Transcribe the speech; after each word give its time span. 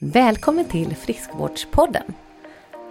Välkommen 0.00 0.64
till 0.64 0.96
Friskvårdspodden! 0.96 2.14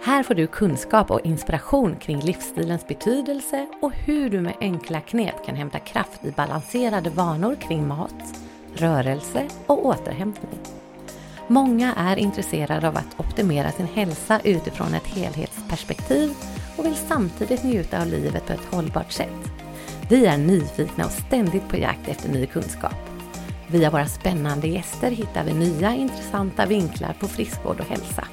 Här 0.04 0.22
får 0.22 0.34
du 0.34 0.46
kunskap 0.46 1.10
och 1.10 1.20
inspiration 1.26 1.96
kring 1.96 2.20
livsstilens 2.20 2.88
betydelse 2.88 3.66
och 3.82 3.92
hur 3.92 4.30
du 4.30 4.40
med 4.40 4.54
enkla 4.60 5.00
knep 5.00 5.46
kan 5.46 5.56
hämta 5.56 5.78
kraft 5.78 6.24
i 6.24 6.30
balanserade 6.30 7.10
vanor 7.10 7.54
kring 7.54 7.88
mat, 7.88 8.40
rörelse 8.74 9.48
och 9.66 9.86
återhämtning. 9.86 10.60
Många 11.46 11.94
är 11.94 12.16
intresserade 12.16 12.88
av 12.88 12.96
att 12.96 13.20
optimera 13.20 13.70
sin 13.72 13.86
hälsa 13.86 14.40
utifrån 14.44 14.94
ett 14.94 15.06
helhetsperspektiv 15.06 16.34
och 16.76 16.84
vill 16.84 16.96
samtidigt 16.96 17.64
njuta 17.64 18.00
av 18.00 18.06
livet 18.06 18.46
på 18.46 18.52
ett 18.52 18.74
hållbart 18.74 19.12
sätt. 19.12 19.50
Vi 20.10 20.26
är 20.26 20.38
nyfikna 20.38 21.04
och 21.04 21.12
ständigt 21.12 21.68
på 21.68 21.76
jakt 21.76 22.08
efter 22.08 22.28
ny 22.28 22.46
kunskap. 22.46 23.17
Via 23.70 23.90
våra 23.90 24.06
spännande 24.06 24.68
gäster 24.68 25.10
hittar 25.10 25.44
vi 25.44 25.54
nya 25.54 25.94
intressanta 25.94 26.66
vinklar 26.66 27.16
på 27.20 27.28
friskvård 27.28 27.80
och 27.80 27.86
hälsa. 27.86 28.24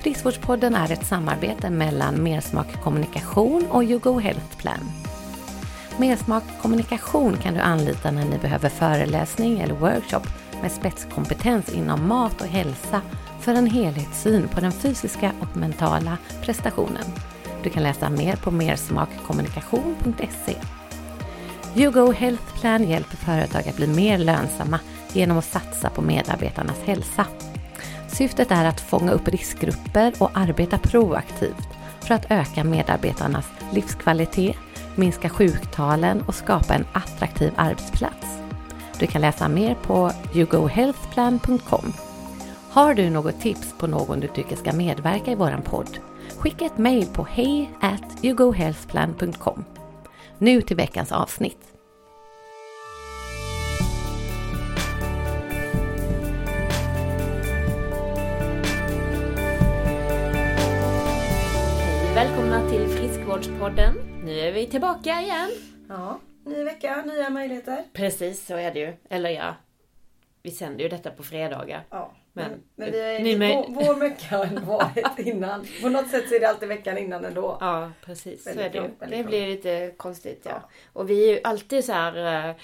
Friskvårdspodden 0.00 0.74
är 0.74 0.92
ett 0.92 1.06
samarbete 1.06 1.70
mellan 1.70 2.22
Mersmak 2.22 2.82
Kommunikation 2.82 3.66
och 3.70 3.84
YouGo 3.84 4.18
Health 4.18 4.56
Plan. 4.56 4.90
Mersmak 5.98 6.44
Kommunikation 6.62 7.36
kan 7.36 7.54
du 7.54 7.60
anlita 7.60 8.10
när 8.10 8.24
ni 8.24 8.38
behöver 8.38 8.68
föreläsning 8.68 9.60
eller 9.60 9.74
workshop 9.74 10.22
med 10.62 10.72
spetskompetens 10.72 11.74
inom 11.74 12.08
mat 12.08 12.40
och 12.40 12.46
hälsa 12.46 13.00
för 13.40 13.54
en 13.54 13.66
helhetssyn 13.66 14.48
på 14.48 14.60
den 14.60 14.72
fysiska 14.72 15.32
och 15.40 15.56
mentala 15.56 16.18
prestationen. 16.42 17.04
Du 17.62 17.70
kan 17.70 17.82
läsa 17.82 18.10
mer 18.10 18.36
på 18.36 18.50
mersmakkommunikation.se. 18.50 20.56
YouGo 21.78 22.12
Health 22.12 22.60
Plan 22.60 22.90
hjälper 22.90 23.16
företag 23.16 23.68
att 23.68 23.76
bli 23.76 23.86
mer 23.86 24.18
lönsamma 24.18 24.80
genom 25.12 25.38
att 25.38 25.44
satsa 25.44 25.90
på 25.90 26.02
medarbetarnas 26.02 26.82
hälsa. 26.84 27.26
Syftet 28.08 28.50
är 28.50 28.64
att 28.64 28.80
fånga 28.80 29.12
upp 29.12 29.28
riskgrupper 29.28 30.12
och 30.18 30.30
arbeta 30.34 30.78
proaktivt 30.78 31.68
för 32.00 32.14
att 32.14 32.30
öka 32.30 32.64
medarbetarnas 32.64 33.46
livskvalitet, 33.72 34.56
minska 34.96 35.28
sjuktalen 35.28 36.22
och 36.22 36.34
skapa 36.34 36.74
en 36.74 36.86
attraktiv 36.92 37.52
arbetsplats. 37.56 38.38
Du 38.98 39.06
kan 39.06 39.20
läsa 39.20 39.48
mer 39.48 39.74
på 39.74 40.12
yougohealthplan.com. 40.34 41.92
Har 42.70 42.94
du 42.94 43.10
något 43.10 43.40
tips 43.40 43.74
på 43.78 43.86
någon 43.86 44.20
du 44.20 44.28
tycker 44.28 44.56
ska 44.56 44.72
medverka 44.72 45.32
i 45.32 45.34
våran 45.34 45.62
podd? 45.62 45.98
Skicka 46.38 46.64
ett 46.64 46.78
mejl 46.78 47.06
på 47.06 47.26
hej 47.30 47.70
yougohealthplan.com. 48.22 49.64
Nu 50.38 50.62
till 50.62 50.76
veckans 50.76 51.12
avsnitt. 51.12 51.67
Till 63.38 63.44
Friskvårdspodden. 63.46 63.94
Nu 64.24 64.40
är 64.40 64.52
vi 64.52 64.66
tillbaka 64.66 65.20
igen. 65.20 65.50
Ja, 65.88 66.20
ny 66.44 66.64
vecka, 66.64 67.02
nya 67.06 67.30
möjligheter. 67.30 67.84
Precis, 67.92 68.46
så 68.46 68.56
är 68.56 68.72
det 68.74 68.80
ju. 68.80 68.92
Eller 69.10 69.30
ja, 69.30 69.54
vi 70.42 70.50
sänder 70.50 70.82
ju 70.82 70.88
detta 70.88 71.10
på 71.10 71.22
fredagar. 71.22 71.84
Ja, 71.90 72.12
Men- 72.32 72.62
men, 72.76 72.90
vi 72.92 73.00
är, 73.00 73.20
Ni 73.20 73.36
med- 73.38 73.64
vår, 73.68 73.84
vår 73.84 73.94
vecka 73.94 74.36
har 74.36 74.46
varit 74.66 75.18
innan. 75.26 75.66
På 75.82 75.88
något 75.88 76.08
sätt 76.10 76.28
så 76.28 76.34
är 76.34 76.40
det 76.40 76.48
alltid 76.48 76.68
veckan 76.68 76.98
innan 76.98 77.24
ändå. 77.24 77.58
Ja, 77.60 77.90
precis. 78.04 78.42
Så 78.44 78.48
Väldigt 78.48 78.74
är 78.74 78.80
det 79.00 79.16
ju. 79.16 79.22
Det 79.22 79.28
blir 79.28 79.46
lite 79.46 79.92
konstigt, 79.96 80.40
ja. 80.44 80.50
Ja. 80.50 80.68
Och 80.92 81.10
vi 81.10 81.28
är 81.30 81.34
ju 81.34 81.40
alltid 81.44 81.84
så 81.84 81.92
här 81.92 82.48
uh, 82.50 82.56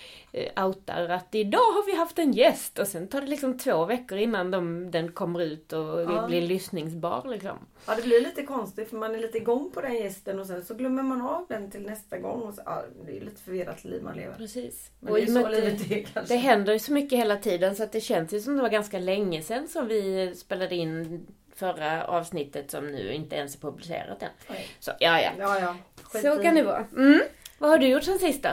outar 0.56 1.08
att 1.08 1.34
idag 1.34 1.58
har 1.58 1.86
vi 1.86 1.96
haft 1.96 2.18
en 2.18 2.32
gäst 2.32 2.78
och 2.78 2.86
sen 2.88 3.08
tar 3.08 3.20
det 3.20 3.26
liksom 3.26 3.58
två 3.58 3.84
veckor 3.84 4.18
innan 4.18 4.50
de, 4.50 4.90
den 4.90 5.12
kommer 5.12 5.40
ut 5.42 5.72
och 5.72 6.00
Ja. 6.02 6.26
blir 6.26 6.42
lyssningsbar 6.42 7.22
liksom. 7.28 7.58
Ja, 7.86 7.94
det 7.94 8.02
blir 8.02 8.20
lite 8.20 8.42
konstigt 8.42 8.90
för 8.90 8.96
man 8.96 9.14
är 9.14 9.18
lite 9.18 9.38
igång 9.38 9.70
på 9.74 9.80
den 9.80 9.94
gästen 9.94 10.40
och 10.40 10.46
sen 10.46 10.64
så 10.64 10.74
glömmer 10.74 11.02
man 11.02 11.22
av 11.22 11.46
den 11.48 11.70
till 11.70 11.82
nästa 11.86 12.18
gång. 12.18 12.40
Och 12.42 12.54
så, 12.54 12.62
ja, 12.66 12.82
det 13.06 13.16
är 13.16 13.20
lite 13.20 13.40
förvirrat 13.42 13.84
liv 13.84 14.02
man 14.02 14.16
lever. 14.16 14.34
Precis. 14.34 14.90
Men 15.00 15.12
Och 15.12 15.18
det 15.18 15.22
är 15.22 15.42
så 15.42 15.48
livet 15.48 15.90
är 15.90 16.02
kanske. 16.14 16.34
Det 16.34 16.38
händer 16.40 16.72
ju 16.72 16.78
så 16.78 16.92
mycket 16.92 17.18
hela 17.18 17.36
tiden 17.36 17.76
så 17.76 17.82
att 17.82 17.92
det 17.92 18.00
känns 18.00 18.32
ju 18.32 18.40
som 18.40 18.56
det 18.56 18.62
var 18.62 18.68
ganska 18.68 18.98
länge 18.98 19.42
sedan 19.42 19.68
som 19.68 19.88
vi 19.88 20.32
spelade 20.36 20.74
in 20.74 21.26
förra 21.56 22.04
avsnittet 22.06 22.70
som 22.70 22.86
nu 22.92 23.12
inte 23.12 23.36
ens 23.36 23.54
är 23.56 23.60
publicerat 23.60 24.22
än. 24.22 24.28
Oj. 24.50 24.66
Så 24.80 24.90
ja, 25.00 25.20
ja. 25.20 25.30
Ja, 25.38 25.58
ja. 25.60 25.76
Så 26.20 26.42
kan 26.42 26.54
det 26.54 26.62
vara. 26.62 26.84
Mm. 26.96 27.20
Vad 27.58 27.70
har 27.70 27.78
du 27.78 27.86
gjort 27.86 28.02
sen 28.04 28.18
sist 28.18 28.42
då? 28.42 28.48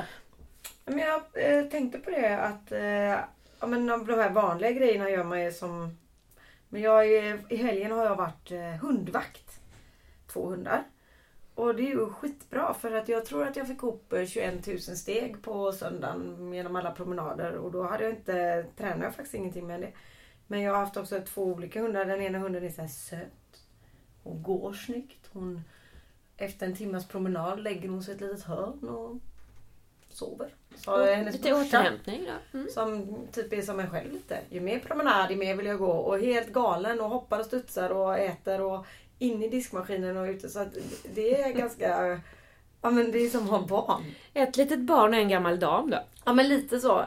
Men 0.92 1.00
jag 1.00 1.22
eh, 1.34 1.66
tänkte 1.66 2.00
på 2.00 2.10
det 2.10 2.38
att 2.40 2.72
eh, 2.72 3.20
ja, 3.60 3.68
men 3.68 3.88
de 3.88 4.06
här 4.08 4.30
vanliga 4.30 4.72
grejerna 4.72 5.10
gör 5.10 5.24
man 5.24 5.44
ju 5.44 5.52
som... 5.52 5.98
Men 6.70 6.82
jag, 6.82 7.08
i 7.50 7.56
helgen 7.56 7.92
har 7.92 8.06
jag 8.06 8.16
varit 8.16 8.52
eh, 8.52 8.82
hundvakt. 8.82 9.60
Två 10.28 10.46
hundar. 10.46 10.84
Och 11.56 11.76
det 11.76 11.84
är 11.84 11.88
ju 11.88 12.10
skitbra 12.10 12.74
för 12.74 12.92
att 12.92 13.10
jag 13.10 13.26
tror 13.26 13.48
att 13.48 13.56
jag 13.56 13.68
fick 13.68 13.78
ihop 13.78 14.14
eh, 14.14 14.26
21 14.26 14.68
000 14.68 14.80
steg 14.80 15.42
på 15.42 15.72
söndagen 15.72 16.54
genom 16.54 16.76
alla 16.76 16.92
promenader 16.92 17.54
och 17.54 17.72
då 17.72 17.84
hade 17.84 18.04
jag 18.04 18.14
inte, 18.14 18.66
tränade 18.78 19.04
jag 19.04 19.16
faktiskt 19.16 19.36
ingenting 19.36 19.68
med 19.68 19.82
det. 19.82 19.92
Men 20.48 20.62
jag 20.62 20.74
har 20.74 20.80
haft 20.80 20.98
också 20.98 21.22
två 21.22 21.44
olika 21.44 21.82
hundar. 21.82 22.06
Den 22.06 22.22
ena 22.22 22.40
hunden 22.40 22.64
är 22.64 22.70
så 22.70 22.88
söt. 22.88 23.66
Hon 24.24 24.44
går 24.44 24.74
snyggt. 24.74 25.30
Hon, 25.34 25.62
efter 26.38 26.66
en 26.66 26.76
timmas 26.76 27.08
promenad 27.08 27.60
lägger 27.60 27.90
hon 27.90 28.04
sig 28.04 28.12
i 28.14 28.16
ett 28.16 28.22
litet 28.22 28.44
hörn 28.44 28.90
och 28.90 29.18
sover. 30.14 30.50
Så 30.76 31.06
hennes 31.06 31.36
Lite 31.36 31.50
brorsa, 31.50 31.80
återhämtning 31.80 32.26
då? 32.26 32.58
Mm. 32.58 32.70
som 32.70 33.18
typ 33.32 33.54
är 33.54 33.62
som 33.62 33.80
en 33.80 33.90
själv 33.90 34.14
lite. 34.14 34.40
Ju 34.50 34.60
mer 34.60 34.80
promenad, 34.80 35.32
ju 35.32 35.38
mer 35.38 35.56
vill 35.56 35.66
jag 35.66 35.78
gå. 35.78 35.92
Och 35.92 36.20
helt 36.20 36.54
galen 36.54 37.02
och 37.02 37.10
hoppar 37.10 37.40
och 37.40 37.46
studsar 37.46 37.90
och 37.90 38.18
äter 38.18 38.62
och 38.62 38.86
in 39.20 39.44
i 39.44 39.50
diskmaskinen 39.50 40.18
och 40.18 40.28
ute. 40.28 40.50
Så 40.50 40.60
att 40.60 40.78
det 41.14 41.42
är 41.42 41.54
ganska... 41.58 42.22
Ja 42.82 42.90
men 42.90 43.12
det 43.12 43.20
är 43.20 43.30
som 43.30 43.44
att 43.44 43.50
ha 43.50 43.68
barn. 43.68 44.04
Ett 44.34 44.58
litet 44.58 44.80
barn 44.80 45.14
och 45.14 45.20
en 45.20 45.30
gammal 45.30 45.60
dam 45.60 45.90
då? 45.90 45.98
Ja 46.26 46.34
men 46.34 46.50
lite 46.50 46.80
så. 46.80 47.06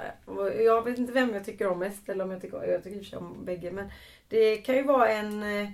Jag 0.64 0.82
vet 0.82 0.98
inte 0.98 1.12
vem 1.12 1.34
jag 1.34 1.44
tycker 1.44 1.66
om 1.66 1.78
mest 1.78 2.08
eller 2.08 2.24
om 2.24 2.30
jag 2.30 2.42
tycker, 2.42 2.64
jag 2.64 2.84
tycker 2.84 3.18
om 3.18 3.44
bägge. 3.44 3.70
Men 3.70 3.90
det 4.28 4.56
kan 4.56 4.74
ju 4.76 4.82
vara 4.82 5.08
en 5.08 5.42
eh, 5.42 5.68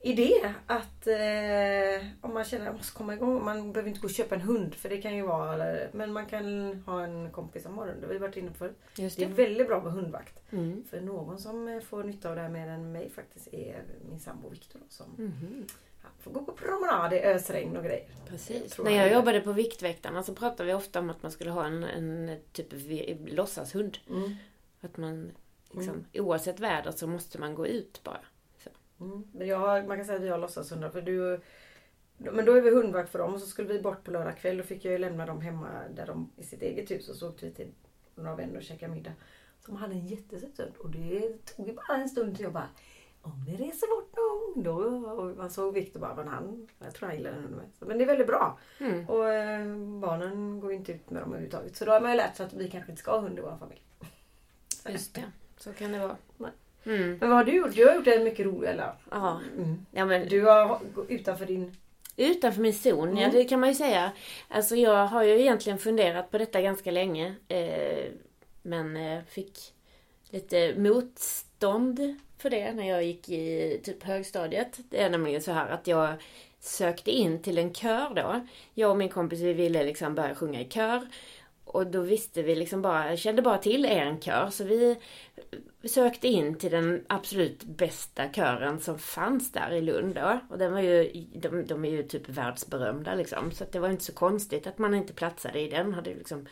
idé 0.00 0.54
att 0.66 1.06
eh, 1.06 2.06
om 2.20 2.34
man 2.34 2.44
känner 2.44 2.64
att 2.66 2.72
man 2.72 2.76
måste 2.76 2.96
komma 2.96 3.14
igång. 3.14 3.44
Man 3.44 3.72
behöver 3.72 3.88
inte 3.88 4.00
gå 4.00 4.04
och 4.06 4.10
köpa 4.14 4.34
en 4.34 4.40
hund 4.40 4.74
för 4.74 4.88
det 4.88 5.02
kan 5.02 5.16
ju 5.16 5.22
vara. 5.22 5.54
Eller, 5.54 5.90
men 5.92 6.12
man 6.12 6.26
kan 6.26 6.74
ha 6.86 7.02
en 7.04 7.30
kompis 7.30 7.62
som 7.62 7.78
har 7.78 7.86
hund. 7.86 8.00
Det 8.00 8.06
har 8.06 8.12
vi 8.12 8.18
varit 8.18 8.36
inne 8.36 8.50
på 8.50 8.56
förut. 8.56 8.78
Just 8.96 9.16
Det 9.16 9.24
är 9.24 9.28
det. 9.28 9.34
väldigt 9.34 9.66
bra 9.68 9.82
med 9.82 9.92
hundvakt. 9.92 10.38
Mm. 10.52 10.84
För 10.90 11.00
någon 11.00 11.38
som 11.38 11.68
eh, 11.68 11.80
får 11.80 12.04
nytta 12.04 12.28
av 12.30 12.36
det 12.36 12.42
här 12.42 12.48
mer 12.48 12.68
än 12.68 12.92
mig 12.92 13.10
faktiskt 13.10 13.48
är 13.54 13.82
min 14.10 14.20
sambo 14.20 14.48
Viktor. 14.48 14.80
Som 14.88 15.06
Mhm. 15.16 15.66
ja, 16.02 16.08
får 16.20 16.30
gå 16.30 16.44
på 16.44 16.52
promenad 16.52 17.12
i 17.12 17.20
ösregn 17.20 17.76
och 17.76 17.84
grejer. 17.84 18.04
Jag 18.18 18.28
Precis. 18.28 18.72
tror 18.72 18.84
När 18.84 18.92
jag 18.92 19.06
är- 19.06 19.14
jobbade 19.14 19.40
på 19.40 19.52
Viktväktarna 19.52 20.22
så 20.22 20.34
pratade 20.34 20.64
vi 20.66 20.74
ofta 20.74 20.98
om 20.98 21.10
att 21.10 21.22
man 21.22 21.32
skulle 21.32 21.50
ha 21.50 21.66
en, 21.66 21.84
en 21.84 22.38
typ 22.52 22.66
låtsashund. 23.26 23.98
Mm. 24.10 24.34
Att 24.80 24.96
man 24.96 25.30
liksom, 25.70 26.04
oavsett 26.14 26.60
väder 26.60 26.90
så 26.90 27.06
måste 27.06 27.38
man 27.38 27.54
gå 27.54 27.66
ut 27.66 28.00
bara. 28.04 28.20
Mm. 29.00 29.24
Men 29.32 29.46
jag, 29.46 29.58
har- 29.58 29.82
man 29.82 29.96
kan 29.96 30.06
säga 30.06 30.16
att 30.18 30.24
vi 30.24 30.28
har 30.28 30.38
låtsashundar 30.38 30.90
för 30.90 31.02
du 31.02 31.40
men 32.20 32.44
då 32.44 32.52
är 32.52 32.60
vi 32.60 32.70
hundvakt 32.70 33.10
för 33.10 33.18
dem 33.18 33.34
och 33.34 33.40
så 33.40 33.46
skulle 33.46 33.68
vi 33.68 33.80
bort 33.82 34.04
på 34.04 34.10
lördag 34.10 34.36
kväll. 34.36 34.56
Då 34.56 34.62
fick 34.62 34.84
jag 34.84 34.92
ju 34.92 34.98
lämna 34.98 35.26
dem 35.26 35.40
hemma 35.40 35.68
där 35.94 36.06
de, 36.06 36.30
i 36.36 36.42
sitt 36.42 36.62
eget 36.62 36.90
hus 36.90 37.08
och 37.08 37.16
så 37.16 37.28
åkte 37.28 37.46
vi 37.46 37.52
till 37.52 37.68
några 38.14 38.34
vänner 38.34 38.56
och 38.56 38.62
käkade 38.62 38.92
middag. 38.92 39.12
Som 39.64 39.76
hade 39.76 39.92
en 39.94 40.06
jättesöt 40.06 40.58
hund 40.58 40.72
och 40.78 40.90
det 40.90 41.44
tog 41.56 41.68
ju 41.68 41.74
bara 41.74 41.96
en 41.96 42.08
stund 42.08 42.34
till 42.36 42.42
jag 42.44 42.52
bara 42.52 42.68
om 43.22 43.44
det 43.46 43.52
reser 43.52 43.86
bort 43.96 44.16
någon 44.16 44.62
då. 44.64 45.10
Och 45.10 45.36
man 45.36 45.50
såg 45.50 45.74
Viktor 45.74 46.00
bara, 46.00 46.14
men 46.14 46.28
han, 46.28 46.68
jag 46.78 46.94
tror 46.94 47.06
han 47.08 47.16
gillar 47.16 47.30
den 47.30 47.42
hunden 47.42 47.58
med. 47.60 47.68
Så, 47.78 47.84
Men 47.84 47.98
det 47.98 48.04
är 48.04 48.06
väldigt 48.06 48.26
bra. 48.26 48.58
Mm. 48.80 49.08
Och 49.08 49.28
eh, 49.32 49.76
barnen 50.00 50.60
går 50.60 50.70
ju 50.70 50.76
inte 50.76 50.92
ut 50.92 51.10
med 51.10 51.22
dem 51.22 51.28
överhuvudtaget. 51.30 51.76
Så 51.76 51.84
då 51.84 51.92
har 51.92 52.00
man 52.00 52.10
ju 52.10 52.16
lärt 52.16 52.36
sig 52.36 52.46
att 52.46 52.52
vi 52.52 52.70
kanske 52.70 52.90
inte 52.90 53.02
ska 53.02 53.10
ha 53.10 53.20
hund 53.20 53.38
i 53.38 53.42
vår 53.42 53.56
familj. 53.60 53.82
Just 54.88 55.14
det. 55.14 55.24
Så 55.56 55.72
kan 55.72 55.92
det 55.92 55.98
vara. 55.98 56.16
Nej. 56.36 56.50
Mm. 56.88 57.16
Men 57.20 57.28
vad 57.28 57.38
har 57.38 57.44
du 57.44 57.52
gjort? 57.56 57.74
Du 57.74 57.86
har 57.86 57.94
gjort 57.94 58.04
det 58.04 58.24
mycket 58.24 58.46
roligt 58.46 58.70
eller? 58.70 58.92
Ja. 59.10 59.40
Mm. 59.56 59.86
ja, 59.90 60.04
men 60.04 60.28
Du 60.28 60.44
har 60.44 60.68
gått 60.94 61.10
utanför 61.10 61.46
din... 61.46 61.76
Utanför 62.16 62.60
min 62.60 62.74
zon, 62.74 63.16
ja 63.16 63.24
Mm. 63.24 63.36
det 63.36 63.44
kan 63.44 63.60
man 63.60 63.68
ju 63.68 63.74
säga. 63.74 64.12
Alltså 64.48 64.76
jag 64.76 65.06
har 65.06 65.22
ju 65.22 65.40
egentligen 65.40 65.78
funderat 65.78 66.30
på 66.30 66.38
detta 66.38 66.60
ganska 66.62 66.90
länge. 66.90 67.34
Eh, 67.48 68.04
men 68.62 68.96
eh, 68.96 69.22
fick 69.28 69.58
lite 70.30 70.74
motstånd 70.78 72.16
för 72.38 72.50
det 72.50 72.72
när 72.72 72.88
jag 72.88 73.04
gick 73.04 73.28
i 73.28 73.80
typ 73.84 74.02
högstadiet. 74.04 74.78
Det 74.90 75.02
är 75.02 75.10
nämligen 75.10 75.42
så 75.42 75.52
här 75.52 75.68
att 75.68 75.86
jag 75.86 76.08
sökte 76.60 77.10
in 77.10 77.42
till 77.42 77.58
en 77.58 77.74
kör 77.74 78.14
då. 78.14 78.46
Jag 78.74 78.90
och 78.90 78.96
min 78.96 79.08
kompis 79.08 79.40
vi 79.40 79.52
ville 79.52 79.84
liksom 79.84 80.14
börja 80.14 80.34
sjunga 80.34 80.60
i 80.60 80.64
kör. 80.64 81.08
Och 81.64 81.86
då 81.86 82.00
visste 82.00 82.42
vi 82.42 82.54
liksom 82.54 82.82
bara, 82.82 83.16
kände 83.16 83.42
bara 83.42 83.58
till 83.58 83.84
en 83.84 84.20
kör. 84.20 84.48
Så 84.50 84.64
vi 84.64 84.96
sökte 85.84 86.28
in 86.28 86.54
till 86.54 86.70
den 86.70 87.04
absolut 87.06 87.64
bästa 87.64 88.28
kören 88.28 88.80
som 88.80 88.98
fanns 88.98 89.52
där 89.52 89.70
i 89.70 89.80
Lund 89.80 90.14
då. 90.14 90.40
Och 90.50 90.58
den 90.58 90.72
var 90.72 90.80
ju, 90.80 91.26
de, 91.34 91.66
de 91.66 91.84
är 91.84 91.90
ju 91.90 92.02
typ 92.02 92.28
världsberömda 92.28 93.14
liksom. 93.14 93.52
Så 93.52 93.64
att 93.64 93.72
det 93.72 93.78
var 93.78 93.88
inte 93.88 94.04
så 94.04 94.14
konstigt 94.14 94.66
att 94.66 94.78
man 94.78 94.94
inte 94.94 95.12
platsade 95.12 95.60
i 95.60 95.68
den. 95.68 95.94
Hade 95.94 96.10
ju 96.10 96.16
liksom, 96.16 96.46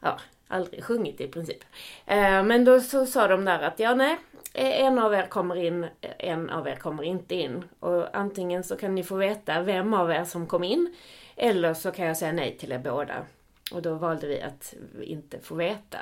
ja, 0.00 0.18
aldrig 0.48 0.84
sjungit 0.84 1.20
i 1.20 1.28
princip. 1.28 1.64
Eh, 2.06 2.42
men 2.42 2.64
då 2.64 2.80
så 2.80 3.06
sa 3.06 3.28
de 3.28 3.44
där 3.44 3.62
att 3.62 3.78
ja 3.78 3.94
nej, 3.94 4.18
eh, 4.54 4.80
en 4.80 4.98
av 4.98 5.14
er 5.14 5.26
kommer 5.26 5.56
in, 5.56 5.84
eh, 5.84 6.10
en 6.18 6.50
av 6.50 6.68
er 6.68 6.76
kommer 6.76 7.02
inte 7.02 7.34
in. 7.34 7.64
Och 7.80 8.16
antingen 8.16 8.64
så 8.64 8.76
kan 8.76 8.94
ni 8.94 9.04
få 9.04 9.16
veta 9.16 9.62
vem 9.62 9.94
av 9.94 10.10
er 10.10 10.24
som 10.24 10.46
kom 10.46 10.64
in, 10.64 10.94
eller 11.36 11.74
så 11.74 11.90
kan 11.90 12.06
jag 12.06 12.16
säga 12.16 12.32
nej 12.32 12.58
till 12.58 12.72
er 12.72 12.78
båda. 12.78 13.26
Och 13.72 13.82
då 13.82 13.94
valde 13.94 14.26
vi 14.26 14.42
att 14.42 14.74
inte 15.02 15.40
få 15.40 15.54
veta. 15.54 15.98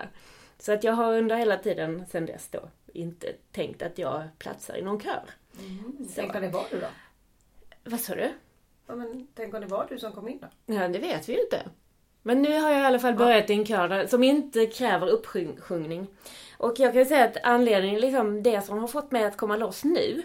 Så 0.61 0.73
att 0.73 0.85
jag 0.85 0.93
har 0.93 1.19
under 1.19 1.37
hela 1.37 1.57
tiden 1.57 2.07
sedan 2.07 2.27
dess 2.27 2.49
då 2.49 2.61
inte 2.93 3.33
tänkt 3.53 3.83
att 3.83 3.99
jag 3.99 4.23
platsar 4.39 4.77
i 4.77 4.83
någon 4.83 5.01
kör. 5.01 5.23
Mm. 5.59 6.09
Tänk 6.15 6.35
om 6.35 6.41
det 6.41 6.49
var 6.49 6.65
du 6.71 6.81
då? 6.81 6.87
Vad 7.85 8.01
sa 8.01 8.15
du? 8.15 8.31
Ja, 8.87 8.95
men 8.95 9.27
tänk 9.35 9.55
om 9.55 9.61
det 9.61 9.67
var 9.67 9.87
du 9.89 9.99
som 9.99 10.13
kom 10.13 10.29
in 10.29 10.39
då? 10.39 10.75
Ja, 10.75 10.89
det 10.89 10.99
vet 10.99 11.29
vi 11.29 11.33
ju 11.33 11.41
inte. 11.41 11.63
Men 12.23 12.43
nu 12.43 12.61
har 12.61 12.71
jag 12.71 12.81
i 12.81 12.85
alla 12.85 12.99
fall 12.99 13.15
börjat 13.15 13.51
i 13.51 13.53
en 13.53 13.67
kör 13.67 14.07
som 14.07 14.25
inte 14.25 14.67
kräver 14.67 15.07
uppsjungning. 15.07 16.07
Och 16.59 16.75
jag 16.79 16.93
kan 16.93 17.07
säga 17.07 17.25
att 17.25 17.37
anledningen, 17.43 18.01
liksom 18.01 18.43
det 18.43 18.63
som 18.63 18.79
har 18.79 18.89
fått 18.89 19.11
mig 19.11 19.25
att 19.25 19.37
komma 19.37 19.57
loss 19.57 19.85
nu, 19.85 20.23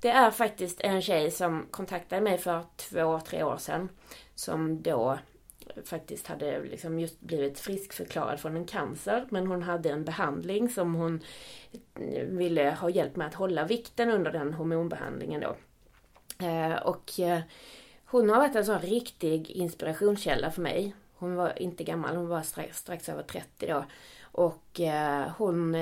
det 0.00 0.08
är 0.08 0.30
faktiskt 0.30 0.80
en 0.80 1.02
tjej 1.02 1.30
som 1.30 1.66
kontaktade 1.70 2.22
mig 2.22 2.38
för 2.38 2.64
två, 2.76 3.20
tre 3.20 3.42
år 3.42 3.56
sedan. 3.56 3.88
Som 4.34 4.82
då 4.82 5.18
faktiskt 5.84 6.26
hade 6.26 6.62
liksom 6.62 6.98
just 6.98 7.20
blivit 7.20 7.58
friskförklarad 7.58 8.40
från 8.40 8.56
en 8.56 8.64
cancer. 8.64 9.26
Men 9.30 9.46
hon 9.46 9.62
hade 9.62 9.90
en 9.90 10.04
behandling 10.04 10.68
som 10.68 10.94
hon 10.94 11.20
eh, 11.94 12.24
ville 12.24 12.70
ha 12.70 12.90
hjälp 12.90 13.16
med 13.16 13.26
att 13.26 13.34
hålla 13.34 13.64
vikten 13.64 14.10
under 14.10 14.32
den 14.32 14.54
hormonbehandlingen 14.54 15.40
då. 15.40 15.56
Eh, 16.46 16.76
och 16.76 17.20
eh, 17.20 17.40
hon 18.04 18.30
har 18.30 18.36
varit 18.36 18.56
en 18.56 18.66
sån 18.66 18.78
riktig 18.78 19.50
inspirationskälla 19.50 20.50
för 20.50 20.62
mig. 20.62 20.94
Hon 21.14 21.34
var 21.34 21.62
inte 21.62 21.84
gammal, 21.84 22.16
hon 22.16 22.28
var 22.28 22.42
strax, 22.42 22.78
strax 22.78 23.08
över 23.08 23.22
30 23.22 23.66
då. 23.66 23.84
Och 24.22 24.80
hon 25.36 25.76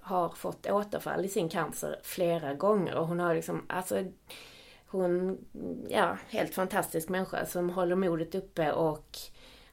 har 0.00 0.28
fått 0.28 0.66
återfall 0.66 1.24
i 1.24 1.28
sin 1.28 1.48
cancer 1.48 2.00
flera 2.02 2.54
gånger 2.54 2.94
och 2.94 3.06
hon 3.06 3.20
har 3.20 3.34
liksom, 3.34 3.62
alltså 3.66 4.04
hon, 4.92 5.38
ja, 5.88 6.18
helt 6.28 6.54
fantastisk 6.54 7.08
människa 7.08 7.46
som 7.46 7.70
håller 7.70 7.96
modet 7.96 8.34
uppe 8.34 8.72
och 8.72 9.18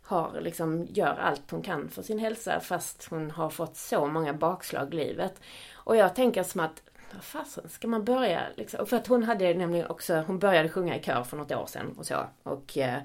har 0.02 0.42
liksom, 0.42 0.86
gör 0.86 1.18
allt 1.20 1.52
hon 1.52 1.62
kan 1.62 1.90
för 1.90 2.02
sin 2.02 2.20
hälsa 2.20 2.60
fast 2.60 3.08
hon 3.10 3.32
har 3.32 3.50
fått 3.50 3.78
så 3.78 4.08
många 4.08 4.34
bakslag 4.34 4.94
i 4.94 4.98
livet. 4.98 5.42
Och 5.74 5.96
jag 5.96 6.16
tänker 6.16 6.44
som 6.44 6.62
att, 6.62 6.84
vad 7.14 7.24
fasen 7.24 7.70
ska 7.70 7.88
man 7.88 8.06
börja 8.06 8.42
liksom? 8.56 8.86
För 8.86 8.98
att 8.98 9.08
hon 9.08 9.24
hade 9.24 9.54
nämligen 9.54 9.88
också, 9.88 10.24
hon 10.28 10.40
började 10.40 10.70
sjunga 10.70 10.98
i 10.98 11.04
kör 11.04 11.24
för 11.24 11.38
något 11.38 11.52
år 11.52 11.66
sedan 11.66 11.96
och 11.98 12.06
så. 12.06 12.26
Och 12.44 12.78
eh, 12.78 13.00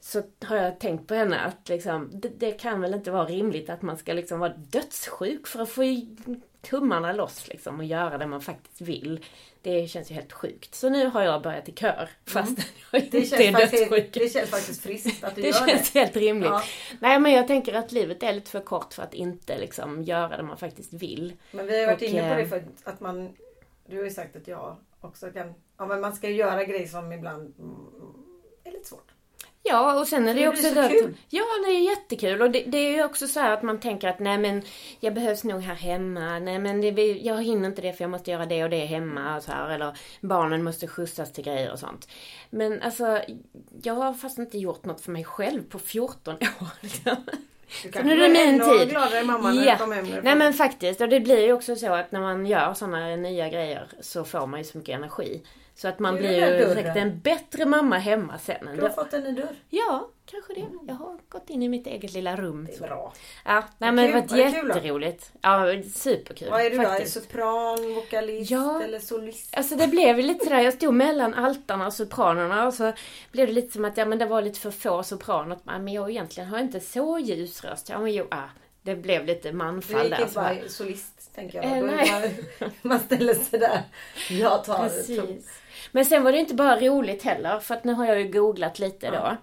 så 0.00 0.22
har 0.44 0.56
jag 0.56 0.80
tänkt 0.80 1.06
på 1.06 1.14
henne 1.14 1.40
att 1.40 1.68
liksom, 1.68 2.10
det, 2.12 2.28
det, 2.28 2.52
kan 2.52 2.80
väl 2.80 2.94
inte 2.94 3.10
vara 3.10 3.24
rimligt 3.24 3.70
att 3.70 3.82
man 3.82 3.96
ska 3.96 4.12
liksom 4.12 4.40
vara 4.40 4.52
dödssjuk 4.56 5.46
för 5.46 5.60
att 5.60 5.70
få 5.70 5.82
tummarna 6.62 7.12
loss 7.12 7.48
liksom 7.48 7.78
och 7.78 7.84
göra 7.84 8.18
det 8.18 8.26
man 8.26 8.40
faktiskt 8.40 8.80
vill. 8.80 9.26
Det 9.62 9.90
känns 9.90 10.10
ju 10.10 10.14
helt 10.14 10.32
sjukt. 10.32 10.74
Så 10.74 10.88
nu 10.88 11.06
har 11.06 11.22
jag 11.22 11.42
börjat 11.42 11.68
i 11.68 11.72
kör 11.72 12.08
fast 12.24 12.48
mm. 12.48 12.62
jag 12.90 13.02
inte 13.02 13.20
det 13.20 13.46
är 13.46 13.52
dödssjuk. 13.52 14.14
Det 14.14 14.32
känns 14.32 14.50
faktiskt 14.50 14.82
friskt 14.82 15.24
att 15.24 15.36
du 15.36 15.42
det 15.42 15.48
gör 15.48 15.60
det. 15.60 15.66
Det 15.66 15.72
känns 15.72 15.94
helt 15.94 16.16
rimligt. 16.16 16.50
Ja. 16.50 16.62
Nej 17.00 17.20
men 17.20 17.32
jag 17.32 17.46
tänker 17.46 17.74
att 17.74 17.92
livet 17.92 18.22
är 18.22 18.32
lite 18.32 18.50
för 18.50 18.60
kort 18.60 18.94
för 18.94 19.02
att 19.02 19.14
inte 19.14 19.58
liksom 19.58 20.02
göra 20.02 20.36
det 20.36 20.42
man 20.42 20.56
faktiskt 20.56 20.92
vill. 20.92 21.32
Men 21.50 21.66
vi 21.66 21.80
har 21.80 21.86
varit 21.86 22.02
och, 22.02 22.08
inne 22.08 22.28
på 22.28 22.34
det 22.34 22.42
eh, 22.42 22.48
för 22.48 22.64
att 22.84 23.00
man, 23.00 23.36
du 23.86 23.96
har 23.96 24.04
ju 24.04 24.10
sagt 24.10 24.36
att 24.36 24.48
jag 24.48 24.76
också 25.00 25.30
kan, 25.30 25.54
ja 25.76 25.86
men 25.86 26.00
man 26.00 26.12
ska 26.12 26.28
ju 26.28 26.34
göra 26.34 26.64
grejer 26.64 26.86
som 26.86 27.12
ibland 27.12 27.54
är 28.64 28.70
lite 28.72 28.88
svårt. 28.88 29.12
Ja, 29.62 30.00
och 30.00 30.08
sen 30.08 30.28
är 30.28 30.34
det, 30.34 30.40
ju 30.40 30.48
också 30.48 30.62
det 30.62 30.74
så 30.74 30.80
att, 30.80 30.90
kul. 30.90 31.16
Ja, 31.28 31.42
det 31.66 31.72
är 31.72 31.90
jättekul. 31.90 32.42
Och 32.42 32.50
det, 32.50 32.64
det 32.66 32.78
är 32.78 32.96
ju 32.96 33.04
också 33.04 33.26
så 33.26 33.40
att 33.40 33.62
man 33.62 33.80
tänker 33.80 34.08
att 34.08 34.18
nej 34.18 34.38
men 34.38 34.62
jag 35.00 35.14
behövs 35.14 35.44
nog 35.44 35.60
här 35.60 35.74
hemma. 35.74 36.38
Nej 36.38 36.58
men 36.58 36.80
det, 36.80 37.12
jag 37.12 37.44
hinner 37.44 37.68
inte 37.68 37.82
det 37.82 37.92
för 37.92 38.04
jag 38.04 38.10
måste 38.10 38.30
göra 38.30 38.46
det 38.46 38.64
och 38.64 38.70
det 38.70 38.84
hemma 38.84 39.36
och 39.36 39.42
så 39.42 39.52
här. 39.52 39.70
Eller 39.70 39.98
barnen 40.20 40.64
måste 40.64 40.86
skjutsas 40.86 41.32
till 41.32 41.44
grejer 41.44 41.72
och 41.72 41.78
sånt. 41.78 42.08
Men 42.50 42.82
alltså, 42.82 43.20
jag 43.82 43.94
har 43.94 44.14
fast 44.14 44.38
inte 44.38 44.58
gjort 44.58 44.84
något 44.84 45.00
för 45.00 45.10
mig 45.10 45.24
själv 45.24 45.62
på 45.62 45.78
14 45.78 46.34
år. 46.60 46.68
Liksom. 46.80 47.16
Så 47.92 48.02
nu 48.02 48.12
är 48.12 48.28
det 48.28 48.50
min 48.50 48.78
tid. 48.78 48.90
gladare 48.90 49.24
mamma 49.24 49.52
när 49.52 49.66
ja. 49.66 49.76
kom 49.78 49.92
hem 49.92 50.06
Nej 50.22 50.36
men 50.36 50.52
faktiskt. 50.52 51.00
Och 51.00 51.08
det 51.08 51.20
blir 51.20 51.44
ju 51.44 51.52
också 51.52 51.76
så 51.76 51.94
att 51.94 52.12
när 52.12 52.20
man 52.20 52.46
gör 52.46 52.74
sådana 52.74 53.16
nya 53.16 53.48
grejer 53.48 53.88
så 54.00 54.24
får 54.24 54.46
man 54.46 54.60
ju 54.60 54.64
så 54.64 54.78
mycket 54.78 54.94
energi. 54.94 55.42
Så 55.80 55.88
att 55.88 55.98
man 55.98 56.16
blir 56.16 56.58
ju 56.58 56.74
säkert 56.74 56.96
en 56.96 57.20
bättre 57.20 57.64
mamma 57.64 57.98
hemma 57.98 58.38
sen. 58.38 58.68
Du 58.76 58.82
har 58.82 58.88
fått 58.88 59.12
en 59.12 59.22
ny 59.22 59.32
dörr. 59.32 59.56
Ja, 59.68 60.08
kanske 60.26 60.54
det. 60.54 60.64
Jag 60.86 60.94
har 60.94 61.18
gått 61.28 61.50
in 61.50 61.62
i 61.62 61.68
mitt 61.68 61.86
eget 61.86 62.12
lilla 62.12 62.36
rum. 62.36 62.66
Det 62.70 62.84
är 62.84 62.88
bra. 62.88 63.12
Ja, 63.44 63.64
nej, 63.78 63.92
men 63.92 63.96
det 63.96 64.12
har 64.12 64.20
varit 64.20 64.32
jätteroligt. 64.32 65.32
Ja, 65.40 65.82
superkul. 65.94 66.50
Vad 66.50 66.60
är 66.60 66.70
du 66.70 66.76
faktiskt. 66.76 67.14
då? 67.14 67.20
Sopran, 67.20 67.94
vokalist 67.94 68.50
ja, 68.50 68.82
eller 68.82 68.98
solist? 68.98 69.56
Alltså 69.56 69.76
det 69.76 69.86
blev 69.86 70.16
ju 70.16 70.22
lite 70.22 70.44
sådär, 70.44 70.60
jag 70.60 70.74
stod 70.74 70.94
mellan 70.94 71.34
altarna 71.34 71.86
och 71.86 71.92
sopranerna 71.92 72.66
och 72.66 72.74
så 72.74 72.92
blev 73.32 73.46
det 73.46 73.52
lite 73.52 73.72
som 73.72 73.84
att 73.84 73.96
ja, 73.96 74.04
men 74.04 74.18
det 74.18 74.26
var 74.26 74.42
lite 74.42 74.60
för 74.60 74.70
få 74.70 75.02
sopraner. 75.02 75.58
Men 75.64 75.88
jag 75.88 76.10
egentligen 76.10 76.48
har 76.48 76.58
inte 76.58 76.80
så 76.80 77.18
ljus 77.18 77.64
röst. 77.64 77.88
Ja, 77.88 77.98
men 77.98 78.12
jo, 78.12 78.26
ah, 78.30 78.48
det 78.82 78.96
blev 78.96 79.26
lite 79.26 79.52
manfall 79.52 80.10
där. 80.10 80.16
Du 80.16 80.16
gick 80.16 80.20
inte 80.20 80.34
bara 80.34 80.68
solist, 80.68 81.34
tänker 81.34 81.62
jag. 81.62 81.78
Äh, 81.78 81.84
nej. 81.84 82.36
Man, 82.60 82.70
man 82.82 83.00
ställer 83.00 83.34
sig 83.34 83.58
där. 83.58 83.82
Jag 84.30 84.64
tar 84.64 84.88
Precis. 84.88 85.60
Men 85.92 86.04
sen 86.04 86.24
var 86.24 86.32
det 86.32 86.38
inte 86.38 86.54
bara 86.54 86.80
roligt 86.80 87.22
heller, 87.22 87.60
för 87.60 87.74
att 87.74 87.84
nu 87.84 87.92
har 87.92 88.06
jag 88.06 88.20
ju 88.20 88.28
googlat 88.28 88.78
lite 88.78 89.06
ja. 89.06 89.12
då. 89.12 89.36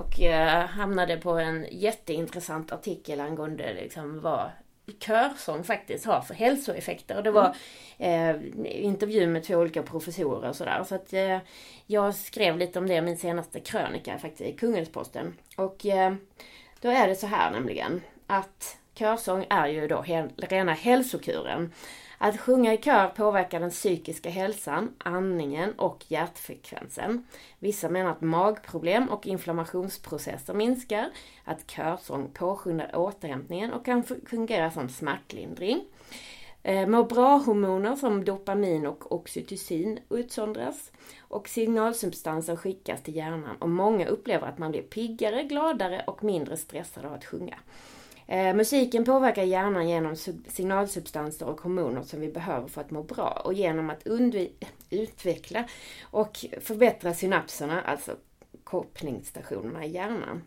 Och 0.00 0.20
eh, 0.20 0.66
hamnade 0.66 1.16
på 1.16 1.30
en 1.30 1.66
jätteintressant 1.70 2.72
artikel 2.72 3.20
angående 3.20 3.74
liksom 3.74 4.20
vad 4.20 4.50
körsång 4.98 5.64
faktiskt 5.64 6.04
har 6.04 6.20
för 6.20 6.34
hälsoeffekter. 6.34 7.16
Och 7.16 7.22
det 7.22 7.30
var 7.30 7.56
eh, 7.98 8.36
intervju 8.64 9.26
med 9.26 9.44
två 9.44 9.54
olika 9.54 9.82
professorer 9.82 10.48
och 10.48 10.56
sådär. 10.56 10.84
Så 10.84 10.94
att 10.94 11.12
eh, 11.12 11.38
jag 11.86 12.14
skrev 12.14 12.58
lite 12.58 12.78
om 12.78 12.88
det 12.88 12.94
i 12.94 13.00
min 13.00 13.16
senaste 13.16 13.60
krönika 13.60 14.18
faktiskt 14.18 14.40
i 14.40 14.52
Kungälvsposten. 14.52 15.34
Och 15.56 15.86
eh, 15.86 16.14
då 16.80 16.88
är 16.88 17.08
det 17.08 17.16
så 17.16 17.26
här 17.26 17.50
nämligen 17.50 18.00
att 18.32 18.78
körsång 18.94 19.46
är 19.50 19.66
ju 19.66 19.88
då 19.88 20.04
rena 20.36 20.72
hälsokuren. 20.72 21.72
Att 22.18 22.40
sjunga 22.40 22.74
i 22.74 22.76
kör 22.76 23.08
påverkar 23.08 23.60
den 23.60 23.70
psykiska 23.70 24.30
hälsan, 24.30 24.94
andningen 24.98 25.72
och 25.72 26.04
hjärtfrekvensen. 26.08 27.26
Vissa 27.58 27.88
menar 27.88 28.10
att 28.10 28.20
magproblem 28.20 29.08
och 29.08 29.26
inflammationsprocesser 29.26 30.54
minskar, 30.54 31.10
att 31.44 31.70
körsång 31.70 32.30
påskyndar 32.34 32.96
återhämtningen 32.96 33.72
och 33.72 33.84
kan 33.84 34.04
fungera 34.26 34.70
som 34.70 34.88
smärtlindring. 34.88 35.84
Eh, 36.62 36.88
må 36.88 37.04
bra-hormoner 37.04 37.96
som 37.96 38.24
dopamin 38.24 38.86
och 38.86 39.12
oxytocin 39.12 39.98
utsöndras 40.10 40.92
och 41.20 41.48
signalsubstanser 41.48 42.56
skickas 42.56 43.02
till 43.02 43.16
hjärnan 43.16 43.56
och 43.58 43.68
många 43.68 44.06
upplever 44.06 44.46
att 44.46 44.58
man 44.58 44.70
blir 44.70 44.82
piggare, 44.82 45.42
gladare 45.42 46.04
och 46.06 46.24
mindre 46.24 46.56
stressad 46.56 47.04
av 47.04 47.12
att 47.12 47.24
sjunga. 47.24 47.58
Eh, 48.32 48.54
musiken 48.54 49.04
påverkar 49.04 49.42
hjärnan 49.42 49.88
genom 49.88 50.16
signalsubstanser 50.48 51.46
och 51.46 51.60
hormoner 51.60 52.02
som 52.02 52.20
vi 52.20 52.28
behöver 52.28 52.68
för 52.68 52.80
att 52.80 52.90
må 52.90 53.02
bra 53.02 53.42
och 53.44 53.54
genom 53.54 53.90
att 53.90 54.06
utveckla 54.90 55.64
och 56.02 56.46
förbättra 56.60 57.14
synapserna, 57.14 57.82
alltså 57.82 58.16
kopplingsstationerna 58.64 59.84
i 59.84 59.90
hjärnan. 59.90 60.42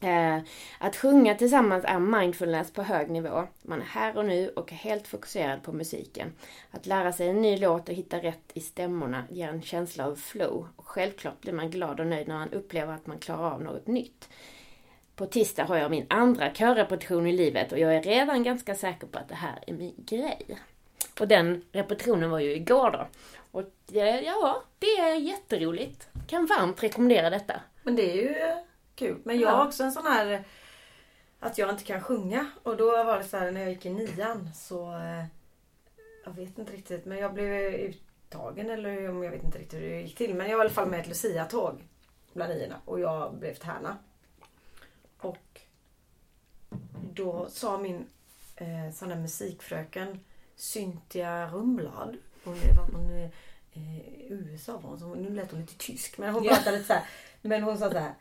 Eh, 0.00 0.38
att 0.78 0.96
sjunga 0.96 1.34
tillsammans 1.34 1.84
är 1.84 1.98
mindfulness 1.98 2.72
på 2.72 2.82
hög 2.82 3.10
nivå. 3.10 3.46
Man 3.62 3.80
är 3.80 3.86
här 3.86 4.16
och 4.16 4.24
nu 4.24 4.48
och 4.48 4.72
är 4.72 4.76
helt 4.76 5.08
fokuserad 5.08 5.62
på 5.62 5.72
musiken. 5.72 6.32
Att 6.70 6.86
lära 6.86 7.12
sig 7.12 7.28
en 7.28 7.42
ny 7.42 7.58
låt 7.58 7.88
och 7.88 7.94
hitta 7.94 8.18
rätt 8.18 8.52
i 8.54 8.60
stämmorna 8.60 9.24
ger 9.30 9.48
en 9.48 9.62
känsla 9.62 10.06
av 10.06 10.16
flow. 10.16 10.66
Och 10.76 10.86
självklart 10.86 11.40
blir 11.40 11.52
man 11.52 11.70
glad 11.70 12.00
och 12.00 12.06
nöjd 12.06 12.28
när 12.28 12.38
man 12.38 12.52
upplever 12.52 12.94
att 12.94 13.06
man 13.06 13.18
klarar 13.18 13.50
av 13.50 13.62
något 13.62 13.86
nytt. 13.86 14.28
På 15.22 15.28
tisdag 15.28 15.64
har 15.64 15.76
jag 15.76 15.90
min 15.90 16.06
andra 16.10 16.50
körrepetition 16.52 17.26
i 17.26 17.32
livet 17.32 17.72
och 17.72 17.78
jag 17.78 17.94
är 17.94 18.02
redan 18.02 18.42
ganska 18.42 18.74
säker 18.74 19.06
på 19.06 19.18
att 19.18 19.28
det 19.28 19.34
här 19.34 19.58
är 19.66 19.72
min 19.72 19.94
grej. 19.96 20.58
Och 21.20 21.28
den 21.28 21.64
repetitionen 21.72 22.30
var 22.30 22.38
ju 22.38 22.54
igår 22.54 22.90
då. 22.90 23.06
Och 23.50 23.62
ja, 23.92 24.62
det 24.78 24.86
är 24.86 25.14
jätteroligt. 25.14 26.08
Kan 26.26 26.46
varmt 26.46 26.82
rekommendera 26.82 27.30
detta. 27.30 27.60
Men 27.82 27.96
det 27.96 28.10
är 28.10 28.14
ju 28.14 28.34
kul. 28.94 29.20
Men 29.24 29.40
jag 29.40 29.50
har 29.50 29.66
också 29.66 29.82
en 29.82 29.92
sån 29.92 30.06
här 30.06 30.44
att 31.40 31.58
jag 31.58 31.70
inte 31.70 31.84
kan 31.84 32.02
sjunga. 32.02 32.46
Och 32.62 32.76
då 32.76 33.04
var 33.04 33.18
det 33.18 33.24
så 33.24 33.36
här 33.36 33.50
när 33.50 33.60
jag 33.60 33.70
gick 33.70 33.86
i 33.86 33.90
nian 33.90 34.50
så 34.54 34.92
eh, 34.92 35.24
jag 36.24 36.32
vet 36.32 36.58
inte 36.58 36.72
riktigt 36.72 37.04
men 37.04 37.18
jag 37.18 37.34
blev 37.34 37.74
uttagen 37.74 38.70
eller 38.70 39.10
om 39.10 39.22
jag 39.22 39.30
vet 39.30 39.44
inte 39.44 39.58
riktigt 39.58 39.80
hur 39.80 39.90
det 39.90 40.00
gick 40.00 40.16
till. 40.16 40.34
Men 40.34 40.50
jag 40.50 40.56
var 40.56 40.64
i 40.64 40.66
alla 40.66 40.74
fall 40.74 40.90
med 40.90 41.00
ett 41.00 41.08
Lucia-tåg 41.08 41.82
bland 42.32 42.54
niorna 42.54 42.76
och 42.84 43.00
jag 43.00 43.34
blev 43.34 43.54
tärna. 43.54 43.96
Då 47.14 47.48
sa 47.50 47.78
min 47.78 48.06
eh, 48.56 48.94
sån 48.94 49.08
där 49.08 49.16
musikfröken 49.16 50.20
Cynthia 50.56 51.50
Rumblad. 51.50 52.16
Hon 52.44 52.54
var 52.54 52.86
från 52.86 53.30
eh, 53.72 54.32
USA. 54.32 54.78
Var 54.78 54.96
hon, 54.96 55.18
nu 55.18 55.30
lät 55.30 55.50
hon 55.50 55.60
lite 55.60 55.78
tysk 55.78 56.18
men 56.18 56.34
hon 56.34 56.44
pratade 56.44 56.76
lite 56.76 56.86
så 56.86 56.92
här, 56.92 57.04
Men 57.42 57.62
hon 57.62 57.78
sa 57.78 57.90
så 57.90 57.98
här. 57.98 58.14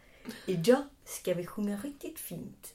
Idag 0.46 0.84
ska 1.06 1.34
vi 1.34 1.46
sjunga 1.46 1.78
riktigt 1.78 2.20
fint. 2.20 2.74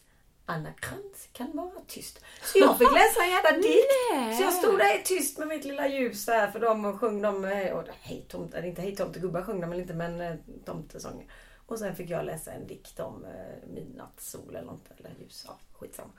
Anna 0.48 0.72
Krantz 0.72 1.28
kan 1.32 1.56
vara 1.56 1.70
tyst. 1.86 2.24
Så 2.42 2.58
jag 2.58 2.78
fick 2.78 2.92
läsa 2.92 3.24
en 3.24 3.30
jävla 3.30 3.52
dikt. 3.52 4.36
Så 4.36 4.42
jag 4.42 4.52
stod 4.52 4.78
där 4.78 5.02
tyst 5.04 5.38
med 5.38 5.48
mitt 5.48 5.64
lilla 5.64 5.88
ljus 5.88 6.26
där 6.26 6.50
för 6.50 6.60
dem 6.60 6.84
och 6.84 7.00
sjöng 7.00 7.22
de, 7.22 7.44
eh, 7.44 7.72
och 7.72 7.84
hej 8.00 8.24
tomte, 8.28 8.66
inte 8.66 8.82
hej 8.82 8.96
tomtegubbar 8.96 9.42
sjöng 9.42 9.60
de 9.60 9.70
väl 9.70 9.80
inte 9.80 9.94
men 9.94 10.20
eh, 10.20 10.34
tomtesånger. 10.64 11.26
Och 11.66 11.78
sen 11.78 11.96
fick 11.96 12.10
jag 12.10 12.24
läsa 12.24 12.52
en 12.52 12.66
dikt 12.66 13.00
om 13.00 13.24
eh, 13.24 13.68
midnattssol 13.74 14.48
eller 14.56 14.66
något, 14.66 14.84
eller 14.98 15.10
ljus, 15.20 15.44
ja 15.48 15.58
skitsamma. 15.72 16.10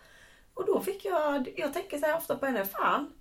Och 0.54 0.66
då 0.66 0.82
fick 0.82 1.06
jag, 1.06 1.54
jag 1.58 1.74
tänker 1.74 1.98
så 1.98 2.06
här 2.06 2.18
ofta 2.18 2.36
på 2.38 2.46
henne, 2.46 2.66
fan, 2.66 3.12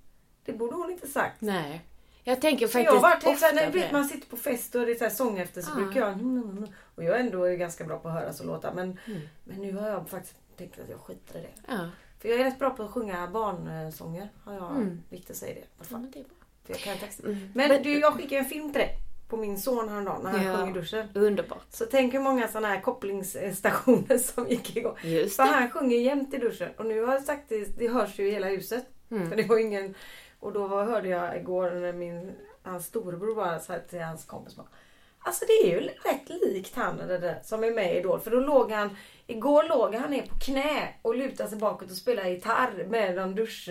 det 0.44 0.52
borde 0.52 0.76
hon 0.76 0.90
inte 0.90 1.06
sagt. 1.08 1.40
Nej. 1.40 1.84
Jag 2.24 2.40
tänker 2.40 2.66
faktiskt 2.66 2.94
jag 2.94 3.00
varit 3.00 3.24
ofta 3.26 3.52
när 3.52 3.66
på 3.66 3.72
vet, 3.72 3.92
man 3.92 4.04
sitter 4.04 4.28
på 4.28 4.36
fest 4.36 4.74
och 4.74 4.86
det 4.86 4.92
är 4.92 4.94
så 4.94 5.04
här 5.04 5.10
sång 5.10 5.38
efter 5.38 5.62
så 5.62 5.70
Ja. 5.70 5.74
brukar 5.84 6.00
jag 6.00 6.12
mm, 6.12 6.42
mm, 6.42 6.56
mm. 6.58 6.70
Och 6.94 7.04
jag 7.04 7.20
ändå 7.20 7.44
är 7.44 7.54
ganska 7.56 7.84
bra 7.84 7.98
på 7.98 8.08
att 8.08 8.14
höra 8.14 8.32
så 8.32 8.44
låtar 8.44 8.72
men, 8.74 8.98
Mm. 9.06 9.20
men 9.44 9.56
nu 9.60 9.72
har 9.72 9.88
jag 9.88 10.08
faktiskt 10.08 10.34
tänkt 10.56 10.78
att 10.78 10.88
jag 10.90 11.00
skiter 11.00 11.38
i 11.38 11.42
det. 11.42 11.72
Ja. 11.74 11.88
För 12.18 12.28
jag 12.28 12.40
är 12.40 12.44
rätt 12.44 12.58
bra 12.58 12.70
på 12.70 12.82
att 12.82 12.90
sjunga 12.90 13.28
barnsånger. 13.28 14.28
Har 14.44 14.54
jag, 14.54 14.70
Mm. 14.70 15.02
Victor 15.08 15.34
säger 15.34 15.54
det 15.54 15.66
Ja, 15.90 15.98
men 15.98 16.10
det 16.10 16.18
är 16.18 16.24
bra. 16.24 16.32
För 16.64 16.72
jag 16.72 16.78
kan 16.80 16.98
texten. 16.98 17.26
Mm. 17.26 17.50
Men, 17.54 17.82
du, 17.82 17.98
jag 18.00 18.14
skickade 18.14 18.36
en 18.38 18.44
film 18.44 18.72
till 18.72 18.80
dig. 18.80 18.98
På 19.28 19.36
min 19.36 19.58
son 19.58 19.88
häromdagen 19.88 20.22
när 20.22 20.30
han 20.30 20.46
Ja. 20.46 20.56
sjöng 20.56 20.70
i 20.70 20.72
duschen. 20.72 21.08
Underbart. 21.14 21.66
Så 21.70 21.84
tänk 21.90 22.14
hur 22.14 22.20
många 22.20 22.48
sådana 22.48 22.68
här 22.68 22.80
kopplingsstationer 22.80 24.18
som 24.34 24.48
gick 24.48 24.76
igång. 24.76 24.96
Just 25.02 25.36
För 25.36 25.42
det. 25.42 25.48
han 25.50 25.70
sjunger 25.70 25.96
jämt 25.98 26.34
i 26.34 26.38
duschen. 26.38 26.68
Och 26.76 26.86
nu 26.86 27.02
har 27.04 27.12
jag 27.14 27.22
sagt 27.22 27.42
det, 27.48 27.78
det 27.78 27.88
hörs 27.88 28.18
ju 28.18 28.28
i 28.28 28.30
hela 28.30 28.46
huset. 28.46 28.84
Mm. 29.10 29.28
För 29.30 29.36
det 29.36 29.42
var 29.42 29.58
ingen... 29.58 29.94
Och 30.40 30.52
då 30.52 30.68
hörde 30.68 31.08
jag 31.08 31.36
igår 31.36 31.70
när 31.70 31.92
min, 31.92 32.32
hans 32.62 32.86
storebror 32.86 33.34
bara 33.34 33.60
sa 33.60 33.78
till 33.78 34.02
hans 34.02 34.24
kompis 34.24 34.56
bara, 34.56 34.66
Alltså 35.18 35.44
det 35.46 35.52
är 35.70 35.80
ju 35.80 35.80
rätt 35.80 36.28
likt 36.42 36.76
han 36.76 36.96
det 36.96 37.18
där, 37.18 37.40
som 37.44 37.64
är 37.64 37.70
med 37.70 37.94
i 37.94 37.98
Idol. 37.98 38.20
För 38.20 38.30
då 38.30 38.40
låg 38.40 38.72
han, 38.72 38.96
igår 39.26 39.62
låg 39.68 39.94
han 39.94 40.10
ner 40.10 40.22
på 40.22 40.38
knä 40.38 40.88
och 41.02 41.16
lutade 41.16 41.48
sig 41.50 41.58
bakåt 41.58 41.90
och 41.90 41.96
spelade 41.96 42.28
gitarr 42.30 42.86
med 42.88 43.14
någon 43.16 43.34
dusch 43.34 43.68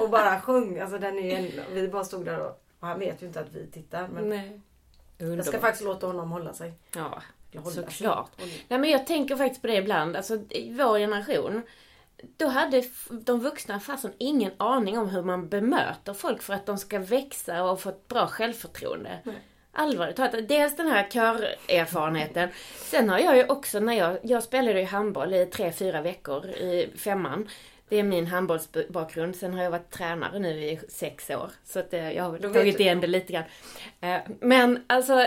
och 0.00 0.10
bara 0.10 0.40
sjöng. 0.40 0.78
Alltså 0.78 0.98
den 0.98 1.18
är 1.18 1.40
ju 1.40 1.62
vi 1.72 1.88
bara 1.88 2.04
stod 2.04 2.24
där 2.24 2.40
och, 2.40 2.61
och 2.82 2.88
han 2.88 2.98
vet 2.98 3.22
ju 3.22 3.26
inte 3.26 3.40
att 3.40 3.52
vi 3.52 3.66
tittar. 3.66 4.08
Men 4.08 4.28
Nej. 4.28 4.60
jag 5.18 5.44
ska 5.44 5.58
faktiskt 5.58 5.84
låta 5.84 6.06
honom 6.06 6.30
hålla 6.30 6.54
sig. 6.54 6.72
Ja, 6.94 7.22
hålla 7.54 7.70
såklart. 7.70 8.40
sig. 8.40 8.64
Nej 8.68 8.78
men 8.78 8.90
jag 8.90 9.06
tänker 9.06 9.36
faktiskt 9.36 9.62
på 9.62 9.66
det 9.66 9.76
ibland. 9.76 10.16
Alltså 10.16 10.34
i 10.48 10.72
vår 10.72 10.98
generation. 10.98 11.62
Då 12.36 12.46
hade 12.46 12.84
de 13.10 13.40
vuxna 13.40 13.80
fasen 13.80 14.12
ingen 14.18 14.52
aning 14.56 14.98
om 14.98 15.08
hur 15.08 15.22
man 15.22 15.48
bemöter 15.48 16.14
folk 16.14 16.42
för 16.42 16.54
att 16.54 16.66
de 16.66 16.78
ska 16.78 16.98
växa 16.98 17.64
och 17.64 17.80
få 17.80 17.88
ett 17.88 18.08
bra 18.08 18.26
självförtroende. 18.26 19.18
Nej. 19.24 19.40
Allvarligt 19.72 20.16
talat. 20.16 20.48
Dels 20.48 20.76
den 20.76 20.86
här 20.86 21.08
körerfarenheten. 21.10 22.48
Sen 22.76 23.08
har 23.08 23.18
jag 23.18 23.36
ju 23.36 23.44
också 23.44 23.80
när 23.80 23.94
jag, 23.94 24.18
jag 24.22 24.42
spelade 24.42 24.80
ju 24.80 24.86
handboll 24.86 25.34
i 25.34 25.46
tre, 25.46 25.72
fyra 25.72 26.02
veckor 26.02 26.46
i 26.46 26.92
femman. 26.96 27.48
Det 27.92 27.98
är 27.98 28.02
min 28.02 28.26
handbollsbakgrund. 28.26 29.36
Sen 29.36 29.54
har 29.54 29.62
jag 29.62 29.70
varit 29.70 29.90
tränare 29.90 30.38
nu 30.38 30.48
i 30.64 30.80
sex 30.88 31.30
år. 31.30 31.50
Så 31.64 31.78
att 31.78 31.94
eh, 31.94 32.12
jag 32.12 32.24
har 32.24 32.38
Då 32.38 32.52
tagit 32.52 32.80
igen 32.80 33.00
det 33.00 33.06
lite 33.06 33.32
grann. 33.32 33.44
Eh, 34.00 34.20
Men 34.40 34.84
alltså, 34.86 35.26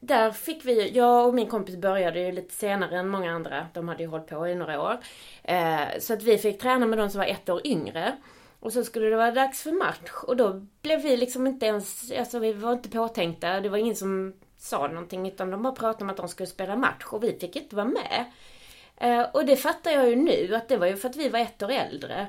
där 0.00 0.30
fick 0.30 0.64
vi, 0.64 0.90
jag 0.90 1.26
och 1.28 1.34
min 1.34 1.46
kompis 1.46 1.76
började 1.76 2.20
ju 2.20 2.32
lite 2.32 2.54
senare 2.54 2.98
än 2.98 3.08
många 3.08 3.32
andra. 3.32 3.66
De 3.74 3.88
hade 3.88 4.02
ju 4.02 4.08
hållit 4.08 4.26
på 4.26 4.48
i 4.48 4.54
några 4.54 4.82
år. 4.82 4.98
Eh, 5.42 5.80
Så 6.00 6.12
att 6.12 6.22
vi 6.22 6.38
fick 6.38 6.60
träna 6.60 6.86
med 6.86 6.98
de 6.98 7.10
som 7.10 7.18
var 7.18 7.26
ett 7.26 7.48
år 7.48 7.66
yngre. 7.66 8.16
Och 8.60 8.72
så 8.72 8.84
skulle 8.84 9.06
det 9.06 9.16
vara 9.16 9.30
dags 9.30 9.62
för 9.62 9.72
match 9.72 10.10
och 10.26 10.36
då 10.36 10.66
blev 10.82 11.02
vi 11.02 11.16
liksom 11.16 11.46
inte 11.46 11.66
ens, 11.66 12.12
alltså 12.12 12.38
vi 12.38 12.52
var 12.52 12.72
inte 12.72 12.88
påtänkta. 12.88 13.60
Det 13.60 13.68
var 13.68 13.78
ingen 13.78 13.96
som 13.96 14.32
sa 14.58 14.88
någonting 14.88 15.28
utan 15.28 15.50
de 15.50 15.62
bara 15.62 15.72
pratade 15.72 16.04
om 16.04 16.10
att 16.10 16.16
de 16.16 16.28
skulle 16.28 16.46
spela 16.46 16.76
match 16.76 17.04
och 17.06 17.24
vi 17.24 17.38
fick 17.38 17.56
inte 17.56 17.76
vara 17.76 17.86
med. 17.86 18.24
Eh, 19.00 19.20
och 19.32 19.44
det 19.46 19.56
fattar 19.56 19.90
jag 19.90 20.08
ju 20.10 20.16
nu 20.16 20.54
att 20.54 20.68
det 20.68 20.76
var 20.76 20.86
ju 20.86 20.96
för 20.96 21.08
att 21.08 21.16
vi 21.16 21.28
var 21.28 21.38
ett 21.38 21.62
år 21.62 21.70
äldre. 21.70 22.26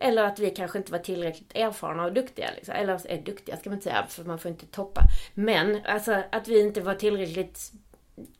Eller 0.00 0.22
att 0.24 0.38
vi 0.38 0.50
kanske 0.50 0.78
inte 0.78 0.92
var 0.92 0.98
tillräckligt 0.98 1.52
erfarna 1.56 2.04
och 2.04 2.12
duktiga. 2.12 2.46
Liksom. 2.56 2.74
Eller 2.74 3.10
är 3.10 3.18
duktiga 3.22 3.56
ska 3.56 3.70
man 3.70 3.74
inte 3.78 3.84
säga 3.90 4.06
för 4.08 4.24
man 4.24 4.38
får 4.38 4.50
inte 4.50 4.66
toppa. 4.66 5.00
Men 5.34 5.78
alltså 5.86 6.22
att 6.32 6.48
vi 6.48 6.60
inte 6.60 6.80
var 6.80 6.94
tillräckligt 6.94 7.72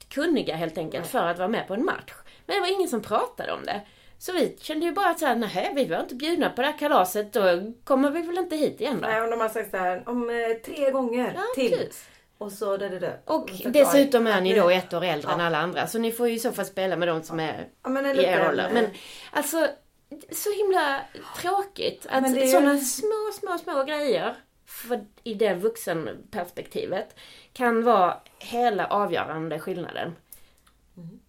kunniga 0.09 0.57
helt 0.57 0.79
enkelt 0.79 1.07
för 1.07 1.27
att 1.27 1.39
vara 1.39 1.49
med 1.49 1.69
på 1.69 1.75
en 1.75 1.85
match. 1.85 2.13
Men 2.47 2.57
det 2.57 2.61
var 2.61 2.73
ingen 2.77 2.89
som 2.89 3.03
pratade 3.03 3.53
om 3.53 3.65
det. 3.65 3.81
Så 4.19 4.33
vi 4.33 4.57
kände 4.61 4.87
ju 4.87 4.93
bara 4.93 5.11
att 5.11 5.19
såhär, 5.19 5.37
nej 5.37 5.73
vi 5.77 5.85
var 5.85 6.01
inte 6.01 6.15
bjudna 6.15 6.51
på 6.51 6.63
det 6.63 6.69
här 6.69 6.79
kalaset, 6.79 7.33
då 7.33 7.73
kommer 7.85 8.11
vi 8.11 8.23
väl 8.23 8.39
inte 8.39 8.57
hit 8.57 8.81
igen 8.81 8.99
då. 9.03 9.09
Nej, 9.09 9.23
och 9.23 9.31
de 9.31 9.41
har 9.41 9.49
sagt 9.49 9.71
så 9.71 9.77
här, 9.77 10.03
om 10.09 10.31
eh, 10.31 10.57
tre 10.73 10.91
gånger 10.91 11.33
Ja, 11.37 11.43
till. 11.55 11.71
precis. 11.71 12.09
Och 12.39 12.53
så 12.53 12.77
det, 12.77 12.89
det, 12.89 12.99
det. 12.99 13.19
Och 13.25 13.51
dessutom 13.65 14.27
är 14.27 14.41
ni 14.41 14.55
då 14.55 14.71
ett 14.71 14.95
år 14.95 15.05
äldre 15.05 15.33
än 15.33 15.39
Ja. 15.41 15.47
alla 15.47 15.59
andra. 15.59 15.87
Så 15.87 15.99
ni 15.99 16.13
får 16.13 16.29
ju 16.29 16.35
i 16.35 16.39
så 16.39 16.53
fall 16.53 16.65
spela 16.65 16.97
med 16.97 17.09
de 17.09 17.23
som 17.23 17.41
är 17.41 17.69
Ja, 17.83 17.89
men 17.89 18.07
en 18.07 18.17
i 18.17 18.23
er 18.25 18.49
ålder. 18.49 18.71
Men 18.73 18.87
alltså, 19.33 19.69
så 20.33 20.51
himla 20.57 21.01
tråkigt 21.37 22.07
att 22.11 22.35
det 22.35 22.41
är 22.41 22.45
ju- 22.45 22.51
sådana 22.53 22.79
små, 22.79 23.31
små, 23.41 23.59
små 23.59 23.85
grejer 23.85 24.35
för, 24.67 25.05
i 25.23 25.35
det 25.35 25.55
vuxenperspektivet 25.55 27.17
kan 27.53 27.85
vara 27.85 28.17
hela 28.39 28.87
avgörande 28.87 29.59
skillnaden. 29.59 30.17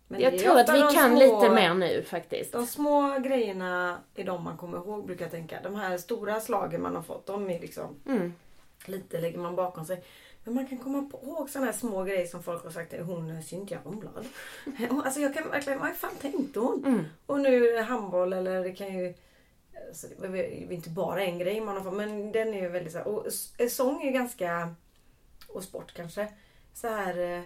men 0.08 0.22
Jag 0.22 0.40
tror 0.40 0.60
att 0.60 0.74
vi 0.74 0.80
kan 0.96 1.18
små- 1.18 1.20
lite 1.20 1.50
mer 1.54 1.74
nu 1.74 2.04
faktiskt. 2.04 2.52
De 2.52 2.68
små 2.68 3.20
grejerna 3.20 3.98
är 4.16 4.24
de 4.24 4.44
man 4.44 4.58
kommer 4.58 4.78
ihåg 4.78 5.06
brukar 5.06 5.26
jag 5.26 5.32
tänka. 5.32 5.60
De 5.64 5.76
här 5.76 5.98
stora 5.98 6.40
slagen 6.40 6.82
man 6.82 6.96
har 6.96 7.04
fått, 7.04 7.26
de 7.26 7.50
är 7.50 7.60
liksom 7.60 7.96
Mm. 8.06 8.34
lite 8.86 9.20
lägger 9.22 9.38
man 9.40 9.56
bakom 9.56 9.86
sig. 9.86 10.04
Men 10.48 10.56
man 10.56 10.68
kan 10.68 10.78
komma 10.78 11.10
på- 11.12 11.24
ihåg 11.24 11.50
sådana 11.50 11.72
här 11.72 11.78
små 11.78 12.04
grejer 12.04 12.26
som 12.26 12.44
folk 12.44 12.64
har 12.64 12.72
sagt. 12.72 12.94
Hon 13.02 13.32
eh, 13.32 13.42
Cynthia 13.42 13.80
Romblad. 13.86 14.26
Alltså 14.90 15.20
jag 15.20 15.34
kan 15.34 15.50
verkligen, 15.50 15.80
vad 15.80 15.96
fan 15.96 16.16
tänkte 16.22 16.60
hon? 16.60 16.86
Mm. 16.86 17.04
Och 17.26 17.40
nu 17.40 17.60
det 17.72 17.82
handboll 17.82 18.34
eller 18.34 18.64
det 18.64 18.72
kan 18.72 18.98
ju 18.98 19.14
alltså 19.88 20.08
det 20.22 20.28
är 20.28 20.72
inte 20.72 20.90
bara 20.90 21.24
en 21.24 21.40
grej 21.40 21.62
man 21.62 21.78
har 21.78 21.84
fått 21.84 21.94
men 21.94 22.32
den 22.32 22.54
är 22.54 22.62
ju 22.62 22.70
väldigt 22.70 22.94
så 22.94 22.98
här, 22.98 23.08
och 23.08 23.26
sång 23.70 24.02
är 24.02 24.12
ganska 24.12 24.76
och 25.48 25.64
sport 25.64 25.94
kanske 25.94 26.28
så 26.74 26.88
här 26.88 27.38
eh, 27.38 27.44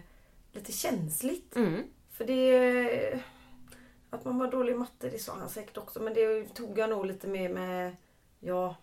lite 0.52 0.72
känsligt. 0.72 1.56
Mm. 1.56 1.84
För 2.12 2.26
det... 2.26 3.20
Att 4.10 4.26
man 4.26 4.38
var 4.40 4.52
dålig 4.52 4.74
i 4.74 4.78
matte, 4.78 5.10
det 5.10 5.20
sa 5.20 5.36
han 5.36 5.50
säkert 5.50 5.78
också. 5.78 6.02
Men 6.02 6.14
det 6.14 6.56
tog 6.56 6.78
jag 6.78 6.90
nog 6.90 7.06
lite 7.06 7.28
mer 7.28 7.50
med... 7.50 7.96
Jag 8.40 8.76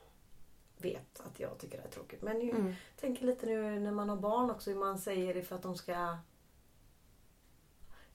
vet 0.81 1.21
att 1.21 1.41
jag 1.41 1.59
tycker 1.59 1.79
det 1.79 1.85
är 1.85 1.91
tråkigt. 1.91 2.23
Men 2.23 2.47
jag 2.47 2.59
Mm. 2.59 2.75
tänker 3.01 3.27
lite 3.27 3.47
nu 3.47 3.81
när 3.81 3.93
man 3.93 4.09
har 4.09 4.17
barn 4.17 4.51
också 4.51 4.71
hur 4.71 4.79
man 4.79 4.99
säger 4.99 5.35
det 5.35 5.43
för 5.43 5.57
att 5.57 5.63
de 5.63 5.77
ska... 5.77 6.17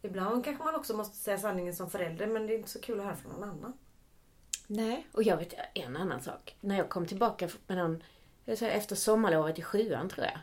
Ibland 0.02 0.46
kanske 0.46 0.64
man 0.64 0.76
också 0.76 0.98
måste 0.98 1.18
säga 1.18 1.38
sanningen 1.38 1.76
som 1.76 1.90
förälder 1.90 2.28
men 2.28 2.48
det 2.48 2.54
är 2.54 2.58
inte 2.58 2.70
så 2.70 2.82
kul 2.82 3.00
att 3.00 3.06
höra 3.06 3.16
från 3.16 3.32
någon 3.32 3.50
annan. 3.50 3.74
Nej, 4.68 5.08
och 5.12 5.24
jag 5.24 5.38
vet 5.38 5.54
en 5.74 5.98
annan 5.98 6.22
sak. 6.22 6.56
När 6.62 6.78
jag 6.78 6.90
kom 6.90 7.06
tillbaka 7.06 7.50
med 7.68 7.78
någon, 7.78 8.04
jag 8.46 8.58
säger 8.58 8.78
efter 8.78 8.96
sommarlovet 8.96 9.60
i 9.60 9.62
sjuan 9.62 10.10
tror 10.10 10.26
jag. 10.26 10.40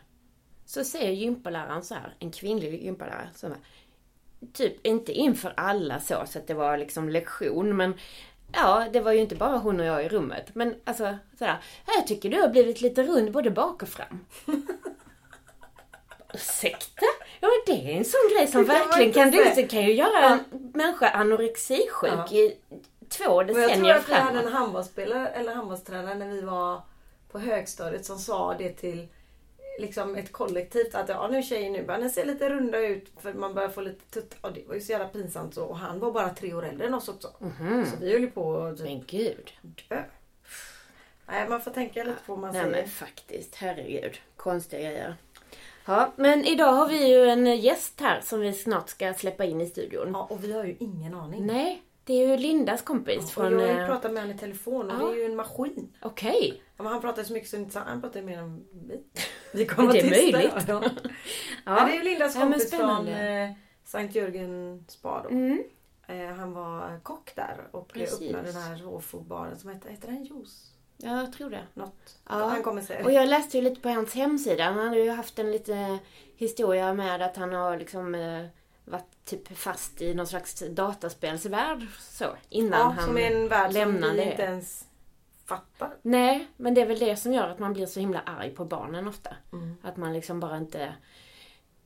Så 0.65 0.83
säger 0.83 1.11
gympaläraren 1.11 1.83
så 1.83 1.95
här, 1.95 2.15
en 2.19 2.31
kvinnlig 2.31 2.83
gympalärare, 2.83 3.29
så 3.35 3.47
här, 3.47 3.57
typ 4.53 4.85
inte 4.85 5.11
inför 5.11 5.53
alla 5.57 5.99
så, 5.99 6.23
så 6.25 6.39
att 6.39 6.47
det 6.47 6.53
var 6.53 6.77
liksom 6.77 7.09
lektion, 7.09 7.77
men 7.77 7.93
ja, 8.53 8.85
det 8.93 8.99
var 8.99 9.11
ju 9.11 9.19
inte 9.19 9.35
bara 9.35 9.57
hon 9.57 9.79
och 9.79 9.85
jag 9.85 10.05
i 10.05 10.09
rummet. 10.09 10.45
Men 10.53 10.75
alltså, 10.83 11.17
sådär, 11.39 11.57
jag 11.95 12.07
tycker 12.07 12.29
du 12.29 12.41
har 12.41 12.47
blivit 12.49 12.81
lite 12.81 13.03
rund 13.03 13.31
både 13.31 13.51
bak 13.51 13.81
och 13.81 13.89
fram. 13.89 14.25
Ursäkta? 16.33 17.05
Ja 17.39 17.47
men 17.47 17.75
det 17.75 17.91
är 17.93 17.97
en 17.97 18.05
sån 18.05 18.19
grej 18.35 18.47
som 18.47 18.63
verkligen 18.65 19.13
kan, 19.13 19.31
det 19.31 19.63
kan 19.71 19.81
ju 19.81 19.93
göra 19.93 20.25
en 20.29 20.39
människa 20.73 21.09
anorexisjuk 21.09 21.89
Ja. 22.03 22.27
i 22.31 22.57
två 23.09 23.43
Men 23.43 23.47
jag 23.47 23.55
tror 23.55 23.67
decennier 23.67 23.95
att 23.95 24.09
vi 24.09 24.13
hade 24.13 24.31
framåt. 24.31 24.45
en 24.45 24.53
handbollsspelare 24.53 25.27
eller 25.27 25.55
handbollstränare 25.55 26.15
när 26.15 26.27
vi 26.27 26.41
var 26.41 26.81
på 27.31 27.39
högstadiet 27.39 28.05
som 28.05 28.17
sa 28.17 28.55
det 28.57 28.69
till 28.69 29.07
liksom 29.81 30.15
ett 30.15 30.31
kollektivt 30.31 30.95
att 30.95 31.09
ja 31.09 31.27
nu 31.27 31.43
tjejer 31.43 31.69
nu 31.69 31.83
bara, 31.85 31.97
ni 31.97 32.09
ser 32.09 32.25
lite 32.25 32.49
runda 32.49 32.79
ut 32.79 33.11
för 33.19 33.33
man 33.33 33.53
börjar 33.53 33.69
få 33.69 33.81
lite 33.81 34.05
tutt. 34.11 34.35
Och 34.41 34.53
det 34.53 34.67
var 34.67 34.75
ju 34.75 34.81
så 34.81 34.91
jävla 34.91 35.07
pinsamt 35.07 35.53
så. 35.53 35.65
Och 35.65 35.77
han 35.77 35.99
var 35.99 36.11
bara 36.11 36.29
tre 36.29 36.53
år 36.53 36.65
äldre 36.65 36.87
än 36.87 36.93
oss 36.93 37.09
också. 37.09 37.27
Mhm. 37.39 37.85
Så 37.85 37.91
vi 38.01 38.11
höll 38.11 38.21
ju 38.21 38.31
på 38.31 38.57
att 38.57 38.77
typ 38.77 38.85
Men 38.87 39.03
gud. 39.07 39.51
dö. 39.89 40.03
Nej 41.27 41.49
man 41.49 41.61
får 41.61 41.71
tänka 41.71 42.03
lite 42.03 42.17
på 42.25 42.33
vad 42.35 42.39
man 42.41 42.53
Nej 42.53 42.61
säger. 42.63 42.75
men 42.75 42.87
faktiskt, 42.89 43.55
herregud. 43.55 44.17
Konstiga 44.35 44.81
grejer. 44.81 45.15
Ja, 45.85 46.11
men 46.15 46.45
idag 46.45 46.71
har 46.71 46.87
vi 46.87 47.07
ju 47.09 47.25
en 47.29 47.57
gäst 47.57 47.99
här 48.01 48.21
som 48.21 48.39
vi 48.39 48.53
snart 48.53 48.89
ska 48.89 49.13
släppa 49.13 49.45
in 49.45 49.61
i 49.61 49.67
studion. 49.67 50.09
Ja 50.13 50.27
och 50.29 50.43
vi 50.43 50.51
har 50.53 50.63
ju 50.63 50.75
ingen 50.79 51.13
aning. 51.13 51.45
Nej, 51.45 51.81
det 52.11 52.23
är 52.23 52.27
ju 52.27 52.37
Lindas 52.37 52.81
kompis 52.81 53.23
Och 53.23 53.29
från... 53.29 53.51
jag 53.51 53.59
har 53.59 53.67
ju 53.67 53.79
eh, 53.79 53.85
pratat 53.87 54.11
med 54.11 54.21
honom 54.23 54.35
i 54.35 54.39
telefon 54.39 54.91
och 54.91 55.01
ja. 55.01 55.07
det 55.07 55.13
är 55.13 55.17
ju 55.17 55.25
en 55.25 55.35
maskin. 55.35 55.97
Okej. 56.01 56.63
Ja, 56.77 56.83
men 56.83 56.91
han 56.91 57.01
pratar 57.01 57.23
så 57.23 57.33
mycket 57.33 57.49
så 57.49 57.57
inte 57.57 57.79
han 57.79 58.01
pratar 58.01 58.21
mer 58.21 58.37
än 58.37 58.57
vi. 58.87 59.03
Vi 59.53 59.67
Men 59.77 59.87
det 59.89 59.99
är 59.99 60.09
möjligt. 60.09 60.51
Ja. 60.67 60.81
Ja. 60.83 60.83
Ja. 61.65 61.85
det 61.85 61.91
är 61.91 61.95
ju 61.95 62.03
Lindas 62.03 62.35
Ja, 62.35 62.41
kompis 62.41 62.71
från 62.71 63.07
eh, 63.07 63.51
Sankt 63.85 64.15
Jörgen 64.15 64.85
spa 64.87 65.23
då. 65.23 65.29
Mm. 65.29 65.63
Eh, 66.07 66.27
han 66.27 66.53
var 66.53 66.99
kock 67.03 67.35
där 67.35 67.57
och 67.71 67.87
Precis. 67.87 68.21
öppnade 68.21 68.51
den 68.51 68.61
här 68.61 68.77
råfodbaren 68.77 69.59
som 69.59 69.69
heter, 69.69 69.89
heter 69.89 70.07
den 70.07 70.23
Juice? 70.23 70.71
Ja, 70.97 71.17
jag 71.17 71.33
tror 71.33 71.49
det. 71.49 71.63
Något. 71.73 72.17
Ja. 72.29 72.35
Han 72.35 72.63
kommer 72.63 72.81
säga 72.81 73.05
Och 73.05 73.11
jag 73.11 73.29
läste 73.29 73.57
ju 73.57 73.63
lite 73.63 73.81
på 73.81 73.89
hans 73.89 74.13
hemsida. 74.13 74.63
Han 74.63 74.79
hade 74.79 74.99
ju 74.99 75.09
haft 75.09 75.39
en 75.39 75.51
lite 75.51 75.97
historia 76.35 76.93
med 76.93 77.21
att 77.21 77.37
han 77.37 77.53
har 77.53 77.77
liksom... 77.77 78.15
eh, 78.15 78.45
varit 78.85 79.25
typ 79.25 79.57
fast 79.57 80.01
i 80.01 80.13
någon 80.13 80.27
slags 80.27 80.63
dataspelsvärld 80.69 81.87
så 81.99 82.25
innan 82.49 82.79
Ja, 82.79 82.85
han 82.85 83.05
som 83.05 83.17
är 83.17 83.31
en 83.31 83.47
värld 83.47 83.71
som 83.71 83.79
lämnade 83.79 84.13
vi 84.13 84.17
det. 84.17 84.31
inte 84.31 84.43
ens 84.43 84.85
fattar. 85.45 85.93
Nej, 86.01 86.47
men 86.57 86.73
det 86.73 86.81
är 86.81 86.85
väl 86.85 86.99
det 86.99 87.15
som 87.15 87.33
gör 87.33 87.49
att 87.49 87.59
man 87.59 87.73
blir 87.73 87.85
så 87.85 87.99
himla 87.99 88.19
arg 88.19 88.49
på 88.49 88.65
barnen 88.65 89.07
ofta. 89.07 89.35
Mm. 89.53 89.75
Att 89.81 89.97
man 89.97 90.13
liksom 90.13 90.39
bara 90.39 90.57
inte... 90.57 90.93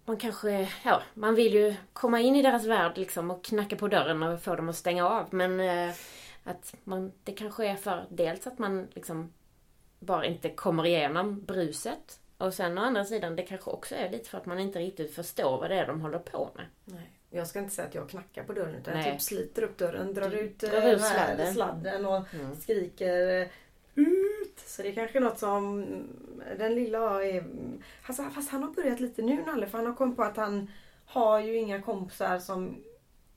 Man 0.05 0.17
kanske, 0.17 0.69
ja, 0.83 1.01
man 1.13 1.35
vill 1.35 1.53
ju 1.53 1.75
komma 1.93 2.19
in 2.19 2.35
i 2.35 2.41
deras 2.41 2.65
värld 2.65 2.97
liksom 2.97 3.31
och 3.31 3.43
knacka 3.43 3.75
på 3.75 3.87
dörren 3.87 4.23
och 4.23 4.41
få 4.41 4.55
dem 4.55 4.69
att 4.69 4.75
stänga 4.75 5.07
av. 5.09 5.27
Men 5.29 5.59
eh, 5.59 5.95
att 6.43 6.75
man, 6.83 7.11
det 7.23 7.31
kanske 7.31 7.67
är 7.67 7.75
för 7.75 8.05
dels 8.09 8.47
att 8.47 8.59
man 8.59 8.87
liksom 8.93 9.33
bara 9.99 10.25
inte 10.25 10.49
kommer 10.49 10.85
igenom 10.85 11.41
bruset. 11.41 12.19
Och 12.37 12.53
sen 12.53 12.77
å 12.77 12.81
andra 12.81 13.05
sidan, 13.05 13.35
det 13.35 13.43
kanske 13.43 13.69
också 13.71 13.95
är 13.95 14.09
lite 14.09 14.29
för 14.29 14.37
att 14.37 14.45
man 14.45 14.59
inte 14.59 14.79
riktigt 14.79 15.13
förstår 15.15 15.57
vad 15.59 15.69
det 15.69 15.75
är 15.75 15.87
de 15.87 16.01
håller 16.01 16.19
på 16.19 16.49
med. 16.55 16.65
Nej. 16.85 17.09
Jag 17.29 17.47
ska 17.47 17.59
inte 17.59 17.75
säga 17.75 17.87
att 17.87 17.95
jag 17.95 18.09
knackar 18.09 18.43
på 18.43 18.53
dörren 18.53 18.75
utan 18.75 18.93
Nej. 18.93 19.03
jag 19.05 19.13
typ 19.13 19.21
sliter 19.21 19.61
upp 19.63 19.77
dörren, 19.77 20.13
drar 20.13 20.29
Du 20.29 20.39
ut, 20.39 20.59
drar 20.59 20.69
eh, 20.81 20.89
ut 20.89 20.99
den 20.99 20.99
här 21.01 21.35
sladden. 21.35 21.53
sladden 21.53 22.05
och 22.05 22.33
Mm. 22.33 22.55
skriker 22.55 23.41
eh, 23.41 23.47
ut. 23.95 24.59
Så 24.65 24.81
det 24.81 24.87
är 24.89 24.93
kanske 24.93 25.19
något 25.19 25.39
som 25.39 25.85
den 26.57 26.75
lilla 26.75 26.99
har 26.99 27.21
är... 27.21 27.45
Alltså, 28.07 28.23
fast 28.23 28.49
han 28.51 28.63
har 28.63 28.71
börjat 28.71 28.99
lite 28.99 29.21
nu 29.21 29.43
Nalle 29.45 29.67
för 29.67 29.77
han 29.77 29.87
har 29.87 29.93
kommit 29.93 30.15
på 30.15 30.23
att 30.23 30.37
han 30.37 30.71
har 31.05 31.39
ju 31.39 31.55
inga 31.57 31.81
kompisar 31.81 32.39
som 32.39 32.83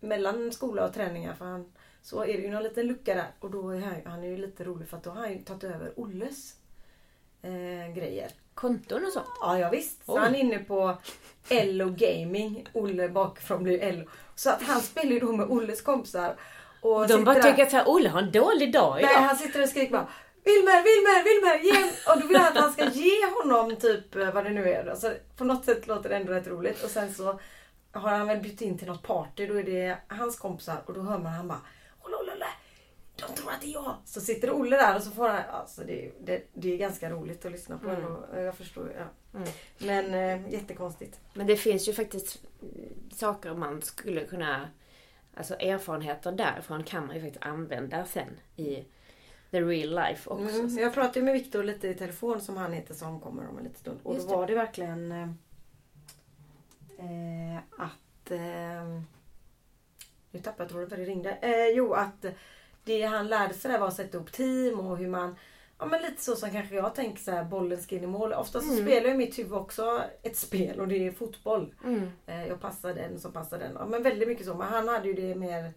mellan 0.01 0.53
skola 0.53 0.85
och 0.87 0.95
träningar 0.95 1.35
för 1.35 1.45
han 1.45 1.73
så 2.03 2.23
är 2.23 2.27
det 2.27 2.43
ju 2.43 2.51
någon 2.51 2.63
liten 2.63 2.87
lucka 2.87 3.15
där 3.15 3.27
och 3.41 3.51
då 3.51 3.71
är 3.71 3.81
han, 3.81 3.95
han 4.05 4.25
är 4.25 4.29
ju 4.29 4.37
lite 4.37 4.65
rolig 4.65 4.89
för 4.89 4.97
att 4.97 5.03
då 5.05 5.11
har 5.11 5.21
han 5.21 5.33
ju 5.33 5.39
tagit 5.39 5.65
över 5.65 5.93
Olles 5.97 6.57
eh, 7.43 7.95
grejer. 7.95 8.31
Konton 8.55 9.05
och 9.07 9.13
sånt. 9.13 9.27
Ja, 9.41 9.59
ja 9.59 9.71
visst. 9.71 10.07
Så 10.07 10.13
Oj. 10.15 10.19
han 10.21 10.35
är 10.35 10.39
inne 10.39 10.59
på 10.59 10.99
Ello 11.49 11.95
Gaming. 11.97 12.67
Olle 12.73 13.09
bakifrån 13.09 13.63
blir 13.63 13.83
Ello. 13.83 14.05
Så 14.35 14.51
att 14.51 14.63
han 14.63 14.81
spelar 14.81 15.13
ju 15.13 15.21
då 15.21 15.33
med 15.33 15.47
Olles 15.47 15.83
kompisar. 15.83 16.37
Och 16.81 17.09
De 17.09 17.25
bara 17.25 17.35
där- 17.35 17.43
tycker 17.51 17.63
att 17.63 17.71
så 17.71 17.83
Olle 17.93 18.09
har 18.09 18.23
en 18.23 18.33
dålig 18.33 18.73
dag 18.73 18.95
Nej, 18.95 19.11
idag. 19.13 19.21
han 19.23 19.37
sitter 19.37 19.63
och 19.63 19.69
skriker 19.69 19.93
bara 19.93 20.09
Wilmer, 20.45 20.83
Wilmer, 20.83 21.25
Wilmer, 21.25 21.59
ge 21.65 21.91
Och 22.13 22.21
då 22.21 22.27
vill 22.27 22.37
han 22.37 22.47
att 22.53 22.59
han 22.59 22.73
ska 22.73 22.85
ge 22.91 23.27
honom 23.27 23.77
typ 23.77 24.17
eh, 24.17 24.33
vad 24.35 24.45
det 24.45 24.51
nu 24.51 24.69
är. 24.69 24.87
Alltså, 24.87 25.15
på 25.37 25.45
något 25.45 25.65
sätt 25.65 25.87
låter 25.87 26.09
det 26.09 26.17
ändå 26.17 26.33
rätt 26.33 26.47
roligt. 26.47 26.85
Och 26.85 26.91
sen 26.91 27.15
så 27.15 27.41
har 27.93 28.11
han 28.11 28.27
väl 28.27 28.39
bjudit 28.39 28.61
in 28.61 28.79
till 28.79 28.87
något 28.89 29.03
party. 29.03 29.47
Då 29.47 29.55
är 29.59 29.63
det 29.63 29.99
hans 30.09 30.39
kompisar 30.39 30.77
och 30.87 30.95
då 30.95 31.01
hör 31.01 31.19
man 31.19 31.33
han 31.33 31.49
bara. 31.49 31.61
De 33.19 33.35
tror 33.35 33.51
att 33.51 33.61
det 33.61 33.67
är 33.67 33.73
jag. 33.73 33.97
Så 34.05 34.21
sitter 34.21 34.51
Olle 34.53 34.77
där 34.77 34.97
och 34.97 35.03
så 35.03 35.11
får 35.11 35.29
han... 35.29 35.43
Alltså 35.51 35.85
det, 35.85 36.13
det, 36.21 36.43
det 36.55 36.75
är 36.75 36.79
ganska 36.79 37.11
roligt 37.11 37.47
att 37.47 37.53
lyssna 37.53 37.79
på. 37.79 37.89
Mm. 37.89 38.05
ändå. 38.05 38.27
Jag 38.35 38.55
förstår. 38.55 38.93
Ja. 38.97 39.39
Mm. 39.39 39.49
Men 39.79 40.15
eh, 40.15 40.53
jättekonstigt. 40.53 41.21
Men 41.35 41.47
det 41.47 41.57
finns 41.57 41.89
ju 41.89 41.93
faktiskt 41.93 42.47
mm, 42.63 43.11
saker 43.15 43.55
man 43.55 43.83
skulle 43.83 44.25
kunna... 44.25 44.69
Alltså 45.35 45.55
erfarenheter 45.55 46.33
därifrån 46.33 46.85
kan 46.85 47.07
man 47.07 47.17
ju 47.17 47.23
faktiskt 47.23 47.45
använda 47.45 48.05
sen 48.05 48.41
i 48.57 48.85
the 49.51 49.61
real 49.61 49.95
life 49.95 50.31
också. 50.31 50.59
Mm. 50.59 50.79
Jag 50.79 50.95
pratade 50.95 51.23
med 51.25 51.35
Viktor 51.35 51.63
lite 51.63 51.89
i 51.89 51.95
telefon 51.95 52.41
som 52.41 52.57
han 52.57 52.73
heter 52.73 52.95
som 52.95 53.21
kommer 53.21 53.49
om 53.49 53.59
en 53.59 53.65
liten 53.65 53.79
stund. 53.79 53.99
Och 54.03 54.15
Just 54.15 54.29
då 54.29 54.35
det. 54.35 54.39
var 54.39 54.47
det 54.47 54.55
verkligen 54.55 55.13
eh, 55.13 55.29
eh, 56.99 57.59
att... 57.79 58.31
Eh, 58.31 59.01
nu 60.31 60.39
tappade 60.39 60.63
jag 60.63 60.69
tråden 60.69 60.89
för 60.89 60.97
det 60.97 61.05
ringde. 61.05 61.31
Eh, 61.31 61.69
jo, 61.69 61.93
att 61.93 62.25
det 62.89 63.03
han 63.03 63.29
lärde 63.29 63.55
sig 63.55 63.71
där 63.73 63.79
var 63.79 63.89
att 63.89 63.95
sätta 63.97 64.17
ihop 64.17 64.33
team 64.33 64.81
och 64.81 64.97
hur 64.99 65.09
man... 65.09 65.37
Ja 65.81 65.87
men 65.87 66.03
lite 66.03 66.23
så 66.23 66.37
som 66.37 66.51
kanske 66.51 66.75
jag 66.75 66.95
tänker 66.95 67.23
så 67.23 67.31
här, 67.31 67.45
bollen 67.45 67.83
ska 67.83 67.97
in 67.97 68.05
i 68.05 68.07
mål. 68.07 68.33
Ofta 68.33 68.61
så 68.61 68.73
Mm. 68.73 68.85
spelar 68.87 69.09
ju 69.09 69.15
mitt 69.17 69.39
huvud 69.39 69.53
också 69.53 70.03
ett 70.23 70.37
spel 70.37 70.81
och 70.81 70.89
det 70.89 71.07
är 71.07 71.13
fotboll. 71.13 71.75
Mm. 71.85 72.11
Eh, 72.27 72.47
jag 72.49 72.61
passar 72.61 72.95
den 72.95 73.21
som 73.21 73.33
passar 73.33 73.59
den. 73.59 73.73
Ja, 73.79 73.87
men 73.87 74.03
väldigt 74.03 74.29
mycket 74.29 74.47
så. 74.47 74.55
Men 74.55 74.67
han 74.69 74.89
hade 74.89 75.09
ju 75.09 75.15
det 75.15 75.35
mer 75.35 75.73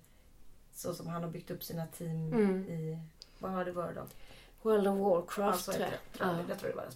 så 0.74 0.94
som 0.94 1.08
han 1.08 1.24
har 1.24 1.30
byggt 1.30 1.52
upp 1.52 1.64
sina 1.64 1.86
team 1.86 2.34
Mm. 2.34 2.64
i... 2.70 2.98
Vad 3.40 3.52
var 3.52 3.66
det 3.66 3.72
Word 3.72 3.98
of? 3.98 4.10
World 4.62 4.88
of 4.88 4.98
Warcraft 4.98 5.68
Ja, 5.68 5.74
tror 5.74 5.82
jag. 5.86 5.92
det. 6.12 6.18
Tror 6.18 6.30
jag. 6.30 6.40
Ja. 6.40 6.46
jag 6.50 6.60
tror 6.60 6.70
det 6.70 6.76
var 6.76 6.84
det. 6.84 6.96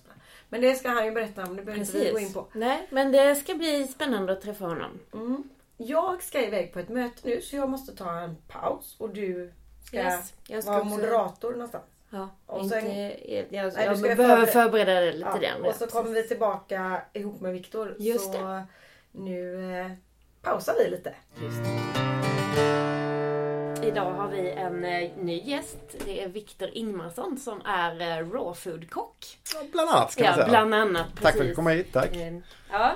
Men 0.50 0.62
det 0.62 0.76
ska 0.76 0.90
han 0.90 1.06
ju 1.06 1.12
berätta 1.12 1.44
om. 1.44 1.56
Det 1.56 1.64
behöver 1.64 1.86
inte 1.86 2.00
vi 2.00 2.12
gå 2.12 2.20
in 2.20 2.34
på. 2.34 2.48
Nej, 2.54 2.88
men 2.92 3.12
det 3.12 3.36
ska 3.36 3.56
bli 3.56 3.88
spännande 3.88 4.34
att 4.34 4.42
träffa 4.42 4.66
honom. 4.66 5.00
Mm. 5.14 5.44
Jag 5.78 6.24
ska 6.24 6.42
iväg 6.48 6.74
på 6.74 6.80
ett 6.80 6.90
möte 6.90 7.22
nu 7.24 7.42
så 7.42 7.56
jag 7.56 7.70
måste 7.70 7.96
ta 7.96 8.12
en 8.20 8.36
paus. 8.48 8.96
Och 9.00 9.10
du 9.10 9.54
ska 10.02 10.18
Yes. 10.18 10.34
Jag 10.48 10.64
ska 10.64 10.72
vara 10.72 10.82
också- 10.82 10.96
moderator 10.96 11.52
någonstans. 11.52 11.84
Ja, 12.10 12.30
Och 12.46 12.64
inte, 12.64 12.82
sen- 12.82 12.96
jag, 13.08 13.46
jag, 13.50 13.74
Nej, 13.74 13.86
jag 13.86 13.98
ska 13.98 14.16
behöver 14.16 14.16
förbereda- 14.46 14.46
förbereda 14.52 15.02
det 15.02 15.12
lite 15.14 15.30
Ja, 15.42 15.54
den. 15.54 15.66
och 15.66 15.76
så 15.76 15.88
kommer 15.88 16.12
vi 16.12 16.24
tillbaka 16.28 17.02
ihop 17.14 17.42
med 17.42 17.54
Viktor. 17.54 17.96
Just 18.00 18.34
så 18.34 18.62
nu 19.12 19.72
eh, 19.80 19.92
pausar 20.42 20.74
vi 20.84 20.90
lite. 20.90 21.14
Idag 23.88 24.12
har 24.12 24.28
vi 24.28 24.50
en 24.52 24.84
eh, 24.86 25.10
ny 25.20 25.42
gäst. 25.44 25.78
Det 26.06 26.24
är 26.24 26.28
Viktor 26.28 26.70
Ingmarsson 26.74 27.38
som 27.38 27.62
är 27.66 28.02
eh, 28.02 28.30
raw 28.32 28.54
food-kock. 28.54 29.38
Ja, 29.54 29.60
bland 29.72 29.90
annat 29.90 30.12
ska 30.12 30.24
man 30.24 30.30
Ja, 30.30 30.36
säga. 30.36 30.48
bland 30.48 30.74
annat. 30.76 31.08
Tack 31.08 31.22
för 31.22 31.28
att 31.28 31.34
precis. 31.34 31.50
du 31.50 31.56
kom 31.56 31.68
hit. 31.68 31.94
Tack. 31.94 32.16
Eh, 32.16 32.34
Ja. 32.72 32.92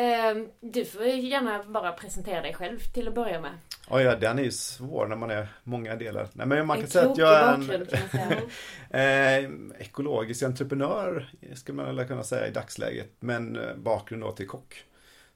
Eh, 0.00 0.34
Du 0.60 0.84
får 0.84 1.02
gärna 1.06 1.62
bara 1.62 1.92
presentera 1.92 2.40
dig 2.42 2.54
själv 2.54 2.78
till 2.94 3.08
att 3.08 3.14
börja 3.14 3.40
med. 3.40 3.50
Oj, 3.88 4.02
ja, 4.02 4.16
den 4.16 4.38
är 4.38 4.42
ju 4.42 4.50
svår 4.50 5.06
när 5.06 5.16
man 5.16 5.30
är 5.30 5.48
många 5.64 5.96
delar. 5.96 6.28
Nej, 6.32 6.46
men 6.46 6.66
man 6.66 6.76
en 6.76 6.82
kan 6.82 6.90
säga 6.90 7.10
att 7.10 7.18
jag 7.18 7.34
är 7.34 7.54
en 8.90 9.72
eh, 9.80 9.80
ekologisk 9.80 10.42
entreprenör, 10.42 11.30
skulle 11.54 11.76
man 11.76 11.96
väl 11.96 12.06
kunna 12.06 12.24
säga 12.24 12.46
i 12.46 12.50
dagsläget. 12.50 13.10
Men 13.20 13.56
eh, 13.56 13.74
bakgrund 13.76 14.22
då 14.22 14.32
till 14.32 14.48
kock. 14.48 14.84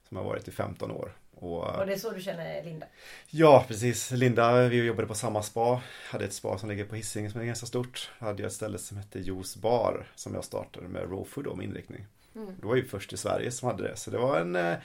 Som 0.07 0.17
har 0.17 0.23
varit 0.23 0.47
i 0.47 0.51
15 0.51 0.91
år. 0.91 1.11
Och, 1.39 1.79
Och 1.79 1.85
det 1.85 1.93
är 1.93 1.97
så 1.97 2.11
du 2.11 2.21
känner 2.21 2.63
Linda? 2.63 2.85
Ja, 3.29 3.65
precis. 3.67 4.11
Linda, 4.11 4.67
vi 4.67 4.85
jobbade 4.85 5.07
på 5.07 5.15
samma 5.15 5.43
spa. 5.43 5.81
Hade 6.09 6.25
ett 6.25 6.33
spa 6.33 6.57
som 6.57 6.69
ligger 6.69 6.85
på 6.85 6.95
Hisingen 6.95 7.31
som 7.31 7.41
är 7.41 7.45
ganska 7.45 7.65
stort. 7.65 8.11
Hade 8.19 8.41
jag 8.41 8.47
ett 8.47 8.53
ställe 8.53 8.77
som 8.77 8.97
hette 8.97 9.19
Juice 9.19 9.55
Bar 9.55 10.07
som 10.15 10.33
jag 10.33 10.43
startade 10.43 10.87
med 10.87 11.01
raw 11.01 11.25
food 11.25 11.45
då, 11.45 11.55
med 11.55 11.65
inriktning. 11.65 12.05
Mm. 12.35 12.55
Det 12.59 12.67
var 12.67 12.75
ju 12.75 12.85
först 12.85 13.13
i 13.13 13.17
Sverige 13.17 13.51
som 13.51 13.67
hade 13.67 13.83
det. 13.83 13.95
Så 13.95 14.11
det 14.11 14.17
var 14.17 14.39
en 14.39 14.55
eh, 14.55 14.75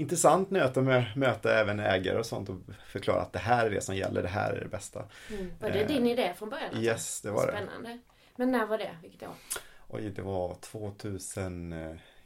intressant 0.00 0.50
nöte 0.50 0.82
med 0.82 1.16
möta 1.16 1.54
även 1.60 1.80
ägare 1.80 2.18
och 2.18 2.26
sånt 2.26 2.48
och 2.48 2.56
förklara 2.86 3.20
att 3.22 3.32
det 3.32 3.38
här 3.38 3.66
är 3.66 3.70
det 3.70 3.80
som 3.80 3.96
gäller, 3.96 4.22
det 4.22 4.28
här 4.28 4.52
är 4.52 4.60
det 4.60 4.68
bästa. 4.68 5.04
Mm. 5.32 5.52
Var 5.60 5.70
det 5.70 5.80
Eh, 5.80 5.86
din 5.88 6.06
idé 6.06 6.34
från 6.36 6.50
början? 6.50 6.66
alltså? 6.68 6.82
Yes, 6.82 7.20
det 7.20 7.30
var 7.30 7.46
det. 7.46 7.52
Spännande. 7.52 7.98
Men 8.36 8.52
när 8.52 8.66
var 8.66 8.78
det? 8.78 8.96
Vilket 9.02 9.22
år? 9.22 9.34
Oj, 9.88 10.10
det 10.16 10.22
var 10.22 10.54
2000, 10.54 11.72
eh, 11.72 11.78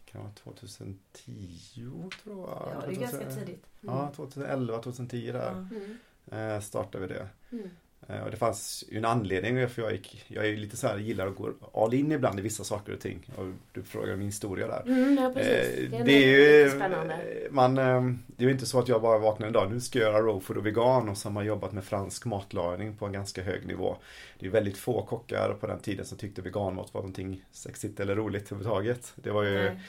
kan 0.04 0.20
det 0.20 0.24
vara 0.24 0.32
2010 0.34 2.10
tror 2.22 2.48
jag. 2.50 2.68
Ja, 2.74 2.86
det 2.86 2.92
är 2.92 3.00
ganska 3.00 3.18
2000 3.18 3.44
tidigt. 3.46 3.64
Ja, 3.80 4.12
2011, 4.16 4.78
2010 4.82 5.32
där. 5.32 5.50
Mm. 5.50 5.98
eh, 6.32 6.60
startade 6.60 7.06
vi 7.06 7.14
det. 7.14 7.28
Mm. 7.52 7.70
Eh, 8.08 8.20
Och 8.24 8.30
det 8.30 8.36
fanns 8.36 8.84
ju 8.88 8.98
en 8.98 9.04
anledning 9.04 9.68
för 9.68 9.82
jag 9.82 9.92
gick, 9.92 10.24
jag 10.28 10.44
är 10.44 10.48
ju 10.48 10.56
lite 10.56 10.76
så 10.76 10.86
här, 10.86 10.98
gillar 10.98 11.26
att 11.26 11.36
gå 11.36 11.50
all 11.74 11.94
in 11.94 12.12
ibland 12.12 12.38
i 12.38 12.42
vissa 12.42 12.64
saker 12.64 12.92
och 12.92 13.00
ting. 13.00 13.30
Och 13.36 13.44
du 13.72 13.82
frågar 13.82 14.16
min 14.16 14.26
historia 14.26 14.66
där. 14.66 14.82
Mm, 14.86 15.18
ja, 15.22 15.32
precis. 15.34 15.78
Eh, 15.78 15.90
Det 15.90 15.96
är, 15.98 16.04
det 16.04 16.12
är 16.24 16.64
ju, 16.64 16.70
spännande. 16.70 17.18
man, 17.50 17.78
eh, 17.78 18.02
det 18.26 18.44
är 18.44 18.46
ju 18.46 18.52
inte 18.52 18.66
så 18.66 18.78
att 18.78 18.88
jag 18.88 19.02
bara 19.02 19.18
vaknar 19.18 19.46
en 19.46 19.52
dag, 19.52 19.72
nu 19.72 19.80
ska 19.80 19.98
jag 19.98 20.12
göra 20.12 20.22
raw 20.22 20.40
food 20.40 20.56
och 20.56 20.66
vegan 20.66 21.08
och 21.08 21.16
så 21.18 21.28
har 21.28 21.32
man 21.32 21.46
jobbat 21.46 21.72
med 21.72 21.84
fransk 21.84 22.24
matlagning 22.24 22.96
på 22.96 23.06
en 23.06 23.12
ganska 23.12 23.42
hög 23.42 23.66
nivå. 23.66 23.96
Det 24.38 24.46
är 24.46 24.50
väldigt 24.50 24.76
få 24.78 25.02
kockar 25.06 25.54
på 25.60 25.66
den 25.66 25.78
tiden 25.78 26.04
som 26.06 26.18
tyckte 26.18 26.42
veganmat 26.42 26.94
var 26.94 27.00
någonting 27.00 27.44
sexigt 27.52 28.00
eller 28.00 28.14
roligt 28.16 28.52
överhuvudtaget. 28.52 29.12
Det 29.16 29.30
var 29.30 29.42
ju, 29.42 29.54
Nej. 29.54 29.80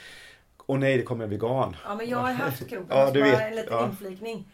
åh 0.66 0.78
nej 0.78 0.96
det 0.96 1.02
kommer 1.02 1.24
en 1.24 1.30
vegan. 1.30 1.76
Ja 1.84 1.94
men 1.94 2.08
jag 2.08 2.18
har 2.18 2.32
haft 2.32 2.68
kroken. 2.68 2.86
Ja, 2.90 3.10
du 3.10 3.20
bara 3.20 3.30
vet. 3.30 3.40
en 3.40 3.56
liten 3.56 3.72
Ja. 3.72 3.86
inflikning. 3.90 4.44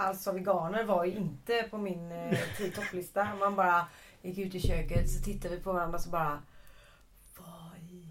Alltså 0.00 0.32
veganer 0.32 0.84
var 0.84 1.04
ju 1.04 1.12
inte 1.12 1.62
på 1.70 1.78
min 1.78 2.12
eh, 2.12 2.38
topplista. 2.74 3.28
Man 3.40 3.56
bara 3.56 3.86
gick 4.22 4.38
ut 4.38 4.54
i 4.54 4.60
köket 4.60 5.10
så 5.10 5.24
tittade 5.24 5.56
vi 5.56 5.62
på 5.62 5.72
varandra 5.72 5.98
så 5.98 6.10
bara 6.10 6.42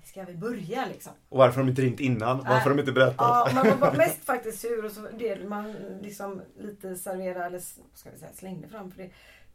ska 0.08 0.24
vi 0.24 0.38
börja 0.38 0.86
liksom? 0.86 1.14
Och 1.30 1.38
varför 1.38 1.56
har 1.56 1.64
de 1.64 1.70
inte 1.70 1.82
ringt 1.82 2.00
innan? 2.00 2.38
Varför 2.38 2.54
har 2.54 2.70
de 2.70 2.80
inte 2.80 2.92
berättat? 2.92 3.16
Ja, 3.18 3.50
man 3.54 3.68
var 3.68 3.78
bara 3.78 3.94
mest 3.98 4.26
faktiskt 4.26 4.60
sur 4.60 4.86
och 4.86 4.92
så 4.92 5.08
det 5.18 5.50
man 5.50 5.72
liksom 6.02 6.42
lite 6.58 6.96
serverade 6.96 7.46
eller 7.46 7.60
ska 7.94 8.12
vi 8.12 8.18
säga, 8.18 8.32
slängde 8.34 8.68
fram 8.68 8.92
för 8.92 9.04
det. 9.04 9.10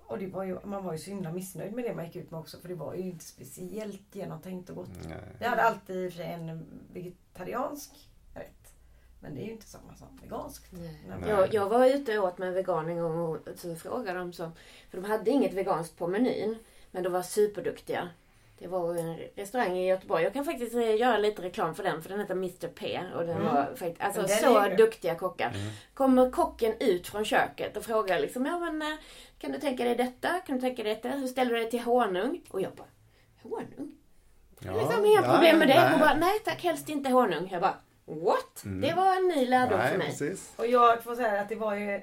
Och 0.06 0.18
det 0.18 0.26
var 0.26 0.44
ju, 0.44 0.58
man 0.64 0.84
var 0.84 0.92
ju 0.92 0.98
så 0.98 1.10
himla 1.10 1.32
missnöjd 1.32 1.72
med 1.72 1.84
det 1.84 1.94
man 1.94 2.04
gick 2.04 2.16
ut 2.16 2.30
med 2.30 2.40
också 2.40 2.58
för 2.58 2.68
det 2.68 2.74
var 2.74 2.94
ju 2.94 3.02
inte 3.02 3.24
speciellt 3.24 4.14
genomtänkt 4.14 4.70
och 4.70 4.76
gott. 4.76 5.08
Nej. 5.08 5.18
Jag 5.38 5.48
hade 5.48 5.62
alltid 5.62 6.20
i 6.20 6.22
en 6.22 6.66
vegetariansk. 6.92 7.90
Men 9.22 9.34
det 9.34 9.40
är 9.40 9.44
ju 9.44 9.52
inte 9.52 9.66
samma 9.66 9.94
som 9.94 10.08
vegansk. 10.22 10.62
Nej. 10.70 10.98
Nej. 11.20 11.30
Jag, 11.30 11.54
jag 11.54 11.68
var 11.68 11.86
ute 11.86 12.18
och 12.18 12.28
åt 12.28 12.38
med 12.38 12.48
en 12.48 12.54
vegan 12.54 12.88
en 12.88 12.98
gång 13.00 13.18
och 13.20 13.38
så 13.56 13.74
frågade 13.76 14.18
de 14.18 14.32
så. 14.32 14.50
För 14.90 14.98
de 15.00 15.04
hade 15.04 15.30
inget 15.30 15.52
veganskt 15.54 15.98
på 15.98 16.06
menyn. 16.06 16.58
Men 16.90 17.02
de 17.02 17.12
var 17.12 17.22
superduktiga. 17.22 18.08
Det 18.58 18.68
var 18.68 18.94
en 18.96 19.16
restaurang 19.36 19.76
i 19.76 19.88
Göteborg. 19.88 20.24
Jag 20.24 20.32
kan 20.32 20.44
faktiskt 20.44 20.74
eh, 20.74 20.96
göra 20.96 21.18
lite 21.18 21.42
reklam 21.42 21.74
för 21.74 21.82
den. 21.82 22.02
För 22.02 22.08
den 22.10 22.20
heter 22.20 22.34
Mr 22.34 22.68
P. 22.68 23.00
Och 23.14 23.26
den 23.26 23.36
Mm. 23.40 23.54
var 23.54 23.64
faktiskt, 23.76 24.00
alltså 24.00 24.28
så 24.28 24.68
duktiga 24.78 25.14
kockar. 25.14 25.48
Mm. 25.48 25.60
Kommer 25.94 26.30
kocken 26.30 26.74
ut 26.80 27.06
från 27.08 27.24
köket 27.24 27.76
och 27.76 27.84
frågar 27.84 28.18
liksom. 28.20 28.46
Ja 28.46 28.58
men 28.58 28.82
eh, 28.82 28.98
kan 29.38 29.52
du 29.52 29.58
tänka 29.58 29.84
dig 29.84 29.94
detta? 29.96 30.28
Kan 30.28 30.54
du 30.56 30.60
tänka 30.60 30.82
dig 30.82 30.94
detta? 30.94 31.08
Hur 31.08 31.26
ställer 31.26 31.50
du 31.50 31.56
dig 31.56 31.70
till 31.70 31.80
honung? 31.80 32.40
Och 32.50 32.60
jag 32.60 32.72
bara. 32.72 32.86
Honung? 33.42 33.92
Ja, 34.60 34.72
liksom 34.76 35.04
inga 35.04 35.20
ja, 35.22 35.32
problem 35.32 35.58
med 35.58 35.68
det. 35.68 35.74
nej. 35.80 35.90
Hon 35.90 36.00
bara, 36.00 36.14
nej 36.14 36.38
tack 36.44 36.62
helst 36.62 36.88
inte 36.88 37.10
honung. 37.10 37.48
Jag 37.52 37.60
bara, 37.60 37.76
What? 38.04 38.64
Mm. 38.64 38.80
Det 38.80 38.94
var 38.94 39.16
en 39.16 39.28
ny 39.28 39.46
lärdom 39.48 39.78
Nej, 39.78 39.90
för 39.90 39.98
mig. 39.98 40.06
precis. 40.06 40.52
Och 40.56 40.66
jag 40.66 41.02
får 41.02 41.14
säga 41.14 41.40
att 41.40 41.48
det 41.48 41.54
var 41.56 41.74
ju 41.74 42.00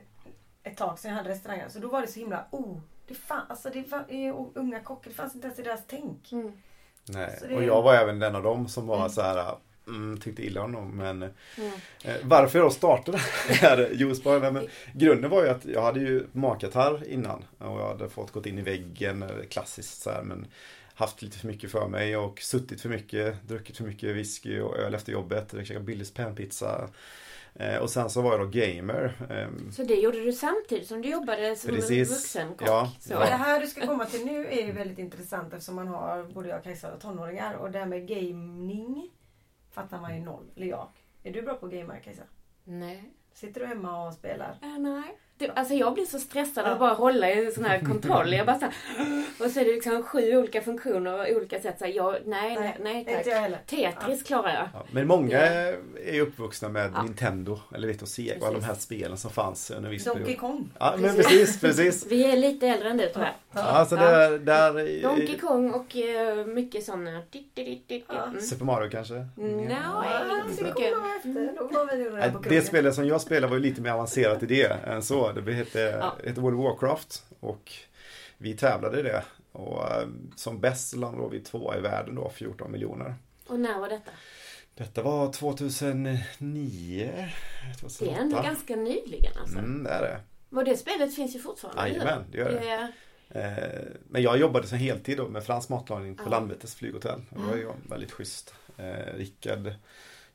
ett 0.64 0.78
tag 0.78 1.00
sedan 1.00 1.12
jag 1.12 1.18
hade 1.18 1.30
restauranger. 1.30 1.70
Så 1.70 1.80
då 1.80 1.88
var 1.88 2.02
det 2.02 2.08
så 2.08 2.20
himla, 2.20 2.46
oh, 2.52 2.78
det 3.08 3.14
fann, 3.16 3.42
alltså 3.50 3.70
det 3.70 3.92
var, 3.92 4.04
unga 4.56 4.80
kockar, 4.80 5.10
det 5.10 5.16
fanns 5.16 5.36
inte 5.36 5.48
ens 5.48 5.60
i 5.60 5.64
deras 5.64 5.82
tänk. 5.88 6.32
Mm. 6.32 6.52
Nej. 7.06 7.40
Det- 7.50 7.56
Och 7.56 7.64
jag 7.64 7.82
var 7.82 7.94
även 7.96 8.20
den 8.20 8.36
av 8.36 8.44
dem 8.44 8.68
som 8.68 8.88
var 8.88 8.98
Mm. 8.98 9.10
så 9.10 9.22
här 9.22 9.56
mm, 9.88 10.20
tyckte 10.20 10.46
illa 10.46 10.62
om 10.64 10.72
dem. 10.72 10.98
Men 10.98 11.24
Mm. 11.24 11.72
eh, 12.04 12.16
varför 12.24 12.60
jag 12.60 12.72
startade 12.74 13.18
det 13.48 13.54
här 13.54 13.90
juicebar? 13.94 14.40
Nej, 14.40 14.52
men 14.52 14.68
grunden 14.94 15.30
var 15.32 15.44
ju 15.44 15.50
att 15.50 15.66
jag 15.66 15.82
hade 15.82 16.00
ju 16.00 16.28
magkatarr 16.32 17.08
innan. 17.08 17.46
Och 17.58 17.80
jag 17.80 17.88
hade 17.88 18.10
fått 18.10 18.32
gått 18.32 18.46
in 18.46 18.58
i 18.60 18.62
väggen, 18.62 19.24
eh, 19.24 19.30
klassiskt 19.50 20.02
så 20.02 20.10
här. 20.10 20.22
Men 20.22 20.48
haft 21.00 21.22
lite 21.22 21.38
för 21.38 21.48
mycket 21.48 21.72
för 21.72 21.88
mig 21.88 22.18
och 22.18 22.40
suttit 22.40 22.82
för 22.82 22.90
mycket, 22.90 23.48
druckit 23.48 23.78
för 23.78 23.84
mycket 23.84 24.16
whisky 24.16 24.60
och 24.60 24.78
öl 24.78 24.96
efter 24.96 25.12
jobbet. 25.12 25.54
Käkat 25.64 25.84
Billys 25.84 26.14
panpizza. 26.14 26.90
Eh, 27.56 27.78
och 27.78 27.90
sen 27.90 28.10
så 28.10 28.22
var 28.22 28.32
jag 28.32 28.40
då 28.40 28.46
gamer. 28.60 29.28
Ehm, 29.30 29.72
Så 29.72 29.84
det 29.84 29.96
gjorde 29.96 30.24
du 30.24 30.34
samtidigt 30.34 30.88
som 30.88 31.02
du 31.02 31.10
jobbade 31.10 31.56
som 31.56 31.76
Precis. 31.76 32.10
vuxenkock? 32.12 32.68
Ja, 32.68 32.92
Så. 33.00 33.14
Och 33.16 33.20
det 33.20 33.26
här 33.36 33.62
du 33.62 33.68
ska 33.68 33.88
komma 33.88 34.06
till 34.06 34.26
nu 34.26 34.46
är 34.48 34.66
ju 34.66 34.72
väldigt 34.72 35.00
intressant 35.00 35.54
eftersom 35.54 35.76
man 35.76 35.88
har, 35.88 36.24
både 36.24 36.50
jag 36.50 36.58
och 36.58 36.64
Kajsa, 36.64 36.94
och 36.94 37.02
tonåringar. 37.02 37.54
Och 37.54 37.72
det 37.72 37.80
här 37.80 37.86
med 37.86 38.08
gaming 38.08 39.10
fattar 39.72 40.02
man 40.02 40.16
ju 40.16 40.22
noll. 40.24 40.52
Eller 40.56 40.68
jag. 40.68 40.88
Är 41.24 41.34
du 41.34 41.42
bra 41.42 41.54
på 41.56 41.66
att 41.66 41.72
gamea 41.72 41.98
Kajsa? 41.98 42.24
Nej. 42.64 43.04
Sitter 43.34 43.60
du 43.62 43.68
hemma 43.68 44.08
och 44.08 44.14
spelar? 44.14 44.58
Äh, 44.62 44.80
nej. 44.80 45.18
Du, 45.40 45.48
alltså 45.56 45.74
jag 45.74 45.94
blir 45.94 46.06
så 46.06 46.20
stressad 46.20 46.66
av 46.66 46.72
att 46.74 46.80
bara 46.80 46.94
hålla 46.94 47.30
i 47.32 47.46
en 47.46 47.52
sån 47.52 47.66
här 47.66 47.80
kontroll. 47.80 48.34
Jag 48.34 48.46
bara 48.46 48.60
så 48.60 48.66
här, 48.66 48.74
och 49.46 49.52
så 49.52 49.60
är 49.60 49.66
det 49.66 49.72
liksom 49.72 50.04
sju 50.04 50.38
olika 50.38 50.62
funktioner 50.62 51.20
och 51.20 51.36
olika 51.38 51.60
sätt. 51.60 51.76
Så 51.80 51.86
här, 51.86 51.92
jag, 51.92 52.16
nej, 52.26 52.56
nej, 52.60 52.78
nej 52.82 53.06
tack. 53.06 53.18
Inte 53.18 53.30
jag 53.30 53.42
heller. 53.42 53.60
Tetris 53.66 54.24
klarar 54.24 54.50
jag. 54.54 54.68
Ja, 54.74 54.86
men 54.92 55.08
många 55.08 55.30
Ja. 55.38 55.40
är 56.06 56.14
ju 56.14 56.22
uppvuxna 56.22 56.70
med 56.70 56.92
Ja. 56.96 57.04
Nintendo 57.04 57.60
eller 57.76 57.88
vet 57.88 58.02
och 58.02 58.08
Sega 58.08 58.40
och 58.42 58.48
alla 58.48 58.60
de 58.60 58.66
här 58.66 58.74
spelen 58.76 59.18
som 59.18 59.32
fanns 59.32 59.72
under 59.72 59.90
viss 59.90 60.04
Donkey 60.04 60.24
period. 60.24 60.40
Kong. 60.40 60.70
Ja, 60.80 60.96
men 60.98 61.16
precis, 61.16 61.62
precis. 61.62 62.06
Vi 62.10 62.32
är 62.32 62.38
lite 62.38 62.68
äldre 62.68 62.90
än 62.90 62.98
du 62.98 63.10
tror 63.10 63.26
jag. 63.26 63.34
Ja, 63.52 63.62
alltså 63.62 63.96
där, 63.96 64.38
där 64.40 65.02
Donkey 65.04 65.38
Kong 65.38 65.72
och 65.72 65.96
eh, 65.96 66.46
mycket 66.46 66.84
sådana... 66.84 67.22
Ja. 68.08 68.24
Mm. 68.28 68.42
Super 68.42 68.66
Mario 68.66 68.90
kanske? 68.90 69.14
No, 69.14 69.26
Ja, 69.70 70.06
inte 70.46 70.58
så 70.58 70.64
det 70.64 70.70
mycket. 70.70 70.94
Nej, 72.14 72.32
Det 72.32 72.40
krogen. 72.44 72.62
spelet 72.64 72.96
som 72.96 73.06
jag 73.08 73.22
spelade 73.22 73.48
var 73.48 73.58
ju 73.58 73.64
lite 73.64 73.82
mer 73.82 73.92
avancerat 73.92 74.44
i 74.44 74.46
det 74.46 74.78
än 74.88 75.02
så. 75.02 75.29
Det 75.34 75.54
hette, 75.54 75.80
Ja. 75.80 76.16
hette 76.26 76.42
World 76.42 76.60
of 76.60 76.64
Warcraft 76.66 77.24
och 77.40 77.72
vi 78.38 78.54
tävlade 78.58 79.00
i 79.00 79.04
det. 79.04 79.24
Och 79.52 79.92
eh, 79.92 80.08
som 80.36 80.60
bäst 80.60 80.96
landade 80.96 81.30
vi 81.30 81.40
tvåa 81.40 81.78
i 81.78 81.82
världen 81.82 82.16
då, 82.16 82.30
14 82.30 82.72
miljoner. 82.72 83.16
Och 83.48 83.60
när 83.60 83.80
var 83.80 83.90
detta? 83.90 84.12
Detta 84.76 85.04
var 85.04 85.32
2009, 85.34 87.30
2008. 87.80 88.06
Det 88.06 88.12
är 88.12 88.22
ändå 88.22 88.42
ganska 88.42 88.76
nyligen 88.76 89.32
alltså. 89.42 89.58
Mm, 89.58 89.84
det 89.84 89.90
är 89.90 90.02
det. 90.02 90.20
Och 90.58 90.66
det 90.66 90.78
spelet 90.78 91.16
finns 91.16 91.36
ju 91.36 91.40
fortfarande. 91.40 91.90
Jajamän, 91.90 92.24
det 92.32 92.38
gör 92.38 92.50
det. 92.52 92.60
det. 92.60 93.40
Eh, 93.42 93.98
Men 94.10 94.22
jag 94.22 94.38
jobbade 94.38 94.68
som 94.68 94.78
heltid 94.78 95.18
då 95.18 95.28
med 95.28 95.44
fransk 95.44 95.70
matlagning 95.70 96.16
på 96.16 96.24
Ja. 96.26 96.30
Landvetters 96.30 96.74
flyghotell. 96.76 97.22
Det 97.30 97.40
var 97.42 97.56
ju 97.56 97.72
väldigt 97.90 98.12
schysst. 98.12 98.54
Eh, 98.78 99.14
Rickard 99.18 99.74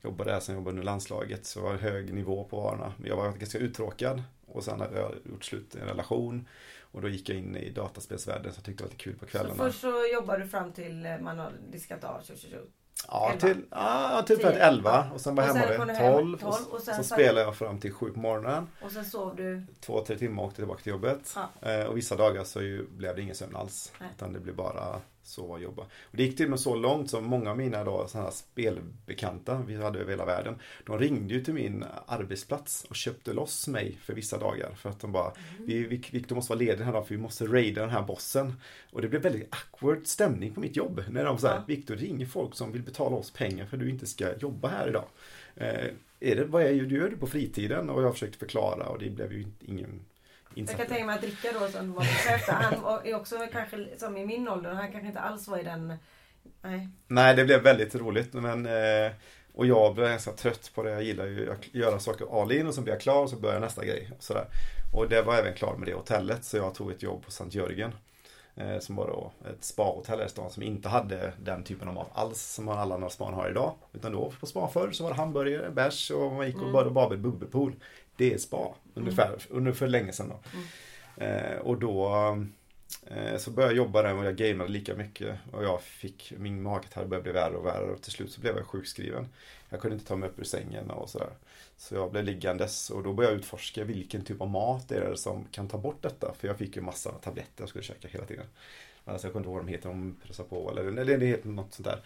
jobbade 0.03 0.31
där, 0.31 0.39
sen 0.39 0.55
jobbade 0.55 0.69
under 0.71 0.83
landslaget. 0.83 1.45
Så 1.45 1.59
det 1.59 1.65
var 1.65 1.73
hög 1.75 2.13
nivå 2.13 2.43
på 2.43 2.61
varorna. 2.61 2.93
Men 2.97 3.09
jag 3.09 3.15
var 3.15 3.31
ganska 3.31 3.57
uttråkad. 3.57 4.23
Och 4.47 4.63
sen 4.63 4.79
hade 4.81 4.99
jag 4.99 5.11
gjort 5.25 5.45
slut 5.45 5.75
i 5.75 5.79
en 5.79 5.87
relation. 5.87 6.47
Och 6.81 7.01
då 7.01 7.07
gick 7.09 7.29
jag 7.29 7.37
in 7.37 7.55
i 7.55 7.69
dataspelsvärlden 7.69 8.53
så 8.53 8.57
jag 8.59 8.65
tyckte 8.65 8.83
det 8.83 8.87
var 8.87 8.91
lite 8.91 9.03
kul 9.03 9.15
på 9.15 9.25
Så 9.25 9.31
kvällarna. 9.31 9.55
först 9.55 9.81
så 9.81 10.05
jobbar 10.13 10.37
du 10.37 10.47
fram 10.47 10.71
till 10.73 11.05
eh, 11.05 11.17
man 11.19 11.39
har 11.39 11.51
diskat 11.71 12.03
av. 12.03 12.21
Tjo, 12.23 12.35
tjo, 12.35 12.47
tjo. 12.49 12.57
Ja, 13.07 13.29
elva. 13.31 13.39
till, 13.39 13.65
ja, 13.71 14.23
typ 14.27 14.39
till 14.39 14.47
11 14.47 15.11
och 15.13 15.21
sen 15.21 15.35
var 15.35 15.43
jag 15.43 15.53
sen 15.53 15.61
hemma 15.61 15.85
vid 15.85 15.95
du 15.95 15.99
hem 15.99 16.13
12. 16.15 16.37
12, 16.37 16.53
och, 16.67 16.73
och 16.73 16.81
sen 16.81 16.95
så 16.95 17.03
sa- 17.03 17.15
spelade 17.15 17.41
jag 17.41 17.55
fram 17.55 17.79
till 17.79 17.93
7 17.93 18.11
på 18.11 18.19
morgonen. 18.19 18.67
Och 18.81 18.91
sen 18.91 19.05
sov 19.05 19.35
du. 19.35 19.65
Två, 19.79 20.05
tre 20.05 20.17
timmar 20.17 20.43
och 20.43 20.47
åkte 20.47 20.55
tillbaka 20.61 20.81
till 20.83 20.91
jobbet. 20.91 21.35
Ja. 21.61 21.69
Eh, 21.71 21.85
och 21.85 21.97
vissa 21.97 22.15
dagar 22.15 22.43
så 22.43 22.61
ju, 22.61 22.87
blev 22.87 23.15
det 23.15 23.21
ingen 23.21 23.35
sömn 23.35 23.55
alls. 23.55 23.93
Nej. 23.99 24.09
Utan 24.15 24.33
det 24.33 24.39
blev 24.39 24.55
bara 24.55 25.01
sova 25.27 25.53
och 25.53 25.61
jobba. 25.61 25.81
Och 25.83 26.17
det 26.17 26.23
gick 26.23 26.37
till 26.37 26.45
och 26.45 26.49
med 26.49 26.59
så 26.59 26.75
långt 26.75 27.09
som 27.09 27.23
många 27.25 27.51
av 27.51 27.57
mina 27.57 27.83
då, 27.83 28.07
såna 28.07 28.23
här 28.23 28.31
spelbekanta 28.31 29.63
vi 29.67 29.75
hade 29.75 29.99
över 29.99 30.11
hela 30.11 30.25
världen. 30.25 30.55
De 30.85 30.99
ringde 30.99 31.33
ju 31.33 31.43
till 31.43 31.53
min 31.53 31.85
arbetsplats 32.05 32.85
och 32.89 32.95
köpte 32.95 33.33
loss 33.33 33.67
mig 33.67 33.97
för 34.01 34.13
vissa 34.13 34.37
dagar. 34.37 34.73
För 34.75 34.89
att 34.89 34.99
de 34.99 35.11
bara, 35.11 35.31
vi, 35.59 35.83
vi, 35.83 36.01
Victor 36.11 36.35
måste 36.35 36.49
vara 36.49 36.59
ledig 36.59 36.77
den 36.77 36.85
här 36.85 36.93
dagen 36.93 37.05
för 37.05 37.15
vi 37.15 37.21
måste 37.21 37.45
raida 37.45 37.81
den 37.81 37.89
här 37.89 38.01
bossen. 38.01 38.53
Och 38.91 39.01
det 39.01 39.07
blev 39.07 39.21
väldigt 39.21 39.47
awkward 39.55 40.07
stämning 40.07 40.53
på 40.53 40.59
mitt 40.59 40.75
jobb. 40.75 41.03
När 41.09 41.25
de 41.25 41.37
sa, 41.37 41.47
Ja. 41.47 41.63
Victor 41.67 41.95
ringer 41.95 42.25
folk 42.25 42.55
som 42.55 42.71
vill 42.71 42.83
betala 42.83 43.15
oss 43.15 43.31
pengar 43.31 43.65
för 43.65 43.77
att 43.77 43.83
du 43.83 43.89
inte 43.89 44.05
ska 44.05 44.37
jobba 44.37 44.67
här 44.67 44.87
idag. 44.87 45.05
Eh, 45.55 45.85
är 46.19 46.35
det, 46.35 46.45
vad 46.45 46.61
är 46.63 46.73
det 46.73 46.85
du 46.85 46.95
gör 46.95 47.09
på 47.09 47.27
fritiden? 47.27 47.89
Och 47.89 48.03
jag 48.03 48.13
försökte 48.13 48.37
förklara 48.37 48.85
och 48.89 48.99
det 48.99 49.09
blev 49.09 49.33
ju 49.33 49.41
inte- 49.41 49.65
ingen 50.55 50.67
Jag 50.69 50.77
kan 50.77 50.87
tänka 50.87 51.05
mig 51.05 51.15
att 51.15 51.23
Rickard 51.23 51.53
då 51.59 51.67
som 51.67 51.93
var 51.93 52.03
efter, 52.03 52.53
han 52.53 52.73
är 53.03 53.15
också 53.15 53.47
kanske 53.51 53.87
som 53.97 54.17
i 54.17 54.25
min 54.25 54.47
ålder. 54.47 54.73
Han 54.73 54.91
kanske 54.91 55.07
inte 55.07 55.19
alls 55.19 55.47
var 55.47 55.57
i 55.59 55.63
den... 55.63 55.93
Nej. 56.61 56.89
Nej, 57.07 57.35
det 57.35 57.45
blev 57.45 57.61
väldigt 57.63 57.95
roligt. 57.95 58.33
Men, 58.33 58.65
eh, 58.65 59.11
och 59.53 59.65
jag 59.65 59.95
blev 59.95 60.07
ganska 60.07 60.31
trött 60.31 60.71
på 60.75 60.83
det. 60.83 60.91
Jag 60.91 61.03
gillar 61.03 61.25
ju 61.25 61.51
att 61.51 61.73
göra 61.75 61.99
saker 61.99 62.41
all 62.41 62.51
in 62.51 62.67
och 62.67 62.73
så 62.73 62.81
blir 62.81 62.93
jag 62.93 63.01
klar 63.01 63.21
och 63.23 63.29
så 63.29 63.35
börjar 63.35 63.59
nästa 63.59 63.85
grej. 63.85 64.11
Och, 64.17 64.23
sådär. 64.23 64.45
och 64.93 65.09
det 65.09 65.21
var 65.21 65.35
även 65.35 65.53
klar 65.53 65.75
med 65.77 65.87
det 65.87 65.93
hotellet 65.93 66.43
så 66.45 66.57
jag 66.57 66.75
tog 66.75 66.91
ett 66.91 67.03
jobb 67.03 67.25
på 67.25 67.31
Sankt 67.31 67.55
Jörgen. 67.55 67.91
Eh, 68.57 68.79
som 68.79 68.95
var 68.95 69.07
då 69.07 69.31
ett 69.49 69.63
spahotell 69.63 70.21
i 70.25 70.29
stan 70.29 70.49
som 70.51 70.63
inte 70.63 70.89
hade 70.89 71.33
den 71.43 71.63
typen 71.63 71.87
av 71.87 71.93
mat 71.93 72.09
alls 72.13 72.41
som 72.53 72.69
alla 72.69 72.95
andra 72.95 73.09
span 73.09 73.33
har 73.33 73.49
idag. 73.49 73.73
Utan 73.93 74.11
då 74.11 74.33
på 74.39 74.45
spa 74.45 74.67
förr 74.67 74.91
så 74.91 75.03
var 75.03 75.09
det 75.11 75.15
hamburgare, 75.17 75.71
bärs 75.71 76.11
och 76.11 76.31
man 76.31 76.47
gick 76.47 76.55
och 76.55 76.61
Mm. 76.61 76.93
badade 76.93 77.15
i 77.15 77.17
bubbelpool. 77.17 77.75
Det 78.17 78.33
är 78.33 78.37
spa 78.37 78.75
ungefär, 78.93 79.37
under 79.49 79.71
för 79.71 79.87
länge 79.87 80.11
sedan 80.11 80.29
då. 80.29 80.39
Eh, 81.23 81.57
och 81.57 81.77
då 81.79 82.09
eh, 83.07 83.37
så 83.37 83.51
började 83.51 83.73
jag 83.73 83.85
jobba 83.85 84.01
där 84.01 84.15
och 84.15 84.25
jag 84.25 84.35
gameade 84.35 84.71
lika 84.71 84.95
mycket. 84.95 85.37
Och 85.51 85.63
jag 85.63 85.81
fick, 85.81 86.33
min 86.37 86.63
magkatarr 86.63 87.05
började 87.05 87.23
bli 87.23 87.31
värre 87.31 87.55
och 87.55 87.65
värre 87.65 87.91
och 87.91 88.01
till 88.01 88.11
slut 88.11 88.31
så 88.31 88.41
blev 88.41 88.57
jag 88.57 88.65
sjukskriven. 88.65 89.27
Jag 89.69 89.81
kunde 89.81 89.95
inte 89.95 90.07
ta 90.07 90.15
mig 90.15 90.29
upp 90.29 90.39
ur 90.39 90.43
sängen 90.43 90.89
och 90.89 91.09
sådär. 91.09 91.29
Så 91.77 91.95
jag 91.95 92.11
blev 92.11 92.23
liggandes 92.23 92.89
och 92.89 93.03
då 93.03 93.13
började 93.13 93.33
jag 93.33 93.39
utforska 93.39 93.83
vilken 93.83 94.23
typ 94.23 94.41
av 94.41 94.49
mat 94.49 94.91
är 94.91 95.09
det 95.09 95.17
som 95.17 95.45
kan 95.51 95.67
ta 95.67 95.77
bort 95.77 96.01
detta. 96.01 96.33
För 96.39 96.47
jag 96.47 96.57
fick 96.57 96.75
ju 96.75 96.81
massa 96.81 97.11
tabletter 97.11 97.61
jag 97.61 97.69
skulle 97.69 97.83
käka 97.83 98.07
hela 98.07 98.25
tiden. 98.25 98.45
Alltså 99.05 99.27
jag 99.27 99.33
kunde 99.33 99.43
inte 99.43 99.49
ihåg 99.49 99.57
vad 99.57 99.65
de 99.65 99.71
heter, 99.71 99.89
de 99.89 100.15
pressade 100.23 100.49
på 100.49 100.71
eller, 100.71 100.83
eller 100.83 101.17
det 101.17 101.25
heter 101.25 101.49
något 101.49 101.73
sånt 101.73 101.87
där. 101.87 101.99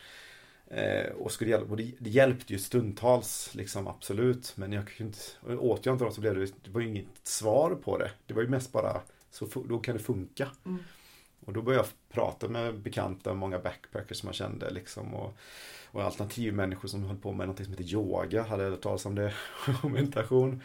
Eh, 0.72 1.12
och, 1.12 1.32
skulle 1.32 1.52
hjälpa, 1.52 1.72
och 1.72 1.78
det, 1.78 1.92
det 2.00 2.10
hjälpte 2.10 2.54
ju 2.54 2.60
stundtals, 2.60 3.56
liksom 3.56 3.88
absolut. 3.88 4.54
Men 4.56 4.74
jag 4.74 4.88
kunde 4.88 5.18
inte, 5.44 5.56
åt 5.56 5.86
jag 5.86 5.96
inte 5.96 6.04
dem 6.04 6.14
så 6.14 6.22
blev 6.22 6.36
det, 6.36 6.52
det 6.64 6.72
var 6.72 6.82
ju 6.82 6.88
inget 6.88 7.08
svar 7.24 7.76
på 7.76 7.98
det. 7.98 8.12
Det 8.28 8.34
var 8.34 8.42
ju 8.42 8.48
mest 8.48 8.72
bara, 8.72 9.02
så 9.32 9.48
då 9.70 9.80
kan 9.80 9.98
det 9.98 10.04
funka. 10.04 10.48
Mm. 10.66 10.80
Och 11.46 11.54
då 11.54 11.62
började 11.62 11.86
jag 11.86 12.14
prata 12.16 12.48
med 12.48 12.80
bekanta, 12.80 13.34
många 13.34 13.60
backpackers 13.60 14.18
som 14.18 14.28
jag 14.28 14.36
kände 14.36 14.70
liksom. 14.70 15.14
Och, 15.14 15.38
och 15.92 16.04
alternativmänniskor 16.04 16.88
som 16.88 17.04
höll 17.04 17.18
på 17.18 17.32
med 17.32 17.48
något 17.48 17.64
som 17.64 17.74
heter 17.74 17.94
yoga, 17.94 18.44
hade 18.44 18.64
hört 18.64 18.82
talas 18.82 19.06
om 19.06 19.16
det, 19.16 19.34
och 19.84 19.92
meditation. 19.92 20.62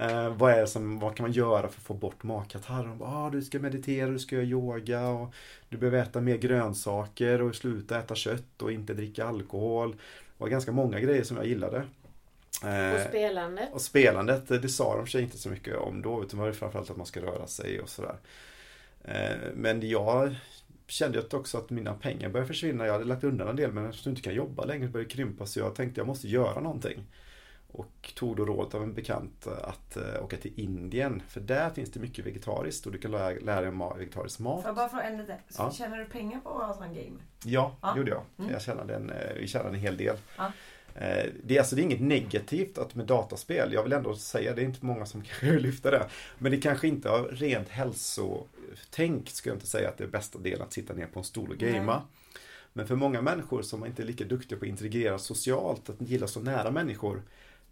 Eh, 0.00 0.28
vad, 0.36 0.52
är 0.52 0.66
som, 0.66 0.98
vad 0.98 1.16
kan 1.16 1.24
man 1.24 1.32
göra 1.32 1.62
för 1.68 1.80
att 1.80 1.84
få 1.86 1.94
bort 1.94 2.22
magkatarr? 2.22 2.84
De 2.84 2.98
bara, 2.98 3.10
ah, 3.10 3.30
du 3.30 3.42
ska 3.42 3.58
meditera, 3.58 4.10
du 4.10 4.18
ska 4.18 4.34
göra 4.36 4.44
yoga 4.46 5.08
och 5.08 5.34
du 5.68 5.76
behöver 5.78 5.98
äta 6.02 6.20
mer 6.20 6.36
grönsaker 6.36 7.42
och 7.42 7.54
sluta 7.56 7.98
äta 7.98 8.14
kött 8.14 8.62
och 8.62 8.72
inte 8.72 8.94
dricka 8.94 9.24
alkohol. 9.26 9.92
Det 9.92 9.98
var 10.44 10.48
ganska 10.48 10.72
många 10.72 11.00
grejer 11.00 11.24
som 11.24 11.36
jag 11.36 11.46
gillade. 11.46 11.78
Eh, 12.64 12.94
Och 12.94 13.00
spelandet. 13.00 13.68
och 13.72 13.80
spelandet, 13.82 14.48
det 14.48 14.68
sa 14.68 14.96
de 14.96 15.06
sig 15.06 15.22
inte 15.22 15.38
så 15.38 15.48
mycket 15.50 15.76
om 15.76 16.02
då. 16.02 16.22
Utan 16.24 16.40
det 16.40 16.46
var 16.46 16.52
framförallt 16.52 16.90
att 16.90 16.96
man 16.96 17.06
ska 17.06 17.20
röra 17.22 17.46
sig 17.46 17.80
och 17.80 17.88
sådär. 17.88 18.16
Eh, 19.04 19.36
Men 19.54 19.88
jag 19.88 20.34
kände 20.86 21.18
att 21.18 21.34
också 21.34 21.58
att 21.58 21.70
mina 21.70 21.94
pengar 21.94 22.28
började 22.28 22.48
försvinna. 22.48 22.86
Jag 22.86 22.92
hade 22.92 23.04
lagt 23.04 23.24
undan 23.24 23.48
en 23.48 23.56
del 23.56 23.72
men 23.72 23.86
eftersom 23.86 24.10
jag 24.10 24.12
inte 24.18 24.22
kan 24.22 24.34
jobba 24.34 24.64
längre 24.64 24.88
började 24.88 25.08
det 25.08 25.14
krympa. 25.14 25.46
Så 25.46 25.58
jag 25.60 25.74
tänkte 25.74 26.00
jag 26.00 26.06
måste 26.06 26.28
göra 26.28 26.60
någonting. 26.60 27.06
Och 27.72 28.12
tog 28.16 28.36
då 28.36 28.44
rådet 28.44 28.74
av 28.74 28.82
en 28.82 28.94
bekant 28.94 29.46
att 29.46 29.96
eh, 29.96 30.24
åka 30.24 30.36
till 30.36 30.52
Indien. 30.60 31.22
För 31.28 31.40
där 31.40 31.70
finns 31.70 31.90
det 31.90 32.00
mycket 32.00 32.26
vegetariskt 32.26 32.86
och 32.86 32.92
du 32.92 32.98
kan 32.98 33.10
lära, 33.10 33.38
lära 33.40 33.60
dig 33.60 33.70
ma- 33.70 33.98
vegetarisk 33.98 34.38
mat. 34.38 34.62
Får 34.62 34.68
jag 34.68 34.76
bara 34.76 34.88
fråga 34.88 35.02
en 35.02 35.18
lite? 35.18 35.36
Så 35.48 35.62
Ja. 35.62 35.72
Tjänar 35.72 35.98
du 35.98 36.04
pengar 36.04 36.40
på 36.40 36.48
att 36.60 36.66
ha 36.66 36.74
sån 36.74 36.94
game? 36.94 37.16
Ja, 37.44 37.76
Ja. 37.82 37.96
gjorde 37.96 38.10
jag. 38.10 38.22
Mm. 38.38 38.52
Jag 38.52 38.62
tjänade 38.62 38.94
en, 38.94 39.10
eh, 39.10 39.34
vi 39.40 39.46
tjänade 39.48 39.68
en 39.70 39.74
hel 39.80 39.96
del. 39.96 40.16
Ja. 40.36 40.52
Eh, 40.94 41.26
Det 41.44 41.54
är, 41.54 41.58
alltså, 41.58 41.76
det 41.76 41.82
är 41.82 41.84
inget 41.84 42.00
negativt 42.00 42.78
att 42.78 42.94
med 42.94 43.06
dataspel. 43.06 43.72
Jag 43.72 43.82
vill 43.82 43.92
ändå 43.92 44.16
säga, 44.16 44.54
det 44.54 44.62
är 44.62 44.64
inte 44.64 44.84
många 44.86 45.06
som 45.06 45.22
vill 45.40 45.62
lyfta 45.62 45.90
det. 45.90 46.08
Men 46.38 46.52
det 46.52 46.58
kanske 46.58 46.88
inte 46.88 47.10
av 47.10 47.24
rent 47.28 47.68
hälsotänk 47.68 49.28
ska 49.30 49.50
jag 49.50 49.56
inte 49.56 49.66
säga 49.66 49.88
att 49.88 49.98
det 49.98 50.04
är 50.04 50.08
bästa 50.08 50.38
delen 50.38 50.62
att 50.62 50.72
sitta 50.72 50.94
ner 50.94 51.06
på 51.06 51.18
en 51.18 51.24
stol 51.24 51.50
och 51.50 51.56
gamea. 51.56 52.02
Men 52.72 52.86
för 52.86 52.96
många 52.96 53.22
människor 53.22 53.62
som 53.62 53.86
inte 53.86 54.02
är 54.02 54.06
lika 54.06 54.24
duktiga 54.24 54.58
på 54.58 54.64
att 54.64 54.68
integrera 54.68 55.18
socialt, 55.18 55.90
att 55.90 56.00
gilla 56.00 56.26
så 56.26 56.40
nära 56.40 56.70
människor. 56.70 57.22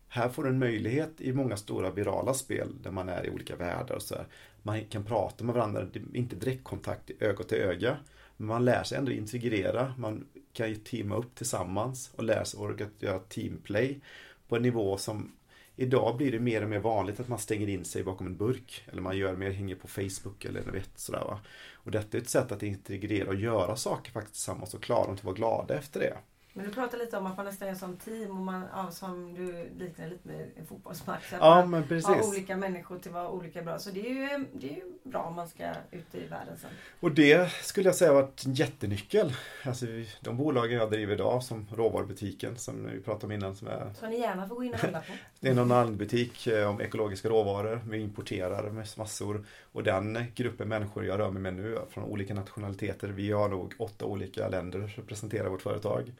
Här 0.08 0.28
får 0.28 0.44
du 0.44 0.48
en 0.48 0.58
möjlighet 0.58 1.20
i 1.20 1.32
många 1.32 1.56
stora 1.56 1.90
virala 1.90 2.34
spel 2.34 2.68
där 2.82 2.90
man 2.90 3.08
är 3.08 3.26
i 3.26 3.30
olika 3.30 3.56
världar 3.56 3.94
och 3.94 4.02
så 4.02 4.14
här. 4.14 4.26
Man 4.62 4.84
kan 4.84 5.04
prata 5.04 5.44
med 5.44 5.54
varandra, 5.54 5.86
inte 6.14 6.36
direktkontakt 6.36 7.10
öga 7.20 7.44
till 7.44 7.58
öga. 7.58 7.96
Men 8.36 8.46
man 8.48 8.64
lär 8.64 8.82
sig 8.82 8.98
ändå 8.98 9.12
integrera, 9.12 9.94
man 9.98 10.26
kan 10.52 10.68
ju 10.68 10.74
teama 10.74 11.16
upp 11.16 11.34
tillsammans 11.34 12.10
och 12.16 12.24
lär 12.24 12.44
sig 12.44 12.60
att 12.60 13.02
göra 13.02 13.18
teamplay 13.18 14.00
på 14.48 14.56
en 14.56 14.62
nivå 14.62 14.96
som 14.96 15.32
Idag 15.80 16.16
blir 16.16 16.32
det 16.32 16.40
mer 16.40 16.62
och 16.62 16.68
mer 16.68 16.78
vanligt 16.78 17.20
att 17.20 17.28
man 17.28 17.38
stänger 17.38 17.68
in 17.68 17.84
sig 17.84 18.04
bakom 18.04 18.26
en 18.26 18.36
burk. 18.36 18.84
Eller 18.92 19.02
man 19.02 19.16
gör 19.16 19.36
mer, 19.36 19.50
hänger 19.50 19.74
på 19.74 19.88
Facebook 19.88 20.44
eller 20.44 20.64
något 20.64 20.74
vet, 20.74 20.98
sådär 20.98 21.24
va. 21.24 21.40
Och 21.72 21.90
detta 21.90 22.16
är 22.16 22.22
ett 22.22 22.28
sätt 22.28 22.52
att 22.52 22.62
integrera 22.62 23.28
och 23.28 23.34
göra 23.34 23.76
saker 23.76 24.12
faktiskt 24.12 24.34
tillsammans 24.34 24.74
och 24.74 24.82
klara 24.82 25.06
dem 25.06 25.16
till 25.16 25.20
att 25.20 25.24
vara 25.24 25.34
glada 25.34 25.78
efter 25.78 26.00
det. 26.00 26.16
Men 26.58 26.66
du 26.66 26.72
pratar 26.72 26.98
lite 26.98 27.16
om 27.16 27.26
att 27.26 27.36
man 27.36 27.46
nästan 27.46 27.68
är 27.68 27.74
som 27.74 27.96
team 27.96 28.30
och 28.30 28.36
man, 28.36 28.64
ja, 28.72 28.90
som 28.90 29.34
du 29.34 29.70
liknar 29.78 30.08
lite 30.08 30.28
med 30.28 30.50
en 30.56 30.66
fotbollsmatch. 30.66 31.32
Att 31.32 31.40
Ja 31.40 31.64
man 31.64 31.84
har 32.04 32.28
olika 32.28 32.56
människor 32.56 32.98
till 32.98 33.08
att 33.10 33.14
vara 33.14 33.28
olika 33.28 33.62
bra. 33.62 33.78
Så 33.78 33.90
det 33.90 34.00
är 34.00 34.10
ju, 34.10 34.46
det 34.52 34.66
är 34.66 34.74
ju 34.74 34.82
bra 35.02 35.22
om 35.22 35.34
man 35.34 35.48
ska 35.48 35.64
ut 35.90 36.14
i 36.14 36.26
världen 36.26 36.58
sen. 36.58 36.70
Och 37.00 37.10
det 37.10 37.52
skulle 37.52 37.88
jag 37.88 37.96
säga 37.96 38.12
har 38.12 38.22
varit 38.22 38.44
en 38.46 38.54
jättenyckel. 38.54 39.32
Alltså 39.64 39.86
de 40.20 40.36
bolagen 40.36 40.78
jag 40.78 40.90
driver 40.90 41.14
idag 41.14 41.42
som 41.42 41.66
råvarubutiken 41.74 42.56
som 42.56 42.90
vi 42.92 43.00
pratade 43.00 43.26
om 43.26 43.32
innan 43.32 43.56
som 43.56 43.68
är 43.68 43.92
Så 44.00 44.06
ni 44.06 44.18
gärna 44.18 44.48
får 44.48 44.54
gå 44.54 44.64
in 44.64 44.74
och 44.74 44.80
handla 44.80 45.00
på. 45.00 45.12
Det 45.40 45.48
är 45.48 45.54
någon 45.54 45.72
annan 45.72 45.96
butik 45.96 46.46
eh, 46.46 46.70
om 46.70 46.80
ekologiska 46.80 47.28
råvaror. 47.28 47.80
Vi 47.88 47.98
importerar 47.98 48.70
med 48.70 48.88
massor. 48.96 49.44
Och 49.72 49.82
den 49.82 50.24
gruppen 50.34 50.68
människor 50.68 51.04
jag 51.04 51.20
rör 51.20 51.30
mig 51.30 51.42
med 51.42 51.54
nu 51.54 51.78
från 51.90 52.04
olika 52.04 52.34
nationaliteter. 52.34 53.08
Vi 53.08 53.32
har 53.32 53.48
nog 53.48 53.74
åtta 53.78 54.04
olika 54.04 54.48
länder 54.48 54.78
som 54.88 55.02
representerar 55.02 55.48
vårt 55.48 55.62
företag. 55.62 56.12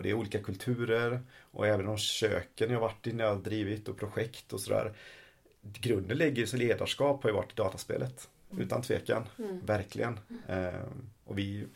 Och 0.00 0.04
det 0.04 0.10
är 0.10 0.14
olika 0.14 0.38
kulturer 0.38 1.20
och 1.50 1.66
även 1.66 1.86
de 1.86 1.98
köken 1.98 2.70
jag 2.70 2.80
varit 2.80 3.06
i 3.06 3.12
när 3.12 3.24
jag 3.24 3.34
har 3.34 3.42
drivit 3.42 3.88
och 3.88 3.98
projekt 3.98 4.52
och 4.52 4.60
sådär. 4.60 4.92
Grunden 5.62 6.18
ligger 6.18 6.46
så 6.46 6.56
ledarskap 6.56 7.22
har 7.22 7.30
ju 7.30 7.36
varit 7.36 7.52
i 7.52 7.54
dataspelet. 7.54 8.28
Utan 8.58 8.82
tvekan. 8.82 9.24
Verkligen. 9.66 10.20
Ehm, 10.48 11.10
och 11.24 11.38
vi 11.38 11.66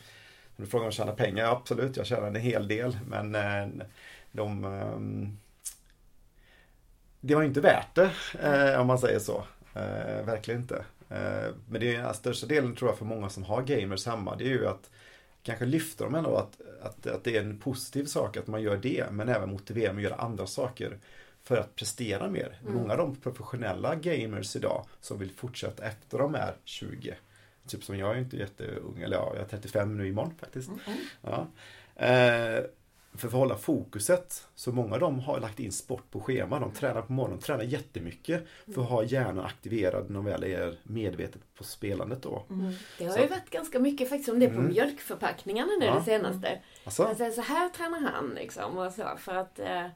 du 0.57 0.67
frågar 0.67 0.83
om 0.83 0.87
jag 0.87 0.95
tjänar 0.95 1.15
pengar, 1.15 1.45
absolut, 1.45 1.97
jag 1.97 2.07
tjänar 2.07 2.27
en 2.27 2.35
hel 2.35 2.69
del. 2.69 2.99
Men 3.09 3.35
eh, 3.35 3.87
de 4.33 4.65
ehm, 4.65 5.37
det 7.21 7.35
var 7.35 7.43
inte 7.43 7.61
värt 7.61 7.95
det, 7.95 8.11
eh, 8.41 8.81
om 8.81 8.87
man 8.87 8.99
säger 8.99 9.19
så. 9.19 9.45
Eh, 9.75 10.25
verkligen 10.25 10.61
inte. 10.61 10.85
Eh, 11.09 11.55
men 11.69 11.81
det 11.81 11.95
är 11.95 12.03
den 12.03 12.15
största 12.15 12.47
delen 12.47 12.75
tror 12.75 12.91
jag 12.91 12.99
för 12.99 13.05
många 13.05 13.29
som 13.29 13.45
har 13.45 13.63
gamers 13.63 14.07
hemma, 14.07 14.37
det 14.37 14.45
är 14.45 14.49
ju 14.49 14.67
att 14.67 14.91
kanske 15.45 15.65
lyfta 15.65 16.05
dem 16.05 16.15
ändå 16.15 16.37
att, 16.37 16.61
att, 16.83 17.07
att 17.07 17.25
det 17.25 17.37
är 17.37 17.43
en 17.43 17.59
positiv 17.59 18.05
sak 18.05 18.37
att 18.37 18.47
man 18.47 18.63
gör 18.63 18.77
det, 18.77 19.05
men 19.11 19.29
även 19.29 19.51
motivera 19.51 19.89
dem 19.89 19.97
att 19.97 20.03
göra 20.03 20.15
andra 20.15 20.47
saker 20.47 20.99
för 21.43 21.57
att 21.57 21.75
prestera 21.75 22.29
mer. 22.29 22.59
Många 22.67 22.93
av 22.93 22.99
de 22.99 23.17
professionella 23.17 23.95
gamers 23.95 24.57
idag 24.57 24.87
som 25.01 25.19
vill 25.19 25.31
fortsätta 25.31 25.85
efter 25.85 26.19
de 26.19 26.35
är 26.35 26.55
20. 26.65 27.15
Typ 27.67 27.85
som 27.85 27.99
jag 27.99 28.15
är 28.15 28.19
inte 28.19 28.37
jätteung, 28.37 29.03
eller 29.03 29.17
ja, 29.17 29.33
jag 29.35 29.45
är 29.45 29.49
35 29.49 29.97
nu 29.97 30.09
imorgon 30.09 30.35
faktiskt. 30.41 30.71
Ja. 31.23 31.47
Eh, 32.07 32.65
för 33.15 33.29
att 33.29 33.35
hålla 33.35 33.57
fokuset. 33.57 34.49
Så 34.55 34.73
många 34.73 34.95
av 34.95 35.01
dem 35.01 35.19
har 35.21 35.41
lagt 35.41 35.61
in 35.61 35.73
sport 35.73 36.11
på 36.11 36.21
schema. 36.21 36.61
De 36.61 36.73
tränar 36.73 37.03
på 37.03 37.13
morgonen, 37.13 37.39
de 37.41 37.45
tränar 37.47 37.65
jättemycket 37.65 38.47
för 38.75 38.83
att 38.83 38.89
ha 38.89 39.05
hjärnan 39.05 39.45
aktiverad 39.45 40.05
när 40.11 40.15
de 40.15 40.25
väl 40.25 40.45
är 40.45 40.79
medvetet 40.83 41.41
på 41.59 41.65
spelandet 41.65 42.23
då. 42.23 42.45
Det 42.99 43.05
har 43.05 43.13
Så- 43.13 43.21
ju 43.21 43.27
varit 43.27 43.51
ganska 43.51 43.79
mycket 43.79 44.09
faktiskt 44.09 44.29
om 44.29 44.39
det 44.41 44.47
på 44.49 44.55
Mm. 44.55 44.67
mjölkförpackningarna 44.69 45.73
nu 45.81 45.87
Ja. 45.87 45.95
det 45.95 46.05
senaste. 46.05 46.61
Alltså, 46.85 47.03
Alltså, 47.05 47.31
så 47.33 47.41
här 47.41 47.69
tränar 47.69 48.01
han 48.01 48.31
liksom 48.35 48.79
och 48.79 48.93
så 48.93 49.03
för 49.19 49.35
att 49.35 49.59
eh, 49.59 49.87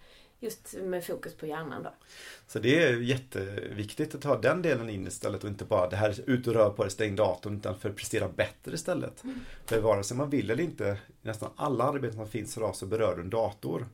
just 0.40 0.74
med 0.82 1.04
fokus 1.04 1.34
på 1.34 1.46
hjärnan 1.46 1.82
då. 1.82 1.94
så 2.46 2.58
det 2.58 2.84
är 2.84 2.96
jätteviktigt 2.96 4.14
att 4.14 4.22
ta 4.22 4.38
den 4.38 4.62
delen 4.62 4.90
in 4.90 5.06
istället 5.06 5.44
och 5.44 5.50
inte 5.50 5.64
bara 5.64 5.90
det 5.90 5.96
här 5.96 6.20
ut 6.26 6.46
och 6.46 6.54
rör 6.54 6.70
på 6.70 6.82
dig, 6.82 6.90
stäng 6.90 7.16
datorn 7.16 7.56
utan 7.56 7.78
för 7.78 7.90
att 7.90 7.96
prestera 7.96 8.28
bättre 8.28 8.74
istället. 8.74 9.24
För 9.66 9.80
vare 9.80 10.04
sig 10.04 10.16
man 10.16 10.30
vill 10.30 10.50
eller 10.50 10.62
inte, 10.62 10.98
i 11.22 11.26
nästan 11.26 11.50
alla 11.56 11.84
arbeten 11.84 12.16
som 12.16 12.28
finns 12.28 12.56
idag 12.56 12.76
så 12.76 12.86
berör 12.86 13.16
du 13.16 13.22
en 13.22 13.30
dator. 13.30 13.86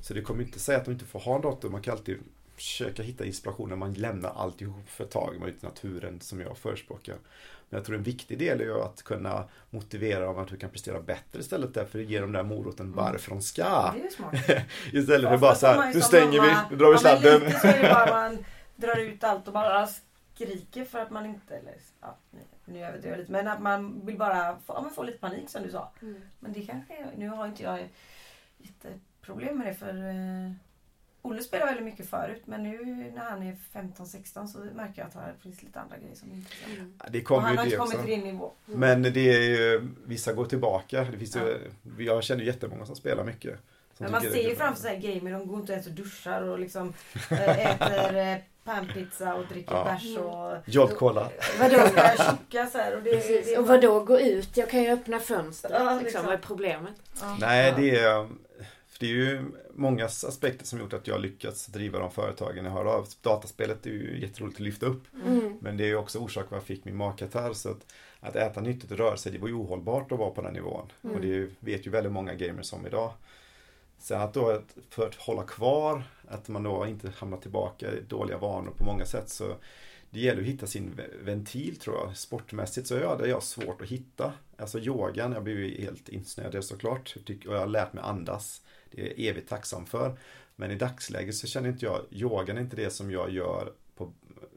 Så 0.00 0.14
det 0.14 0.22
kommer 0.22 0.42
inte 0.42 0.58
säga 0.58 0.78
att 0.78 0.84
de 0.84 0.90
inte 0.90 1.04
får 1.04 1.20
ha 1.20 1.36
en 1.36 1.42
dator, 1.42 1.70
man 1.70 1.82
kan 1.82 1.92
alltid 1.92 2.18
försöka 2.54 3.02
hitta 3.02 3.24
inspiration 3.24 3.68
när 3.68 3.76
man 3.76 3.92
lämnar 3.94 4.30
alltihop 4.30 4.88
för 4.88 5.04
ett 5.04 5.10
tag, 5.10 5.34
man 5.38 5.48
är 5.48 5.52
ute 5.52 5.66
i 5.66 5.68
naturen 5.68 6.20
som 6.20 6.40
jag 6.40 6.58
förespråkar. 6.58 7.16
Men 7.70 7.78
jag 7.78 7.84
tror 7.86 7.96
en 7.96 8.02
viktig 8.02 8.38
del 8.38 8.60
är 8.60 8.64
ju 8.64 8.82
att 8.82 9.02
kunna 9.02 9.44
motivera 9.70 10.24
dem 10.24 10.38
att 10.38 10.48
du 10.48 10.56
kan 10.56 10.70
prestera 10.70 11.00
bättre 11.00 11.40
istället 11.40 11.74
därför 11.74 11.98
att 11.98 12.04
ge 12.04 12.20
dem 12.20 12.32
den 12.32 12.46
moroten 12.46 12.92
varför 12.92 13.30
de 13.30 13.40
ska. 13.42 13.92
Det 13.92 14.00
är 14.00 14.04
ju 14.04 14.10
smart. 14.10 14.34
Istället 14.92 15.30
för 15.30 15.38
bara 15.38 15.54
så 15.54 15.66
man 15.66 15.78
här, 15.78 15.94
nu 15.94 16.00
stänger 16.00 16.40
mamma- 16.40 16.66
vi, 16.70 16.76
nu 16.76 16.76
drar 16.76 16.86
vi 16.88 16.92
ja, 16.92 16.98
sladden. 16.98 17.40
lite 17.40 17.58
så 17.60 17.66
är 17.66 17.82
det 17.82 17.88
bara 17.88 18.06
man 18.06 18.44
drar 18.76 18.96
ut 18.96 19.24
allt 19.24 19.46
och 19.48 19.54
bara 19.54 19.88
skriker 20.34 20.84
för 20.84 20.98
att 20.98 21.10
man 21.10 21.26
inte, 21.26 21.56
eller 21.56 21.74
ja, 22.00 22.16
nu, 22.30 22.40
nu 22.64 22.84
överdriver 22.84 23.10
jag 23.16 23.18
lite, 23.20 23.32
men 23.32 23.48
att 23.48 23.60
man 23.62 24.06
vill 24.06 24.18
bara 24.18 24.56
få, 24.66 24.72
ja, 24.72 24.80
men 24.82 24.90
få 24.90 25.02
lite 25.02 25.18
panik 25.18 25.50
som 25.50 25.62
du 25.62 25.70
sa. 25.70 25.90
Men 26.40 26.52
det 26.52 26.62
kanske, 26.62 27.06
nu 27.16 27.28
har 27.28 27.46
inte 27.46 27.62
jag 27.62 27.88
jätteproblem 28.58 29.58
med 29.58 29.66
det 29.66 29.74
för 29.74 30.08
eh, 30.08 30.52
Olle 31.22 31.42
spelar 31.42 31.66
väldigt 31.66 31.84
mycket 31.84 32.10
förut 32.10 32.42
men 32.44 32.62
nu 32.62 32.84
när 33.14 33.24
han 33.30 33.42
är 33.42 33.56
15-16 33.72 34.46
så 34.46 34.58
märker 34.58 35.02
jag 35.02 35.06
att 35.06 35.12
det 35.14 35.42
finns 35.42 35.62
lite 35.62 35.80
andra 35.80 35.96
grejer 35.98 36.14
som 36.16 36.30
är 36.30 36.34
intressant. 36.34 37.02
Det 37.10 37.18
Och 37.18 37.24
kommer 37.24 37.40
han 37.48 37.56
har 37.56 37.64
inte 37.64 37.76
det 37.76 37.78
kommit 37.78 37.94
också. 37.94 38.06
till 38.06 38.14
din 38.20 38.24
nivå. 38.34 38.52
Men 38.64 39.02
det 39.02 39.20
är 39.36 39.40
ju, 39.42 39.88
vissa 40.06 40.32
går 40.32 40.44
tillbaka. 40.44 41.04
Det 41.12 41.18
finns 41.18 41.36
ju, 41.36 41.70
Jag 42.04 42.22
känner 42.22 42.44
jättemånga 42.44 42.86
som 42.86 42.96
spelar 42.96 43.24
mycket. 43.24 43.58
Som 43.96 44.04
Men 44.04 44.12
man 44.12 44.20
ser 44.22 44.30
det 44.30 44.40
ju 44.40 44.56
framför 44.56 44.82
sig 44.82 44.98
gamer, 44.98 45.30
de 45.32 45.46
går 45.48 45.60
inte 45.60 45.72
ens 45.72 45.86
och 45.86 45.92
duschar 45.92 46.42
och 46.42 46.58
liksom 46.58 46.92
eh, 47.30 47.66
äter 47.82 48.16
eh, 48.16 48.36
panpizza 48.64 49.34
och 49.34 49.46
dricker 49.46 49.74
Ja. 49.74 49.84
bärs 49.84 50.16
och 50.18 50.56
Jolt 50.74 50.96
Cola. 50.96 51.30
vadå, 51.60 51.76
tjocka 52.16 52.66
så 52.66 52.78
här 52.78 52.96
och 52.96 53.02
det, 53.02 53.44
det 53.44 53.58
Och 53.58 53.66
vadå 53.66 54.00
gå 54.04 54.20
ut? 54.20 54.56
Jag 54.56 54.70
kan 54.70 54.82
ju 54.82 54.90
öppna 54.90 55.18
fönstret. 55.18 55.72
Ja, 55.76 55.84
liksom. 55.90 56.04
liksom. 56.04 56.24
Vad 56.24 56.34
är 56.34 56.38
problemet? 56.38 56.94
Ja. 57.20 57.36
Nej, 57.40 57.74
det 57.76 57.96
är, 57.96 58.28
för 59.00 59.06
det 59.06 59.12
är 59.12 59.16
ju 59.16 59.44
många 59.74 60.04
aspekter 60.04 60.66
som 60.66 60.78
gjort 60.78 60.92
att 60.92 61.06
jag 61.06 61.20
lyckats 61.20 61.66
driva 61.66 61.98
de 61.98 62.10
företagen 62.10 62.64
jag 62.64 62.72
har. 62.72 63.04
Dataspelet 63.22 63.86
är 63.86 63.90
ju 63.90 64.20
jätteroligt 64.20 64.56
att 64.56 64.60
lyfta 64.60 64.86
upp. 64.86 65.02
Mm. 65.26 65.58
Men 65.60 65.76
det 65.76 65.90
är 65.90 65.94
också 65.96 66.18
orsak 66.18 66.44
varför 66.44 66.56
jag 66.56 66.64
fick 66.64 66.84
min 66.84 66.96
magkatarr. 66.96 67.52
Så 67.52 67.70
att, 67.70 67.86
att 68.20 68.36
äta 68.36 68.60
nyttigt 68.60 68.90
och 68.90 68.98
röra 68.98 69.16
sig, 69.16 69.32
det 69.32 69.38
var 69.38 69.48
ju 69.48 69.54
ohållbart 69.54 70.12
att 70.12 70.18
vara 70.18 70.30
på 70.30 70.42
den 70.42 70.52
nivån. 70.52 70.92
Och 71.02 71.20
det 71.20 71.48
vet 71.60 71.86
ju 71.86 71.90
väldigt 71.90 72.12
många 72.12 72.34
gamers 72.34 72.72
om 72.72 72.86
idag. 72.86 73.12
Sen 73.98 74.20
att 74.20 74.34
då 74.34 74.48
att 74.48 74.76
för 74.90 75.06
att 75.06 75.14
hålla 75.14 75.42
kvar, 75.42 76.02
att 76.28 76.48
man 76.48 76.62
då 76.62 76.86
inte 76.86 77.12
hamnar 77.16 77.38
tillbaka 77.38 77.92
i 77.92 78.00
dåliga 78.08 78.38
vanor 78.38 78.70
på 78.76 78.84
många 78.84 79.04
sätt 79.04 79.28
så 79.28 79.56
det 80.10 80.20
gäller 80.20 80.40
att 80.40 80.48
hitta 80.48 80.66
sin 80.66 80.92
ve- 80.96 81.10
ventil 81.22 81.76
tror 81.76 81.96
jag. 81.96 82.16
Sportmässigt 82.16 82.86
så 82.86 82.94
är 82.94 83.18
det 83.18 83.28
jag 83.28 83.42
svårt 83.42 83.82
att 83.82 83.88
hitta. 83.88 84.32
Alltså 84.56 84.78
yogan, 84.78 85.32
jag 85.32 85.42
blev 85.42 85.58
ju 85.58 85.80
helt 85.80 86.08
insnöad 86.08 86.64
såklart. 86.64 87.16
Och 87.26 87.54
jag 87.54 87.58
har 87.58 87.66
lärt 87.66 87.92
mig 87.92 88.04
andas. 88.04 88.62
Det 88.90 89.02
är 89.02 89.06
jag 89.06 89.18
evigt 89.18 89.48
tacksam 89.48 89.86
för. 89.86 90.18
Men 90.56 90.70
i 90.70 90.74
dagsläget 90.74 91.34
så 91.34 91.46
känner 91.46 91.68
inte 91.68 91.84
jag, 91.84 92.00
yogan 92.10 92.56
är 92.56 92.60
inte 92.60 92.76
det 92.76 92.90
som 92.90 93.10
jag 93.10 93.30
gör 93.30 93.72
på 93.96 94.12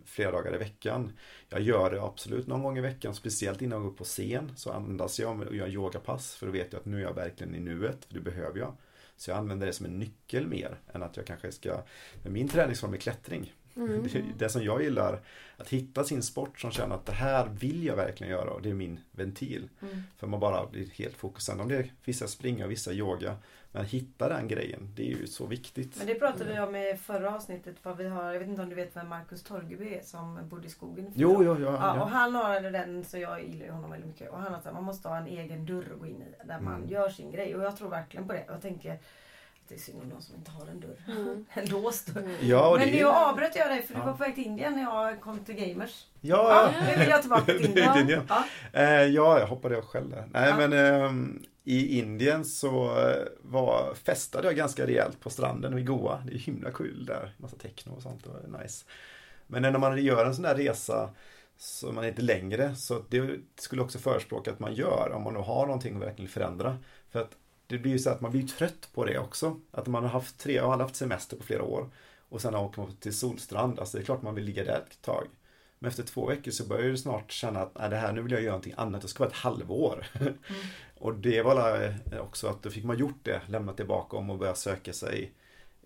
flera 0.05 0.31
dagar 0.31 0.55
i 0.55 0.57
veckan. 0.57 1.11
Jag 1.49 1.61
gör 1.61 1.91
det 1.91 2.01
absolut 2.01 2.47
någon 2.47 2.63
gång 2.63 2.77
i 2.77 2.81
veckan, 2.81 3.15
speciellt 3.15 3.61
innan 3.61 3.81
jag 3.81 3.89
går 3.89 3.97
på 3.97 4.03
scen. 4.03 4.51
Så 4.55 4.71
andas 4.71 5.19
jag 5.19 5.41
och 5.41 5.55
gör 5.55 5.67
yogapass 5.67 6.35
för 6.35 6.45
då 6.45 6.51
vet 6.51 6.73
jag 6.73 6.79
att 6.79 6.85
nu 6.85 6.97
är 6.97 7.01
jag 7.01 7.13
verkligen 7.13 7.55
i 7.55 7.59
nuet, 7.59 8.05
för 8.05 8.13
det 8.13 8.19
behöver 8.19 8.59
jag. 8.59 8.75
Så 9.17 9.31
jag 9.31 9.37
använder 9.37 9.67
det 9.67 9.73
som 9.73 9.85
en 9.85 9.99
nyckel 9.99 10.47
mer 10.47 10.77
än 10.93 11.03
att 11.03 11.17
jag 11.17 11.25
kanske 11.25 11.51
ska... 11.51 11.81
Men 12.23 12.33
min 12.33 12.47
träningsform 12.47 12.93
är 12.93 12.97
klättring. 12.97 13.53
Det, 13.75 14.15
är 14.15 14.23
det 14.37 14.49
som 14.49 14.63
jag 14.63 14.83
gillar, 14.83 15.21
att 15.57 15.69
hitta 15.69 16.03
sin 16.03 16.23
sport 16.23 16.59
som 16.59 16.71
känner 16.71 16.95
att 16.95 17.05
det 17.05 17.11
här 17.11 17.47
vill 17.47 17.83
jag 17.83 17.95
verkligen 17.95 18.31
göra 18.31 18.49
och 18.49 18.61
det 18.61 18.69
är 18.69 18.73
min 18.73 18.99
ventil. 19.11 19.69
För 20.17 20.27
man 20.27 20.39
bara 20.39 20.65
blir 20.65 20.89
helt 20.89 21.17
fokuserad. 21.17 21.61
Om 21.61 21.67
det 21.67 21.75
är 21.75 21.93
vissa 22.05 22.27
springa 22.27 22.65
och 22.65 22.71
vissa 22.71 22.93
yoga. 22.93 23.37
Men 23.75 23.85
hitta 23.85 24.29
den 24.29 24.47
grejen, 24.47 24.89
det 24.95 25.01
är 25.03 25.07
ju 25.17 25.27
så 25.27 25.45
viktigt. 25.45 25.97
Men 25.97 26.07
det 26.07 26.15
pratade 26.15 26.53
vi 26.53 26.59
om 26.59 26.75
i 26.75 26.97
förra 27.03 27.35
avsnittet. 27.35 27.79
För 27.79 27.93
vi 27.93 28.07
har, 28.07 28.31
jag 28.31 28.39
vet 28.39 28.47
inte 28.49 28.61
om 28.61 28.69
du 28.69 28.75
vet 28.75 28.95
vem 28.95 29.07
Marcus 29.07 29.43
Torgeby 29.43 29.93
är 29.93 30.01
som 30.01 30.39
bodde 30.49 30.67
i 30.67 30.69
skogen 30.69 31.11
Jo, 31.15 31.35
år. 31.35 31.43
jo, 31.45 31.57
ja, 31.59 31.71
Ja, 31.71 31.91
och 31.93 31.99
ja. 31.99 32.05
han 32.05 32.35
har 32.35 32.61
den, 32.61 33.05
så 33.05 33.17
jag 33.17 33.43
gillar 33.43 33.65
ju 33.65 33.71
honom 33.71 33.91
väldigt 33.91 34.09
mycket. 34.09 34.29
Och 34.29 34.39
han 34.39 34.53
har 34.53 34.59
sagt 34.61 34.73
man 34.75 34.83
måste 34.83 35.07
ha 35.07 35.17
en 35.17 35.27
egen 35.27 35.65
dörr 35.65 35.85
att 35.93 35.99
gå 35.99 36.05
in 36.05 36.21
i. 36.21 36.47
Där 36.47 36.59
man 36.59 36.75
Mm. 36.75 36.89
gör 36.89 37.09
sin 37.09 37.31
grej. 37.31 37.55
Och 37.55 37.63
jag 37.63 37.77
tror 37.77 37.89
verkligen 37.89 38.27
på 38.27 38.33
det. 38.33 38.43
Jag 38.47 38.61
tänker 38.61 38.93
att 38.93 38.99
det 39.67 39.75
är 39.75 39.79
synd 39.79 40.01
om 40.03 40.09
de 40.09 40.21
som 40.21 40.35
inte 40.35 40.51
har 40.51 40.67
en 40.67 40.79
dörr. 40.79 41.03
Mm. 41.07 41.45
en 41.53 41.65
låst 41.65 42.07
dörr. 42.13 42.29
Ja, 42.41 42.69
och 42.69 42.77
Men 42.77 42.87
det 42.87 42.93
nu 42.93 42.99
är, 42.99 43.29
avbröt 43.29 43.55
jag 43.55 43.67
dig 43.69 43.81
för 43.81 43.93
du 43.93 43.99
Ja. 43.99 44.05
var 44.05 44.11
på 44.13 44.23
väg 44.23 44.35
till 44.35 44.45
Indien 44.45 44.73
när 44.73 44.81
jag 44.83 45.21
kom 45.21 45.39
till 45.39 45.55
Gamers. 45.55 46.05
ja, 46.21 46.71
Ja, 46.75 46.85
nu 46.91 46.99
vill 46.99 47.09
jag 47.09 47.21
tillbaka 47.21 47.45
till 47.45 47.65
Indien. 47.97 48.25
Ja. 48.29 48.43
Eh, 48.73 48.83
ja, 49.03 49.39
jag 49.39 49.47
hoppade 49.47 49.77
av 49.77 49.83
själv 49.85 50.09
där. 50.09 50.25
Nej, 50.31 50.49
Ja. 50.49 50.57
men 50.67 50.73
ehm, 50.73 51.43
i 51.63 51.99
Indien 51.99 52.45
så 52.45 52.99
eh, 52.99 53.25
var, 53.41 53.93
festade 53.93 54.47
jag 54.47 54.55
ganska 54.55 54.87
rejält 54.87 55.19
på 55.19 55.29
stranden 55.29 55.73
och 55.73 55.79
i 55.79 55.83
Goa. 55.83 56.23
Det 56.25 56.33
är 56.33 56.37
himla 56.37 56.71
kul 56.71 57.05
där. 57.05 57.35
Massa 57.37 57.57
techno 57.57 57.93
och 57.95 58.01
sånt. 58.01 58.23
Det 58.23 58.29
var 58.29 58.61
nice. 58.61 58.85
Men 59.47 59.61
när 59.61 59.79
man 59.79 60.03
gör 60.03 60.25
en 60.25 60.35
sån 60.35 60.43
där 60.43 60.55
resa 60.55 61.09
så 61.57 61.91
man 61.91 62.03
är 62.03 62.07
inte 62.07 62.21
längre 62.21 62.75
så 62.75 63.01
det 63.09 63.39
skulle 63.55 63.81
också 63.81 63.99
förespråka 63.99 64.51
att 64.51 64.59
man 64.59 64.73
gör 64.73 65.11
om 65.15 65.23
man 65.23 65.33
nu 65.33 65.39
har 65.39 65.65
någonting 65.65 65.95
att 65.95 66.01
verkligen 66.01 66.29
förändra. 66.29 66.77
För 67.11 67.21
att 67.21 67.31
det 67.67 67.77
blir 67.77 67.91
ju 67.91 67.99
så 67.99 68.09
att 68.09 68.21
man 68.21 68.31
blir 68.31 68.47
trött 68.47 68.89
på 68.93 69.05
det 69.05 69.19
också. 69.19 69.59
Att 69.71 69.87
man 69.87 70.03
har 70.03 70.09
haft 70.09 70.39
tre, 70.39 70.53
jag 70.53 70.77
haft 70.77 70.95
semester 70.95 71.37
på 71.37 71.43
flera 71.43 71.63
år 71.63 71.89
och 72.29 72.41
sen 72.41 72.55
åker 72.55 72.81
man 72.81 72.95
till 72.95 73.17
solstrand. 73.17 73.79
Alltså 73.79 73.97
det 73.97 74.03
är 74.03 74.05
klart 74.05 74.21
man 74.21 74.35
vill 74.35 74.45
ligga 74.45 74.63
där 74.63 74.83
ett 74.89 75.01
tag. 75.01 75.27
Men 75.83 75.89
efter 75.89 76.03
två 76.03 76.25
veckor 76.25 76.51
så 76.51 76.65
börjar 76.67 76.89
du 76.89 76.97
snart 76.97 77.31
känna 77.31 77.59
att 77.59 77.77
nej, 77.79 77.89
det 77.89 77.95
här, 77.95 78.13
nu 78.13 78.21
vill 78.21 78.31
jag 78.31 78.41
göra 78.41 78.51
någonting 78.51 78.73
annat. 78.77 79.01
Det 79.01 79.07
ska 79.07 79.23
vara 79.23 79.29
ett 79.29 79.35
halvår. 79.35 80.05
och 80.97 81.15
det 81.15 81.41
var 81.41 81.55
la- 81.55 82.21
också 82.21 82.47
att 82.47 82.63
då 82.63 82.69
fick 82.69 82.83
man 82.83 82.97
gjort 82.97 83.19
det, 83.23 83.41
lämnat 83.47 83.77
det 83.77 83.85
bakom 83.85 84.29
och 84.29 84.37
börja 84.37 84.55
söka 84.55 84.93
sig 84.93 85.31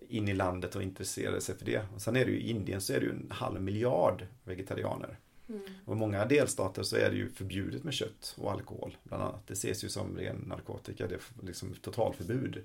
in 0.08 0.28
i 0.28 0.34
landet 0.34 0.76
och 0.76 0.82
intresserade 0.82 1.40
sig 1.40 1.56
för 1.58 1.64
det. 1.64 1.82
Och 1.94 2.02
sen 2.02 2.16
är 2.16 2.24
det 2.24 2.30
ju 2.30 2.38
i 2.38 2.50
Indien 2.50 2.80
så 2.80 2.92
är 2.92 3.00
det 3.00 3.06
ju 3.06 3.12
en 3.12 3.30
halv 3.30 3.60
miljard 3.60 4.26
vegetarianer. 4.44 5.18
Mm. 5.48 5.62
Och 5.84 5.94
i 5.94 5.98
många 5.98 6.24
delstater 6.24 6.82
så 6.82 6.96
är 6.96 7.10
det 7.10 7.16
ju 7.16 7.30
förbjudet 7.30 7.84
med 7.84 7.94
kött 7.94 8.34
och 8.38 8.52
alkohol 8.52 8.96
bland 9.02 9.22
annat. 9.22 9.46
Det 9.46 9.52
ses 9.52 9.84
ju 9.84 9.88
som 9.88 10.16
ren 10.16 10.36
narkotika, 10.46 11.06
det 11.06 11.14
är 11.14 11.46
liksom 11.46 11.74
totalförbud. 11.74 12.64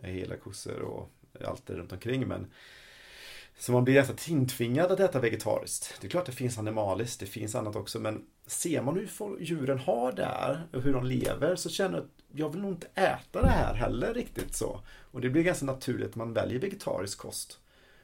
Mm. 0.00 0.16
Hela 0.16 0.36
kossor 0.36 0.80
och 0.80 1.10
allt 1.44 1.66
det 1.66 1.74
runt 1.74 1.92
omkring 1.92 2.28
men 2.28 2.46
så 3.62 3.72
man 3.72 3.84
blir 3.84 3.94
nästan 3.94 4.16
intvingad 4.28 4.92
att 4.92 5.00
äta 5.00 5.20
vegetariskt. 5.20 5.94
Det 6.00 6.06
är 6.06 6.10
klart 6.10 6.26
det 6.26 6.32
finns 6.32 6.58
animaliskt, 6.58 7.20
det 7.20 7.26
finns 7.26 7.54
annat 7.54 7.76
också 7.76 8.00
men 8.00 8.24
ser 8.46 8.82
man 8.82 8.94
hur 8.94 9.40
djuren 9.40 9.78
har 9.78 10.12
där 10.12 10.66
och 10.72 10.82
hur 10.82 10.92
de 10.92 11.04
lever 11.04 11.56
så 11.56 11.68
känner 11.68 11.98
jag 11.98 12.04
att 12.04 12.10
jag 12.32 12.48
vill 12.48 12.60
nog 12.60 12.72
inte 12.72 12.86
äta 12.94 13.42
det 13.42 13.48
här 13.48 13.74
heller 13.74 14.14
riktigt 14.14 14.54
så. 14.54 14.80
Och 15.00 15.20
det 15.20 15.30
blir 15.30 15.42
ganska 15.42 15.66
naturligt 15.66 16.08
att 16.08 16.16
man 16.16 16.32
väljer 16.32 16.58
vegetarisk 16.58 17.18
kost. 17.18 17.58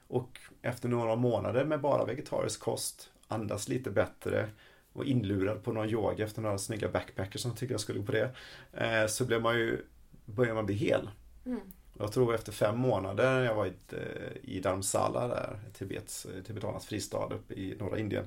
Och 0.07 0.38
efter 0.62 0.88
några 0.88 1.16
månader 1.16 1.64
med 1.64 1.81
bara 1.81 2.05
vegetarisk 2.05 2.61
kost, 2.61 3.11
andas 3.29 3.68
lite 3.68 3.90
bättre 3.90 4.49
och 4.92 5.05
inlurad 5.05 5.64
på 5.64 5.73
någon 5.73 5.88
yoga 5.88 6.25
efter 6.25 6.42
några 6.42 6.59
snygga 6.59 6.88
backpackers 6.88 7.40
som 7.40 7.57
tycker 7.57 7.75
jag 7.75 7.81
skulle 7.81 7.99
gå 7.99 8.07
på 8.07 8.12
det. 8.12 8.31
Eh, 8.73 9.07
så 9.07 9.25
blir 9.25 9.40
man 9.40 9.59
ju, 9.59 9.85
börjar 10.25 10.55
man 10.55 10.66
bli 10.66 10.75
hel. 10.75 11.11
Mm. 11.47 11.61
Jag 11.98 12.12
tror 12.12 12.34
efter 12.34 12.52
fem 12.52 12.78
månader, 12.78 13.44
jag 13.44 13.54
var 13.54 13.66
i, 13.66 13.72
eh, 13.92 14.52
i 14.54 14.61
Dharamsala 14.61 15.28
där, 15.28 15.58
Tibets, 15.72 16.26
tibetanernas 16.46 16.87
fristad 16.87 17.34
uppe 17.34 17.54
i 17.54 17.76
norra 17.78 17.98
Indien. 17.98 18.24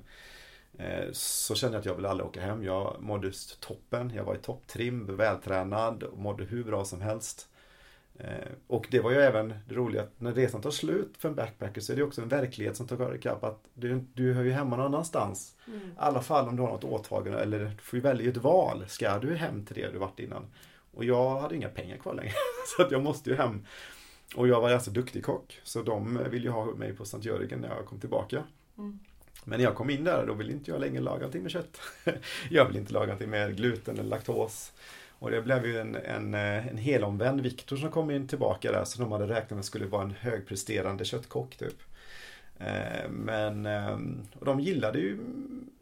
Eh, 0.78 1.12
så 1.12 1.56
kände 1.56 1.76
jag 1.76 1.80
att 1.80 1.86
jag 1.86 1.96
ville 1.96 2.10
aldrig 2.10 2.28
åka 2.28 2.42
hem. 2.42 2.64
Jag 2.64 2.96
mådde 3.00 3.32
toppen. 3.60 4.12
Jag 4.16 4.24
var 4.24 4.36
i 4.36 4.38
topptrim, 4.38 5.18
vältränad 5.18 6.04
och 6.04 6.18
mådde 6.18 6.44
hur 6.44 6.64
bra 6.64 6.86
som 6.86 7.02
helst. 7.02 7.48
Eh, 8.20 8.52
och 8.68 8.88
det 8.92 9.00
var 9.00 9.12
ju 9.12 9.18
även 9.18 9.54
det 9.68 9.76
roliga 9.76 10.02
att 10.02 10.22
när 10.22 10.34
resan 10.34 10.62
tar 10.62 10.72
slut 10.72 11.18
för 11.18 11.30
en 11.30 11.36
backpacker 11.36 11.82
så 11.82 11.94
är 11.94 11.98
det 11.98 12.04
också 12.04 12.22
en 12.22 12.28
verklighet 12.28 12.78
som 12.78 12.88
tar 12.88 13.16
ikapp 13.16 13.44
att 13.44 13.64
du, 13.74 14.06
du 14.14 14.34
hör 14.34 14.44
ju 14.44 14.52
hemma 14.52 14.78
någon 14.78 14.86
annanstans. 14.86 15.56
Mm. 15.68 15.80
I 15.80 15.94
alla 15.98 16.22
fall 16.22 16.48
om 16.48 16.56
du 16.56 16.62
har 16.62 16.70
något 16.70 16.84
åtagande 16.84 17.40
eller 17.40 17.60
du 17.60 17.82
får 17.82 17.98
ju 17.98 18.04
välja 18.04 18.30
ett 18.30 18.38
val. 18.38 18.86
Ska 18.88 19.20
du 19.20 19.36
hem 19.36 19.66
till 19.66 19.76
det 19.76 19.92
du 19.92 19.98
varit 19.98 20.20
innan? 20.20 20.46
Och 20.92 21.06
jag 21.06 21.40
hade 21.40 21.56
inga 21.56 21.70
pengar 21.70 21.98
kvar 21.98 22.14
längre. 22.14 22.34
så 22.78 22.84
att 22.84 22.92
jag 22.92 23.04
måste 23.04 23.30
ju 23.30 23.36
hem. 23.36 23.66
Och 24.36 24.48
jag 24.48 24.62
var 24.62 24.70
ganska 24.70 24.92
duktig 24.92 25.24
kock. 25.24 25.60
Så 25.64 25.82
de 25.82 26.20
ville 26.30 26.46
ju 26.46 26.52
ha 26.52 26.66
mig 26.66 26.94
på 26.94 27.06
Sankt 27.06 27.26
Jörgen 27.26 27.60
när 27.60 27.76
jag 27.76 27.86
kom 27.86 28.00
tillbaka. 28.00 28.44
Mm. 28.78 29.00
Men 29.44 29.58
när 29.58 29.66
jag 29.66 29.76
kom 29.76 29.90
in 29.90 30.04
där, 30.04 30.26
då 30.28 30.34
ville 30.34 30.52
inte 30.52 30.72
jag 30.72 30.82
längre 30.82 31.02
laga 31.02 31.18
någonting 31.18 31.44
med 31.44 31.52
kött. 31.52 31.82
jag 32.50 32.66
vill 32.66 32.78
inte 32.78 32.94
laga 32.94 33.06
någonting 33.06 33.30
med 33.30 33.58
gluten 33.58 34.00
eller 34.00 34.10
laktos. 34.10 34.72
Och 35.22 35.32
det 35.32 35.42
blev 35.42 35.66
ju 35.66 35.80
en, 35.80 35.96
en, 35.96 36.34
en 36.34 36.78
helomvänd 36.78 37.42
Viktor 37.42 37.78
som 37.78 37.92
kom 37.92 38.12
in 38.12 38.28
tillbaka 38.28 38.72
där, 38.72 38.84
som 38.84 39.04
de 39.04 39.12
hade 39.12 39.28
räknat 39.28 39.52
med 39.52 39.66
skulle 39.66 39.86
vara 39.86 40.04
en 40.04 40.12
högpresterande 40.12 41.06
köttkock 41.06 41.56
typ. 41.56 41.84
Eh, 42.60 43.10
men 43.10 43.66
ehm, 43.66 44.28
och 44.40 44.46
de 44.46 44.60
gillade 44.60 45.00
ju, 45.00 45.18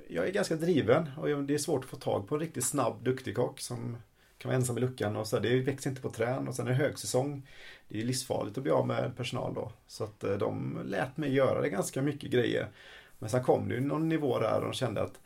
jag 0.07 0.27
är 0.27 0.31
ganska 0.31 0.55
driven 0.55 1.09
och 1.17 1.43
det 1.43 1.53
är 1.53 1.57
svårt 1.57 1.83
att 1.83 1.89
få 1.89 1.95
tag 1.95 2.27
på 2.27 2.35
en 2.35 2.41
riktigt 2.41 2.65
snabb, 2.65 3.03
duktig 3.03 3.35
kock 3.35 3.59
som 3.59 3.97
kan 4.39 4.49
vara 4.49 4.55
ensam 4.55 4.77
i 4.77 4.81
luckan 4.81 5.15
och 5.15 5.27
så. 5.27 5.39
Det 5.39 5.59
växer 5.59 5.89
inte 5.89 6.01
på 6.01 6.09
trän 6.09 6.47
och 6.47 6.55
sen 6.55 6.67
är 6.67 6.69
det 6.69 6.75
högsäsong. 6.75 7.47
Det 7.87 7.99
är 7.99 8.05
livsfarligt 8.05 8.57
att 8.57 8.63
bli 8.63 8.71
av 8.71 8.87
med 8.87 9.17
personal 9.17 9.53
då. 9.53 9.71
Så 9.87 10.03
att 10.03 10.23
eh, 10.23 10.37
de 10.37 10.79
lät 10.85 11.17
mig 11.17 11.33
göra 11.33 11.61
det 11.61 11.69
ganska 11.69 12.01
mycket 12.01 12.31
grejer. 12.31 12.67
Men 13.19 13.29
sen 13.29 13.43
kom 13.43 13.69
det 13.69 13.75
ju 13.75 13.81
någon 13.81 14.09
nivå 14.09 14.39
där 14.39 14.55
och 14.55 14.65
de 14.65 14.73
kände 14.73 15.01
att 15.01 15.19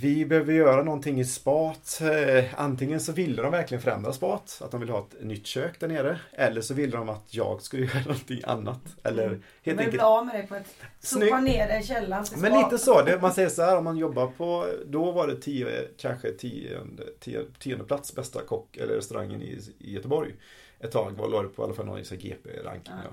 vi 0.00 0.26
behöver 0.28 0.52
göra 0.52 0.82
någonting 0.82 1.20
i 1.20 1.24
spat. 1.24 2.00
Eh, 2.00 2.44
antingen 2.56 3.00
så 3.00 3.12
ville 3.12 3.42
de 3.42 3.52
verkligen 3.52 3.82
förändra 3.82 4.12
spat, 4.12 4.58
att 4.64 4.70
de 4.70 4.80
ville 4.80 4.92
ha 4.92 4.98
ett 4.98 5.24
nytt 5.24 5.46
kök 5.46 5.80
där 5.80 5.88
nere. 5.88 6.20
Eller 6.32 6.60
så 6.60 6.74
ville 6.74 6.96
de 6.96 7.08
att 7.08 7.34
jag 7.34 7.62
skulle 7.62 7.86
göra 7.94 8.00
någonting 8.00 8.40
annat. 8.44 8.80
Eller 9.02 9.26
mm. 9.26 9.42
helt 9.62 9.78
de 9.78 9.84
enkelt... 9.84 10.02
av 10.02 10.26
med 10.26 10.34
det 10.34 10.46
på 10.46 10.54
ett... 10.54 10.74
Sopa 11.00 11.40
ner 11.40 11.68
det 11.68 11.78
i 11.78 11.82
källaren 11.82 12.24
till 12.24 12.38
Men 12.38 12.62
lite 12.62 12.78
så. 12.78 13.02
Det, 13.02 13.20
man 13.20 13.32
säger 13.32 13.48
så 13.48 13.62
här 13.62 13.76
om 13.76 13.84
man 13.84 13.96
jobbar 13.96 14.26
på... 14.26 14.66
Då 14.86 15.12
var 15.12 15.26
det 15.26 15.36
tio, 15.36 15.88
kanske 15.96 16.32
tionde, 16.32 17.02
tio, 17.20 17.44
tionde 17.58 17.84
plats 17.84 18.14
bästa 18.14 18.42
kock 18.42 18.76
eller 18.76 18.94
restaurangen 18.94 19.42
i, 19.42 19.60
i 19.78 19.92
Göteborg. 19.92 20.34
Ett 20.80 20.92
tag 20.92 21.12
var 21.12 21.42
det 21.42 21.48
på 21.48 21.62
i 21.62 21.64
alla 21.64 21.74
fall 21.74 21.86
någon 21.86 22.02
GP-ranking. 22.02 22.94
Ja. 22.96 23.02
Ja. 23.04 23.10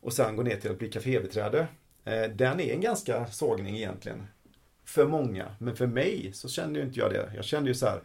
Och 0.00 0.12
sen 0.12 0.36
gå 0.36 0.42
ner 0.42 0.56
till 0.56 0.70
att 0.70 0.78
bli 0.78 0.90
kafébiträde. 0.90 1.66
Eh, 2.04 2.22
den 2.22 2.60
är 2.60 2.72
en 2.72 2.80
ganska 2.80 3.26
sågning 3.26 3.76
egentligen. 3.76 4.26
För 4.92 5.06
många. 5.06 5.54
Men 5.58 5.76
för 5.76 5.86
mig 5.86 6.30
så 6.32 6.48
kände 6.48 6.78
ju 6.78 6.84
inte 6.84 7.00
jag 7.00 7.12
det. 7.12 7.32
Jag 7.36 7.44
kände 7.44 7.70
ju 7.70 7.74
så 7.74 7.86
här. 7.86 8.00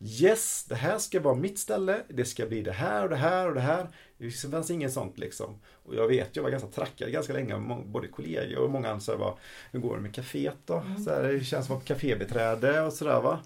Yes, 0.00 0.64
det 0.68 0.74
här 0.74 0.98
ska 0.98 1.20
vara 1.20 1.34
mitt 1.34 1.58
ställe. 1.58 2.02
Det 2.08 2.24
ska 2.24 2.46
bli 2.46 2.62
det 2.62 2.72
här 2.72 3.02
och 3.02 3.10
det 3.10 3.16
här 3.16 3.48
och 3.48 3.54
det 3.54 3.60
här. 3.60 3.88
Det 4.18 4.30
fanns 4.30 4.70
inget 4.70 4.92
sånt 4.92 5.18
liksom. 5.18 5.60
Och 5.84 5.94
jag 5.94 6.08
vet, 6.08 6.36
jag 6.36 6.42
var 6.42 6.50
ganska 6.50 6.68
trackad 6.68 7.12
ganska 7.12 7.32
länge. 7.32 7.58
Både 7.84 8.08
kollegor 8.08 8.58
och 8.58 8.70
många 8.70 8.90
andra 8.90 9.16
var 9.16 9.38
hur 9.72 9.80
går 9.80 9.96
det 9.96 10.02
med 10.02 10.14
kaféet 10.14 10.56
då? 10.64 10.74
Mm. 10.74 11.04
Så 11.04 11.10
här, 11.10 11.22
det 11.22 11.44
känns 11.44 11.66
som 11.66 11.76
att 11.76 11.84
kafébeträde 11.84 12.80
och 12.80 12.92
sådär 12.92 13.20
va. 13.20 13.40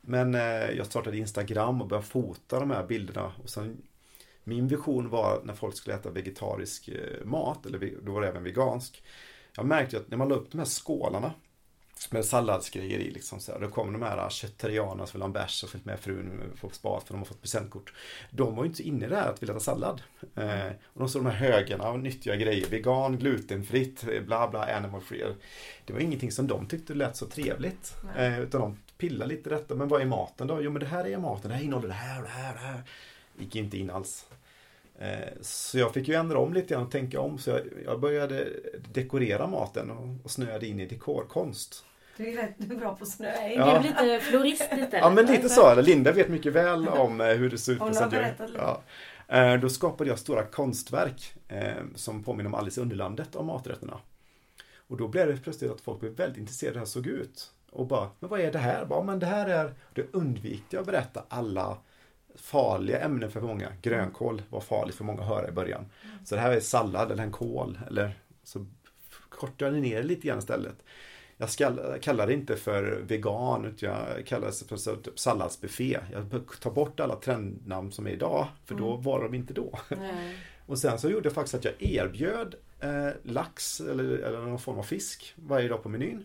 Men 0.00 0.34
eh, 0.34 0.70
jag 0.70 0.86
startade 0.86 1.18
Instagram 1.18 1.82
och 1.82 1.88
började 1.88 2.06
fota 2.06 2.60
de 2.60 2.70
här 2.70 2.86
bilderna. 2.86 3.32
Och 3.42 3.50
sen 3.50 3.82
min 4.44 4.68
vision 4.68 5.08
var 5.08 5.40
när 5.44 5.54
folk 5.54 5.76
skulle 5.76 5.96
äta 5.96 6.10
vegetarisk 6.10 6.88
eh, 6.88 7.24
mat, 7.24 7.66
eller 7.66 7.92
då 8.02 8.12
var 8.12 8.20
det 8.20 8.28
även 8.28 8.44
vegansk. 8.44 9.02
Jag 9.56 9.66
märkte 9.66 9.96
att 9.96 10.10
när 10.10 10.16
man 10.16 10.28
la 10.28 10.34
upp 10.34 10.50
de 10.50 10.58
här 10.58 10.66
skålarna 10.66 11.32
med 12.10 12.24
salladsgrejer 12.24 12.98
i 12.98 13.10
liksom 13.10 13.40
så 13.40 13.52
här, 13.52 13.60
Då 13.60 13.68
kom 13.68 13.92
de 13.92 14.02
här 14.02 14.30
köttarianerna 14.30 15.06
som 15.06 15.18
vill 15.18 15.22
ha 15.22 15.26
en 15.26 15.32
bärs 15.32 15.64
och 15.64 15.70
följt 15.70 15.84
med 15.84 16.00
frun 16.00 16.52
på 16.60 16.70
spat 16.70 17.04
för 17.04 17.14
de 17.14 17.18
har 17.18 17.24
fått 17.24 17.40
presentkort. 17.42 17.92
De 18.30 18.56
var 18.56 18.64
ju 18.64 18.68
inte 18.68 18.82
inne 18.82 19.06
där 19.06 19.28
att 19.28 19.42
vilja 19.42 19.54
äta 19.54 19.64
sallad. 19.64 20.02
Eh, 20.34 20.66
och 20.84 21.00
de 21.00 21.08
såg 21.08 21.24
de 21.24 21.30
här 21.30 21.50
högarna 21.50 21.84
av 21.84 21.98
nyttiga 21.98 22.36
grejer. 22.36 22.66
Vegan, 22.70 23.18
glutenfritt, 23.18 24.04
bla 24.26 24.48
bla, 24.48 24.76
animal 24.76 25.00
free. 25.00 25.24
Det 25.86 25.92
var 25.92 26.00
ingenting 26.00 26.32
som 26.32 26.46
de 26.46 26.66
tyckte 26.66 26.94
lät 26.94 27.16
så 27.16 27.26
trevligt. 27.26 27.94
Eh, 28.16 28.40
utan 28.40 28.60
de 28.60 28.78
pillade 28.98 29.34
lite 29.34 29.50
i 29.50 29.52
detta. 29.52 29.74
Men 29.74 29.88
vad 29.88 30.00
är 30.00 30.06
maten 30.06 30.46
då? 30.46 30.62
Jo 30.62 30.70
men 30.70 30.80
det 30.80 30.86
här 30.86 31.06
är 31.06 31.18
maten. 31.18 31.50
Det 31.50 31.56
här 31.56 31.64
innehåller 31.64 31.88
det 31.88 31.94
här 31.94 32.18
och 32.18 32.24
det 32.24 32.30
här 32.30 32.54
och 32.54 32.60
det 32.60 32.66
här. 32.66 32.82
Gick 33.38 33.56
inte 33.56 33.78
in 33.78 33.90
alls. 33.90 34.26
Eh, 34.98 35.28
så 35.40 35.78
jag 35.78 35.94
fick 35.94 36.08
ju 36.08 36.14
ändra 36.14 36.38
om 36.38 36.54
lite 36.54 36.74
grann 36.74 36.82
och 36.82 36.90
tänka 36.90 37.20
om. 37.20 37.38
Så 37.38 37.60
jag, 37.84 38.00
började 38.00 38.48
dekorera 38.92 39.46
maten 39.46 39.90
och, 40.24 40.30
snöade 40.30 40.66
in 40.66 40.80
i 40.80 40.86
dekorkonst. 40.86 41.84
Du 42.16 42.28
är 42.28 42.36
rätt 42.36 42.58
bra 42.78 42.96
på 42.96 43.06
snö. 43.06 43.48
Ja. 43.48 43.64
Du 43.64 43.70
är 43.70 43.82
lite 43.82 44.24
florist 44.24 44.68
lite. 44.76 44.96
Ja 44.96 45.10
men 45.10 45.26
lite 45.26 45.48
så. 45.48 45.80
Linda 45.80 46.12
vet 46.12 46.28
mycket 46.28 46.52
väl 46.52 46.88
om 46.88 47.20
eh, 47.20 47.26
hur 47.26 47.50
det 47.50 47.58
ser 47.58 47.72
ut. 47.72 47.78
Hon 47.78 47.96
har 47.96 48.10
berättat 48.10 48.50
lite. 48.50 48.62
Ja. 48.62 48.82
Eh, 49.36 49.60
då 49.60 49.68
skapade 49.68 50.10
jag 50.10 50.18
stora 50.18 50.44
konstverk 50.44 51.34
som 51.94 52.24
påminner 52.24 52.48
om 52.48 52.54
Alice 52.54 52.80
i 52.80 52.82
Underlandet 52.82 53.36
om 53.36 53.46
maträtterna. 53.46 54.00
Och 54.88 54.96
då 54.96 55.08
blev 55.08 55.26
det 55.26 55.36
plötsligt 55.36 55.70
att 55.70 55.80
folk 55.80 56.00
blev 56.00 56.12
väldigt 56.12 56.38
intresserade 56.38 56.74
av 56.74 56.78
hur 56.78 56.84
det 56.84 56.90
såg 56.90 57.06
ut. 57.06 57.50
Och 57.70 57.86
bara, 57.86 58.10
men 58.20 58.30
vad 58.30 58.40
är 58.40 58.52
det 58.52 58.58
här? 58.58 58.84
Bara, 58.84 59.02
men 59.02 59.18
det 59.18 59.26
här 59.26 59.46
är... 59.46 59.74
Då 59.94 60.02
undvikte 60.12 60.76
jag 60.76 60.80
att 60.80 60.86
berätta 60.86 61.24
alla 61.28 61.76
farliga 62.36 63.00
ämnen 63.00 63.30
för 63.30 63.40
många. 63.40 63.72
Grönkål 63.82 64.42
var 64.50 64.60
farligt 64.60 64.94
för 64.94 65.04
många 65.04 65.22
att 65.22 65.28
höra 65.28 65.48
i 65.48 65.52
början. 65.52 65.86
Så 66.24 66.34
det 66.34 66.40
här 66.40 66.52
är 66.52 66.60
sallad 66.60 67.12
eller 67.12 67.22
en 67.22 67.32
kål. 67.32 67.78
Eller 67.86 68.18
så 68.42 68.66
kortar 69.28 69.66
jag 69.66 69.74
ner 69.74 70.02
lite 70.02 70.26
grann 70.26 70.38
istället. 70.38 70.76
Jag 71.36 71.50
skall, 71.50 71.98
kallar 72.00 72.26
det 72.26 72.32
inte 72.32 72.56
för 72.56 73.02
vegan, 73.06 73.64
utan 73.64 73.88
jag 73.88 74.26
kallar 74.26 74.46
det 74.46 74.68
för 74.68 75.16
salladsbuffé. 75.18 75.98
Jag 76.12 76.42
tar 76.60 76.70
bort 76.70 77.00
alla 77.00 77.16
trendnamn 77.16 77.92
som 77.92 78.06
är 78.06 78.10
idag, 78.10 78.46
för 78.64 78.74
då 78.74 78.90
mm. 78.90 79.02
var 79.02 79.22
de 79.22 79.34
inte 79.34 79.54
då. 79.54 79.78
Nej. 79.88 80.36
Och 80.66 80.78
sen 80.78 80.98
så 80.98 81.10
gjorde 81.10 81.26
jag 81.26 81.34
faktiskt 81.34 81.54
att 81.54 81.64
jag 81.64 81.74
erbjöd 81.78 82.54
eh, 82.80 83.08
lax 83.22 83.80
eller, 83.80 84.04
eller 84.04 84.38
någon 84.38 84.58
form 84.58 84.78
av 84.78 84.82
fisk 84.82 85.34
varje 85.36 85.68
dag 85.68 85.82
på 85.82 85.88
menyn 85.88 86.24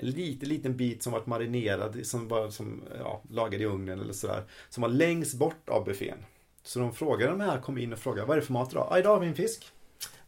en 0.00 0.10
liten, 0.10 0.48
liten 0.48 0.76
bit 0.76 1.02
som 1.02 1.12
varit 1.12 1.26
marinerad, 1.26 2.06
som 2.06 2.28
var 2.28 2.50
som, 2.50 2.82
ja, 2.98 3.22
lagad 3.30 3.60
i 3.60 3.64
ugnen 3.64 4.00
eller 4.00 4.12
sådär. 4.12 4.44
Som 4.68 4.80
var 4.80 4.88
längst 4.88 5.38
bort 5.38 5.68
av 5.68 5.84
buffén. 5.84 6.18
Så 6.62 6.78
de 6.78 6.94
frågade 6.94 7.30
de 7.30 7.40
här, 7.40 7.60
kom 7.60 7.78
in 7.78 7.92
och 7.92 7.98
frågade, 7.98 8.26
vad 8.26 8.36
är 8.36 8.40
det 8.40 8.46
för 8.46 8.52
mat 8.52 8.72
idag? 8.72 8.88
Ah, 8.90 8.98
idag 8.98 9.10
har 9.10 9.20
vi 9.20 9.26
en 9.26 9.34
fisk. 9.34 9.72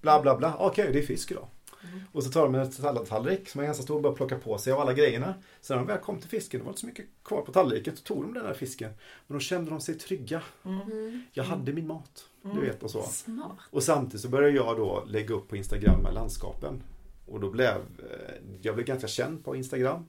Bla 0.01 0.23
bla 0.23 0.37
bla, 0.37 0.57
okej 0.59 0.83
okay, 0.83 0.93
det 0.93 0.99
är 0.99 1.07
fisk 1.07 1.31
idag. 1.31 1.47
Mm. 1.85 2.01
Och 2.13 2.25
så 2.25 2.31
tar 2.31 2.43
de 2.43 2.55
en 2.55 2.73
salladtallrik 2.73 3.49
som 3.49 3.61
är 3.61 3.65
ganska 3.65 3.83
stor 3.83 3.97
och 3.97 4.03
börjar 4.03 4.17
plocka 4.17 4.39
på 4.39 4.59
sig 4.59 4.73
av 4.73 4.81
alla 4.81 4.93
grejerna. 4.93 5.35
Sen 5.61 5.77
när 5.77 5.85
de 5.85 5.93
väl 5.93 5.99
kom 5.99 6.21
till 6.21 6.29
fisken, 6.29 6.61
det 6.61 6.65
var 6.65 6.71
inte 6.71 6.81
så 6.81 6.87
mycket 6.87 7.07
kvar 7.25 7.43
på 7.43 7.53
tallriken, 7.53 7.97
så 7.97 8.03
tog 8.03 8.23
de 8.23 8.35
den 8.35 8.47
här 8.47 8.55
fisken. 8.55 8.93
Men 9.27 9.37
då 9.37 9.41
kände 9.41 9.71
de 9.71 9.81
sig 9.81 9.95
trygga. 9.95 10.43
Mm. 10.65 11.23
Jag 11.33 11.45
hade 11.45 11.73
min 11.73 11.87
mat. 11.87 12.25
Du 12.43 12.51
mm. 12.51 12.65
vet 12.65 12.83
och 12.83 12.91
så. 12.91 13.03
Smart. 13.03 13.59
Och 13.71 13.83
samtidigt 13.83 14.21
så 14.21 14.29
började 14.29 14.57
jag 14.57 14.77
då 14.77 15.05
lägga 15.07 15.35
upp 15.35 15.49
på 15.49 15.57
Instagram 15.57 16.01
med 16.03 16.15
landskapen. 16.15 16.83
Och 17.27 17.41
då 17.41 17.51
blev 17.51 17.75
eh, 17.75 18.35
jag 18.63 18.75
blev 18.75 18.87
ganska 18.87 19.09
känd 19.09 19.45
på 19.45 19.57
Instagram. 19.57 20.07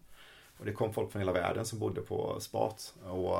Och 0.57 0.65
det 0.65 0.71
kom 0.71 0.93
folk 0.93 1.11
från 1.11 1.21
hela 1.21 1.33
världen 1.33 1.65
som 1.65 1.79
bodde 1.79 2.01
på 2.01 2.39
Spat. 2.39 2.93
Och 3.03 3.37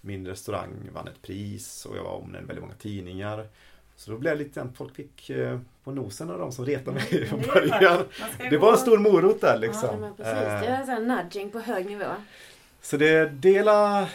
min 0.00 0.26
restaurang 0.26 0.90
vann 0.94 1.08
ett 1.08 1.22
pris 1.22 1.86
och 1.86 1.96
jag 1.96 2.04
var 2.04 2.12
omnämnd 2.12 2.46
väldigt 2.46 2.62
många 2.62 2.74
tidningar. 2.74 3.48
Så 3.96 4.10
då 4.10 4.18
blev 4.18 4.38
det 4.38 4.44
lite 4.44 4.62
att 4.62 4.76
folk 4.76 4.94
fick 4.94 5.30
eh, 5.30 5.58
på 5.84 5.90
nosen 5.90 6.30
av 6.30 6.38
de 6.38 6.52
som 6.52 6.66
retade 6.66 6.96
mig 6.96 7.26
från 7.26 7.40
början. 7.40 8.04
Det 8.50 8.58
var 8.58 8.72
en 8.72 8.78
stor 8.78 8.98
morot 8.98 9.40
där 9.40 9.58
liksom. 9.58 10.02
Ja, 10.02 10.10
precis. 10.16 10.34
Det 10.34 10.92
är 10.92 10.96
en 10.96 11.08
nudging 11.08 11.50
på 11.50 11.58
hög 11.58 11.86
nivå. 11.86 12.04
Så 12.84 12.96
det 12.96 13.08
är 13.08 13.26
dela 13.26 14.08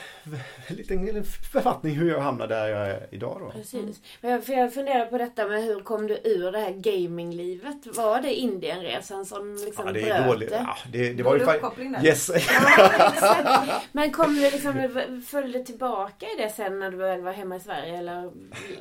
en 0.67 0.75
liten 0.75 1.23
författning 1.23 1.95
hur 1.95 2.09
jag 2.09 2.19
hamnade 2.19 2.55
där 2.55 2.67
jag 2.67 2.87
är 2.89 3.07
idag 3.11 3.37
då. 3.41 3.51
Precis. 3.51 4.01
Men 4.21 4.31
jag, 4.31 4.43
för 4.43 4.53
jag 4.53 4.73
funderar 4.73 5.05
på 5.05 5.17
detta 5.17 5.47
med 5.47 5.63
hur 5.63 5.79
kom 5.79 6.07
du 6.07 6.13
ur 6.23 6.51
det 6.51 6.59
här 6.59 6.71
gaminglivet? 6.71 7.97
Var 7.97 8.21
det 8.21 8.33
Indienresan 8.33 9.25
som 9.25 9.55
liksom 9.65 9.87
Ja, 9.87 9.93
det 9.93 10.01
bröt 10.01 10.11
är 10.11 10.27
dåligt. 10.27 10.49
det? 10.49 10.65
Ja, 10.67 10.77
det, 10.91 11.13
det 11.13 11.23
var 11.23 11.33
ju 11.33 11.39
Dålig 11.39 11.55
uppkoppling 11.55 11.91
där. 11.91 12.05
Yes. 12.05 12.31
Men 13.91 14.11
kom 14.11 14.35
du 14.35 14.41
liksom, 14.41 15.01
följde 15.27 15.63
tillbaka 15.63 16.25
i 16.25 16.41
det 16.41 16.49
sen 16.49 16.79
när 16.79 16.91
du 16.91 16.97
väl 16.97 17.21
var 17.21 17.31
hemma 17.31 17.55
i 17.55 17.59
Sverige 17.59 17.97
eller? 17.97 18.31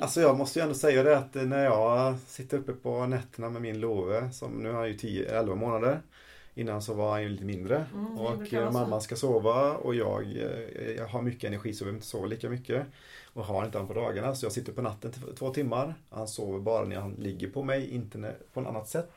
Alltså 0.01 0.21
jag 0.21 0.39
måste 0.39 0.59
ju 0.59 0.63
ändå 0.63 0.75
säga 0.75 1.03
det 1.03 1.19
att 1.19 1.35
när 1.35 1.65
jag 1.65 2.19
sitter 2.27 2.59
uppe 2.59 2.73
på 2.73 3.07
nätterna 3.07 3.51
med 3.51 3.63
min 3.63 3.81
Love, 3.81 4.31
som 4.31 4.53
nu 4.53 4.73
han 4.73 4.89
ju 4.89 4.97
10-11 4.97 5.55
månader. 5.55 6.01
Innan 6.59 6.83
så 6.83 6.95
var 6.95 7.11
han 7.11 7.23
ju 7.23 7.29
lite 7.29 7.45
mindre. 7.45 7.87
Mm, 7.95 8.19
och 8.19 8.47
så. 8.49 8.71
mamma 8.71 9.01
ska 9.01 9.17
sova 9.17 9.73
och 9.77 9.95
jag, 9.95 10.23
eh, 10.37 10.91
jag 10.97 11.07
har 11.07 11.23
mycket 11.23 11.45
energi 11.45 11.73
så 11.75 11.83
jag 11.83 11.87
behöver 11.87 11.97
inte 11.97 12.07
sova 12.07 12.27
lika 12.27 12.49
mycket. 12.51 12.87
Och 13.33 13.45
har 13.45 13.65
inte 13.65 13.79
han 13.79 13.87
på 13.87 13.95
dagarna 13.95 14.35
så 14.35 14.45
jag 14.47 14.53
sitter 14.53 14.73
på 14.73 14.83
natten 14.83 15.13
två 15.39 15.51
timmar. 15.55 15.95
Han 16.11 16.29
sover 16.29 16.59
bara 16.59 16.85
när 16.85 16.97
han 16.97 17.13
ligger 17.19 17.49
på 17.51 17.63
mig, 17.63 17.91
inte 17.91 18.19
när, 18.19 18.35
på 18.53 18.61
något 18.61 18.69
annat 18.71 18.89
sätt. 18.89 19.11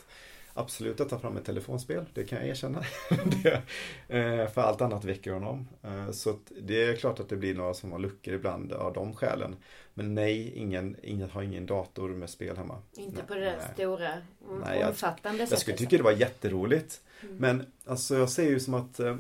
Absolut 0.53 0.99
att 1.01 1.09
ta 1.09 1.19
fram 1.19 1.37
ett 1.37 1.45
telefonspel, 1.45 2.05
det 2.13 2.23
kan 2.23 2.39
jag 2.39 2.47
erkänna. 2.47 2.83
det, 3.43 3.61
eh, 4.17 4.47
för 4.49 4.61
allt 4.61 4.81
annat 4.81 5.03
väcker 5.05 5.31
honom. 5.31 5.67
Eh, 5.83 6.11
så 6.11 6.33
det 6.61 6.83
är 6.83 6.95
klart 6.95 7.19
att 7.19 7.29
det 7.29 7.35
blir 7.35 7.55
några 7.55 7.73
som 7.73 7.91
har 7.91 7.99
luckor 7.99 8.33
ibland 8.33 8.73
av 8.73 8.93
de 8.93 9.13
skälen. 9.15 9.55
Men 9.93 10.15
nej, 10.15 10.51
ingen, 10.55 10.95
ingen 11.03 11.29
har 11.29 11.41
ingen 11.43 11.65
dator 11.65 12.09
med 12.09 12.29
spel 12.29 12.57
hemma. 12.57 12.81
Inte 12.93 13.15
Nej, 13.17 13.27
på 13.27 13.33
det 13.35 13.41
där 13.41 13.57
nej. 13.57 13.67
stora, 13.73 14.09
Nej, 14.65 14.79
jag- 14.79 14.89
omfattande 14.89 15.39
Jag 15.39 15.47
sättet. 15.49 15.61
skulle 15.61 15.77
tycka 15.77 15.97
det 15.97 16.03
var 16.03 16.11
jätteroligt. 16.11 17.01
Mm. 17.23 17.35
Men 17.37 17.65
alltså 17.85 18.15
jag 18.15 18.29
ser 18.29 18.49
ju 18.49 18.59
som 18.59 18.73
att 18.73 18.99
eh, 18.99 19.15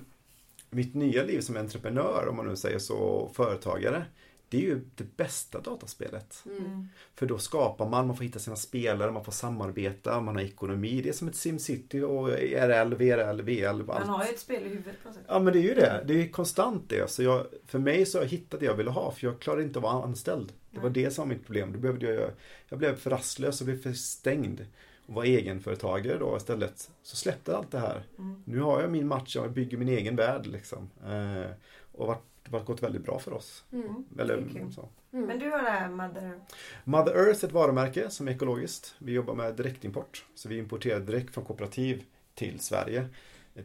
mitt 0.69 0.93
nya 0.95 1.23
liv 1.23 1.41
som 1.41 1.57
entreprenör, 1.57 2.27
om 2.29 2.35
man 2.35 2.47
nu 2.47 2.55
säger 2.55 2.79
så, 2.79 2.97
och 2.97 3.35
företagare. 3.35 4.05
Det 4.49 4.57
är 4.57 4.61
ju 4.61 4.81
det 4.95 5.17
bästa 5.17 5.61
dataspelet. 5.61 6.43
Mm. 6.45 6.87
För 7.15 7.25
då 7.25 7.37
skapar 7.37 7.89
man, 7.89 8.07
man 8.07 8.17
får 8.17 8.23
hitta 8.23 8.39
sina 8.39 8.55
spelare, 8.55 9.11
man 9.11 9.25
får 9.25 9.31
samarbeta, 9.31 10.21
man 10.21 10.35
har 10.35 10.43
ekonomi. 10.43 11.01
Det 11.01 11.09
är 11.09 11.13
som 11.13 11.27
ett 11.27 11.35
SimCity 11.35 12.01
och 12.01 12.29
RL, 12.29 12.93
VRL, 12.93 13.41
VL. 13.41 13.83
Man 13.83 13.97
Allt. 13.97 14.07
har 14.07 14.23
ju 14.25 14.29
ett 14.29 14.39
spel 14.39 14.63
i 14.63 14.69
huvudet 14.69 15.03
på 15.03 15.13
sätt. 15.13 15.23
Ja 15.27 15.39
men 15.39 15.53
det 15.53 15.59
är 15.59 15.63
ju 15.63 15.73
det. 15.73 16.03
Det 16.07 16.13
är 16.13 16.29
konstant 16.29 16.83
det. 16.89 17.09
Så 17.09 17.23
jag, 17.23 17.45
för 17.65 17.79
mig 17.79 18.05
så 18.05 18.17
har 18.17 18.23
jag 18.23 18.29
hittat 18.29 18.59
det 18.59 18.65
jag 18.65 18.75
ville 18.75 18.89
ha 18.89 19.11
för 19.11 19.27
jag 19.27 19.39
klarar 19.39 19.61
inte 19.61 19.79
att 19.79 19.83
vara 19.83 20.03
anställd. 20.03 20.53
Det 20.71 20.79
var 20.79 20.89
det 20.89 21.11
som 21.11 21.27
var 21.27 21.35
mitt 21.35 21.45
problem. 21.45 21.73
Då 21.73 21.79
behövde 21.79 22.13
jag, 22.13 22.31
jag 22.69 22.79
blev 22.79 22.95
för 22.95 23.09
rastlös 23.09 23.61
och 23.61 23.65
blev 23.65 23.81
för 23.81 23.93
stängd. 23.93 24.65
Och 25.11 25.15
var 25.15 25.23
egenföretagare 25.23 26.17
då 26.17 26.37
istället. 26.37 26.91
Så 27.03 27.15
släppte 27.15 27.57
allt 27.57 27.71
det 27.71 27.79
här. 27.79 28.03
Mm. 28.17 28.43
Nu 28.45 28.59
har 28.59 28.81
jag 28.81 28.91
min 28.91 29.07
match, 29.07 29.35
jag 29.35 29.51
bygger 29.51 29.77
min 29.77 29.89
egen 29.89 30.15
värld 30.15 30.45
liksom. 30.45 30.89
Eh, 31.05 31.51
och 31.91 32.07
varit, 32.07 32.21
varit 32.49 32.65
gått 32.65 32.83
väldigt 32.83 33.03
bra 33.03 33.19
för 33.19 33.33
oss. 33.33 33.63
Mm. 33.71 34.05
Eller, 34.19 34.37
Det 34.37 34.71
så. 34.71 34.89
Mm. 35.13 35.25
Men 35.25 35.39
du 35.39 35.49
har 35.49 35.63
det 35.63 35.69
här 35.69 35.89
Mother... 35.89 36.39
Mother 36.83 37.15
Earth 37.15 37.43
är 37.43 37.47
ett 37.47 37.53
varumärke 37.53 38.09
som 38.09 38.27
är 38.27 38.31
ekologiskt. 38.31 38.95
Vi 38.97 39.11
jobbar 39.11 39.35
med 39.35 39.55
direktimport. 39.55 40.25
Så 40.35 40.49
vi 40.49 40.57
importerar 40.57 40.99
direkt 40.99 41.33
från 41.33 41.45
kooperativ 41.45 42.03
till 42.35 42.59
Sverige. 42.59 43.07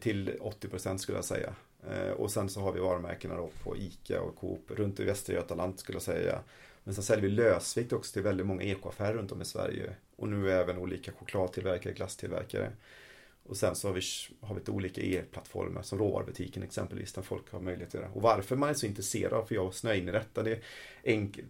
Till 0.00 0.30
80% 0.40 0.96
skulle 0.96 1.18
jag 1.18 1.24
säga. 1.24 1.54
Eh, 1.90 2.10
Och 2.10 2.30
sen 2.30 2.48
så 2.48 2.60
har 2.60 2.72
vi 2.72 2.80
varumärkena 2.80 3.34
då 3.36 3.50
på 3.64 3.76
ICA 3.76 4.20
och 4.20 4.36
Coop 4.36 4.70
runt 4.70 5.00
i 5.00 5.04
Västra 5.04 5.34
Götaland 5.34 5.78
skulle 5.78 5.96
jag 5.96 6.02
säga. 6.02 6.38
Men 6.84 6.94
sen 6.94 7.04
säljer 7.04 7.22
vi 7.22 7.30
lösvikt 7.30 7.92
också 7.92 8.12
till 8.12 8.22
väldigt 8.22 8.46
många 8.46 8.62
ekoaffärer 8.62 9.14
runt 9.14 9.32
om 9.32 9.42
i 9.42 9.44
Sverige. 9.44 9.92
Och 10.16 10.28
nu 10.28 10.50
även 10.50 10.78
olika 10.78 11.12
chokladtillverkare, 11.12 11.92
glasstillverkare. 11.92 12.72
Och 13.42 13.56
sen 13.56 13.76
så 13.76 13.88
har 13.88 13.94
vi, 13.94 14.00
har 14.40 14.54
vi 14.54 14.60
lite 14.60 14.70
olika 14.70 15.00
e-plattformar 15.00 15.82
som 15.82 15.98
råvarubutiken 15.98 16.62
exempelvis 16.62 17.12
där 17.12 17.22
folk 17.22 17.52
har 17.52 17.60
möjlighet 17.60 17.88
att 17.88 18.00
göra. 18.00 18.10
Och 18.10 18.22
varför 18.22 18.56
man 18.56 18.68
är 18.68 18.74
så 18.74 18.86
intresserad, 18.86 19.48
för 19.48 19.54
jag 19.54 19.74
snöar 19.74 19.94
in 19.94 20.08
i 20.08 20.12
detta, 20.12 20.42
det 20.42 20.50
är 20.52 20.60
enkelt, 21.04 21.46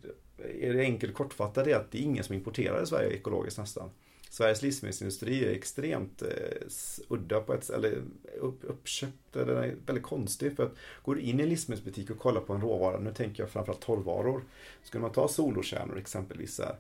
är 0.61 0.73
det 0.73 0.81
enkelt 0.81 1.15
kortfattat 1.15 1.65
det 1.65 1.73
är 1.73 1.77
att 1.77 1.91
det 1.91 1.99
är 1.99 2.03
ingen 2.03 2.25
som 2.25 2.35
importerar 2.35 2.83
i 2.83 2.87
Sverige 2.87 3.11
ekologiskt 3.11 3.59
nästan. 3.59 3.91
Sveriges 4.31 4.63
livsmedelsindustri 4.63 5.45
är 5.45 5.51
extremt 5.51 6.23
eh, 6.23 6.29
udda 7.09 7.41
på 7.41 7.55
ett 7.55 7.71
eller 7.71 8.03
upp, 8.41 8.59
uppköpt, 8.63 9.37
eller 9.37 9.55
är 9.55 9.77
väldigt 9.87 10.05
konstig. 10.05 10.57
För 10.57 10.63
att 10.63 10.75
går 11.03 11.15
du 11.15 11.21
in 11.21 11.41
i 11.41 11.43
en 11.43 11.49
livsmedelsbutik 11.49 12.11
och 12.11 12.19
kollar 12.19 12.41
på 12.41 12.53
en 12.53 12.61
råvara, 12.61 12.99
nu 13.01 13.13
tänker 13.13 13.43
jag 13.43 13.51
framförallt 13.51 13.81
torrvaror. 13.81 14.43
Skulle 14.83 15.03
man 15.03 15.13
ta 15.13 15.29
solokärnor 15.29 15.99
exempelvis, 15.99 16.59
här, 16.59 16.77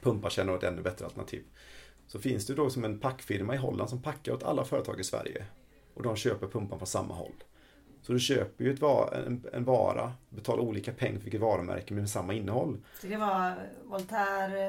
pumpakärnor 0.00 0.52
är 0.52 0.56
ett 0.58 0.64
ännu 0.64 0.82
bättre 0.82 1.04
alternativ. 1.04 1.42
Så 2.06 2.18
finns 2.18 2.46
det 2.46 2.54
då 2.54 2.70
som 2.70 2.84
en 2.84 2.98
packfirma 2.98 3.54
i 3.54 3.58
Holland 3.58 3.90
som 3.90 4.02
packar 4.02 4.32
åt 4.32 4.42
alla 4.42 4.64
företag 4.64 5.00
i 5.00 5.04
Sverige. 5.04 5.44
Och 5.94 6.02
de 6.02 6.16
köper 6.16 6.46
pumpan 6.46 6.78
från 6.78 6.86
samma 6.86 7.14
håll. 7.14 7.32
Så 8.02 8.12
du 8.12 8.20
köper 8.20 8.64
ju 8.64 8.72
ett 8.72 8.80
va- 8.80 9.10
en, 9.26 9.44
en 9.52 9.64
vara, 9.64 10.12
betalar 10.28 10.62
olika 10.62 10.92
pengar 10.92 11.16
för 11.16 11.22
vilket 11.24 11.40
varumärke 11.40 11.94
med 11.94 12.10
samma 12.10 12.32
innehåll. 12.34 12.80
Så 13.00 13.06
det 13.06 13.16
var 13.16 13.54
Voltaire, 13.84 14.68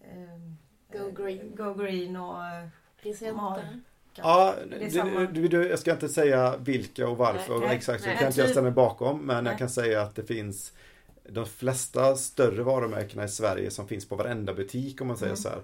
eh, 0.00 0.98
Go 0.98 1.10
Green. 1.22 1.54
Go 1.56 1.74
Green 1.74 2.16
och... 2.16 2.44
eh. 2.44 2.68
Ja, 4.14 4.54
Det 4.70 5.32
du, 5.32 5.48
du, 5.48 5.68
jag 5.68 5.78
ska 5.78 5.92
inte 5.92 6.08
säga 6.08 6.56
vilka 6.56 7.08
och 7.08 7.16
varför 7.16 7.48
Nej, 7.48 7.56
och 7.56 7.60
nej, 7.66 7.76
exakt, 7.76 8.00
så 8.00 8.06
nej. 8.06 8.14
det 8.16 8.18
kan 8.18 8.28
inte 8.28 8.40
jag 8.40 8.50
ställa 8.50 8.62
mig 8.62 8.72
bakom. 8.72 9.26
Men 9.26 9.44
Nej. 9.44 9.50
jag 9.52 9.58
kan 9.58 9.70
säga 9.70 10.02
att 10.02 10.14
det 10.14 10.24
finns 10.24 10.72
de 11.28 11.46
flesta 11.46 12.16
större 12.16 12.62
varumärkena 12.62 13.24
i 13.24 13.28
Sverige 13.28 13.70
som 13.70 13.88
finns 13.88 14.08
på 14.08 14.16
varenda 14.16 14.54
butik 14.54 15.00
om 15.00 15.06
man 15.06 15.16
säger 15.16 15.30
Mm. 15.32 15.36
så 15.36 15.48
här 15.48 15.58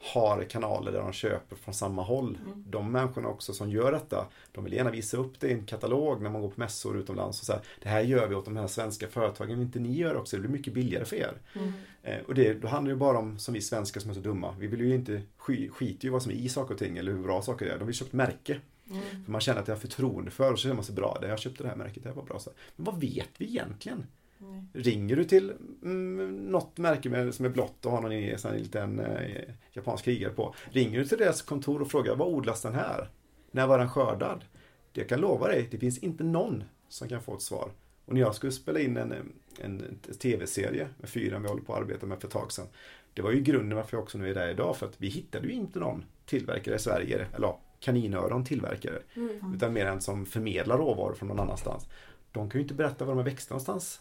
har 0.00 0.42
kanaler 0.44 0.92
där 0.92 0.98
de 1.00 1.12
köper 1.12 1.56
från 1.56 1.74
samma 1.74 2.02
håll. 2.02 2.38
Mm. 2.46 2.64
De 2.66 2.92
människorna 2.92 3.28
också 3.28 3.52
som 3.52 3.70
gör 3.70 3.92
detta, 3.92 4.26
de 4.52 4.64
vill 4.64 4.72
gärna 4.72 4.90
visa 4.90 5.16
upp 5.16 5.40
det 5.40 5.48
i 5.48 5.52
en 5.52 5.66
katalog 5.66 6.22
när 6.22 6.30
man 6.30 6.42
går 6.42 6.48
på 6.50 6.60
mässor 6.60 6.98
utomlands 6.98 7.40
och 7.40 7.46
säga 7.46 7.60
det 7.82 7.88
här 7.88 8.00
gör 8.00 8.28
vi 8.28 8.34
åt 8.34 8.44
de 8.44 8.56
här 8.56 8.66
svenska 8.66 9.08
företagen, 9.08 9.48
vill 9.58 9.60
inte 9.66 9.78
ni 9.78 9.96
gör 9.98 10.16
också? 10.16 10.36
Det 10.36 10.40
blir 10.40 10.50
mycket 10.50 10.72
billigare 10.74 11.04
för 11.04 11.16
er. 11.16 11.32
Mm. 11.54 11.72
Eh, 12.02 12.18
och 12.26 12.34
det 12.34 12.54
då 12.54 12.68
handlar 12.68 12.90
det 12.92 12.96
bara 12.98 13.18
om, 13.18 13.38
som 13.38 13.54
vi 13.54 13.60
svenskar 13.60 14.00
som 14.00 14.10
är 14.10 14.14
så 14.14 14.20
dumma, 14.20 14.54
vi 14.58 14.66
vill 14.66 14.80
ju 14.80 14.94
inte, 14.94 15.22
sk- 15.38 15.68
skiter 15.70 16.04
ju 16.04 16.10
vad 16.10 16.22
som 16.22 16.32
är 16.32 16.36
i 16.36 16.48
saker 16.48 16.74
och 16.74 16.78
ting 16.80 16.96
eller 16.98 17.12
hur 17.12 17.22
bra 17.22 17.42
saker 17.42 17.66
är. 17.66 17.78
De 17.78 17.84
vill 17.86 17.94
köpa 17.94 18.08
ett 18.08 18.12
märke. 18.12 18.60
Mm. 18.90 19.24
För 19.24 19.32
man 19.32 19.40
känner 19.40 19.60
att 19.60 19.68
jag 19.68 19.74
har 19.74 19.80
förtroende 19.80 20.30
för 20.30 20.52
och 20.52 20.58
så 20.58 20.62
känner 20.62 20.74
man 20.74 20.84
sig 20.84 20.94
bra. 20.94 21.18
Jag 21.22 21.38
köpte 21.38 21.62
det 21.62 21.68
här 21.68 21.76
märket, 21.76 22.02
det 22.02 22.08
här 22.08 22.16
var 22.16 22.22
bra. 22.22 22.38
Så. 22.38 22.50
Men 22.76 22.84
vad 22.84 23.00
vet 23.00 23.28
vi 23.38 23.44
egentligen? 23.46 24.06
Nej. 24.38 24.64
Ringer 24.72 25.16
du 25.16 25.24
till 25.24 25.52
mm, 25.82 26.36
något 26.36 26.78
märke 26.78 27.10
med, 27.10 27.34
som 27.34 27.44
är 27.44 27.48
blått 27.48 27.86
och 27.86 27.92
har 27.92 28.00
någon 28.00 28.38
sån 28.38 28.52
liten 28.52 29.00
eh, 29.00 29.42
japansk 29.72 30.04
krigare 30.04 30.32
på. 30.32 30.54
Ringer 30.70 30.98
du 30.98 31.04
till 31.04 31.18
deras 31.18 31.42
kontor 31.42 31.82
och 31.82 31.90
frågar 31.90 32.16
vad 32.16 32.28
odlas 32.28 32.62
den 32.62 32.74
här? 32.74 33.10
När 33.50 33.66
var 33.66 33.78
den 33.78 33.88
skördad? 33.88 34.44
Det 34.92 35.00
jag 35.00 35.08
kan 35.08 35.20
lova 35.20 35.48
dig, 35.48 35.68
det 35.70 35.78
finns 35.78 35.98
inte 35.98 36.24
någon 36.24 36.64
som 36.88 37.08
kan 37.08 37.22
få 37.22 37.34
ett 37.34 37.42
svar. 37.42 37.70
Och 38.04 38.14
när 38.14 38.20
jag 38.20 38.34
skulle 38.34 38.52
spela 38.52 38.80
in 38.80 38.96
en, 38.96 39.32
en, 39.58 39.98
tv-serie 40.18 40.88
med 40.98 41.08
fyran 41.10 41.42
vi 41.42 41.48
håller 41.48 41.62
på 41.62 41.74
att 41.74 41.80
arbeta 41.80 42.06
med 42.06 42.20
för 42.20 42.26
ett 42.26 42.32
tag 42.32 42.52
sedan. 42.52 42.66
Det 43.14 43.22
var 43.22 43.30
ju 43.30 43.40
grunden 43.40 43.76
varför 43.76 43.96
jag 43.96 44.02
också 44.02 44.18
nu 44.18 44.30
är 44.30 44.34
där 44.34 44.48
idag. 44.48 44.76
För 44.76 44.86
att 44.86 44.94
vi 45.00 45.08
hittade 45.08 45.46
ju 45.46 45.52
inte 45.52 45.78
någon 45.78 46.04
tillverkare 46.26 46.74
i 46.74 46.78
Sverige, 46.78 47.26
eller 47.36 47.54
kaninöron 47.80 48.44
tillverkare. 48.44 48.98
Mm. 49.14 49.54
Utan 49.54 49.72
mer 49.72 49.86
en 49.86 50.00
som 50.00 50.26
förmedlar 50.26 50.78
råvaror 50.78 51.14
från 51.14 51.28
någon 51.28 51.40
annanstans. 51.40 51.88
De 52.32 52.50
kan 52.50 52.58
ju 52.58 52.62
inte 52.62 52.74
berätta 52.74 53.04
var 53.04 53.12
de 53.12 53.16
har 53.16 53.24
växt 53.24 53.50
någonstans. 53.50 54.00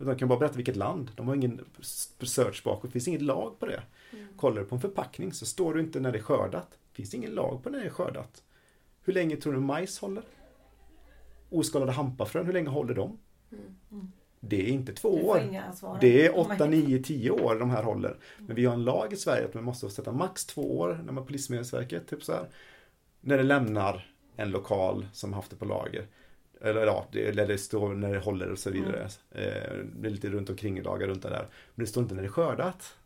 Utan 0.00 0.12
de 0.14 0.18
kan 0.18 0.28
bara 0.28 0.38
berätta 0.38 0.56
vilket 0.56 0.76
land. 0.76 1.10
De 1.14 1.28
har 1.28 1.34
ingen 1.34 1.64
search 2.22 2.64
bakåt. 2.64 2.82
Det 2.82 2.90
finns 2.90 3.08
inget 3.08 3.22
lag 3.22 3.58
på 3.58 3.66
det. 3.66 3.82
Mm. 4.12 4.26
Kollar 4.36 4.60
du 4.60 4.66
på 4.66 4.74
en 4.74 4.80
förpackning 4.80 5.32
så 5.32 5.46
står 5.46 5.74
det 5.74 5.80
inte 5.80 6.00
när 6.00 6.12
det 6.12 6.18
är 6.18 6.22
skördat. 6.22 6.78
Finns 6.92 7.10
det 7.10 7.16
ingen 7.16 7.30
lag 7.30 7.62
på 7.62 7.70
när 7.70 7.78
det 7.78 7.86
är 7.86 7.90
skördat. 7.90 8.42
Hur 9.02 9.12
länge 9.12 9.36
tror 9.36 9.52
du 9.52 9.60
majs 9.60 9.98
håller? 9.98 10.22
Oskalade 11.50 11.92
hampafrön, 11.92 12.46
hur 12.46 12.52
länge 12.52 12.68
håller 12.68 12.94
de? 12.94 13.18
Mm. 13.52 14.12
Det 14.40 14.60
är 14.60 14.68
inte 14.68 14.92
två 14.92 15.16
Du 15.16 15.22
år. 15.22 15.38
Det 16.00 16.26
är 16.26 16.38
8, 16.38 16.66
9, 16.66 17.02
10 17.02 17.30
år 17.30 17.58
de 17.58 17.70
här 17.70 17.82
håller. 17.82 18.16
Men 18.38 18.56
vi 18.56 18.64
har 18.64 18.74
en 18.74 18.84
lag 18.84 19.12
i 19.12 19.16
Sverige 19.16 19.44
att 19.44 19.54
man 19.54 19.64
måste 19.64 19.90
sätta 19.90 20.12
max 20.12 20.46
två 20.46 20.78
år 20.78 21.00
när 21.04 21.12
man 21.12 21.26
på 21.26 21.32
Livsmedelsverket. 21.32 22.08
Typ 22.08 22.22
så 22.22 22.32
här, 22.32 22.48
när 23.20 23.36
det 23.36 23.42
lämnar 23.42 24.12
en 24.36 24.50
lokal 24.50 25.06
som 25.12 25.32
haft 25.32 25.50
det 25.50 25.56
på 25.56 25.64
lager. 25.64 26.06
Eller 26.60 26.86
ja, 26.86 27.06
det, 27.12 27.28
eller 27.28 27.46
det 27.46 27.58
står 27.58 27.94
när 27.94 28.12
det 28.12 28.18
håller 28.18 28.50
och 28.50 28.58
så 28.58 28.70
vidare. 28.70 29.08
Eh, 29.30 29.76
det 29.96 30.08
är 30.08 30.10
lite 30.10 30.30
runt 30.30 30.50
omkring 30.50 30.78
i 30.78 30.82
lagar 30.82 31.08
runt 31.08 31.22
det 31.22 31.28
där. 31.28 31.46
Men 31.74 31.84
det 31.84 31.90
står 31.90 32.02
inte 32.02 32.14
när 32.14 32.22
det 32.22 32.28
är 32.28 32.32
skördat. 32.32 32.96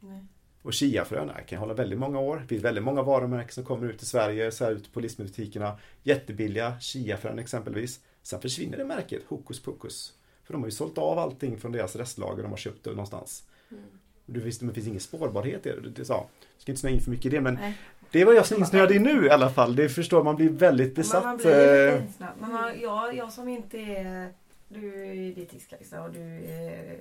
Nej. 0.00 0.24
Och 0.62 0.72
chiafrön 0.72 1.30
kan 1.46 1.58
hålla 1.58 1.74
väldigt 1.74 1.98
många 1.98 2.20
år. 2.20 2.36
Det 2.36 2.46
finns 2.46 2.64
väldigt 2.64 2.84
många 2.84 3.02
varumärken 3.02 3.52
som 3.52 3.64
kommer 3.64 3.88
ut 3.88 4.02
i 4.02 4.06
Sverige, 4.06 4.50
så 4.50 4.64
här 4.64 4.72
ut 4.72 4.92
på 4.92 5.00
livsmedelsbutikerna. 5.00 5.78
Jättebilliga 6.02 6.80
chiafrön 6.80 7.38
exempelvis. 7.38 8.00
Sen 8.22 8.40
försvinner 8.40 8.78
det 8.78 8.84
märket, 8.84 9.22
hokus 9.26 9.62
pokus. 9.62 10.12
För 10.44 10.52
de 10.52 10.62
har 10.62 10.68
ju 10.68 10.72
sålt 10.72 10.98
av 10.98 11.18
allting 11.18 11.58
från 11.58 11.72
deras 11.72 11.96
restlager 11.96 12.42
de 12.42 12.50
har 12.50 12.56
köpt 12.56 12.86
någonstans. 12.86 13.44
Mm. 13.70 13.82
Du 14.26 14.40
visste, 14.40 14.66
det 14.66 14.72
finns 14.72 14.86
ingen 14.86 15.00
spårbarhet 15.00 15.66
i 15.66 15.72
det. 15.96 16.04
sa, 16.04 16.14
jag 16.54 16.62
ska 16.62 16.72
inte 16.72 16.80
snöa 16.80 16.92
in 16.92 17.00
för 17.00 17.10
mycket 17.10 17.26
i 17.26 17.28
det, 17.28 17.40
men 17.40 17.54
Nej. 17.54 17.78
Det 18.14 18.24
var 18.24 18.32
jag 18.32 18.46
som 18.46 18.58
insnöade 18.58 18.94
i 18.94 18.98
nu 18.98 19.26
i 19.26 19.30
alla 19.30 19.50
fall. 19.50 19.76
Det 19.76 19.88
förstår 19.88 20.24
man 20.24 20.36
blir 20.36 20.50
väldigt 20.50 20.94
besatt. 20.94 21.24
Man 21.24 21.36
blir 21.36 21.86
eh, 21.86 21.92
lite 21.92 22.04
insnöad. 22.04 22.32
Men 22.40 22.52
man, 22.52 22.80
jag, 22.80 23.16
jag 23.16 23.32
som 23.32 23.48
inte 23.48 23.78
är... 23.78 24.32
Du 24.68 25.04
är 25.04 25.12
ju 25.12 25.34
dietist 25.34 25.72
Lisa 25.78 26.02
och 26.02 26.12
du 26.12 26.20
är 26.44 27.00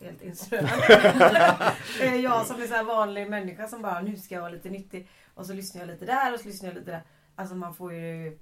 helt 0.00 0.22
insnöad. 0.22 0.68
Eh, 2.00 2.16
jag 2.16 2.46
som 2.46 2.62
är 2.62 2.66
så 2.66 2.74
här 2.74 2.84
vanlig 2.84 3.30
människa 3.30 3.68
som 3.68 3.82
bara 3.82 4.00
nu 4.00 4.16
ska 4.16 4.34
jag 4.34 4.42
vara 4.42 4.52
lite 4.52 4.70
nyttig. 4.70 5.08
Och 5.34 5.46
så 5.46 5.52
lyssnar 5.52 5.80
jag 5.80 5.88
lite 5.88 6.04
där 6.04 6.34
och 6.34 6.40
så 6.40 6.48
lyssnar 6.48 6.68
jag 6.68 6.74
lite 6.78 6.90
där. 6.90 7.02
Alltså 7.34 7.54
man 7.54 7.74
får 7.74 7.92
ju... 7.92 8.38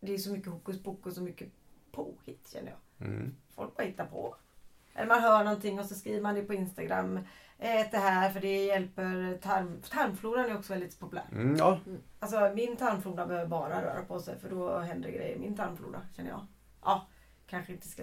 Det 0.00 0.14
är 0.14 0.18
så 0.18 0.32
mycket 0.32 0.52
hokus 0.52 0.82
pokus 0.82 1.16
och 1.16 1.22
mycket 1.22 1.48
påhitt 1.92 2.48
känner 2.52 2.70
jag. 2.70 3.08
Mm. 3.08 3.34
Folk 3.54 3.76
bara 3.76 3.84
hittar 3.84 4.06
på. 4.06 4.36
Eller 4.94 5.06
man 5.06 5.20
hör 5.20 5.44
någonting 5.44 5.80
och 5.80 5.86
så 5.86 5.94
skriver 5.94 6.20
man 6.20 6.34
det 6.34 6.42
på 6.42 6.54
Instagram. 6.54 7.20
Ät 7.64 7.90
det 7.90 7.98
här 7.98 8.30
för 8.30 8.40
det 8.40 8.64
hjälper 8.64 9.38
tarm... 9.42 9.82
Tarmfloran 9.90 10.50
är 10.50 10.56
också 10.58 10.72
väldigt 10.72 10.98
populär. 10.98 11.24
Mm, 11.32 11.56
ja, 11.56 11.80
Alltså 12.18 12.52
min 12.54 12.76
tarmflora 12.76 13.26
behöver 13.26 13.46
bara 13.48 13.82
röra 13.82 14.02
på 14.02 14.20
sig 14.20 14.38
för 14.38 14.50
då 14.50 14.78
händer 14.78 15.08
det 15.08 15.16
grejer 15.16 15.36
i 15.36 15.38
min 15.38 15.56
tarmflora 15.56 16.00
känner 16.16 16.30
jag. 16.30 16.46
Ja, 16.82 17.06
kanske 17.46 17.72
inte 17.72 17.88
ska 17.88 18.02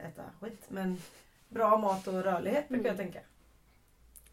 äta 0.00 0.22
skit 0.40 0.64
men 0.68 0.98
bra 1.48 1.78
mat 1.78 2.06
och 2.06 2.22
rörlighet 2.22 2.68
brukar 2.68 2.88
jag 2.88 2.96
tänka. 2.96 3.20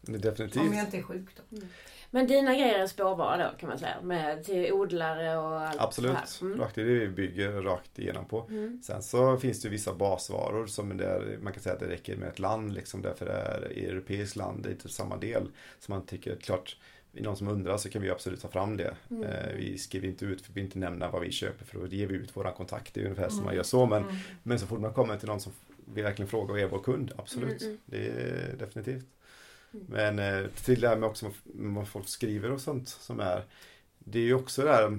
det 0.00 0.12
är 0.12 0.14
Om 0.16 0.20
definitivt. 0.20 0.74
jag 0.76 0.84
inte 0.84 0.98
är 0.98 1.02
sjuk 1.02 1.28
då. 1.36 1.56
Men 2.10 2.26
dina 2.26 2.54
grejer 2.54 2.78
är 2.78 2.86
spårbara 2.86 3.50
då 3.50 3.58
kan 3.58 3.68
man 3.68 3.78
säga. 3.78 4.00
Med, 4.02 4.44
till 4.44 4.72
odlare 4.72 5.38
och 5.38 5.60
allt 5.60 5.80
Absolut. 5.80 6.38
Mm. 6.40 6.60
Rakt, 6.60 6.74
det 6.74 6.80
är 6.80 6.84
det 6.84 6.94
vi 6.94 7.08
bygger 7.08 7.52
rakt 7.52 7.98
igenom 7.98 8.24
på. 8.24 8.46
Mm. 8.48 8.82
Sen 8.82 9.02
så 9.02 9.36
finns 9.36 9.62
det 9.62 9.68
vissa 9.68 9.94
basvaror 9.94 10.66
som 10.66 10.96
där 10.96 11.38
man 11.42 11.52
kan 11.52 11.62
säga 11.62 11.74
att 11.74 11.80
det 11.80 11.88
räcker 11.88 12.16
med 12.16 12.28
ett 12.28 12.38
land 12.38 12.72
liksom 12.74 13.02
därför 13.02 13.24
det 13.26 13.32
är 13.32 13.88
europeiskt 13.90 14.36
land, 14.36 14.62
det 14.62 14.70
är 14.70 14.74
typ 14.74 14.90
samma 14.90 15.16
del. 15.16 15.48
Så 15.80 15.92
man 15.92 16.06
tycker 16.06 16.36
klart, 16.36 16.76
någon 17.12 17.36
som 17.36 17.48
undrar 17.48 17.76
så 17.76 17.88
kan 17.90 18.02
vi 18.02 18.10
absolut 18.10 18.40
ta 18.42 18.48
fram 18.48 18.76
det. 18.76 18.94
Mm. 19.10 19.22
Eh, 19.22 19.52
vi 19.56 19.78
skriver 19.78 20.08
inte 20.08 20.24
ut, 20.24 20.42
för 20.42 20.52
vi 20.52 20.60
inte 20.60 20.78
nämna 20.78 21.10
vad 21.10 21.22
vi 21.22 21.32
köper 21.32 21.64
för 21.64 21.78
då 21.78 21.86
ger 21.86 22.06
vi 22.06 22.14
ut 22.14 22.36
våra 22.36 22.52
kontakt. 22.52 22.94
Det 22.94 23.00
är 23.00 23.04
ungefär 23.04 23.28
som 23.28 23.38
Mm. 23.38 23.44
man 23.46 23.54
gör 23.54 23.62
så. 23.62 23.86
Men, 23.86 24.02
Mm. 24.02 24.16
men 24.42 24.58
så 24.58 24.66
fort 24.66 24.80
man 24.80 24.92
kommer 24.92 25.16
till 25.16 25.28
någon 25.28 25.40
som 25.40 25.52
vi 25.94 26.02
verkligen 26.02 26.28
frågar 26.28 26.54
och 26.54 26.60
är 26.60 26.66
vår 26.66 26.78
kund, 26.82 27.12
absolut. 27.16 27.62
Mm, 27.62 27.68
mm. 27.72 27.80
Det 27.86 28.06
är 28.08 28.56
definitivt. 28.58 29.06
Mm. 29.76 30.14
Men 30.16 30.44
eh, 30.44 30.50
till 30.50 30.80
det 30.80 30.88
här 30.88 30.96
med 30.96 31.08
också 31.08 31.30
vad 31.44 31.88
folk 31.88 32.08
skriver 32.08 32.50
och 32.50 32.60
sånt 32.60 32.88
som 32.88 33.20
är. 33.20 33.44
Det 33.98 34.18
är 34.18 34.22
ju 34.22 34.34
också 34.34 34.62
det 34.62 34.72
här. 34.72 34.98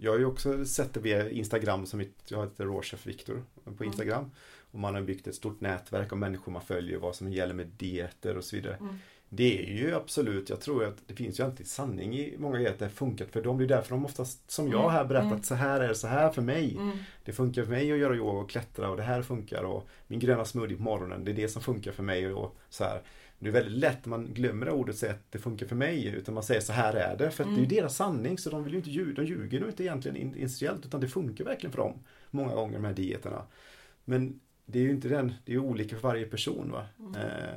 Jag 0.00 0.10
har 0.10 0.18
ju 0.18 0.24
också 0.26 0.64
sett 0.64 0.94
det 0.94 1.00
via 1.00 1.30
Instagram 1.30 1.86
som 1.86 1.98
mitt, 1.98 2.16
jag 2.28 2.42
heter 2.42 2.64
Råchef 2.64 3.06
Viktor 3.06 3.42
på 3.76 3.84
Instagram. 3.84 4.30
Och 4.72 4.78
man 4.78 4.94
har 4.94 5.02
byggt 5.02 5.26
ett 5.26 5.34
stort 5.34 5.60
nätverk 5.60 6.12
av 6.12 6.18
människor 6.18 6.52
man 6.52 6.62
följer, 6.62 6.98
vad 6.98 7.14
som 7.14 7.32
gäller 7.32 7.54
med 7.54 7.66
dieter 7.66 8.36
och 8.36 8.44
så 8.44 8.56
vidare. 8.56 8.76
Mm. 8.80 8.94
Det 9.32 9.58
är 9.58 9.76
ju 9.76 9.94
absolut, 9.94 10.50
jag 10.50 10.60
tror 10.60 10.84
att 10.84 10.96
det 11.06 11.14
finns 11.14 11.40
ju 11.40 11.44
alltid 11.44 11.66
sanning 11.66 12.14
i 12.18 12.34
många 12.38 12.56
grejer 12.56 12.70
att 12.70 12.78
det 12.78 12.84
har 12.84 12.90
funkat 12.90 13.30
för 13.30 13.42
dem. 13.42 13.58
Det 13.58 13.64
är 13.64 13.68
därför 13.68 13.90
de 13.90 14.04
oftast, 14.04 14.50
som 14.50 14.68
jag 14.70 14.90
här 14.90 15.04
berättat, 15.04 15.30
Mm. 15.30 15.42
så 15.42 15.54
här 15.54 15.80
är 15.80 15.88
det 15.88 15.94
så 15.94 16.06
här 16.06 16.30
för 16.30 16.42
mig. 16.42 16.76
Mm. 16.76 16.98
Det 17.24 17.32
funkar 17.32 17.62
för 17.62 17.70
mig 17.70 17.92
att 17.92 17.98
göra 17.98 18.16
yoga 18.16 18.38
och 18.38 18.50
klättra 18.50 18.90
och 18.90 18.96
det 18.96 19.02
här 19.02 19.22
funkar 19.22 19.62
och 19.62 19.88
min 20.06 20.20
gröna 20.20 20.44
smoothie 20.44 20.76
på 20.76 20.82
morgonen, 20.82 21.24
det 21.24 21.30
är 21.30 21.34
det 21.34 21.48
som 21.48 21.62
funkar 21.62 21.92
för 21.92 22.02
mig 22.02 22.32
och 22.32 22.56
så 22.68 22.84
här. 22.84 23.02
Det 23.42 23.48
är 23.48 23.52
väldigt 23.52 23.78
lätt, 23.78 24.06
man 24.06 24.26
glömmer 24.34 24.66
det 24.66 24.72
ordet 24.72 24.94
och 24.94 24.98
säger 24.98 25.14
att 25.14 25.32
det 25.32 25.38
funkar 25.38 25.66
för 25.66 25.76
mig 25.76 26.06
utan 26.06 26.34
man 26.34 26.42
säger 26.42 26.60
så 26.60 26.72
här 26.72 26.94
är 26.94 27.16
det. 27.16 27.30
För 27.30 27.44
att 27.44 27.50
det 27.50 27.56
är 27.56 27.60
ju 27.60 27.66
deras 27.66 27.96
sanning 27.96 28.38
så 28.38 28.50
de 28.50 28.64
vill 28.64 28.72
ju 28.72 28.78
inte 28.78 28.90
ljuga, 28.90 29.22
de 29.22 29.28
ljuger 29.28 29.60
nog 29.60 29.68
inte 29.68 29.82
egentligen 29.84 30.16
in- 30.16 30.34
initiellt 30.36 30.86
utan 30.86 31.00
det 31.00 31.08
funkar 31.08 31.44
verkligen 31.44 31.72
för 31.72 31.82
dem. 31.82 31.94
Många 32.30 32.54
gånger 32.54 32.74
de 32.74 32.84
här 32.84 32.92
dieterna. 32.92 33.42
Men 34.04 34.40
det 34.66 34.78
är 34.78 34.82
ju 34.82 34.90
inte 34.90 35.08
den, 35.08 35.34
det 35.44 35.54
är 35.54 35.58
olika 35.58 35.96
för 35.96 36.02
varje 36.08 36.26
person. 36.26 36.70
Va? 36.70 36.86
Eh, 37.16 37.56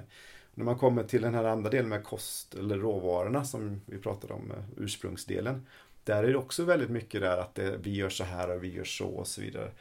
när 0.53 0.65
man 0.65 0.77
kommer 0.77 1.03
till 1.03 1.21
den 1.21 1.33
här 1.33 1.43
andra 1.43 1.69
delen 1.69 1.89
med 1.89 2.03
kost 2.03 2.55
eller 2.55 2.77
råvarorna 2.77 3.45
som 3.45 3.81
vi 3.85 3.97
pratade 3.97 4.33
om, 4.33 4.51
eh, 4.51 4.57
ursprungsdelen. 4.83 5.65
Där 6.03 6.23
är 6.23 6.27
det 6.27 6.37
också 6.37 6.63
väldigt 6.63 6.89
mycket 6.89 7.21
där 7.21 7.37
att 7.37 7.55
det, 7.55 7.77
vi 7.83 7.95
gör 7.95 8.09
så 8.09 8.23
här 8.23 8.55
och 8.55 8.63
vi 8.63 8.73
gör 8.73 8.83
så 8.83 9.07
och 9.07 9.27
så 9.27 9.41
vidare. 9.41 9.71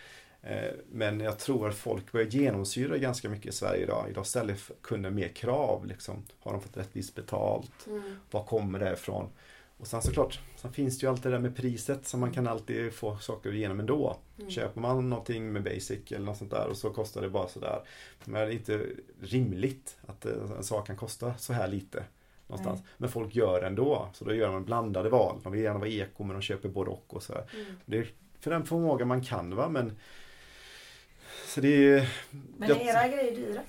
Eh, 0.42 0.72
Men 0.90 1.20
jag 1.20 1.38
tror 1.38 1.68
att 1.68 1.74
folk 1.74 2.12
börjar 2.12 2.26
genomsyra 2.26 2.98
ganska 2.98 3.28
mycket 3.28 3.46
i 3.46 3.52
Sverige 3.56 3.82
idag. 3.82 4.06
Idag 4.10 4.26
ställer 4.26 4.56
kunder 4.82 5.10
mer 5.10 5.28
krav. 5.28 5.86
Liksom. 5.86 6.24
Har 6.40 6.52
de 6.52 6.60
fått 6.60 6.76
rättvist 6.76 7.14
betalt? 7.14 7.86
Mm. 7.86 8.16
Var 8.30 8.44
kommer 8.44 8.78
det 8.78 8.92
ifrån? 8.92 9.28
Och 9.76 9.86
sen 9.86 10.02
såklart, 10.02 10.40
sen 10.56 10.72
finns 10.72 10.98
det 10.98 11.04
ju 11.04 11.10
alltid 11.10 11.24
det 11.24 11.30
där 11.36 11.38
med 11.38 11.56
priset 11.56 12.06
som 12.06 12.20
man 12.20 12.32
kan 12.32 12.46
alltid 12.46 12.92
få 12.92 13.18
saker 13.18 13.54
igenom 13.54 13.80
ändå. 13.80 14.16
Mm. 14.38 14.50
Köper 14.50 14.80
man 14.80 15.10
någonting 15.10 15.52
med 15.52 15.62
basic 15.62 16.12
eller 16.12 16.26
något 16.26 16.36
sånt 16.36 16.50
där 16.50 16.66
och 16.68 16.76
så 16.76 16.90
kostar 16.90 17.22
det 17.22 17.30
bara 17.30 17.48
sådär. 17.48 17.80
Men 18.24 18.40
det 18.40 18.46
är 18.46 18.50
inte 18.50 18.86
rimligt 19.20 19.96
att 20.06 20.26
eh, 20.26 20.32
en 20.56 20.64
sak 20.64 20.86
kan 20.86 20.96
kosta 20.96 21.34
så 21.38 21.52
här 21.52 21.68
lite. 21.68 22.04
Någonstans. 22.46 22.80
Nej. 22.80 22.88
Men 22.96 23.08
folk 23.08 23.34
gör 23.34 23.62
ändå. 23.62 24.08
Så 24.12 24.24
då 24.24 24.34
gör 24.34 24.52
man 24.52 24.64
blandade 24.64 25.08
val. 25.08 25.40
De 25.42 25.52
vill 25.52 25.62
gärna 25.62 25.78
vara 25.78 25.88
eko 25.88 26.24
men 26.24 26.36
de 26.36 26.42
köper 26.42 26.68
både 26.68 26.90
och 26.90 27.14
och 27.14 27.22
så. 27.22 27.32
Mm. 27.32 27.66
Det 27.84 27.98
är 27.98 28.06
för 28.40 28.50
den 28.50 28.64
förmåga 28.66 29.04
man 29.04 29.24
kan 29.24 29.56
va 29.56 29.68
men 29.68 29.96
så 31.46 31.60
det 31.60 31.68
är 31.68 32.08
Men 32.58 32.68
jag, 32.68 32.80
är 32.80 32.84
era 32.88 33.08
grejer 33.08 33.36
dyra? 33.36 33.60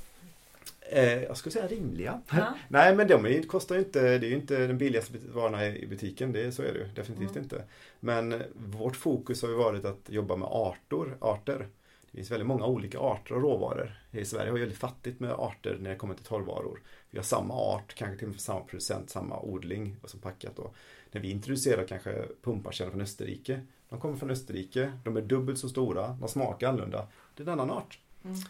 eh, 0.81 1.23
jag 1.23 1.37
skulle 1.37 1.53
säga 1.53 1.67
rimliga. 1.67 2.21
Ja. 2.31 2.53
Nej 2.67 2.95
men 2.95 3.07
de 3.07 3.25
är, 3.25 3.43
kostar 3.43 3.75
ju 3.75 3.81
inte, 3.81 4.01
det 4.17 4.25
är 4.27 4.29
ju 4.29 4.35
inte 4.35 4.67
den 4.67 4.77
billigaste 4.77 5.13
varorna 5.33 5.67
i 5.67 5.87
butiken, 5.87 6.31
det, 6.31 6.51
så 6.51 6.61
är 6.61 6.73
det 6.73 6.79
ju 6.79 6.87
definitivt 6.87 7.31
Mm. 7.31 7.43
inte. 7.43 7.63
Men 7.99 8.43
vårt 8.55 8.95
fokus 8.95 9.41
har 9.41 9.49
ju 9.49 9.55
varit 9.55 9.85
att 9.85 10.09
jobba 10.09 10.35
med 10.35 10.47
arter, 10.51 11.17
arter. 11.19 11.67
Det 12.11 12.17
finns 12.17 12.31
väldigt 12.31 12.47
många 12.47 12.65
olika 12.65 12.99
arter 12.99 13.35
av 13.35 13.41
råvaror. 13.41 13.91
I 14.11 14.25
Sverige 14.25 14.47
har 14.49 14.53
vi 14.53 14.59
väldigt 14.59 14.77
fattigt 14.79 15.19
med 15.19 15.31
arter 15.31 15.77
när 15.79 15.89
det 15.89 15.95
kommer 15.95 16.15
till 16.15 16.25
torrvaror. 16.25 16.79
Vi 17.09 17.17
har 17.17 17.23
samma 17.23 17.53
art, 17.53 17.93
kanske 17.95 18.17
till 18.17 18.27
och 18.27 18.31
med 18.31 18.41
samma 18.41 18.59
producent, 18.59 19.09
samma 19.09 19.39
odling 19.39 19.95
och 20.01 20.09
så 20.09 20.17
packat 20.17 20.55
då. 20.55 20.71
När 21.11 21.21
vi 21.21 21.31
introducerar 21.31 21.87
kanske 21.87 22.25
pumpakärnor 22.43 22.91
från 22.91 23.01
Österrike. 23.01 23.61
De 23.89 23.99
kommer 23.99 24.17
från 24.17 24.31
Österrike, 24.31 24.91
de 25.03 25.17
är 25.17 25.21
dubbelt 25.21 25.59
så 25.59 25.69
stora, 25.69 26.07
de 26.19 26.29
smakar 26.29 26.67
annorlunda. 26.67 27.07
Det 27.35 27.43
är 27.43 27.47
en 27.47 27.59
annan 27.59 27.69
art. 27.71 27.99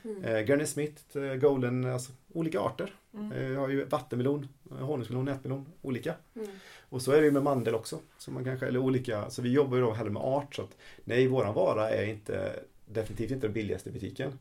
Mm. 0.05 0.23
Eh, 0.23 0.41
Granny 0.41 0.65
Smith, 0.65 1.17
eh, 1.17 1.35
Golden, 1.35 1.85
alltså 1.85 2.11
olika 2.33 2.59
arter. 2.59 2.93
Mm. 3.13 3.31
Eh, 3.31 3.51
Jag 3.51 3.59
har 3.59 3.69
ju 3.69 3.85
vattenmelon, 3.85 4.47
eh, 4.71 4.77
honungsmelon, 4.77 5.25
nätmelon, 5.25 5.65
olika. 5.81 6.15
Mm. 6.35 6.47
Och 6.89 7.01
så 7.01 7.11
är 7.11 7.19
det 7.19 7.25
ju 7.25 7.31
med 7.31 7.43
mandel 7.43 7.75
också. 7.75 7.99
Så 8.17 8.31
man 8.31 8.43
kanske, 8.43 8.67
eller 8.67 8.79
olika, 8.79 9.29
så 9.29 9.41
vi 9.41 9.51
jobbar 9.51 9.77
ju 9.77 9.83
då 9.83 9.91
hellre 9.91 10.11
med 10.11 10.21
art. 10.21 10.55
Så 10.55 10.61
att, 10.61 10.77
nej, 11.03 11.27
våran 11.27 11.53
vara 11.53 11.89
är 11.89 12.05
inte 12.05 12.59
definitivt 12.85 13.31
inte 13.31 13.47
den 13.47 13.53
billigaste 13.53 13.89
i 13.89 13.91
butiken. 13.91 14.39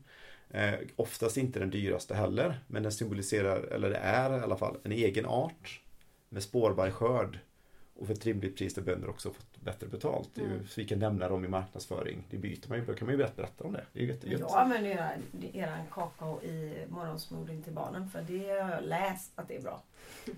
Eh, 0.49 0.73
oftast 0.95 1.37
inte 1.37 1.59
den 1.59 1.69
dyraste 1.69 2.15
heller. 2.15 2.59
Men 2.67 2.83
den 2.83 2.91
symboliserar, 2.91 3.61
eller 3.61 3.89
det 3.89 3.97
är 3.97 4.37
i 4.37 4.41
alla 4.41 4.57
fall, 4.57 4.77
en 4.83 4.91
egen 4.91 5.25
art. 5.25 5.81
Med 6.29 6.43
spårbar 6.43 6.89
skörd. 6.89 7.39
Och 7.95 8.07
för 8.07 8.13
ett 8.13 8.25
rimligt 8.25 8.57
pris 8.57 8.73
där 8.73 8.81
bönder 8.81 9.09
också 9.09 9.29
fått 9.33 9.61
bättre 9.61 9.87
betalt. 9.87 10.29
Det 10.33 10.41
är 10.41 10.45
ju, 10.45 10.51
Mm. 10.53 10.67
så 10.67 10.81
vi 10.81 10.87
kan 10.87 10.99
nämna 10.99 11.29
dem 11.29 11.45
i 11.45 11.47
marknadsföring. 11.47 12.23
Det 12.29 12.37
byter 12.37 12.69
man 12.69 12.77
ju, 12.77 12.85
då 12.85 12.93
kan 12.93 13.05
man 13.05 13.13
ju 13.13 13.17
berätta, 13.17 13.35
berätta 13.35 13.63
om 13.63 13.73
det. 13.73 13.85
Det 13.93 13.99
är 13.99 14.03
ju 14.03 14.09
jättegött. 14.09 14.39
Jag 14.39 14.57
använder 14.57 14.89
era, 14.89 15.09
eran 15.53 15.79
kakao 15.91 16.41
i 16.43 16.85
morgonsmoothien 16.89 17.63
till 17.63 17.73
barnen 17.73 18.09
för 18.09 18.21
det 18.21 18.49
har 18.49 18.71
jag 18.71 18.83
läst 18.83 19.31
att 19.35 19.47
det 19.47 19.55
är 19.57 19.61
bra. 19.61 19.81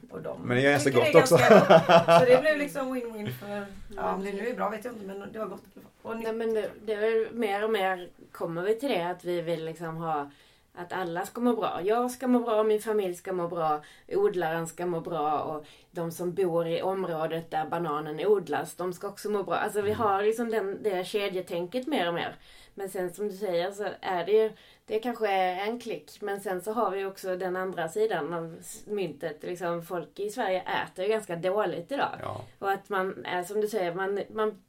Och 0.09 0.21
de 0.21 0.41
Men 0.41 0.57
det 0.57 0.65
är 0.65 0.71
ganska 0.71 0.89
gott 0.89 1.03
är 1.07 1.17
också. 1.17 1.35
gott. 1.35 2.19
Så 2.19 2.25
det 2.25 2.41
blev 2.41 2.57
liksom 2.57 2.93
win-win 2.95 3.31
för... 3.31 3.65
Ja, 3.95 4.13
om 4.13 4.23
det 4.23 4.33
nu 4.33 4.47
är 4.47 4.55
bra 4.55 4.69
vet 4.69 4.85
jag 4.85 4.93
inte 4.93 5.05
men 5.05 5.31
det 5.33 5.39
var 5.39 5.45
gott. 5.45 5.63
Och 6.01 6.15
Nej, 6.17 6.25
ni, 6.25 6.31
men 6.33 6.53
det, 6.53 6.69
det 6.85 6.93
är 6.93 7.31
mer 7.33 7.63
och 7.63 7.71
mer 7.71 8.09
kommer 8.31 8.61
vi 8.61 8.75
till 8.79 8.89
det 8.89 9.03
att 9.09 9.23
vi 9.25 9.41
vill 9.41 9.65
liksom 9.65 9.95
ha 9.97 10.31
att 10.77 10.93
alla 10.93 11.25
ska 11.25 11.41
må 11.41 11.55
bra. 11.55 11.81
Jag 11.83 12.11
ska 12.11 12.27
må 12.27 12.39
bra, 12.39 12.63
min 12.63 12.81
familj 12.81 13.15
ska 13.15 13.33
må 13.33 13.47
bra, 13.47 13.81
odlaren 14.07 14.67
ska 14.67 14.85
må 14.85 14.99
bra 14.99 15.39
och 15.39 15.65
de 15.91 16.11
som 16.11 16.33
bor 16.33 16.67
i 16.67 16.81
området 16.81 17.51
där 17.51 17.65
bananen 17.65 18.25
odlas, 18.25 18.75
de 18.75 18.93
ska 18.93 19.07
också 19.07 19.29
må 19.29 19.43
bra. 19.43 19.55
Alltså 19.55 19.81
vi 19.81 19.91
har 19.91 20.23
liksom 20.23 20.49
den, 20.49 20.83
det 20.83 21.07
kedjetänket 21.07 21.87
mer 21.87 22.07
och 22.07 22.13
mer. 22.13 22.35
Men 22.73 22.89
sen 22.89 23.13
som 23.13 23.27
du 23.27 23.33
säger 23.33 23.71
så 23.71 23.87
är 24.01 24.25
det 24.25 24.31
ju, 24.31 24.51
det 24.85 24.99
kanske 24.99 25.31
är 25.31 25.67
en 25.67 25.79
klick. 25.79 26.21
Men 26.21 26.41
sen 26.41 26.61
så 26.61 26.71
har 26.71 26.91
vi 26.91 27.05
också 27.05 27.37
den 27.37 27.55
andra 27.55 27.89
sidan 27.89 28.33
av 28.33 28.57
myntet. 28.85 29.43
Liksom 29.43 29.83
folk 29.83 30.19
i 30.19 30.29
Sverige 30.29 30.61
äter 30.61 31.05
ju 31.05 31.11
ganska 31.11 31.35
dåligt 31.35 31.91
idag. 31.91 32.19
Ja. 32.21 32.41
Och 32.59 32.71
att 32.71 32.89
man 32.89 33.25
är 33.25 33.43
som 33.43 33.61
du 33.61 33.67
säger, 33.67 33.93
man, 33.93 34.19
man 34.29 34.63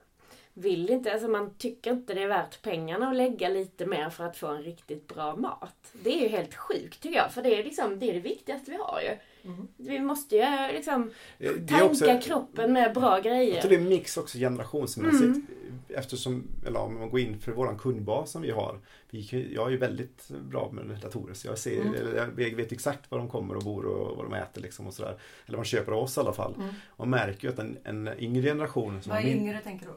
vill 0.58 0.90
inte, 0.90 1.12
alltså 1.12 1.28
man 1.28 1.50
tycker 1.58 1.90
inte 1.92 2.14
det 2.14 2.22
är 2.22 2.28
värt 2.28 2.62
pengarna 2.62 3.08
att 3.08 3.16
lägga 3.16 3.48
lite 3.48 3.86
mer 3.86 4.10
för 4.10 4.24
att 4.24 4.36
få 4.36 4.46
en 4.46 4.62
riktigt 4.62 5.06
bra 5.14 5.36
mat. 5.36 5.92
Det 5.92 6.10
är 6.18 6.22
ju 6.22 6.28
helt 6.28 6.54
sjukt 6.54 7.00
tycker 7.02 7.16
jag, 7.16 7.32
för 7.32 7.42
det 7.42 7.58
är 7.60 7.64
liksom, 7.64 7.98
det 7.98 8.10
är 8.10 8.14
det 8.14 8.20
viktigaste 8.20 8.70
vi 8.70 8.76
har 8.76 9.00
ju. 9.00 9.08
Mm. 9.50 9.68
Vi 9.76 10.00
måste 10.00 10.36
ju 10.36 10.72
liksom 10.72 11.10
är 11.38 11.52
tanka 11.66 11.84
också- 11.84 12.18
kroppen 12.22 12.72
med 12.72 12.94
bra 12.94 13.14
Jag 13.14 13.22
tror 13.22 13.32
grejer. 13.34 13.68
det 13.68 13.74
är 13.74 13.78
en 13.78 13.88
mix 13.88 14.16
också 14.16 14.38
generationsmässigt. 14.38 15.22
Mm. 15.24 15.46
Eftersom, 15.88 16.42
eller 16.66 16.80
om 16.80 16.98
man 16.98 17.10
går 17.10 17.20
in 17.20 17.38
för 17.40 17.52
våran 17.52 17.78
kundbas 17.78 18.30
som 18.30 18.42
vi 18.42 18.50
har. 18.50 18.78
Vi, 19.10 19.48
jag 19.54 19.66
är 19.66 19.70
ju 19.70 19.76
väldigt 19.76 20.28
bra 20.28 20.70
med 20.72 20.98
datorer 21.02 21.34
så 21.34 21.46
jag, 21.48 21.58
ser, 21.58 21.80
Mm. 21.80 21.94
eller 21.94 22.32
jag 22.38 22.50
vet 22.56 22.72
exakt 22.72 23.10
var 23.10 23.18
de 23.18 23.28
kommer 23.28 23.56
och 23.56 23.62
bor 23.62 23.84
och 23.86 24.16
vad 24.16 24.26
de 24.26 24.34
äter 24.34 24.62
liksom 24.62 24.86
och 24.86 24.94
sådär. 24.94 25.16
Eller 25.46 25.56
vad 25.58 25.64
de 25.66 25.68
köper 25.68 25.92
av 25.92 26.02
oss 26.02 26.16
i 26.16 26.20
alla 26.20 26.32
fall. 26.32 26.54
Mm. 26.54 26.68
Man 26.96 27.10
märker 27.10 27.48
ju 27.48 27.52
att 27.52 27.58
en, 27.58 27.78
en 27.84 28.10
yngre 28.18 28.42
generation 28.42 29.02
som 29.02 29.10
vad 29.10 29.20
är 29.20 29.24
min- 29.24 29.36
yngre 29.38 29.60
tänker 29.64 29.86
du? 29.86 29.92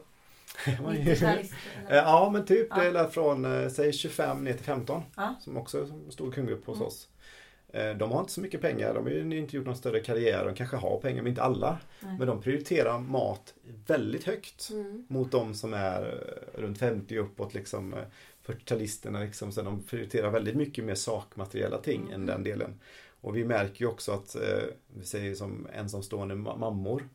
Vad 0.82 0.94
är- 0.94 0.98
90-talister? 0.98 1.54
Eh? 1.88 1.96
Ja 1.96 2.30
men 2.32 2.44
typ 2.44 2.66
Ja. 2.70 2.76
det 2.90 2.98
är 2.98 3.06
från 3.08 3.44
eh, 3.62 3.68
säg 3.68 3.92
25 3.92 4.44
ner 4.44 4.52
till 4.52 4.64
15. 4.64 5.02
Ja. 5.16 5.34
Som 5.40 5.56
också 5.56 5.78
är 5.78 5.82
en 5.82 6.10
stor 6.12 6.32
kundgrupp 6.32 6.66
hos 6.66 6.76
Mm. 6.76 6.86
oss. 6.86 7.08
Eh, 7.72 7.90
De 7.96 8.10
har 8.10 8.20
inte 8.20 8.32
så 8.32 8.40
mycket 8.40 8.60
pengar, 8.60 8.94
de 8.94 9.04
har 9.04 9.34
inte 9.34 9.56
gjort 9.56 9.66
någon 9.66 9.76
större 9.76 10.00
karriär. 10.00 10.44
De 10.44 10.54
kanske 10.54 10.76
har 10.76 11.00
pengar 11.00 11.22
men 11.22 11.30
inte 11.30 11.42
alla. 11.42 11.78
Nej. 12.00 12.14
Men 12.18 12.26
de 12.28 12.42
prioriterar 12.42 12.98
mat 12.98 13.54
väldigt 13.86 14.24
högt 14.24 14.70
Mm. 14.72 15.04
mot 15.08 15.30
de 15.32 15.54
som 15.54 15.74
är 15.74 16.24
runt 16.54 16.78
50 16.78 17.18
uppåt 17.18 17.54
liksom. 17.54 17.94
eh, 17.94 18.00
40-talisterna 18.46 19.24
liksom. 19.24 19.52
Så 19.52 19.62
de 19.62 19.82
prioriterar 19.82 20.30
väldigt 20.30 20.56
mycket 20.56 20.84
mer 20.84 20.94
sakmateriella 20.94 21.78
ting 21.78 22.00
Mm. 22.00 22.12
än 22.14 22.26
den 22.26 22.42
delen. 22.42 22.80
Och 23.20 23.36
vi 23.36 23.44
märker 23.44 23.80
ju 23.84 23.86
också 23.90 24.12
att, 24.12 24.36
vi 24.98 25.04
säger 25.04 25.34
som 25.34 25.68
ensamstående 25.72 26.34
ma- 26.34 26.58
mammor. 26.58 27.08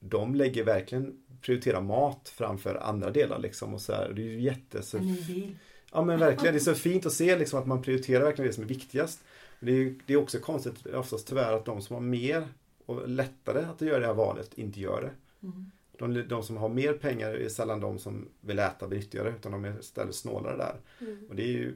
De 0.00 0.34
lägger 0.34 0.64
verkligen, 0.64 1.22
prioriterar 1.42 1.80
mat 1.80 2.32
framför 2.36 2.74
andra 2.74 3.10
delar 3.10 3.38
liksom. 3.38 3.74
Och 3.74 3.80
så 3.80 3.92
här, 3.92 4.12
det 4.12 4.22
är 4.22 4.26
ju 4.26 4.40
jätte... 4.40 4.82
Så, 4.82 4.96
En 4.96 5.06
ny 5.06 5.22
bil. 5.26 5.56
Ja 5.92 6.04
men 6.04 6.18
verkligen, 6.18 6.54
det 6.54 6.58
är 6.58 6.64
så 6.64 6.74
fint 6.74 7.06
att 7.06 7.12
se 7.12 7.38
liksom 7.38 7.58
att 7.58 7.66
man 7.66 7.82
prioriterar 7.82 8.24
verkligen 8.24 8.48
det 8.48 8.54
som 8.54 8.64
är 8.64 8.68
viktigast. 8.68 9.24
Det 9.60 9.72
är, 9.72 9.94
det 10.06 10.12
är 10.12 10.16
också 10.16 10.38
konstigt 10.38 10.86
oftast 10.86 11.26
tyvärr 11.26 11.52
att 11.52 11.64
de 11.64 11.82
som 11.82 11.94
har 11.94 12.00
mer 12.00 12.48
och 12.86 13.08
lättare 13.08 13.64
att 13.64 13.80
göra 13.80 13.98
det 13.98 14.06
här 14.06 14.14
valet 14.14 14.54
inte 14.54 14.80
gör 14.80 15.00
det. 15.02 15.46
Mm. 15.46 15.70
De, 15.98 16.28
de 16.28 16.42
som 16.42 16.56
har 16.56 16.68
mer 16.68 16.92
pengar 16.92 17.30
är 17.30 17.48
sällan 17.48 17.80
de 17.80 17.98
som 17.98 18.28
vill 18.40 18.58
äta 18.58 18.86
nyttigare 18.86 19.34
utan 19.38 19.52
de 19.52 19.64
är 19.64 19.80
istället 19.80 20.14
snålare 20.14 20.56
där. 20.56 20.76
Mm. 21.00 21.26
Och 21.28 21.36
det 21.36 21.42
är 21.42 21.52
ju 21.52 21.74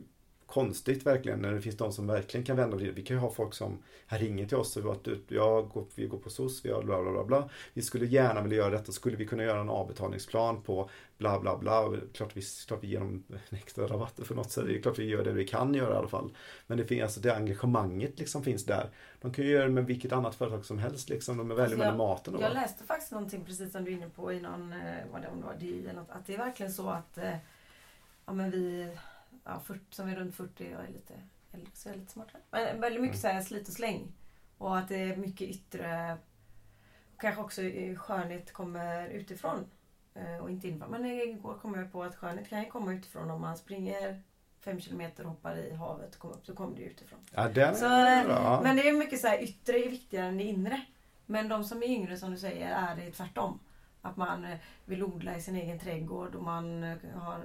konstigt 0.57 1.07
verkligen 1.07 1.39
när 1.39 1.53
det 1.53 1.61
finns 1.61 1.77
de 1.77 1.93
som 1.93 2.07
verkligen 2.07 2.47
kan 2.47 2.57
vända 2.57 2.77
på 2.77 2.83
det. 2.83 2.91
Vi 2.91 3.03
kan 3.03 3.17
ju 3.17 3.21
ha 3.21 3.31
folk 3.31 3.55
som 3.55 3.79
här 4.07 4.19
ringer 4.19 4.47
till 4.47 4.57
oss 4.57 4.77
och 4.77 4.93
att 4.93 5.09
jag 5.29 5.69
går, 5.69 5.85
vi 5.95 6.07
går 6.07 6.19
på 6.19 6.31
SOS, 6.31 6.65
vi 6.65 6.73
har 6.73 6.83
bla 6.83 7.03
bla 7.03 7.13
bla 7.13 7.25
bla. 7.25 7.49
Vi 7.73 7.83
skulle 7.83 8.07
gärna 8.07 8.43
vilja 8.43 8.59
göra 8.59 8.71
detta. 8.71 8.93
Skulle 8.93 9.17
vi 9.17 9.27
kunna 9.27 9.43
göra 9.43 9.61
en 9.61 9.69
avbetalningsplan 9.69 10.63
på 10.63 10.91
bla 11.19 11.41
bla 11.41 11.59
bla. 11.59 11.81
Och 11.81 11.97
klart, 12.13 12.37
vi, 12.37 12.43
klart 12.67 12.85
vi 12.85 12.89
ger 12.89 13.01
dem 13.01 13.25
en 13.49 13.59
extra 13.59 13.87
rabatter 13.87 14.25
för 14.25 14.35
något 14.35 14.51
sätt. 14.51 14.67
Det 14.67 14.77
är 14.79 14.83
klart 14.83 14.99
vi 14.99 15.05
gör 15.05 15.25
det 15.25 15.33
vi 15.33 15.47
kan 15.47 15.75
göra 15.75 15.95
i 15.95 15.97
alla 15.97 16.09
fall. 16.09 16.31
Men 16.67 16.79
det 16.79 16.85
finns 16.85 17.03
alltså 17.03 17.21
det 17.21 17.37
engagemanget 17.37 18.19
liksom 18.19 18.43
finns 18.43 18.65
där. 18.65 18.91
De 19.21 19.33
kan 19.33 19.45
ju 19.45 19.51
göra 19.51 19.65
det 19.65 19.73
med 19.73 19.87
vilket 19.87 20.13
annat 20.13 20.35
företag 20.35 20.65
som 20.65 20.79
helst 20.79 21.09
liksom. 21.09 21.37
De 21.37 21.51
är 21.51 21.55
väldigt 21.55 21.81
Alltså, 21.81 21.91
med 21.91 21.99
maten. 21.99 22.35
Och 22.35 22.43
Jag 22.43 22.55
läste 22.55 22.85
faktiskt 22.85 23.13
någonting 23.13 23.45
precis 23.45 23.73
som 23.73 23.85
du 23.85 23.91
är 23.91 23.97
inne 23.97 24.09
på 24.09 24.33
i 24.33 24.41
någon, 24.41 24.73
eh, 24.73 24.79
vad 25.13 25.23
det, 25.23 25.29
var 25.45 25.55
DI 25.55 25.81
eller 25.81 26.01
något, 26.01 26.11
att 26.11 26.27
det 26.27 26.35
är 26.35 26.39
verkligen 26.39 26.73
så 26.73 26.91
att 26.91 27.19
eh, 27.19 27.37
ja, 28.27 28.33
men 28.33 28.51
vi 28.51 28.89
ja, 29.47 29.61
40, 29.61 29.81
som 29.91 30.09
är 30.09 30.17
runt 30.17 30.35
40 30.35 30.75
och 30.77 30.85
är 30.85 30.89
lite 30.89 31.15
äldre 31.53 31.71
så 31.75 31.89
är 31.89 31.93
jag 31.93 32.01
lite 32.01 32.13
smartare. 32.13 32.43
Men 32.51 32.81
väldigt 32.81 33.03
mycket 33.03 33.21
så 33.21 33.29
här 33.29 33.43
slit 33.43 33.69
och 33.69 33.75
släng. 33.75 34.13
Och 34.59 34.79
att 34.79 34.89
det 34.89 34.97
är 34.97 35.17
mycket 35.17 35.49
yttre 35.49 36.17
kanske 37.19 37.41
också 37.41 37.61
skönhet 37.97 38.53
kommer 38.53 39.09
utifrån 39.09 39.67
eh, 40.15 40.43
och 40.43 40.51
inte 40.51 40.69
inifrån. 40.69 40.91
Men 40.91 41.07
igår 41.07 41.59
kom 41.63 41.75
jag 41.75 41.93
på 41.93 42.03
att 42.03 42.17
skönhet 42.17 42.49
kan 42.49 42.61
ju 42.61 42.67
komma 42.71 42.95
utifrån 42.95 43.31
om 43.31 43.41
man 43.41 43.57
springer 43.57 44.23
fem 44.61 44.81
kilometer 44.81 45.25
och 45.25 45.31
hoppar 45.31 45.57
i 45.57 45.75
havet 45.75 46.15
och 46.15 46.21
kommer 46.21 46.35
upp 46.35 46.47
så 46.47 46.55
kommer 46.55 46.77
det 46.77 46.83
utifrån. 46.83 47.19
Ja, 47.35 47.49
den 47.49 47.77
Så, 47.77 47.87
är 47.87 48.21
eh, 48.21 48.27
bra. 48.27 48.61
Men 48.63 48.77
det 48.77 48.89
är 48.89 48.93
mycket 48.93 49.21
så 49.21 49.27
här, 49.27 49.43
yttre 49.43 49.79
är 49.79 49.91
viktigare 49.91 50.27
än 50.27 50.39
det 50.39 50.45
inre. 50.45 50.81
Men 51.27 51.49
de 51.49 51.65
som 51.65 51.83
är 51.83 51.87
yngre 51.87 52.17
som 52.17 52.31
du 52.31 52.39
säger 52.39 52.71
är 52.71 52.97
det 52.97 53.11
tvärtom. 53.11 53.61
Att 54.03 54.17
man 54.17 54.45
eh, 54.45 54.59
vill 54.85 55.03
odla 55.03 55.37
i 55.37 55.41
sin 55.41 55.57
egen 55.57 55.79
trädgård 55.79 56.35
och 56.35 56.43
man 56.43 56.83
har 57.15 57.41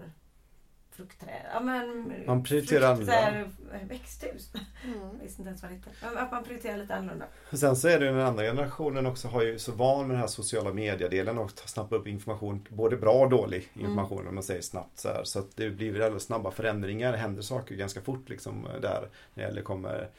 fruktträd. 0.91 1.45
Ja, 1.53 1.59
men, 1.59 2.13
Man 2.27 2.43
prioriterar 2.43 2.91
eh, 2.91 3.87
Växthus. 3.87 4.51
Mm. 4.85 5.19
Visste 5.21 5.41
inte 5.41 5.49
ens 5.49 5.63
vad 5.63 5.71
det 5.71 6.21
Att 6.21 6.31
man 6.31 6.43
prioriterar 6.43 6.77
lite 6.77 6.95
annorlunda. 6.95 7.25
Sen 7.51 7.75
så 7.75 7.87
är 7.87 7.99
det 7.99 8.05
den 8.05 8.19
andra 8.19 8.43
generationen 8.43 9.05
också 9.05 9.27
har 9.27 9.43
ju 9.43 9.59
så 9.59 9.71
van 9.71 10.07
med 10.07 10.15
den 10.15 10.19
här 10.21 10.27
sociala 10.27 10.73
mediedelen 10.73 11.37
och 11.37 11.51
snappa 11.51 11.95
upp 11.95 12.07
information, 12.07 12.67
både 12.69 12.97
bra 12.97 13.13
och 13.13 13.29
dålig 13.29 13.69
information 13.73 14.27
om 14.27 14.35
man 14.35 14.43
säger 14.43 14.61
snabbt 14.61 14.99
så 14.99 15.09
här. 15.09 15.23
Så 15.23 15.39
att 15.39 15.55
det 15.55 15.69
blir 15.69 15.91
väldigt 15.91 16.21
snabba 16.21 16.51
förändringar, 16.51 17.11
det 17.11 17.17
händer 17.17 17.41
saker 17.41 17.75
ganska 17.75 18.01
fort 18.01 18.29
liksom 18.29 18.65
eh, 18.65 18.81
där. 18.81 19.09
När 19.33 19.43
det 19.43 19.49
gäller 19.49 19.61
kommer, 19.61 20.09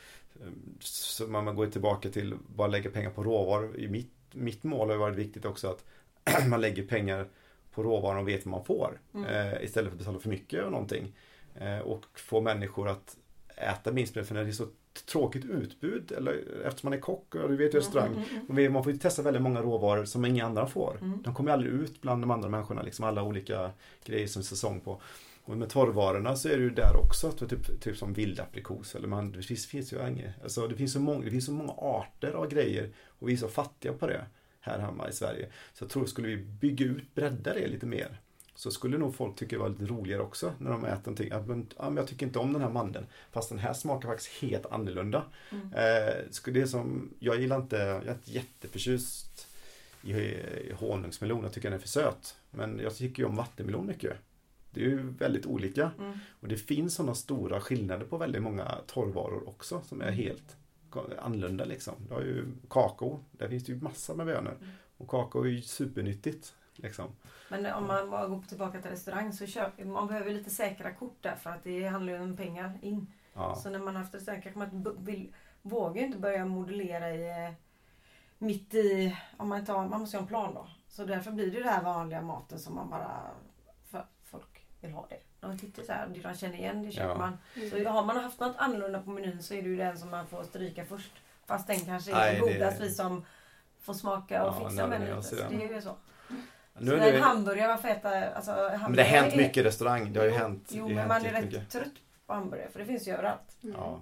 eh, 0.41 0.47
så 0.81 1.27
man 1.27 1.57
går 1.57 1.67
tillbaka 1.67 2.11
till 2.11 2.35
bara 2.47 2.69
lägga 2.69 2.91
pengar 2.91 3.11
på 3.11 3.23
råvaror. 3.23 3.77
I 3.77 3.89
mitt, 3.89 4.13
mitt 4.33 4.65
mål 4.65 4.91
har 4.91 4.97
varit 4.97 5.17
viktigt 5.17 5.45
också 5.45 5.69
att 5.69 5.85
man 6.49 6.61
lägger 6.61 6.83
pengar 6.87 7.29
på 7.75 7.83
råvaran 7.83 8.19
och 8.23 8.29
vet 8.29 8.47
vad 8.47 8.51
man 8.51 8.65
får. 8.65 9.01
Eh, 9.15 9.65
istället 9.65 9.89
för 9.91 9.95
att 9.95 9.99
betala 9.99 10.19
för 10.19 10.29
mycket 10.29 10.65
av 10.65 10.71
någonting. 10.71 11.13
Eh, 11.55 11.79
och 11.79 12.05
få 12.15 12.41
människor 12.41 12.89
att 12.89 13.17
äta 13.57 13.93
minst 13.93 14.13
för 14.15 14.35
när 14.35 14.43
det 14.45 14.51
är 14.51 14.53
så 14.53 14.67
tråkigt 15.07 15.45
utbud 15.45 16.13
eller 16.13 16.43
eftersom 16.67 16.91
man 16.91 16.99
är 16.99 17.03
kock 17.03 17.35
och 17.35 17.49
du 17.49 17.57
vet 17.57 17.75
restaurang. 17.75 18.25
Man 18.49 18.57
vet- 18.57 18.73
Man 18.73 18.85
får 18.85 18.93
ju 18.93 18.99
testa 18.99 19.23
väldigt 19.23 19.43
många 19.43 19.63
råvaror 19.63 20.05
som 20.05 20.25
inga 20.25 20.45
andra 20.47 20.67
får. 20.67 20.99
De 21.25 21.35
kommer 21.35 21.53
aldrig 21.53 21.73
ut 21.73 22.01
bland 22.01 22.23
de 22.23 22.31
andra 22.31 22.49
människorna, 22.49 22.83
liksom 22.83 23.05
alla 23.05 23.23
olika 23.23 23.71
grejer 24.05 24.27
som 24.27 24.41
är 24.41 24.45
säsong 24.45 24.81
på. 24.81 25.01
Och 25.45 25.57
med 25.57 25.69
torrvarorna 25.69 26.37
så 26.37 26.49
är 26.49 26.57
det 26.57 26.63
ju 26.63 26.71
där 26.71 26.97
också, 26.97 27.29
att 27.29 27.39
typ, 27.51 27.81
typ 27.81 27.97
som 27.97 28.13
vildaprikos 28.13 28.95
eller 28.95 29.09
man, 29.09 29.33
det 29.33 29.43
finns, 29.43 29.67
finns 29.67 29.93
ju 29.93 30.09
inget, 30.09 30.43
alltså 30.43 30.69
det 30.69 30.75
finns, 30.75 30.93
så 30.93 31.01
många, 31.01 31.25
det 31.25 31.31
finns 31.31 31.47
så 31.47 31.53
många 31.53 31.73
arter 31.73 32.33
av 32.33 32.49
grejer 32.49 32.91
och 33.19 33.29
vi 33.29 33.33
är 33.33 33.37
så 33.37 33.49
fattiga 33.49 33.93
på 33.93 34.07
det 34.07 34.25
här 34.63 34.79
hemma 34.79 35.09
i 35.09 35.13
Sverige. 35.13 35.49
Så 35.73 35.85
jag 35.85 35.91
tror, 35.91 36.07
skulle 36.07 36.29
vi 36.29 36.37
bygga 36.37 36.85
ut, 36.85 37.15
bredda 37.15 37.55
det 37.55 37.67
lite 37.67 37.87
mer 37.87 38.19
så 38.55 38.71
skulle 38.71 38.99
nog 38.99 39.15
folk 39.15 39.37
tycka 39.37 39.57
det 39.57 39.63
var 39.63 39.69
lite 39.69 39.87
roligare 39.87 40.23
också 40.23 40.53
när 40.59 40.71
de 40.71 40.85
äter 40.85 41.11
någonting. 41.11 41.33
Men, 41.47 41.67
ja, 41.79 41.85
men 41.85 41.97
jag 41.97 42.07
tycker 42.07 42.27
inte 42.27 42.39
om 42.39 42.53
den 42.53 42.63
här 42.63 42.71
mandeln. 42.71 43.07
Fast 43.31 43.49
den 43.49 43.59
här 43.59 43.73
smakar 43.73 44.09
faktiskt 44.09 44.43
helt 44.43 44.67
annorlunda. 44.67 45.25
Eh, 45.51 46.31
skulle 46.31 46.61
det 46.61 46.67
som, 46.67 47.15
jag 47.19 47.41
gillar 47.41 47.57
inte, 47.57 47.77
jag 47.77 48.07
är 48.07 48.13
inte 48.13 48.31
jätteförtjust 48.31 49.47
i, 50.03 50.13
i 50.13 50.73
honungsmelon. 50.79 51.43
Jag 51.43 51.53
tycker 51.53 51.71
den 51.71 51.79
är 51.79 51.83
för 51.83 51.89
söt. 51.89 52.37
Men 52.51 52.79
jag 52.79 52.97
tycker 52.97 53.23
ju 53.23 53.29
om 53.29 53.37
vattenmelon 53.37 53.87
mycket. 53.87 54.17
Det 54.71 54.81
är 54.81 54.89
ju 54.89 55.11
väldigt 55.19 55.47
olika. 55.47 55.91
Mm. 55.99 56.19
Och 56.41 56.49
det 56.49 56.57
finns 56.57 56.95
sådana 56.95 57.15
stora 57.15 57.61
skillnader 57.61 58.07
på 58.07 58.17
väldigt 58.17 58.43
många 58.43 58.75
torrvaror 58.87 59.49
också 59.49 59.83
som 59.89 60.01
är 60.01 60.11
helt 60.11 60.57
annorlunda 61.19 61.65
liksom. 61.65 61.95
Du 62.09 62.15
har 62.15 62.21
ju 62.21 62.47
kakao, 62.71 63.21
där 63.31 63.49
finns 63.49 63.65
det 63.65 63.73
ju 63.73 63.81
massor 63.81 64.15
med 64.15 64.27
bönor. 64.27 64.57
Och 64.97 65.09
kakao 65.09 65.43
är 65.43 65.49
ju 65.49 65.63
supernyttigt. 65.63 66.55
Liksom. 66.75 67.09
Men 67.49 67.67
om 67.67 67.87
man 67.87 68.11
bara 68.11 68.29
går 68.29 68.43
tillbaka 68.43 68.81
till 68.81 68.91
restaurang 68.91 69.33
så 69.33 69.47
köper 69.47 69.85
man 69.85 70.07
behöver 70.07 70.31
lite 70.31 70.51
säkra 70.51 70.95
kort 70.95 71.17
där 71.21 71.37
för 71.37 71.51
att 71.51 71.65
det 71.65 71.85
handlar 71.87 72.13
ju 72.13 72.21
om 72.21 72.37
pengar 72.37 72.79
in. 72.83 73.13
Ja. 73.35 73.55
Så 73.55 73.71
när 73.71 73.79
man 73.79 73.95
har 73.95 74.03
haft 74.03 74.15
restaurang 74.15 74.43
kanske 74.43 74.59
man 74.59 75.05
vill, 75.05 75.35
vågar 75.63 76.03
inte 76.03 76.19
börja 76.19 76.45
modellera 76.45 77.15
i 77.15 77.47
eh, 77.47 77.53
mitt 78.39 78.75
i, 78.75 79.17
om 79.37 79.49
man 79.49 79.65
tar, 79.65 79.89
man 79.89 80.01
måste 80.01 80.17
ju 80.17 80.19
ha 80.19 80.23
en 80.23 80.29
plan 80.29 80.55
då. 80.55 80.69
Så 80.89 81.05
därför 81.05 81.31
blir 81.31 81.51
det 81.51 81.59
den 81.59 81.69
här 81.69 81.83
vanliga 81.83 82.23
maten 82.23 82.59
som 82.59 82.75
man 82.75 82.91
bara, 82.91 83.31
för 83.91 84.07
folk 84.25 84.67
vill 84.81 84.93
ha 84.93 85.07
det. 85.11 85.21
De 85.43 85.59
tittar 85.59 85.83
så 85.83 85.93
här, 85.93 86.07
det 86.15 86.21
de 86.21 86.35
känner 86.35 86.57
igen, 86.59 86.83
det 86.83 86.93
köper 86.93 87.09
Ja. 87.09 87.19
man. 87.19 87.39
Så 87.71 87.89
har 87.89 88.05
man 88.05 88.17
haft 88.17 88.41
något 88.41 88.55
annorlunda 88.59 89.01
på 89.03 89.11
menyn 89.11 89.43
så 89.43 89.55
är 89.55 89.63
det 89.63 89.69
ju 89.69 89.77
den 89.77 89.99
som 89.99 90.11
man 90.11 90.27
får 90.27 90.43
stryka 90.45 90.85
först. 90.85 91.13
Fast 91.47 91.67
den 91.67 91.81
kanske 91.81 92.13
är 92.13 92.33
det- 92.33 92.39
godast 92.41 92.81
vi 92.81 92.91
som 92.91 93.25
får 93.81 93.95
smaka 93.95 94.45
och 94.45 94.55
Ja, 94.63 94.69
fixa 94.69 94.87
med 94.87 95.09
jag 95.11 95.17
lite. 95.17 95.37
den. 95.37 95.59
det 95.59 95.65
är 95.65 95.75
ju 95.75 95.83
så. 95.83 95.97
Nu 96.79 96.91
så 96.91 96.97
är 96.97 97.01
en 97.01 97.15
det, 97.15 97.21
hamburgare, 97.21 97.69
varför 97.69 97.89
äta, 97.89 98.31
alltså 98.31 98.51
men 98.53 98.93
det 98.93 99.03
har 99.03 99.09
hänt 99.11 99.33
är- 99.33 99.37
mycket 99.37 99.57
i 99.57 99.63
restaurang. 99.63 100.13
Det 100.13 100.21
har 100.21 100.27
ju 100.27 100.33
Jo, 100.33 100.39
hänt. 100.39 100.69
Jo, 100.73 100.89
men 100.89 101.09
man 101.09 101.25
hänt 101.25 101.27
är 101.55 101.59
rätt 101.59 101.71
trött 101.71 101.93
på 102.27 102.33
hamburgare 102.35 102.69
för 102.73 102.79
det 102.79 102.85
finns 102.87 103.09
ju 103.09 103.13
överallt. 103.13 103.57
Ja. 103.61 104.01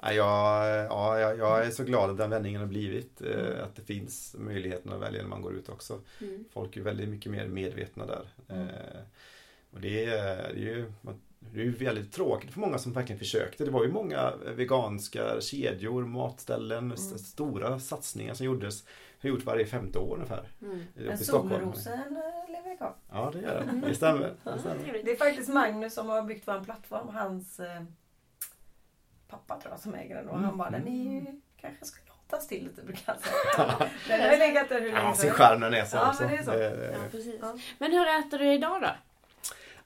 Ja, 0.00 0.12
jag, 0.12 0.86
ja, 0.90 1.18
jag, 1.18 1.38
jag 1.38 1.66
är 1.66 1.70
så 1.70 1.84
glad 1.84 2.10
att 2.10 2.18
den 2.18 2.30
vändningen 2.30 2.60
har 2.60 2.68
blivit. 2.68 3.20
Mm. 3.20 3.52
Eh, 3.56 3.64
att 3.64 3.76
det 3.76 3.82
finns 3.82 4.34
möjligheten 4.38 4.92
att 4.92 5.00
välja 5.00 5.22
när 5.22 5.28
man 5.28 5.42
går 5.42 5.54
ut 5.54 5.68
också. 5.68 6.00
Mm. 6.20 6.44
Folk 6.52 6.76
är 6.76 6.80
väldigt 6.80 7.08
mycket 7.08 7.32
mer 7.32 7.46
medvetna 7.46 8.06
där. 8.06 8.28
Och 9.72 9.80
det 9.80 10.04
är, 10.04 10.54
ju 10.54 10.92
det 11.40 11.60
är 11.60 11.64
ju 11.64 11.70
väldigt 11.70 12.12
tråkigt 12.12 12.50
för 12.52 12.60
många 12.60 12.78
som 12.78 12.92
verkligen 12.92 13.18
försökte. 13.18 13.64
Det 13.64 13.70
var 13.70 13.84
ju 13.84 13.92
många 13.92 14.32
veganska 14.56 15.40
kedjor, 15.40 16.04
matställen, 16.06 16.78
Mm. 16.78 16.92
st- 16.92 17.18
stora 17.18 17.78
satsningar 17.80 18.34
som 18.34 18.46
gjordes. 18.46 18.84
Har 19.22 19.28
gjort 19.28 19.44
varje 19.44 19.66
femte 19.66 19.98
år 19.98 20.14
ungefär. 20.14 20.48
Mm. 20.62 20.84
Men 20.94 21.18
solrosen 21.18 21.98
eh, 21.98 22.52
lever 22.52 22.76
kvar. 22.76 22.94
Ja, 23.12 23.30
det 23.34 23.40
gör 23.40 23.64
det. 23.82 23.88
Det 23.88 23.94
stämmer. 23.94 24.34
Det 24.44 24.58
stämmer. 24.58 25.00
Det 25.04 25.10
är 25.10 25.16
faktiskt 25.16 25.48
Magnus 25.48 25.94
som 25.94 26.08
har 26.08 26.22
byggt 26.22 26.48
vår 26.48 26.64
plattform. 26.64 27.08
Hans 27.08 27.60
eh, 27.60 27.82
pappa 29.28 29.60
tror 29.60 29.72
jag 29.72 29.80
som 29.80 29.94
äger 29.94 30.14
den. 30.16 30.28
Och 30.28 30.38
han 30.38 30.58
bara, 30.58 30.70
den 30.70 30.88
är 30.88 31.12
ju 31.20 31.40
kanske 31.60 31.84
ska 31.84 32.00
låtas 32.06 32.48
till 32.48 32.64
lite 32.64 32.82
brukar 32.82 33.02
han 33.12 33.18
säga. 33.18 33.88
Den 34.08 34.30
har 34.30 34.38
legat 34.38 34.68
där 34.68 34.80
hur 34.80 34.86
länge 34.92 34.98
Ja, 35.04 35.14
sin 35.14 35.30
skärm 35.30 35.60
den 35.60 35.74
är 35.74 35.84
så 35.84 35.96
Ja, 35.96 36.14
men 36.20 36.28
det 36.30 36.36
är 36.36 36.42
så. 36.42 36.50
Ja, 36.94 36.98
precis. 37.10 37.34
Ja. 37.42 37.58
Men 37.78 37.92
hur 37.92 38.06
äter 38.06 38.38
du 38.38 38.52
idag 38.52 38.82
då? 38.82 38.88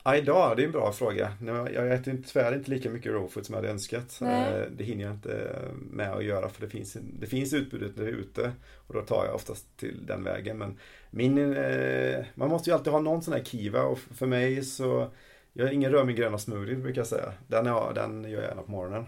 Ja, 0.05 0.17
idag, 0.17 0.57
det 0.57 0.63
är 0.63 0.67
en 0.67 0.73
bra 0.73 0.93
fråga. 0.93 1.33
Jag 1.75 1.93
äter 1.93 2.23
tyvärr 2.27 2.55
inte 2.55 2.71
lika 2.71 2.91
mycket 2.91 3.13
raw 3.13 3.29
food 3.29 3.47
som 3.47 3.53
jag 3.53 3.63
hade 3.63 3.73
önskat. 3.73 4.19
Nej. 4.21 4.53
Eh, 4.55 4.67
Det 4.77 4.85
hinner 4.85 5.05
jag 5.05 5.13
inte 5.13 5.59
med 5.91 6.13
att 6.13 6.25
göra 6.25 6.49
för 6.49 6.61
det 6.61 6.69
finns, 6.69 6.97
det 7.21 7.27
finns 7.27 7.53
utbudet 7.53 7.97
när 7.97 8.05
det 8.05 8.11
är 8.11 8.15
ute. 8.15 8.53
Och 8.87 8.95
då 8.95 9.01
tar 9.03 9.25
jag 9.27 9.35
oftast 9.35 9.77
till 9.77 10.07
den 10.07 10.25
vägen. 10.25 10.59
Men 10.59 10.79
min, 11.11 11.57
eh, 11.57 12.25
man 12.35 12.49
måste 12.49 12.71
ju 12.71 12.75
alltid 12.77 12.93
ha 12.93 13.01
någon 13.01 13.23
sån 13.23 13.35
här 13.35 13.45
kiva 13.45 13.83
och 13.83 13.99
för 13.99 14.27
mig 14.27 14.63
så 14.65 15.11
Jag 15.53 15.65
har 15.67 15.73
ingen 15.73 15.93
rör 15.93 16.05
min 16.05 16.17
gröna 16.17 16.39
smoothie 16.39 16.77
brukar 16.77 17.01
jag 17.01 17.07
säga. 17.07 17.33
Den, 17.47 17.67
är, 17.67 17.95
den 17.95 18.25
gör 18.25 18.41
jag 18.41 18.49
gärna 18.49 18.63
på 18.63 18.71
morgonen. 18.71 19.07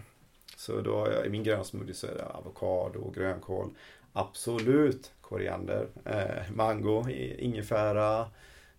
Så 0.57 0.81
då 0.81 1.07
i 1.25 1.29
min 1.29 1.43
gröna 1.43 1.63
smoothie 1.63 1.93
så 1.93 2.07
är 2.07 2.15
det 2.15 2.25
avokado, 2.25 3.11
grönkål, 3.11 3.69
absolut 4.13 5.11
koriander, 5.21 5.87
eh, 6.05 6.51
mango, 6.53 7.09
ingefära, 7.37 8.25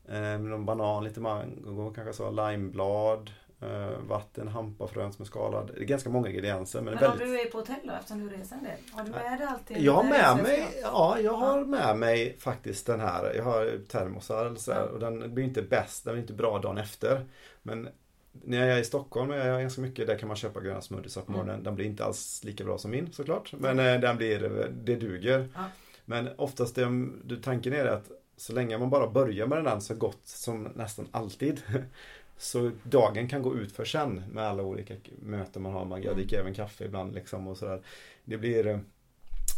eh, 0.08 0.38
någon 0.38 0.64
banan, 0.66 1.04
lite 1.04 1.20
mango, 1.20 1.92
kanske 1.94 2.12
så, 2.12 2.30
limeblad, 2.30 3.30
eh, 3.60 3.98
vatten, 4.08 4.48
hampafrön 4.48 5.12
som 5.12 5.22
är 5.22 5.26
skalad. 5.26 5.70
Det 5.74 5.80
är 5.80 5.84
ganska 5.84 6.10
många 6.10 6.28
ingredienser 6.28 6.80
men, 6.80 6.84
Men 6.94 6.96
det 6.96 7.04
är 7.06 7.12
om 7.12 7.18
väldigt... 7.18 7.36
du 7.36 7.40
är 7.48 7.50
på 7.50 7.58
hotell 7.58 7.76
då 7.84 7.92
eftersom 7.92 8.28
du 8.28 8.36
reser 8.36 8.56
en 8.56 8.62
del? 8.64 8.72
Har 8.92 9.04
du 9.04 9.10
med 9.10 9.38
dig 9.38 9.46
allting? 9.46 9.76
Jag 9.84 9.92
har 9.92 10.04
med 10.04 10.42
mig, 10.42 10.66
ja 10.82 11.18
jag 11.20 11.32
har 11.32 11.58
Ja. 11.58 11.64
med 11.64 11.98
mig 11.98 12.36
faktiskt 12.38 12.86
den 12.86 13.00
här. 13.00 13.32
Jag 13.36 13.44
har 13.44 13.78
termosar 13.88 14.46
eller 14.46 14.56
så 14.56 14.72
här, 14.72 14.80
Ja. 14.80 14.86
och 14.86 15.00
den 15.00 15.34
blir 15.34 15.44
inte 15.44 15.62
bäst, 15.62 16.04
den 16.04 16.14
blir 16.14 16.22
inte 16.22 16.32
bra 16.32 16.58
dagen 16.58 16.78
efter. 16.78 17.24
Men 17.62 17.88
när 18.32 18.66
jag 18.66 18.76
är 18.76 18.80
i 18.80 18.84
Stockholm 18.84 19.30
jag 19.30 19.60
ganska 19.60 19.80
mycket, 19.80 20.06
där 20.06 20.18
kan 20.18 20.28
man 20.28 20.36
köpa 20.36 20.60
gröna 20.60 20.80
smoothies 20.80 21.14
på 21.14 21.20
Mm. 21.20 21.32
morgonen. 21.32 21.62
Den 21.62 21.74
blir 21.74 21.84
inte 21.86 22.04
alls 22.04 22.44
lika 22.44 22.64
bra 22.64 22.78
som 22.78 22.90
min 22.90 23.12
såklart. 23.12 23.52
Men 23.58 23.78
eh, 23.78 24.00
den 24.00 24.16
blir, 24.16 24.68
det 24.84 24.96
duger. 24.96 25.48
Ja. 25.54 25.64
Men 26.04 26.28
oftast, 26.38 26.74
det, 26.74 26.86
det, 27.24 27.36
tanken 27.42 27.72
är 27.72 27.84
att 27.86 28.10
så 28.36 28.52
länge 28.52 28.78
man 28.78 28.90
bara 28.90 29.10
börjar 29.10 29.46
med 29.46 29.64
den 29.64 29.80
så 29.80 29.94
gott 29.94 30.20
som 30.24 30.62
nästan 30.62 31.08
alltid. 31.10 31.62
Så 32.38 32.70
dagen 32.82 33.28
kan 33.28 33.42
gå 33.42 33.56
ut 33.56 33.72
för 33.72 33.84
sen 33.84 34.22
med 34.32 34.44
alla 34.44 34.62
olika 34.62 34.94
möten 35.22 35.62
man 35.62 35.72
har. 35.72 35.84
Man, 35.84 36.02
jag 36.02 36.16
dricker 36.16 36.40
även 36.40 36.54
kaffe 36.54 36.84
ibland 36.84 37.14
liksom 37.14 37.46
och 37.46 37.56
sådär. 37.56 37.80
Det 38.24 38.36
blir 38.36 38.66
eh, 38.66 38.78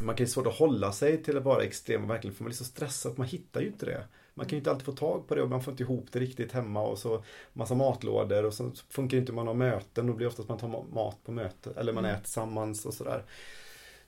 man 0.00 0.16
kan 0.16 0.26
ju 0.26 0.30
svårt 0.30 0.46
att 0.46 0.58
hålla 0.58 0.92
sig 0.92 1.22
till 1.22 1.36
att 1.36 1.44
vara 1.44 1.64
extrem 1.64 2.04
och 2.04 2.10
verkligen 2.10 2.34
för 2.34 2.44
man 2.44 2.48
blir 2.48 2.56
så 2.56 2.64
stressad 2.64 3.12
att 3.12 3.18
man 3.18 3.26
hittar 3.26 3.60
ju 3.60 3.66
inte 3.66 3.86
det. 3.86 4.04
Man 4.34 4.46
kan 4.46 4.50
ju 4.50 4.58
inte 4.58 4.70
alltid 4.70 4.84
få 4.84 4.92
tag 4.92 5.28
på 5.28 5.34
det 5.34 5.42
och 5.42 5.48
man 5.48 5.62
får 5.62 5.70
inte 5.70 5.82
ihop 5.82 6.06
det 6.12 6.18
riktigt 6.18 6.52
hemma 6.52 6.82
och 6.82 6.98
så 6.98 7.24
massa 7.52 7.74
matlådor 7.74 8.44
och 8.44 8.54
så 8.54 8.70
funkar 8.90 9.16
det 9.16 9.20
inte 9.20 9.32
om 9.32 9.36
man 9.36 9.46
har 9.46 9.54
möten. 9.54 10.06
Då 10.06 10.12
blir 10.12 10.26
oftast 10.26 10.50
att 10.50 10.62
man 10.62 10.72
tar 10.72 10.94
mat 10.94 11.24
på 11.24 11.32
möte 11.32 11.70
eller 11.76 11.92
man 11.92 12.04
mm. 12.04 12.14
äter 12.14 12.24
tillsammans 12.24 12.86
och 12.86 12.94
sådär. 12.94 13.24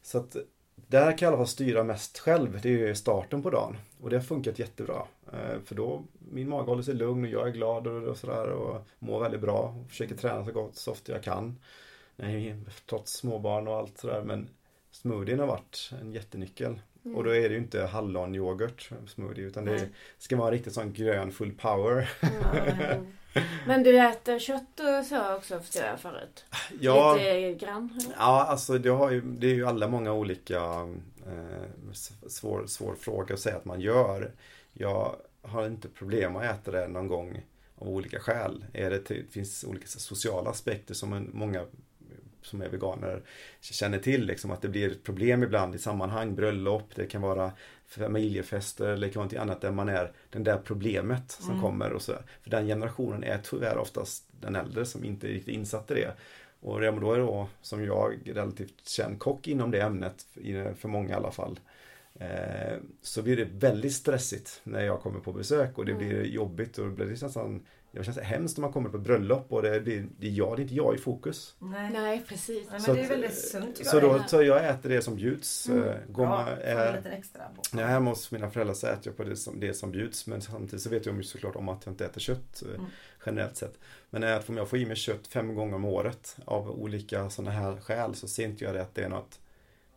Så 0.03 0.19
att 0.19 0.37
där 0.77 1.03
kan 1.03 1.11
jag 1.11 1.23
i 1.23 1.27
alla 1.27 1.37
fall 1.37 1.47
styra 1.47 1.85
mest 1.85 2.19
själv. 2.19 2.61
Det 2.63 2.69
är 2.69 2.89
ju 2.89 2.95
starten 2.95 3.43
på 3.43 3.51
dagen. 3.51 3.77
Och 4.03 4.11
det 4.11 4.17
har 4.17 4.23
funkat 4.23 4.59
jättebra. 4.59 5.03
Eh, 5.33 5.61
för 5.65 5.75
då, 5.75 6.05
min 6.19 6.49
mage 6.49 6.67
håller 6.67 6.83
sig 6.83 6.95
lugn 6.95 7.25
och 7.25 7.31
jag 7.31 7.49
är 7.49 7.53
glad 7.53 7.87
och, 7.87 8.03
och 8.03 8.17
sådär 8.17 8.51
och 8.51 8.87
mår 8.99 9.21
väldigt 9.21 9.41
bra. 9.41 9.75
Och 9.85 9.91
försöker 9.91 10.15
träna 10.17 10.45
så 10.45 10.53
gott 10.53 10.77
så 10.77 10.91
ofta 10.91 11.13
jag 11.13 11.23
kan. 11.23 11.59
Nej, 12.17 12.57
trots 12.87 13.13
småbarn 13.13 13.69
och 13.69 13.77
allt 13.77 13.99
sådär. 13.99 14.23
Men 14.25 14.49
smoothien 14.91 15.39
har 15.39 15.47
varit 15.47 15.91
en 16.01 16.13
jättenyckel. 16.13 16.81
Mm. 17.05 17.17
Och 17.17 17.25
då 17.25 17.31
är 17.35 17.49
det 17.49 17.55
ju 17.55 17.61
inte 17.61 17.87
hallonyoghurt 17.87 18.91
smoothie 19.07 19.45
utan 19.45 19.65
det 19.65 19.89
ska 20.19 20.37
vara 20.37 20.51
riktigt 20.51 20.73
sån 20.73 20.93
grön 20.93 21.33
full 21.33 21.53
power. 21.53 22.11
Mm. 22.23 23.07
Men 23.67 23.83
du 23.83 23.99
äter 23.99 24.39
kött 24.39 24.81
och 24.81 25.07
så 25.07 25.35
också 25.37 25.61
förstår 25.61 25.85
jag 25.85 26.01
förut? 26.01 26.45
Ja, 26.81 27.15
Lite 27.15 27.55
grann? 27.67 28.01
Ja, 28.19 28.45
alltså 28.45 28.79
det, 28.79 28.89
ju, 28.89 29.21
det 29.21 29.47
är 29.47 29.55
ju 29.55 29.67
alla 29.67 29.89
många 29.89 30.13
olika 30.13 30.57
eh, 30.57 30.87
svår, 32.27 32.67
svår 32.67 32.95
fråga 32.95 33.35
att 33.35 33.41
säga 33.41 33.57
att 33.57 33.65
man 33.65 33.81
gör. 33.81 34.33
Jag 34.73 35.17
har 35.43 35.67
inte 35.67 35.89
problem 35.89 36.37
att 36.37 36.45
äta 36.45 36.71
det 36.71 36.89
någon 36.89 37.09
gång 37.09 37.43
av 37.75 37.89
olika 37.89 38.21
skäl. 38.21 38.65
Är 38.73 38.91
det, 38.91 39.09
det 39.09 39.31
finns 39.31 39.65
olika 39.65 39.87
sociala 39.87 40.51
aspekter 40.51 40.95
som 40.95 41.13
en, 41.13 41.31
många 41.33 41.67
som 42.43 42.63
är 42.63 42.69
veganer 42.69 43.23
känner 43.61 43.99
till 43.99 44.27
liksom 44.27 44.51
att 44.51 44.63
det 44.63 44.69
blir 44.69 44.95
problem 45.05 45.43
ibland 45.43 45.75
i 45.75 45.79
sammanhang, 45.79 46.35
bröllop, 46.35 46.95
det 46.95 47.07
kan 47.07 47.23
vara 47.23 47.53
familjefester 47.87 48.89
eller 48.89 49.07
det 49.07 49.13
kan 49.13 49.21
vara 49.21 49.33
något 49.33 49.41
annat 49.41 49.61
där 49.61 49.73
man 49.73 49.89
är 49.89 50.13
den 50.31 50.45
där 50.45 50.59
problemet 50.65 51.31
som 51.31 51.51
mm. 51.51 51.63
kommer 51.63 51.93
och 51.93 52.03
så. 52.03 52.15
För 52.43 52.51
den 52.51 52.67
generationen 52.67 53.25
är 53.25 53.39
tyvärr 53.43 53.79
oftast 53.79 54.25
den 54.41 54.57
äldre 54.57 54.85
som 54.85 55.05
inte 55.05 55.27
är 55.27 55.33
riktigt 55.33 55.55
insatt 55.55 55.91
i 55.91 55.95
det. 55.95 56.15
Och 56.61 56.81
redan 56.81 57.01
då 57.01 57.13
är 57.13 57.19
då, 57.19 57.49
som 57.63 57.85
jag, 57.85 58.21
relativt 58.25 58.89
känd 58.89 59.19
kock 59.19 59.49
inom 59.49 59.71
det 59.71 59.81
ämnet, 59.81 60.27
för 60.77 60.89
många 60.89 61.11
i 61.11 61.13
alla 61.13 61.31
fall. 61.31 61.61
Eh, 62.15 62.77
så 63.03 63.23
blir 63.23 63.37
det 63.37 63.45
väldigt 63.45 63.93
stressigt 63.93 64.61
när 64.65 64.81
jag 64.81 65.01
kommer 65.01 65.21
på 65.21 65.33
besök 65.33 65.79
och 65.79 65.87
det 65.87 65.93
mm. 65.93 66.09
blir 66.09 66.25
jobbigt 66.25 66.79
och 66.79 66.87
det 66.87 66.91
blir 66.91 67.07
nästan 67.07 67.63
det 67.93 68.05
känns 68.05 68.19
hemskt 68.19 68.59
när 68.59 68.63
man 68.63 68.73
kommer 68.73 68.91
på 68.91 68.99
bröllop 68.99 69.53
och 69.53 69.63
det, 69.63 69.81
blir, 69.81 70.07
det, 70.19 70.27
är 70.27 70.31
jag, 70.31 70.57
det 70.57 70.61
är 70.61 70.63
inte 70.63 70.75
jag 70.75 70.95
i 70.95 70.99
fokus. 70.99 71.55
Nej, 71.59 71.91
Nej 71.93 72.25
precis. 72.29 72.67
Nej, 72.71 72.81
men 72.87 72.97
det 72.97 73.03
är 73.03 73.09
väldigt 73.09 73.39
sunt 73.39 73.87
Så 73.87 74.01
då 74.01 74.25
så 74.27 74.43
jag 74.43 74.69
äter 74.69 74.89
det 74.89 75.03
som 75.03 75.17
bjuds. 75.17 75.69
Mm. 75.69 75.89
Eh, 75.89 75.95
går 76.09 76.25
ja, 76.25 76.31
man, 76.31 76.49
är, 76.49 76.97
lite 76.97 77.11
extra 77.11 77.43
när 77.73 77.83
jag 77.83 77.91
är 77.91 77.95
hemma 77.95 78.11
hos 78.11 78.31
mina 78.31 78.51
föräldrar 78.51 78.75
så 78.75 78.87
äter 78.87 79.03
jag 79.03 79.17
på 79.17 79.25
det 79.25 79.37
som, 79.37 79.61
det 79.61 79.75
som 79.75 79.91
bjuds. 79.91 80.27
Men 80.27 80.43
samtidigt 80.43 80.83
så 80.83 80.91
vet 80.91 81.07
jag 81.07 81.25
såklart 81.25 81.57
om 81.57 81.69
att 81.69 81.87
jag 81.87 81.93
inte 81.93 82.05
äter 82.05 82.21
kött 82.21 82.63
mm. 82.63 82.87
Generellt 83.27 83.57
sett. 83.57 83.79
Men 84.11 84.43
om 84.49 84.57
jag 84.57 84.69
får 84.69 84.79
i 84.79 84.87
mig 84.87 84.97
kött 84.97 85.27
fem 85.27 85.55
gånger 85.55 85.75
om 85.75 85.85
året 85.85 86.37
av 86.45 86.71
olika 86.71 87.31
sådana 87.31 87.51
här 87.51 87.77
skäl 87.77 88.15
så 88.15 88.29
ser 88.29 88.45
inte 88.45 88.65
jag 88.65 88.75
det 88.75 88.83
att 88.83 88.95
det 88.95 89.03
är 89.03 89.09
något 89.09 89.41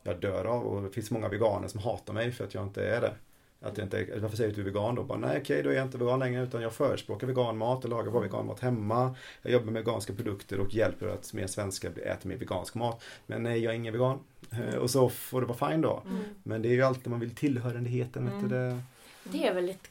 jag 0.04 0.20
dör 0.20 0.46
av. 0.46 0.64
Och 0.64 0.84
det 0.84 0.90
finns 0.90 1.12
många 1.12 1.30
veganer 1.30 1.68
som 1.68 1.80
hatar 1.80 2.14
mig 2.14 2.32
för 2.32 2.44
att 2.44 2.54
jag 2.54 2.64
inte 2.64 2.88
är 2.88 3.02
det. 3.02 3.14
Att 3.62 3.78
jag 3.78 3.86
inte, 3.86 4.08
varför 4.18 4.38
säger 4.38 4.50
du 4.50 4.52
att 4.52 4.56
du 4.56 4.62
är 4.62 4.74
vegan 4.74 4.96
då? 4.96 5.04
Bara, 5.04 5.18
nej 5.18 5.40
okej, 5.42 5.64
då 5.64 5.70
är 5.70 5.74
jag 5.74 5.86
inte 5.86 5.98
vegan 5.98 6.20
längre 6.20 6.44
utan 6.44 6.62
jag 6.62 6.74
förespråkar 6.74 7.28
veganmat 7.28 7.84
och 7.84 7.90
lagar 7.90 8.12
bara 8.12 8.24
veganmat 8.24 8.60
hemma. 8.60 9.16
Jag 9.42 9.52
jobbar 9.52 9.66
med 9.66 9.86
veganska 9.86 10.14
produkter 10.14 10.60
och 10.60 10.74
hjälper 10.74 11.08
att 11.08 11.34
mer 11.34 11.48
svenskar 11.48 11.90
äter 12.00 12.30
mer 12.30 12.38
vegansk 12.38 12.76
mat. 12.76 13.04
Men 13.26 13.44
nej, 13.44 13.64
jag 13.64 13.74
är 13.74 13.78
ingen 13.78 13.94
vegan. 13.94 14.20
Eh, 14.52 14.76
och 14.76 14.90
så 14.90 15.10
får 15.10 15.42
det 15.42 15.48
vara 15.48 15.70
fine 15.70 15.82
då. 15.82 16.04
Mm. 16.06 16.24
Men 16.44 16.62
det 16.62 16.70
är 16.70 16.74
ju 16.74 16.82
alltid 16.82 17.08
man 17.08 17.20
vill 17.20 17.36
tillhörigheten. 17.36 18.28
Mm. 18.28 18.50
Det. 18.50 18.82
det 19.24 19.48
är 19.48 19.54
väl 19.54 19.66
lite 19.66 19.90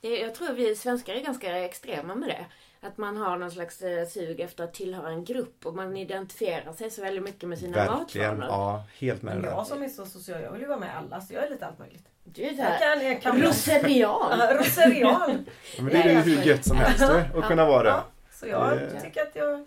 jag 0.00 0.34
tror 0.34 0.52
vi 0.52 0.76
svenskar 0.76 1.14
är 1.14 1.20
ganska 1.20 1.58
extrema 1.58 2.14
med 2.14 2.28
det. 2.28 2.46
Att 2.86 2.98
man 2.98 3.16
har 3.16 3.38
någon 3.38 3.50
slags 3.50 3.82
eh, 3.82 4.06
sug 4.06 4.40
efter 4.40 4.64
att 4.64 4.74
tillhöra 4.74 5.10
en 5.10 5.24
grupp 5.24 5.66
och 5.66 5.74
man 5.74 5.96
identifierar 5.96 6.72
sig 6.72 6.90
så 6.90 7.02
väldigt 7.02 7.24
mycket 7.24 7.48
med 7.48 7.58
sina 7.58 7.76
Verkligen, 7.76 8.38
matvanor. 8.38 8.54
ja. 8.54 8.84
Helt 8.98 9.22
med 9.22 9.36
Men 9.36 9.44
jag 9.44 9.66
som 9.66 9.82
är 9.82 9.88
så 9.88 10.06
social, 10.06 10.42
jag 10.42 10.52
vill 10.52 10.60
ju 10.60 10.66
vara 10.68 10.78
med 10.78 10.96
alla 10.96 11.20
så 11.20 11.34
jag 11.34 11.46
är 11.46 11.50
lite 11.50 11.66
allt 11.66 11.78
möjligt. 11.78 12.04
Du 12.24 12.42
är 12.42 12.52
där. 12.52 13.02
Jag 13.02 13.22
kan, 13.22 13.42
Roserian. 13.42 14.40
Roserian. 14.58 15.44
ja, 15.76 15.82
men 15.82 15.92
det 15.92 16.02
är 16.02 16.12
ju 16.12 16.34
hur 16.34 16.42
gött 16.42 16.64
som 16.64 16.76
helst 16.76 17.02
att 17.02 17.48
kunna 17.48 17.64
vara 17.64 17.82
det. 17.82 17.88
Ja, 17.88 18.04
så 18.32 18.46
jag 18.46 18.78
det... 18.78 19.00
tycker 19.00 19.22
att 19.22 19.36
jag 19.36 19.66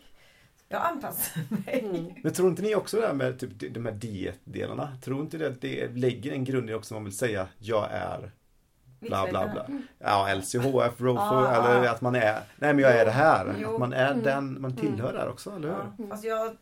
jag 0.74 0.86
anpassar 0.86 1.42
mig. 1.50 1.80
Mm. 1.80 2.14
Men 2.24 2.34
tror 2.34 2.50
inte 2.50 2.62
ni 2.62 2.76
också 2.76 3.00
det 3.00 3.08
här 3.08 3.14
med 3.14 3.40
typ, 3.40 3.74
de 3.74 3.86
här 3.86 3.94
dietdelarna? 3.94 4.98
Tror 5.04 5.22
inte 5.22 5.38
det 5.38 5.48
att 5.48 5.62
det 5.62 5.88
lägger 5.96 6.32
en 6.32 6.44
grund 6.44 6.70
i 6.70 6.74
också 6.74 6.94
man 6.94 7.04
vill 7.04 7.18
säga 7.18 7.48
jag 7.60 7.88
är 7.92 8.32
bla 9.08 9.28
bla 9.28 9.48
bla. 9.48 9.66
Ja, 10.00 10.34
LCHF, 10.36 11.02
ROFO 11.02 11.20
ah, 11.20 11.56
eller 11.56 11.90
att 11.90 12.02
man 12.02 12.16
är, 12.16 12.42
nej 12.56 12.74
men 12.74 12.80
jag 12.80 12.92
är 12.96 13.06
det 13.06 13.12
här. 13.12 13.56
Jo. 13.60 13.74
Att 13.74 13.80
man 13.80 13.94
är 13.94 14.12
mm. 14.12 14.24
den, 14.24 14.62
man 14.62 14.76
tillhör 14.76 15.10
mm. 15.10 15.22
där 15.22 15.30
också, 15.30 15.56
eller 15.56 15.68
hur? 15.68 15.76
Ja. 15.98 16.06
Fast 16.10 16.24
jag, 16.24 16.58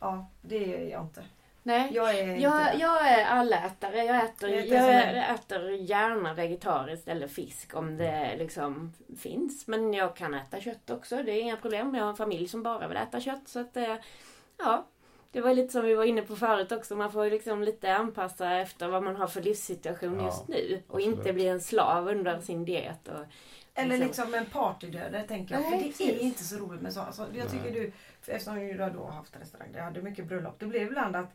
ja 0.00 0.26
det 0.42 0.86
är 0.86 0.90
jag 0.90 1.02
inte. 1.02 1.22
Nej, 1.64 1.90
jag 1.92 2.18
är, 2.18 2.36
jag, 2.36 2.78
jag 2.78 3.08
är 3.08 3.26
allätare. 3.26 4.04
Jag 4.04 4.24
äter, 4.24 4.50
jag 4.50 5.34
äter 5.34 5.70
gärna 5.70 6.34
vegetariskt 6.34 7.08
eller 7.08 7.28
fisk 7.28 7.74
om 7.74 7.96
det 7.96 8.36
liksom 8.36 8.92
finns. 9.18 9.66
Men 9.66 9.94
jag 9.94 10.16
kan 10.16 10.34
äta 10.34 10.60
kött 10.60 10.90
också. 10.90 11.22
Det 11.22 11.32
är 11.32 11.40
inga 11.40 11.56
problem. 11.56 11.94
Jag 11.94 12.02
har 12.02 12.10
en 12.10 12.16
familj 12.16 12.48
som 12.48 12.62
bara 12.62 12.88
vill 12.88 12.96
äta 12.96 13.20
kött. 13.20 13.48
Så 13.48 13.60
att, 13.60 13.76
eh, 13.76 13.94
ja, 14.58 14.86
det 15.32 15.40
var 15.40 15.54
lite 15.54 15.72
som 15.72 15.84
vi 15.84 15.94
var 15.94 16.04
inne 16.04 16.22
på 16.22 16.36
förut 16.36 16.72
också. 16.72 16.96
Man 16.96 17.12
får 17.12 17.30
liksom 17.30 17.62
lite 17.62 17.94
anpassa 17.94 18.60
efter 18.60 18.88
vad 18.88 19.02
man 19.02 19.16
har 19.16 19.26
för 19.26 19.42
livssituation 19.42 20.18
ja, 20.18 20.24
just 20.24 20.48
nu. 20.48 20.82
Och 20.88 20.96
absolut. 20.96 21.18
inte 21.18 21.32
bli 21.32 21.48
en 21.48 21.60
slav 21.60 22.08
under 22.08 22.40
sin 22.40 22.64
diet. 22.64 23.08
Och, 23.08 23.24
eller 23.74 23.98
liksom, 23.98 24.06
liksom 24.06 24.34
en 24.34 24.46
partydödare 24.46 25.22
tänker 25.22 25.54
jag. 25.54 25.62
Nej, 25.62 25.92
för 25.92 26.04
det 26.04 26.10
är 26.10 26.18
inte 26.18 26.44
så 26.44 26.56
roligt 26.56 26.80
med 26.80 26.92
sånt. 26.92 27.06
Alltså, 27.06 27.26
jag 27.34 27.50
tycker 27.50 27.70
du, 27.70 27.92
eftersom 28.26 28.54
du 28.54 28.76
då 28.76 29.04
har 29.04 29.12
haft 29.12 29.36
restaurang, 29.40 29.68
jag 29.74 29.82
hade 29.82 30.02
mycket 30.02 30.26
bröllop. 30.26 30.58
Det 30.58 30.66
blev 30.66 30.82
ibland 30.82 31.16
att 31.16 31.30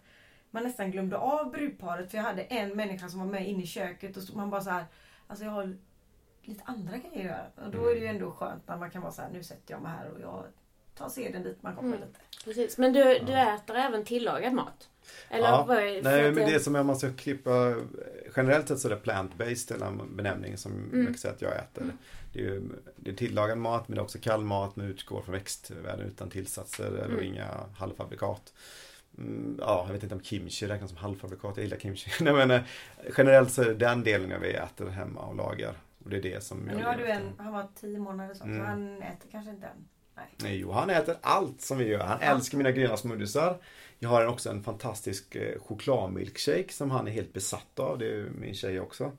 man 0.51 0.63
nästan 0.63 0.91
glömde 0.91 1.17
av 1.17 1.51
brudparet. 1.51 2.11
För 2.11 2.17
jag 2.17 2.25
hade 2.25 2.41
en 2.41 2.69
människa 2.69 3.09
som 3.09 3.19
var 3.19 3.27
med 3.27 3.47
inne 3.47 3.63
i 3.63 3.67
köket 3.67 4.17
och 4.17 4.35
man 4.35 4.49
bara 4.49 4.61
så 4.61 4.69
här, 4.69 4.85
alltså 5.27 5.45
jag 5.45 5.51
har 5.51 5.77
lite 6.41 6.63
andra 6.65 6.97
grejer 6.97 7.19
att 7.19 7.25
göra. 7.25 7.65
Och 7.65 7.71
då 7.71 7.85
är 7.85 7.93
det 7.93 7.99
ju 7.99 8.05
mm. 8.05 8.15
ändå 8.15 8.31
skönt 8.31 8.67
när 8.67 8.77
man 8.77 8.91
kan 8.91 9.01
vara 9.01 9.11
så 9.11 9.21
här, 9.21 9.29
nu 9.29 9.43
sätter 9.43 9.73
jag 9.73 9.81
mig 9.81 9.91
här 9.91 10.11
och 10.11 10.21
jag 10.21 10.43
tar 10.97 11.09
seden 11.09 11.43
dit 11.43 11.63
man 11.63 11.75
kommer 11.75 11.95
mm. 11.95 12.07
lite. 12.07 12.19
Precis, 12.43 12.77
men 12.77 12.93
du, 12.93 13.03
du 13.03 13.33
äter 13.33 13.75
även 13.75 14.05
tillagad 14.05 14.53
mat? 14.53 14.89
Eller 15.29 15.47
ja, 15.47 15.65
nej 16.03 16.31
men 16.31 16.35
det 16.35 16.53
är 16.53 16.59
som 16.59 16.75
om 16.75 16.87
man 16.87 16.97
ska 16.97 17.13
klippa 17.13 17.75
Generellt 18.35 18.67
sett 18.67 18.79
så 18.79 18.87
är 18.87 18.89
det 18.89 19.01
plant-based 19.01 19.79
den 19.79 20.15
benämningen 20.15 20.57
som 20.57 20.71
mm. 20.71 21.15
jag 21.23 21.31
att 21.33 21.41
jag 21.41 21.55
äter. 21.57 21.81
Mm. 21.81 21.97
Det 22.33 22.39
är, 22.39 22.43
ju, 22.43 22.61
det 22.95 23.11
är 23.11 23.15
tillagad 23.15 23.57
mat 23.57 23.87
men 23.87 23.95
det 23.95 24.01
är 24.01 24.03
också 24.03 24.19
kall 24.19 24.43
mat 24.43 24.75
men 24.75 24.87
utgår 24.87 25.21
från 25.21 25.33
växtvärlden 25.33 26.07
utan 26.07 26.29
tillsatser 26.29 26.85
eller 26.85 27.05
mm. 27.05 27.23
inga 27.23 27.47
halvfabrikat. 27.77 28.53
Mm, 29.17 29.57
ja, 29.59 29.83
jag 29.87 29.93
vet 29.93 30.03
inte 30.03 30.15
om 30.15 30.21
kimchi 30.21 30.67
räknas 30.67 30.89
som 30.89 30.97
halvfabrikat. 30.97 31.57
Jag 31.57 31.63
gillar 31.63 31.77
kimchi. 31.77 32.11
Nej, 32.23 32.33
men, 32.33 32.51
eh, 32.51 32.61
generellt 33.17 33.51
så 33.51 33.61
är 33.61 33.65
det 33.65 33.73
den 33.73 34.03
delen 34.03 34.29
jag 34.29 34.45
äter 34.45 34.87
hemma 34.87 35.21
och 35.21 35.35
lagar. 35.35 35.73
Och 36.03 36.09
det 36.09 36.17
är 36.17 36.21
det 36.21 36.43
som 36.43 36.57
men 36.57 36.77
nu 36.77 36.83
har 36.83 36.95
du 36.95 37.07
en, 37.07 37.33
han 37.37 37.53
var 37.53 37.67
tio 37.75 37.99
månader 37.99 38.33
så, 38.33 38.43
mm. 38.43 38.57
så 38.57 38.63
han 38.63 39.01
äter 39.01 39.29
kanske 39.31 39.51
inte 39.51 39.67
än. 39.67 39.87
Nej. 40.37 40.57
Jo, 40.59 40.71
han 40.71 40.89
äter 40.89 41.15
allt 41.21 41.61
som 41.61 41.77
vi 41.77 41.87
gör. 41.87 42.03
Han 42.03 42.17
ja. 42.21 42.27
älskar 42.27 42.57
mina 42.57 42.71
gröna 42.71 42.97
smoothiesar. 42.97 43.57
Jag 43.99 44.09
har 44.09 44.25
också 44.25 44.49
en 44.49 44.63
fantastisk 44.63 45.35
eh, 45.35 45.59
chokladmilkshake 45.59 46.73
som 46.73 46.91
han 46.91 47.07
är 47.07 47.11
helt 47.11 47.33
besatt 47.33 47.79
av. 47.79 47.97
Det 47.97 48.05
är 48.05 48.25
min 48.39 48.53
tjej 48.53 48.79
också. 48.79 49.11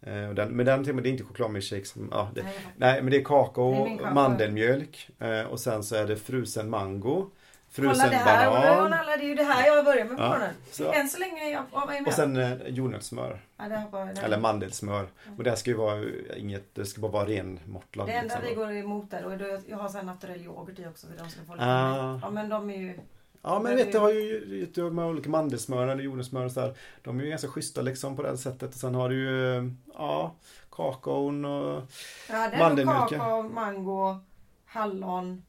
Eh, 0.00 0.30
den, 0.30 0.48
men 0.48 0.66
den, 0.66 0.82
det 0.82 0.90
är 0.90 1.06
inte 1.06 1.24
chokladmilkshake 1.24 1.84
som, 1.84 2.08
ja, 2.12 2.30
det, 2.34 2.42
nej, 2.42 2.54
nej, 2.76 3.02
men 3.02 3.10
det 3.10 3.16
är 3.16 3.24
kakao, 3.24 3.98
mandelmjölk 4.14 5.10
och 5.48 5.60
sen 5.60 5.84
så 5.84 5.96
är 5.96 6.06
det 6.06 6.16
frusen 6.16 6.70
mango. 6.70 7.30
Frusen 7.70 7.94
Kolla 7.94 8.10
det 8.10 8.16
här, 8.16 8.50
banan. 8.50 8.92
Alla, 8.92 9.16
det 9.16 9.24
är 9.24 9.28
ju 9.28 9.34
det 9.34 9.44
här 9.44 9.66
jag 9.66 9.84
börjar 9.84 10.04
med 10.04 10.16
på 10.16 10.22
morgonen. 10.22 10.54
Ja, 10.78 10.94
Än 10.94 11.08
så 11.08 11.18
länge 11.18 11.50
jag, 11.50 11.64
vad 11.72 11.94
är 11.94 12.06
Och 12.06 12.12
sen 12.12 12.36
eh, 12.36 12.68
jordnötssmör. 12.68 13.40
Ja, 13.56 14.08
Eller 14.22 14.38
mandelsmör. 14.38 15.08
Ja. 15.24 15.32
Och 15.38 15.44
det 15.44 15.56
ska 15.56 15.70
ju 15.70 15.76
vara 15.76 16.04
inget, 16.36 16.74
det 16.74 16.84
ska 16.84 17.00
bara 17.00 17.12
vara 17.12 17.28
ren 17.28 17.60
mortlad. 17.66 18.06
Det 18.06 18.12
enda 18.12 18.34
liksom. 18.34 18.48
vi 18.48 18.54
går 18.54 18.72
emot 18.72 19.10
där, 19.10 19.24
och 19.24 19.38
då, 19.38 19.58
jag 19.66 19.76
har 19.76 19.88
sån 19.88 20.06
naturell 20.06 20.40
yoghurt 20.40 20.78
i 20.78 20.86
också. 20.86 21.06
För 21.06 21.24
de 21.24 21.30
ska 21.30 21.40
få 21.46 21.52
lite 21.52 21.64
ah. 21.66 22.18
Ja 22.22 22.30
men 22.30 22.48
de 22.48 22.70
är 22.70 22.76
ju 22.76 22.98
Ja 23.42 23.58
men 23.58 23.76
vet 23.76 23.92
du 23.92 23.98
har 23.98 24.10
ju 24.10 24.66
de 24.74 24.98
olika 24.98 25.30
mandelsmör 25.30 25.88
eller 25.88 26.02
jordnötssmör 26.02 26.44
och 26.44 26.52
sådär. 26.52 26.74
De 27.02 27.20
är 27.20 27.24
ju 27.24 27.30
ganska 27.30 27.48
schyssta 27.48 27.82
liksom 27.82 28.16
på 28.16 28.22
det 28.22 28.38
sättet. 28.38 28.74
Och 28.74 28.80
sen 28.80 28.94
har 28.94 29.08
du 29.08 29.16
ju 29.16 29.72
ja, 29.94 30.34
kakaon 30.70 31.44
och 31.44 31.82
ja, 32.30 32.50
mandelmjölken. 32.58 33.18
kakao, 33.18 33.42
mango, 33.42 34.18
hallon, 34.66 35.42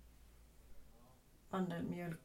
mandelmjölk 1.52 2.20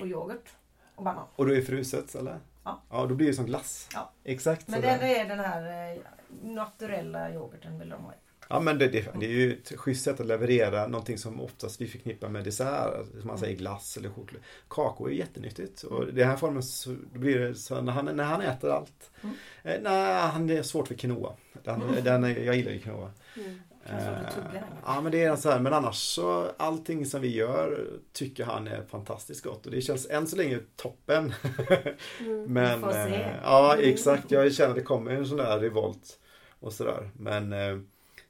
och 0.00 0.06
yoghurt. 0.06 0.50
Och 0.94 1.04
banan. 1.04 1.26
Och 1.36 1.46
då 1.46 1.54
är 1.54 1.62
fruset 1.62 2.14
eller? 2.14 2.40
Ja. 2.64 2.82
Ja, 2.90 3.06
då 3.06 3.14
blir 3.14 3.26
det 3.26 3.34
som 3.34 3.46
glass. 3.46 3.88
Ja. 3.94 4.12
Exakt 4.24 4.68
Men 4.68 4.80
det 4.80 4.88
är 4.88 5.28
den 5.28 5.38
här 5.38 5.92
eh, 5.92 6.02
naturella 6.42 7.32
yoghurten 7.32 7.78
vill 7.78 7.88
de 7.88 8.04
ha. 8.04 8.12
Ja 8.48 8.60
men 8.60 8.78
det, 8.78 8.88
det, 8.88 9.08
det 9.20 9.26
är 9.26 9.30
ju 9.30 9.52
ett 9.52 9.78
schysst 9.78 10.04
sätt 10.04 10.20
att 10.20 10.26
leverera 10.26 10.86
någonting 10.86 11.18
som 11.18 11.40
oftast 11.40 11.80
vi 11.80 11.86
förknippar 11.86 12.28
med 12.28 12.44
dessert. 12.44 13.06
Som 13.20 13.26
man 13.26 13.38
säger 13.38 13.56
glass 13.56 13.96
eller 13.96 14.10
choklad. 14.10 14.42
Kakao 14.68 15.06
är 15.06 15.12
jättenyttigt. 15.12 15.82
Och 15.82 16.08
i 16.08 16.12
den 16.12 16.28
här 16.28 16.36
formen 16.36 16.62
så 16.62 16.96
blir 17.12 17.38
det 17.38 17.54
så 17.54 17.80
när 17.80 17.92
han, 17.92 18.16
när 18.16 18.24
han 18.24 18.40
äter 18.40 18.70
allt. 18.70 19.10
Mm. 19.22 19.36
Eh, 19.62 19.80
nej, 19.82 20.20
han 20.20 20.50
är 20.50 20.62
svårt 20.62 20.88
för 20.88 20.94
quinoa. 20.94 21.32
Den, 21.64 21.82
den, 22.04 22.22
jag 22.22 22.56
gillar 22.56 22.72
ju 22.72 22.78
quinoa. 22.78 23.10
Mm. 23.36 23.60
Eh. 23.86 24.62
Ja 24.86 25.00
men 25.00 25.12
det 25.12 25.24
är 25.24 25.36
så 25.36 25.50
här, 25.50 25.60
men 25.60 25.72
annars 25.72 25.96
så 25.96 26.50
allting 26.56 27.06
som 27.06 27.20
vi 27.20 27.34
gör 27.36 27.86
tycker 28.12 28.44
han 28.44 28.68
är 28.68 28.82
fantastiskt 28.82 29.44
gott 29.44 29.66
och 29.66 29.72
det 29.72 29.80
känns 29.80 30.10
än 30.10 30.26
så 30.26 30.36
länge 30.36 30.58
toppen. 30.76 31.34
men 32.46 32.80
får 32.80 32.92
se. 32.92 32.98
eh, 33.14 33.30
ja 33.42 33.74
Mm. 33.74 33.90
exakt, 33.92 34.30
jag 34.30 34.52
känner 34.54 34.70
att 34.70 34.76
det 34.76 34.82
kommer 34.82 35.10
en 35.10 35.26
sån 35.26 35.36
där 35.36 35.58
revolt 35.58 36.18
och 36.60 36.72
sådär. 36.72 37.10
Men 37.14 37.52
eh, 37.52 37.78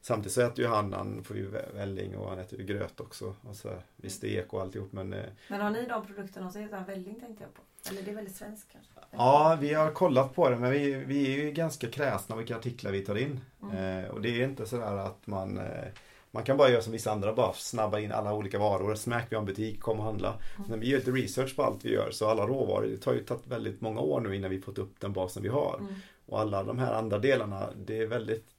samtidigt 0.07 0.33
så 0.33 0.41
äter 0.41 0.65
ju 0.65 0.71
han, 0.71 0.93
han 0.93 1.25
får 1.25 1.37
ju 1.37 1.51
vä- 1.51 1.75
välling 1.75 2.17
och 2.17 2.31
han 2.31 2.39
äter 2.39 2.59
ju 2.59 2.65
gröt 2.65 3.01
också. 3.01 3.35
Och 3.41 3.57
så 3.57 3.69
är 4.03 4.25
eko 4.25 4.57
och 4.57 4.63
alltihop 4.63 4.93
men 4.93 5.13
eh, 5.13 5.25
Men 5.49 5.61
har 5.61 5.71
ni 5.71 5.87
de 5.87 6.07
produkterna 6.07 6.47
er? 6.47 6.51
Så 6.51 6.59
här 6.59 6.85
Välling 6.85 7.21
tänkte 7.21 7.45
jag 7.45 7.55
på. 7.55 7.63
Eller 7.91 8.03
det 8.03 8.11
är 8.11 8.15
väldigt 8.15 8.37
svenskt 8.37 8.73
kanske? 8.73 8.93
Ja, 9.11 9.59
vi 9.61 9.75
har 9.75 9.91
kollat 9.91 10.35
på 10.35 10.51
det 10.51 10.57
men 10.57 10.71
vi, 10.71 10.95
vi 10.95 11.35
är 11.35 11.45
ju 11.45 11.51
ganska 11.51 11.89
kräsna 11.89 12.37
vilka 12.37 12.57
artiklar 12.57 12.93
vi 12.93 13.01
tar 13.01 13.17
in. 13.17 13.41
Mm. 13.63 14.05
Eh, 14.05 14.11
och 14.11 14.21
det 14.21 14.43
är 14.43 14.45
inte 14.45 14.67
sådär 14.67 14.97
att 14.97 15.27
man 15.27 15.59
eh, 15.59 15.85
man 16.31 16.43
kan 16.43 16.57
bara 16.57 16.71
göra 16.71 16.83
som 16.83 16.93
vissa 16.93 17.13
andra, 17.13 17.35
bara 17.35 17.53
snabba 17.53 17.99
in 18.01 18.13
alla 18.13 18.35
olika 18.35 18.59
varor. 18.59 18.95
Smack, 18.95 19.27
vi 19.29 19.37
har 19.37 19.41
en 19.41 19.47
butik, 19.47 19.81
kom 19.81 19.99
och 19.99 20.05
handla. 20.05 20.35
Men 20.69 20.81
vi 20.81 20.89
gör 20.89 20.99
lite 20.99 21.11
research 21.11 21.57
på 21.57 21.63
allt 21.63 21.85
vi 21.85 21.93
gör. 21.93 22.11
Så 22.11 22.29
alla 22.29 22.47
råvaror, 22.47 22.87
det 22.87 22.97
tar 22.97 23.13
ju 23.13 23.25
tagit 23.25 23.47
väldigt 23.47 23.81
många 23.81 24.01
år 24.01 24.21
nu 24.21 24.37
innan 24.37 24.51
vi 24.51 24.61
fått 24.61 24.79
upp 24.79 25.01
den 25.01 25.13
basen 25.13 25.43
vi 25.43 25.49
har. 25.49 25.79
Mm. 25.81 25.95
Och 26.27 26.41
alla 26.41 26.63
de 26.63 26.79
här 26.79 26.93
andra 26.93 27.19
delarna, 27.19 27.69
det 27.87 27.99
är 27.99 28.07
väldigt 28.07 28.54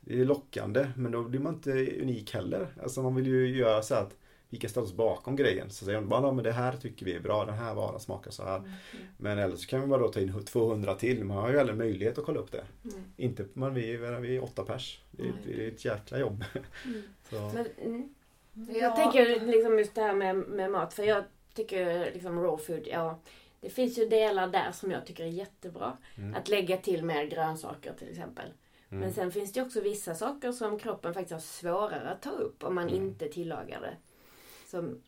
det 0.00 0.20
är 0.20 0.24
lockande. 0.24 0.86
Men 0.96 1.12
då 1.12 1.22
blir 1.22 1.40
man 1.40 1.54
inte 1.54 1.70
unik 2.02 2.34
heller. 2.34 2.66
Alltså 2.82 3.02
man 3.02 3.14
vill 3.14 3.26
ju 3.26 3.56
göra 3.58 3.82
så 3.82 3.94
att 3.94 4.16
vi 4.48 4.58
kan 4.58 4.70
ställa 4.70 4.84
oss 4.86 4.92
bakom 4.94 5.36
grejen. 5.36 5.70
Så 5.70 5.84
säger 5.84 6.00
man 6.00 6.08
bara, 6.08 6.22
"Ja, 6.22 6.32
men 6.32 6.44
det 6.44 6.52
här 6.52 6.72
tycker 6.76 7.06
vi 7.06 7.14
är 7.14 7.20
bra, 7.20 7.44
den 7.44 7.54
här 7.54 7.74
varan 7.74 8.00
smakar 8.00 8.30
så 8.30 8.44
här. 8.44 8.62
Men 9.16 9.38
eller 9.38 9.56
så 9.56 9.66
kan 9.66 9.80
vi 9.80 9.86
bara 9.86 10.00
då 10.00 10.08
ta 10.08 10.20
in 10.20 10.44
200 10.44 10.94
till. 10.94 11.24
Man 11.24 11.36
har 11.36 11.50
ju 11.52 11.60
aldrig 11.60 11.78
möjlighet 11.78 12.18
att 12.18 12.24
kolla 12.24 12.40
upp 12.40 12.52
det. 12.52 12.64
Mm. 12.84 13.04
Inte, 13.16 13.44
men 13.52 13.74
vi, 13.74 13.94
är- 13.94 14.20
vi 14.20 14.36
är 14.36 14.44
åtta 14.44 14.64
pers. 14.64 15.00
Det 15.10 15.22
är, 15.22 15.32
det 15.46 15.64
är 15.64 15.68
ett 15.68 15.84
jäkla 15.84 16.18
jobb. 16.18 16.44
Mm. 16.84 17.02
Så. 17.30 17.36
Men, 17.54 17.66
mm. 17.86 18.14
Ja. 18.54 18.74
Jag 18.80 18.96
tänker 18.96 19.46
liksom 19.46 19.78
just 19.78 19.94
det 19.94 20.00
här 20.02 20.14
med, 20.14 20.36
med 20.36 20.70
mat. 20.70 20.94
För 20.94 21.02
jag 21.02 21.24
tycker 21.54 22.10
liksom 22.14 22.40
raw 22.42 22.56
food, 22.64 22.86
ja. 22.90 23.18
Det 23.60 23.70
finns 23.70 23.98
ju 23.98 24.08
delar 24.08 24.48
där 24.48 24.72
som 24.72 24.90
jag 24.90 25.06
tycker 25.06 25.24
är 25.24 25.28
jättebra. 25.28 25.96
Mm. 26.18 26.34
Att 26.34 26.48
lägga 26.48 26.76
till 26.76 27.04
mer 27.04 27.24
grönsaker 27.24 27.92
till 27.98 28.08
exempel. 28.10 28.44
Mm. 28.90 29.00
Men 29.00 29.12
sen 29.12 29.32
finns 29.32 29.52
det 29.52 29.62
också 29.62 29.80
vissa 29.80 30.14
saker 30.14 30.52
som 30.52 30.78
kroppen 30.78 31.14
faktiskt 31.14 31.32
har 31.32 31.40
svårare 31.40 32.10
att 32.10 32.22
ta 32.22 32.30
upp 32.30 32.64
om 32.64 32.74
man 32.74 32.88
Mm. 32.88 33.02
inte 33.02 33.28
tillagar 33.28 33.80
det. 33.80 33.96
Som 34.66 35.02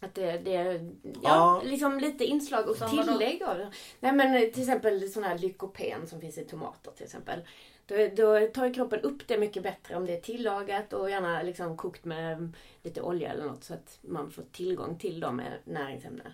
att 0.00 0.14
det, 0.14 0.38
det 0.38 0.54
är 0.56 0.90
ja, 1.02 1.20
Ja. 1.22 1.62
liksom 1.64 1.98
lite 1.98 2.24
inslag 2.24 2.68
och 2.68 2.76
Som 2.76 2.90
tillägg 2.90 3.42
av 3.42 3.58
det. 3.58 3.72
Nej 4.00 4.12
men 4.12 4.52
till 4.52 4.62
exempel 4.62 5.10
sån 5.10 5.24
här 5.24 5.38
lykopen 5.38 6.06
som 6.06 6.20
finns 6.20 6.38
i 6.38 6.44
tomater 6.44 6.90
till 6.92 7.04
exempel. 7.04 7.40
Då, 7.86 7.94
då 8.16 8.46
tar 8.46 8.74
kroppen 8.74 9.00
upp 9.00 9.28
det 9.28 9.38
mycket 9.38 9.62
bättre 9.62 9.96
om 9.96 10.06
det 10.06 10.16
är 10.16 10.20
tillagat 10.20 10.92
och 10.92 11.10
gärna 11.10 11.42
liksom 11.42 11.76
kokt 11.76 12.04
med 12.04 12.52
lite 12.82 13.02
olja 13.02 13.32
eller 13.32 13.44
något 13.44 13.64
så 13.64 13.74
att 13.74 13.98
man 14.02 14.30
får 14.30 14.42
tillgång 14.52 14.98
till 14.98 15.20
dem 15.20 15.36
med 15.36 15.52
näringsämnen. 15.64 16.32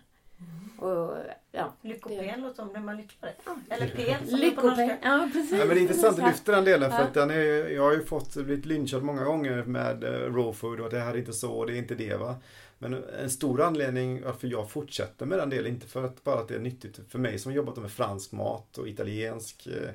Och 0.78 1.16
ja, 1.52 1.72
Lyckopen 1.82 2.40
låter 2.42 2.54
som 2.54 2.72
det 2.72 2.80
man 2.80 2.96
lycklar. 2.96 3.32
Eller 3.70 3.88
pen 3.88 4.28
som 4.28 4.38
är 4.40 4.50
på. 4.50 4.96
Ja 5.02 5.28
precis. 5.32 5.52
Ja, 5.52 5.58
men 5.58 5.68
det 5.68 5.74
är 5.74 5.80
intressant 5.82 6.18
att 6.18 6.24
Precis. 6.24 6.38
lyfta 6.38 6.52
den 6.52 6.64
delen 6.64 6.90
för 6.90 6.98
Ja. 6.98 7.04
att 7.04 7.14
den 7.14 7.30
är, 7.30 7.68
jag 7.68 7.82
har 7.82 7.92
ju 7.92 8.04
fått 8.04 8.34
blivit 8.34 8.66
lynchad 8.66 9.02
många 9.02 9.24
gånger 9.24 9.62
med 9.64 10.04
eh, 10.04 10.10
raw 10.10 10.52
food 10.52 10.80
och 10.80 10.90
det 10.90 11.00
här 11.00 11.14
är 11.14 11.18
inte 11.18 11.32
så 11.32 11.52
och 11.52 11.66
det 11.66 11.72
är 11.72 11.78
inte 11.78 11.94
det 11.94 12.16
va. 12.16 12.36
Men 12.78 13.04
en 13.20 13.30
stor 13.30 13.62
anledning 13.62 14.22
varför 14.24 14.48
jag 14.48 14.70
fortsätter 14.70 15.26
med 15.26 15.38
den 15.38 15.50
delen, 15.50 15.72
inte 15.72 15.86
för 15.86 16.04
att 16.04 16.24
bara 16.24 16.40
att 16.40 16.48
det 16.48 16.54
är 16.54 16.58
nyttigt 16.60 17.00
för 17.08 17.18
mig 17.18 17.38
som 17.38 17.52
har 17.52 17.56
jobbat 17.56 17.76
med 17.76 17.90
fransk 17.90 18.32
mat 18.32 18.78
och 18.78 18.88
italiensk 18.88 19.66
eh, 19.66 19.90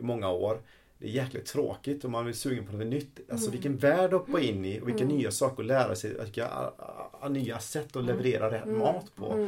i 0.00 0.02
många 0.02 0.30
år. 0.30 0.60
Det 0.98 1.06
är 1.08 1.10
jäkligt 1.12 1.46
tråkigt 1.46 2.04
och 2.04 2.10
man 2.10 2.28
är 2.28 2.32
sugen 2.32 2.66
på 2.66 2.72
något 2.72 2.86
nytt. 2.86 3.20
Alltså 3.30 3.46
Mm. 3.46 3.52
vilken 3.52 3.76
värld 3.76 4.14
att 4.14 4.26
hoppa 4.26 4.40
in 4.40 4.64
i 4.64 4.80
och 4.80 4.88
vilka 4.88 5.04
Mm. 5.04 5.16
nya 5.16 5.30
saker 5.30 5.62
att 5.62 5.66
lära 5.66 5.94
sig, 5.94 6.14
vilka 6.24 6.48
nya 7.30 7.58
sätt 7.58 7.96
att 7.96 8.04
leverera 8.04 8.50
rätt 8.50 8.64
Mm. 8.64 8.78
mat 8.78 9.14
på. 9.16 9.46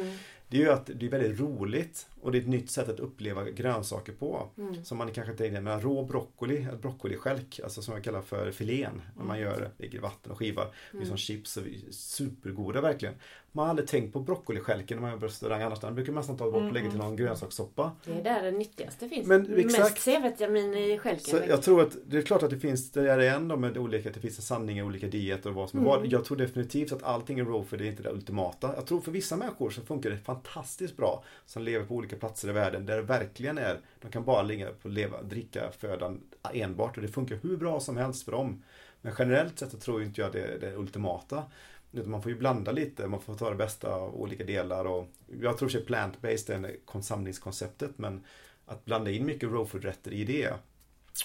Det 0.54 0.58
är 0.60 0.62
ju 0.62 0.72
att 0.72 0.90
det 0.94 1.06
är 1.06 1.10
väldigt 1.10 1.40
roligt 1.40 2.06
och 2.24 2.32
det 2.32 2.38
är 2.38 2.40
ett 2.40 2.48
nytt 2.48 2.70
sätt 2.70 2.88
att 2.88 3.00
uppleva 3.00 3.50
grönsaker 3.50 4.12
på. 4.12 4.48
Mm. 4.58 4.84
Som 4.84 4.98
man 4.98 5.12
kanske 5.12 5.32
tänker, 5.32 5.60
men 5.60 5.80
rå 5.80 6.02
broccoli, 6.02 6.66
broccolistjälk, 6.82 7.60
alltså 7.64 7.82
som 7.82 7.94
jag 7.94 8.04
kallar 8.04 8.22
för 8.22 8.50
filén. 8.50 9.02
När 9.16 9.24
man 9.24 9.40
gör 9.40 9.60
det, 9.60 9.82
lägger 9.82 10.00
vatten 10.00 10.32
och 10.32 10.38
skivar. 10.38 10.74
Är 11.00 11.04
som 11.04 11.16
chips 11.16 11.56
och 11.56 11.62
supergoda 11.90 12.80
verkligen. 12.80 13.14
Man 13.52 13.64
har 13.64 13.70
aldrig 13.70 13.88
tänkt 13.88 14.12
på 14.12 14.20
broccolistjälken 14.20 14.96
när 14.96 15.02
man 15.02 15.10
jobbar 15.10 15.20
på 15.20 15.26
restaurang 15.26 15.62
annars. 15.62 15.80
Den 15.80 15.94
brukar 15.94 16.12
man 16.12 16.20
nästan 16.20 16.36
ta 16.36 16.50
bort 16.50 16.62
och 16.62 16.72
lägga 16.72 16.90
till 16.90 16.98
någon 16.98 17.16
grönsakssoppa. 17.16 17.92
Det 18.04 18.12
är 18.12 18.24
där 18.24 18.42
det 18.42 18.50
nyttigaste 18.50 19.08
finns. 19.08 19.26
Men 19.26 19.42
Mest 19.42 19.78
exakt. 19.78 20.00
C-vitamin 20.00 20.74
i 20.74 20.98
stjälken. 20.98 21.24
Så 21.24 21.40
jag 21.48 21.62
tror 21.62 21.82
att 21.82 21.96
det 22.06 22.16
är 22.16 22.22
klart 22.22 22.42
att 22.42 22.50
det 22.50 22.58
finns, 22.58 22.90
det 22.90 23.10
är 23.10 23.18
det 23.18 23.28
ändå 23.28 23.56
med 23.56 23.78
olika, 23.78 24.08
att 24.08 24.14
det 24.14 24.20
finns 24.20 24.38
en 24.38 24.42
sanning 24.42 24.78
i 24.78 24.82
olika 24.82 25.06
dieter 25.06 25.50
och 25.50 25.56
vad 25.56 25.70
som 25.70 25.80
är 25.80 25.84
vad. 25.84 26.06
Jag 26.06 26.24
tror 26.24 26.36
definitivt 26.36 26.92
att 26.92 27.02
allting 27.02 27.38
är 27.38 27.44
raw 27.44 27.64
för 27.64 27.76
det 27.76 27.84
är 27.84 27.90
inte 27.90 28.02
det 28.02 28.10
ultimata. 28.10 28.74
Jag 28.76 28.86
tror 28.86 29.00
för 29.00 29.12
vissa 29.12 29.36
människor 29.36 29.70
så 29.70 29.82
funkar 29.82 30.10
det 30.10 30.18
fantastiskt 30.18 30.96
bra 30.96 31.24
som 31.46 31.62
lever 31.62 31.86
på 31.86 31.94
olika 31.94 32.13
platser 32.14 32.48
i 32.48 32.52
världen 32.52 32.86
där 32.86 32.96
det 32.96 33.02
verkligen 33.02 33.58
är, 33.58 33.80
de 34.00 34.10
kan 34.10 34.24
bara 34.24 34.42
ligga 34.42 34.70
på 34.82 34.88
leva, 34.88 35.22
dricka 35.22 35.70
födan 35.78 36.20
enbart 36.52 36.96
och 36.96 37.02
det 37.02 37.08
funkar 37.08 37.38
hur 37.42 37.56
bra 37.56 37.80
som 37.80 37.96
helst 37.96 38.24
för 38.24 38.32
dem. 38.32 38.62
Men 39.00 39.14
generellt 39.18 39.58
sett 39.58 39.70
så 39.70 39.78
tror 39.78 40.02
inte 40.02 40.20
jag 40.20 40.32
det 40.32 40.42
är 40.42 40.58
det 40.58 40.76
ultimata. 40.76 41.44
Utan 41.92 42.10
man 42.10 42.22
får 42.22 42.32
ju 42.32 42.38
blanda 42.38 42.72
lite, 42.72 43.08
man 43.08 43.20
får 43.20 43.34
ta 43.34 43.50
det 43.50 43.56
bästa 43.56 43.94
av 43.94 44.14
olika 44.14 44.44
delar 44.44 44.84
och 44.84 45.08
jag 45.40 45.58
tror 45.58 45.76
att 45.76 45.86
plant-based 45.86 46.50
är 46.50 46.76
konsamlingskonceptet 46.84 47.90
men 47.96 48.24
att 48.66 48.84
blanda 48.84 49.10
in 49.10 49.26
mycket 49.26 49.48
raw 49.48 49.66
food-rätter 49.66 50.12
i 50.12 50.24
det 50.24 50.52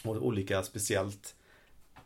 och 0.04 0.26
olika 0.26 0.64
speciellt 0.64 1.36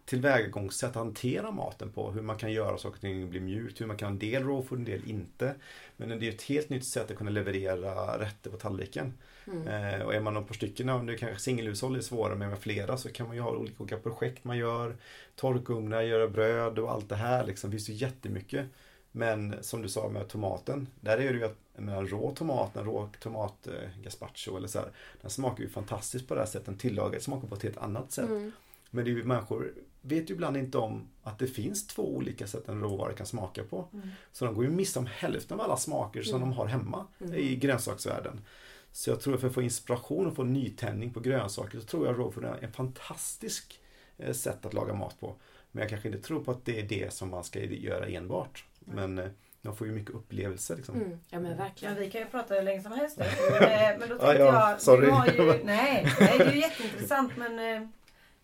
tillvägagångssätt 0.05 0.89
att 0.89 0.95
hantera 0.95 1.51
maten 1.51 1.91
på. 1.91 2.11
Hur 2.11 2.21
man 2.21 2.37
kan 2.37 2.51
göra 2.51 2.77
saker 2.77 2.95
och 2.95 3.01
ting 3.01 3.29
bli 3.29 3.39
mjukt, 3.39 3.81
hur 3.81 3.85
man 3.85 3.97
kan 3.97 4.05
ha 4.05 4.11
en 4.11 4.19
del 4.19 4.43
raw 4.43 4.67
food, 4.67 4.79
en 4.79 4.85
del 4.85 5.09
inte. 5.09 5.55
Men 5.97 6.19
det 6.19 6.27
är 6.27 6.31
ett 6.31 6.41
helt 6.41 6.69
nytt 6.69 6.85
sätt 6.85 7.11
att 7.11 7.17
kunna 7.17 7.29
leverera 7.29 8.19
rätter 8.19 8.49
på 8.49 8.57
tallriken. 8.57 9.13
Mm. 9.47 9.67
Eh, 9.67 10.05
och 10.05 10.13
är 10.13 10.19
man 10.19 10.33
någon 10.33 10.45
på 10.45 10.53
stycken, 10.53 10.89
om 10.89 11.05
det 11.05 11.17
kanske 11.17 11.39
singelhushåll 11.39 11.95
är 11.95 12.01
svårare 12.01 12.35
men 12.35 12.49
med 12.49 12.59
flera 12.59 12.97
så 12.97 13.09
kan 13.09 13.27
man 13.27 13.35
ju 13.35 13.41
ha 13.41 13.51
olika, 13.51 13.83
olika 13.83 13.97
projekt 13.97 14.43
man 14.43 14.57
gör. 14.57 14.95
Torkugnar, 15.35 16.01
göra 16.01 16.27
bröd 16.27 16.79
och 16.79 16.91
allt 16.91 17.09
det 17.09 17.15
här 17.15 17.45
liksom. 17.45 17.69
Det 17.69 17.77
finns 17.77 17.89
ju 17.89 17.93
jättemycket. 17.93 18.65
Men 19.11 19.55
som 19.61 19.81
du 19.81 19.89
sa 19.89 20.09
med 20.09 20.27
tomaten, 20.27 20.87
där 21.01 21.17
är 21.17 21.33
det 21.33 21.39
ju 21.39 21.45
att 21.45 21.57
menar, 21.75 22.05
rå 22.05 22.31
tomat, 22.35 22.75
en 22.75 22.85
rå 22.85 23.09
tomat 23.19 23.67
eh, 23.67 24.03
gazpacho 24.03 24.57
eller 24.57 24.67
så 24.67 24.79
här, 24.79 24.87
den 25.21 25.31
smakar 25.31 25.63
ju 25.63 25.69
fantastiskt 25.69 26.27
på 26.27 26.33
det 26.33 26.39
här 26.39 26.47
sättet. 26.47 26.65
Den 26.65 26.77
tillagad 26.77 27.21
smakar 27.21 27.47
på 27.47 27.55
ett 27.55 27.63
helt 27.63 27.77
annat 27.77 28.11
sätt. 28.11 28.29
Mm. 28.29 28.51
Men 28.89 29.05
det 29.05 29.11
är 29.11 29.13
ju, 29.13 29.23
människor 29.23 29.73
vet 30.05 30.29
ju 30.29 30.33
ibland 30.33 30.57
inte 30.57 30.77
om 30.77 31.07
att 31.23 31.39
det 31.39 31.47
finns 31.47 31.87
två 31.87 32.15
olika 32.15 32.47
sätt 32.47 32.67
en 32.67 32.79
råvara 32.81 33.13
kan 33.13 33.25
smaka 33.25 33.63
på. 33.63 33.87
Så 34.31 34.45
de 34.45 34.55
går 34.55 34.63
ju 34.65 34.69
miste 34.71 34.99
om 34.99 35.05
hälften 35.05 35.59
av 35.59 35.65
alla 35.65 35.77
smaker 35.77 36.21
som 36.21 36.39
de 36.39 36.53
har 36.53 36.65
hemma 36.65 37.07
i 37.35 37.55
grönsaksvärlden. 37.55 38.41
Så 38.91 39.09
jag 39.09 39.21
tror 39.21 39.33
att 39.33 39.41
för 39.41 39.47
att 39.47 39.53
få 39.53 39.61
inspiration 39.61 40.27
och 40.27 40.35
få 40.35 40.43
nytändning 40.43 41.13
på 41.13 41.19
grönsaker 41.19 41.79
så 41.79 41.85
tror 41.85 42.07
jag 42.07 42.33
food 42.33 42.45
är 42.45 42.63
en 42.63 42.71
fantastisk 42.71 43.79
eh, 44.17 44.33
sätt 44.33 44.65
att 44.65 44.73
laga 44.73 44.93
mat 44.93 45.19
på. 45.19 45.35
Men 45.71 45.81
jag 45.81 45.89
kanske 45.89 46.07
inte 46.09 46.21
tror 46.21 46.43
på 46.43 46.51
att 46.51 46.65
det 46.65 46.79
är 46.79 46.83
det 46.83 47.13
som 47.13 47.29
man 47.29 47.43
ska 47.43 47.59
göra 47.59 48.07
enbart. 48.07 48.65
Men 48.79 49.19
eh, 49.19 49.25
man 49.61 49.75
får 49.75 49.87
ju 49.87 49.93
mycket 49.93 50.15
upplevelser 50.15 50.75
liksom. 50.75 50.95
Mm. 50.95 51.19
Ja 51.29 51.39
men 51.39 51.57
verkligen. 51.57 51.93
Men 51.93 52.03
vi 52.03 52.11
kan 52.11 52.21
ju 52.21 52.27
prata 52.27 52.53
hur 52.53 52.61
länge 52.63 52.81
som 52.81 52.91
helst. 52.91 53.19
Eh, 53.61 53.99
Men 53.99 53.99
då 53.99 54.07
tänkte 54.07 54.25
Ja, 54.25 54.33
ja, 54.35 54.69
jag, 54.71 54.81
sorry. 54.81 55.05
du 55.05 55.11
har 55.11 55.27
ju, 55.27 55.63
nej, 55.63 56.07
nej, 56.19 56.37
det 56.37 56.43
är 56.43 56.53
ju 56.53 56.59
jätteintressant 56.59 57.31
men 57.37 57.59
eh, 57.59 57.87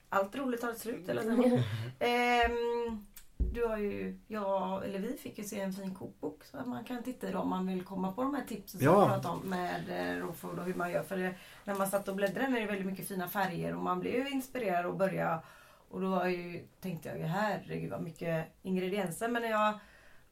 allt 0.09 0.35
roligt 0.35 0.63
har 0.63 0.69
ett 0.71 0.79
slut. 0.79 1.09
Eller 1.09 1.21
så. 1.23 1.59
Ehm, 2.05 3.05
du 3.53 3.65
har 3.65 3.77
ju, 3.77 4.19
jag, 4.27 4.85
eller 4.85 4.99
vi 4.99 5.17
fick 5.17 5.37
ju 5.37 5.43
se 5.43 5.59
en 5.59 5.73
fin 5.73 5.95
kokbok 5.95 6.43
så 6.43 6.57
man 6.65 6.83
kan 6.83 7.03
titta 7.03 7.29
i 7.29 7.31
dem 7.31 7.41
om 7.41 7.49
man 7.49 7.67
vill 7.67 7.83
komma 7.83 8.11
på 8.11 8.21
de 8.23 8.35
här 8.35 8.43
tipsen 8.47 8.79
som 8.79 8.85
Ja. 8.85 8.99
vi 9.01 9.07
pratade 9.07 9.33
om 9.33 9.49
med 9.49 9.89
eh, 9.89 10.19
raw 10.21 10.33
food 10.33 10.59
och 10.59 10.65
hur 10.65 10.73
man 10.73 10.91
gör. 10.91 11.03
För 11.03 11.17
det, 11.17 11.33
när 11.63 11.75
man 11.75 11.87
satt 11.87 12.07
och 12.07 12.15
bläddrade 12.15 12.57
är 12.57 12.61
det 12.61 12.65
väldigt 12.67 12.85
mycket 12.85 13.07
fina 13.07 13.27
färger 13.29 13.75
och 13.75 13.83
man 13.83 13.99
blev 13.99 14.13
ju 14.13 14.29
inspirerad 14.29 14.85
att 14.85 14.97
börja. 14.97 15.41
Och 15.89 16.01
då 16.01 16.27
ju, 16.27 16.67
tänkte 16.81 17.09
jag 17.09 17.17
ju 17.17 17.23
herregud 17.23 17.91
vad 17.91 18.01
mycket 18.01 18.47
ingredienser. 18.61 19.27
Men 19.27 19.41
när 19.41 19.49
jag 19.49 19.79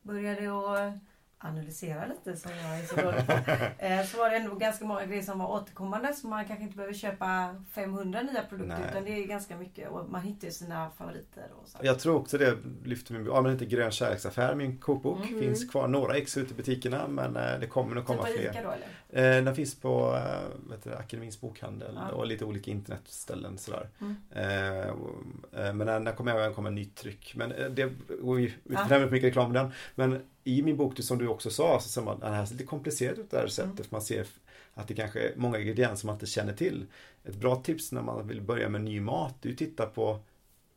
började 0.01 0.47
att 0.47 0.93
analysera 1.39 2.05
lite 2.05 2.37
som 2.39 2.51
jag 2.51 2.79
är 2.79 2.83
så 2.85 2.95
dålig 2.95 3.27
på. 3.27 3.33
eh, 3.85 4.05
så 4.05 4.17
var 4.17 4.29
det 4.29 4.35
ändå 4.35 4.55
ganska 4.55 4.85
många 4.85 5.05
grejer 5.05 5.21
som 5.21 5.39
var 5.39 5.47
återkommande. 5.47 6.13
Så 6.13 6.27
man 6.27 6.45
kanske 6.45 6.63
inte 6.63 6.75
behöver 6.75 6.93
köpa 6.93 7.55
500 7.71 8.21
nya 8.21 8.43
produkter 8.43 8.77
Nej. 8.79 8.87
utan 8.91 9.03
det 9.03 9.23
är 9.23 9.27
ganska 9.27 9.57
mycket. 9.57 9.89
Och 9.89 10.09
man 10.09 10.21
hittar 10.21 10.47
ju 10.47 10.51
sina 10.53 10.89
favoriter. 10.97 11.45
Och 11.61 11.67
så. 11.67 11.77
Jag 11.81 11.99
tror 11.99 12.15
också 12.15 12.37
det 12.37 12.57
lyfter 12.83 13.13
min, 13.13 13.25
ja 13.25 13.41
men 13.41 13.51
inte 13.51 13.65
Grön 13.65 13.91
kärleksaffär, 13.91 14.55
min 14.55 14.77
kokbok. 14.77 15.19
Mhm. 15.19 15.39
Finns 15.39 15.69
kvar 15.69 15.87
några 15.87 16.15
ex 16.17 16.37
ute 16.37 16.53
i 16.53 16.57
butikerna 16.57 17.07
men 17.07 17.35
eh, 17.35 17.59
det 17.59 17.67
kommer 17.67 17.95
nog 17.95 18.05
komma 18.05 18.23
Typ 18.23 18.35
fler. 18.35 18.51
Ica 18.51 18.63
då 18.63 18.71
eller? 18.71 18.87
Eh, 19.17 19.43
den 19.43 19.55
finns 19.55 19.75
på 19.75 20.15
eh, 20.15 20.69
vet 20.69 20.83
du, 20.83 20.93
Akademins 20.93 21.41
bokhandel 21.41 21.91
Ja. 21.95 22.11
och 22.11 22.27
lite 22.27 22.45
olika 22.45 22.71
internetställen 22.71 23.57
sådär. 23.57 23.89
Mm. 24.01 24.15
Eh, 24.31 25.73
men 25.73 25.87
den, 25.87 26.03
den 26.03 26.15
kommer 26.15 26.31
även 26.35 26.53
komma 26.53 26.69
nytt 26.69 26.95
tryck. 26.95 27.33
Men 27.35 27.49
det, 27.75 27.85
och 28.21 28.39
vi 28.39 28.53
vi 28.63 28.75
Ja. 28.89 28.99
mycket 28.99 29.23
reklam 29.23 29.53
den. 29.53 29.71
Men 29.95 30.21
i 30.43 30.61
min 30.61 30.77
bok, 30.77 30.99
som 30.99 31.17
du 31.17 31.27
också 31.27 31.49
sa, 31.49 31.79
så 31.79 31.89
ser 31.89 32.01
man 32.01 32.19
det 32.19 32.27
här 32.27 32.45
ser 32.45 32.53
lite 32.55 32.65
komplicerat 32.65 33.17
ut 33.17 33.31
det 33.31 33.37
här 33.37 33.43
receptet. 33.43 33.79
Mm. 33.79 33.87
Man 33.89 34.01
ser 34.01 34.27
att 34.73 34.87
det 34.87 34.93
kanske 34.93 35.19
är 35.19 35.33
många 35.35 35.59
ingredienser 35.59 36.05
man 36.05 36.15
inte 36.15 36.25
känner 36.25 36.53
till. 36.53 36.85
Ett 37.23 37.35
bra 37.35 37.55
tips 37.55 37.91
när 37.91 38.01
man 38.01 38.27
vill 38.27 38.41
börja 38.41 38.69
med 38.69 38.81
ny 38.81 38.99
mat, 38.99 39.35
det 39.41 39.49
är 39.49 39.53
att 39.53 39.57
titta 39.59 39.85
på 39.85 40.19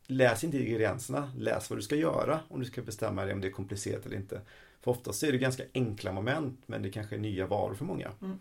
Läs 0.07 0.43
inte 0.43 0.57
ingredienserna, 0.57 1.31
läs 1.37 1.69
vad 1.69 1.79
du 1.79 1.83
ska 1.83 1.95
göra 1.95 2.39
om 2.47 2.59
du 2.59 2.65
ska 2.65 2.81
bestämma 2.81 3.25
dig 3.25 3.33
om 3.33 3.41
det 3.41 3.47
är 3.47 3.51
komplicerat 3.51 4.05
eller 4.05 4.15
inte. 4.15 4.41
För 4.83 4.91
oftast 4.91 5.23
är 5.23 5.31
det 5.31 5.37
ganska 5.37 5.63
enkla 5.73 6.11
moment 6.11 6.59
men 6.65 6.81
det 6.83 6.89
kanske 6.89 7.15
är 7.15 7.19
nya 7.19 7.47
varor 7.47 7.73
för 7.75 7.85
många. 7.85 8.11
Mm. 8.21 8.37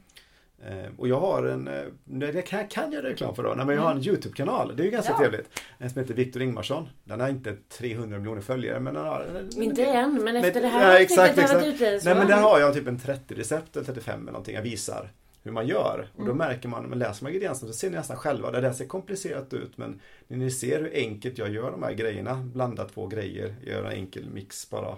Eh, 0.66 0.91
och 0.99 1.09
jag 1.09 1.20
har 1.20 1.43
en, 1.47 1.68
eh, 1.68 1.82
det 2.05 2.43
kan, 2.43 2.68
kan 2.68 2.93
jag 2.93 3.05
reklam 3.05 3.34
för 3.34 3.43
då, 3.43 3.55
Nej, 3.57 3.66
men 3.66 3.74
jag 3.74 3.82
har 3.82 3.91
en 3.93 4.07
YouTube-kanal. 4.09 4.76
Det 4.76 4.82
är 4.82 4.84
ju 4.84 4.91
ganska 4.91 5.12
Mm. 5.12 5.24
Ja. 5.24 5.30
trevligt. 5.30 5.61
En 5.78 5.91
som 5.91 6.01
heter 6.01 6.14
Viktor 6.14 6.43
Ingmarsson. 6.43 6.88
Den 7.05 7.20
har 7.20 7.28
inte 7.28 7.57
300 7.68 8.18
miljoner 8.18 8.41
följare 8.41 8.80
men 8.80 8.95
den 8.95 9.05
har... 9.07 9.49
Inte 9.57 9.84
än, 9.84 10.24
men 10.24 10.36
efter 10.36 10.53
Men- 10.53 10.62
det 10.62 10.68
här 10.78 10.93
ja, 10.95 10.99
exakt, 11.01 11.38
exakt. 11.38 11.66
ute. 11.66 12.01
Nej 12.05 12.14
men 12.14 12.26
där 12.26 12.41
har 12.43 12.61
jag 12.61 12.74
typ 12.74 12.86
en 12.86 12.99
30 12.99 13.34
recept 13.34 13.76
eller 13.76 13.86
35 13.86 14.20
eller 14.22 14.32
någonting 14.32 14.55
jag 14.55 14.62
visar 14.62 15.11
hur 15.43 15.53
man 15.53 15.66
gör. 15.66 16.09
Och 16.12 16.18
då 16.24 16.32
Mm. 16.32 16.36
märker 16.36 16.68
man, 16.68 16.82
när 16.82 16.88
man 16.88 16.99
läser 16.99 17.24
man 17.24 17.32
ingredienserna 17.32 17.72
så 17.72 17.78
ser 17.78 17.91
ni 17.91 17.97
nästan 17.97 18.16
själva, 18.16 18.51
det 18.51 18.61
där 18.61 18.72
ser 18.72 18.86
komplicerat 18.86 19.53
ut 19.55 19.78
men 19.78 20.01
när 20.28 20.36
ni 20.36 20.51
ser 20.51 20.78
hur 20.80 20.91
enkelt 20.95 21.38
jag 21.38 21.51
gör 21.51 21.70
de 21.70 21.82
här 21.82 21.93
grejerna, 21.93 22.34
blanda 22.55 22.84
två 22.84 23.07
grejer, 23.07 23.55
gör 23.66 23.84
en 23.84 23.93
enkel 23.93 24.30
mix 24.30 24.70
bara. 24.70 24.97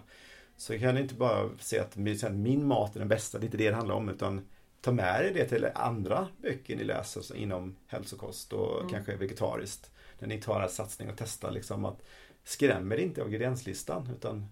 Så 0.62 0.78
kan 0.78 0.94
ni 0.94 1.00
inte 1.00 1.14
bara 1.14 1.50
se 1.58 1.78
att 1.78 1.96
min- 1.96 2.66
mat 2.66 2.94
är 2.94 2.98
den 2.98 3.08
bästa, 3.08 3.38
det 3.38 3.42
är 3.42 3.46
inte 3.46 3.56
det 3.56 3.68
det 3.70 3.76
handlar 3.76 3.94
om 3.94 4.08
utan 4.08 4.48
ta 4.80 4.92
med 4.92 5.24
er 5.26 5.34
det 5.34 5.44
till 5.48 5.68
andra 5.74 6.28
böcker 6.42 6.76
ni 6.76 6.84
läser 6.84 7.36
inom 7.36 7.76
hälsokost 7.86 8.52
och 8.52 8.78
Mm. 8.80 8.92
kanske 8.92 9.16
vegetariskt. 9.16 9.90
När 10.18 10.28
ni 10.28 10.40
tar 10.40 10.60
en 10.60 10.68
satsning 10.68 11.08
och 11.10 11.14
testar 11.18 11.50
liksom 11.50 11.84
att 11.84 12.02
skrämmer 12.44 12.96
inte 12.96 13.20
av 13.22 13.26
ingredienslistan 13.26 14.08
utan 14.16 14.46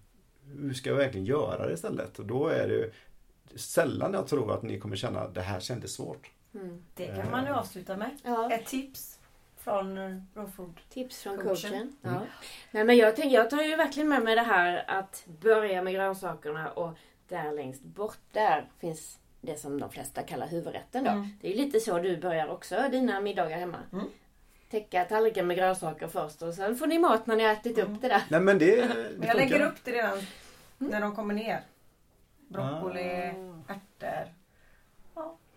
hur 0.45 0.73
ska 0.73 0.89
jag 0.89 0.97
verkligen 0.97 1.25
göra 1.25 1.67
det 1.67 1.73
istället? 1.73 2.19
Och 2.19 2.25
då 2.25 2.47
är 2.47 2.67
det 2.67 2.73
ju 2.73 2.91
sällan 3.55 4.13
jag 4.13 4.27
tror 4.27 4.53
att 4.53 4.63
ni 4.63 4.79
kommer 4.79 4.95
känna 4.95 5.19
att 5.19 5.33
det 5.35 5.41
här 5.41 5.59
kändes 5.59 5.93
svårt. 5.93 6.31
Mm. 6.53 6.83
Det 6.95 7.05
kan 7.07 7.31
man 7.31 7.45
ju 7.45 7.51
avsluta 7.51 7.97
med. 7.97 8.09
Ja, 8.23 8.51
Ett 8.53 8.65
tips 8.65 9.19
från 9.63 9.97
eh, 9.97 10.17
Raw 10.33 10.51
Food. 10.51 10.79
tips 10.89 11.21
från 11.23 11.37
Coachen. 11.37 11.55
coachen. 11.55 11.73
Mm. 12.03 12.15
Ja. 12.15 12.21
Nej 12.71 12.83
men 12.83 12.97
jag 12.97 13.15
tänker, 13.15 13.35
jag 13.35 13.49
tar 13.49 13.61
ju 13.61 13.75
verkligen 13.75 14.09
med 14.09 14.23
mig 14.23 14.35
det 14.35 14.41
här 14.41 14.83
att 14.87 15.23
börja 15.41 15.81
med 15.81 15.93
grönsakerna 15.93 16.71
och 16.71 16.97
där 17.27 17.51
längst 17.51 17.83
bort 17.83 18.17
där 18.31 18.65
finns 18.79 19.19
det 19.41 19.55
som 19.59 19.79
de 19.79 19.89
flesta 19.89 20.21
kallar 20.23 20.47
huvudrätten 20.47 21.03
då. 21.03 21.09
Mm. 21.11 21.27
Det 21.41 21.51
är 21.53 21.55
lite 21.57 21.79
så 21.79 21.99
du 21.99 22.17
börjar 22.17 22.47
också 22.47 22.87
dina 22.91 23.19
middagar 23.21 23.57
hemma. 23.57 23.77
Mm. 23.93 24.05
Täcka 24.69 25.05
tallriken 25.05 25.47
med 25.47 25.57
grönsaker 25.57 26.07
först 26.07 26.41
och 26.41 26.53
sen 26.53 26.75
får 26.75 26.87
ni 26.87 26.99
mat 26.99 27.27
när 27.27 27.35
ni 27.35 27.43
har 27.43 27.51
ätit 27.53 27.77
Mm. 27.77 27.93
upp 27.95 28.01
det 28.01 28.07
där. 28.07 28.21
Nej 28.29 28.39
men 28.41 28.57
det, 28.59 28.75
det 28.75 28.87
jag 29.27 29.35
lägger 29.37 29.61
upp 29.61 29.83
det 29.83 29.91
redan 29.91 30.17
när 30.77 31.01
de 31.01 31.15
kommer 31.15 31.33
ner. 31.33 31.61
Broccoli, 32.47 33.31
Ah. 33.67 33.73
ärtor. 33.73 34.33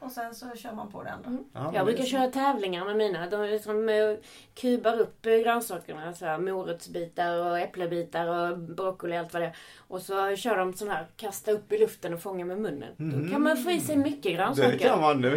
Och 0.04 0.10
sen 0.12 0.34
så 0.34 0.56
kör 0.56 0.72
man 0.72 0.90
på 0.92 1.02
den 1.02 1.18
då. 1.22 1.28
Mm. 1.30 1.44
Ja, 1.52 1.64
Jag 1.74 1.86
det- 1.86 1.92
brukar 1.92 2.04
köra 2.04 2.30
tävlingar 2.30 2.84
med 2.84 2.96
mina. 2.96 3.30
De 3.30 3.42
liksom 3.46 3.88
eh, 3.88 4.14
kubar 4.54 5.00
upp 5.00 5.26
eh, 5.26 5.32
grönsakerna. 5.36 6.14
Så 6.14 6.26
här, 6.26 6.38
morotsbitar 6.38 7.38
och 7.50 7.58
äpplebitar 7.58 8.26
och 8.26 8.58
broccoli 8.58 9.14
och 9.14 9.18
allt 9.20 9.32
vad 9.32 9.42
det 9.42 9.46
är. 9.46 9.56
Och 9.78 10.02
så 10.02 10.36
kör 10.36 10.56
de 10.56 10.74
sån 10.74 10.88
här, 10.90 11.06
kasta 11.16 11.50
upp 11.52 11.72
i 11.72 11.78
luften 11.78 12.14
och 12.14 12.20
fånga 12.22 12.44
med 12.44 12.58
munnen. 12.60 12.92
Mhm. 12.96 13.24
Då 13.26 13.32
kan 13.32 13.42
man 13.42 13.56
få 13.56 13.70
i 13.70 13.80
sig 13.80 13.96
mycket 13.96 14.22
Det 14.22 14.32
grönsaker. 14.32 14.78
kan 14.78 15.00
man 15.00 15.20
nu. 15.20 15.30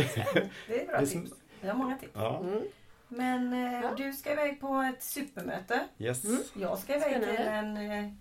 Det 0.68 0.82
är 0.82 0.88
bra 0.88 0.98
Det 0.98 1.04
är 1.04 1.06
som- 1.06 1.24
tips. 1.24 1.36
Vi 1.62 1.68
har 1.68 1.76
många 1.76 1.98
tips. 1.98 2.12
Ja, 2.16 2.40
Mm. 2.40 2.62
Men 3.10 3.54
eh, 3.54 3.82
Ja. 3.84 3.92
du 3.98 4.14
ska 4.14 4.32
iväg 4.32 4.62
på 4.62 4.74
ett 4.96 5.04
supermöte. 5.04 5.80
yes. 5.98 6.24
Mm. 6.26 6.40
Jag 6.54 6.78
ska 6.80 6.96
iväg 6.96 7.10
Spännande. 7.12 7.38
till 7.38 7.46
en 7.48 7.92
eh, 8.06 8.12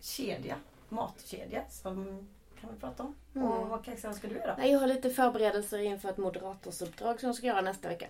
kedja. 0.00 0.54
Matkedja 0.88 1.62
som 1.68 2.28
kan 2.66 2.74
vi 2.74 2.80
prata 2.80 3.02
om. 3.02 3.14
Mm. 3.36 3.48
Och 3.48 3.68
vad 3.68 3.88
extra 3.88 4.12
ska 4.12 4.28
du 4.28 4.34
göra? 4.34 4.54
Nej, 4.58 4.72
Jag 4.72 4.78
har 4.78 4.86
lite 4.86 5.10
förberedelser 5.10 5.78
inför 5.78 6.08
ett 6.08 6.16
moderatorsuppdrag 6.18 7.20
som 7.20 7.26
jag 7.26 7.36
ska 7.36 7.46
göra 7.46 7.60
nästa 7.60 7.88
vecka. 7.88 8.06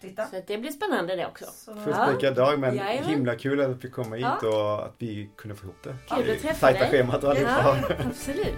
Titta. 0.00 0.26
Så 0.26 0.36
det 0.46 0.58
blir 0.58 0.70
spännande 0.70 1.16
det 1.16 1.26
också. 1.26 1.44
Så, 1.44 1.74
Fullspäckad 1.74 2.34
dag 2.34 2.58
men 2.58 2.76
Jajamän. 2.76 3.10
himla 3.10 3.34
kul 3.36 3.60
att 3.60 3.84
vi 3.84 3.90
kommer 3.90 4.16
hit 4.16 4.26
Ja. 4.42 4.48
och 4.78 4.86
att 4.86 4.94
vi 4.98 5.30
kunde 5.36 5.54
få 5.56 5.64
ihop 5.64 5.82
det. 5.82 5.96
Kul 6.08 6.30
att 6.30 6.40
träffa 6.42 6.66
Tajta 6.66 6.80
dig. 6.80 6.90
schemat 6.90 7.24
och 7.24 7.30
allt. 7.30 7.40
Ja, 7.40 7.76
Ja. 7.88 7.94
absolut. 8.08 8.54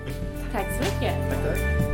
Tack 0.53 0.67
så 0.73 0.95
mycket. 0.95 1.15
Tack, 1.31 1.45
tack. 1.45 1.86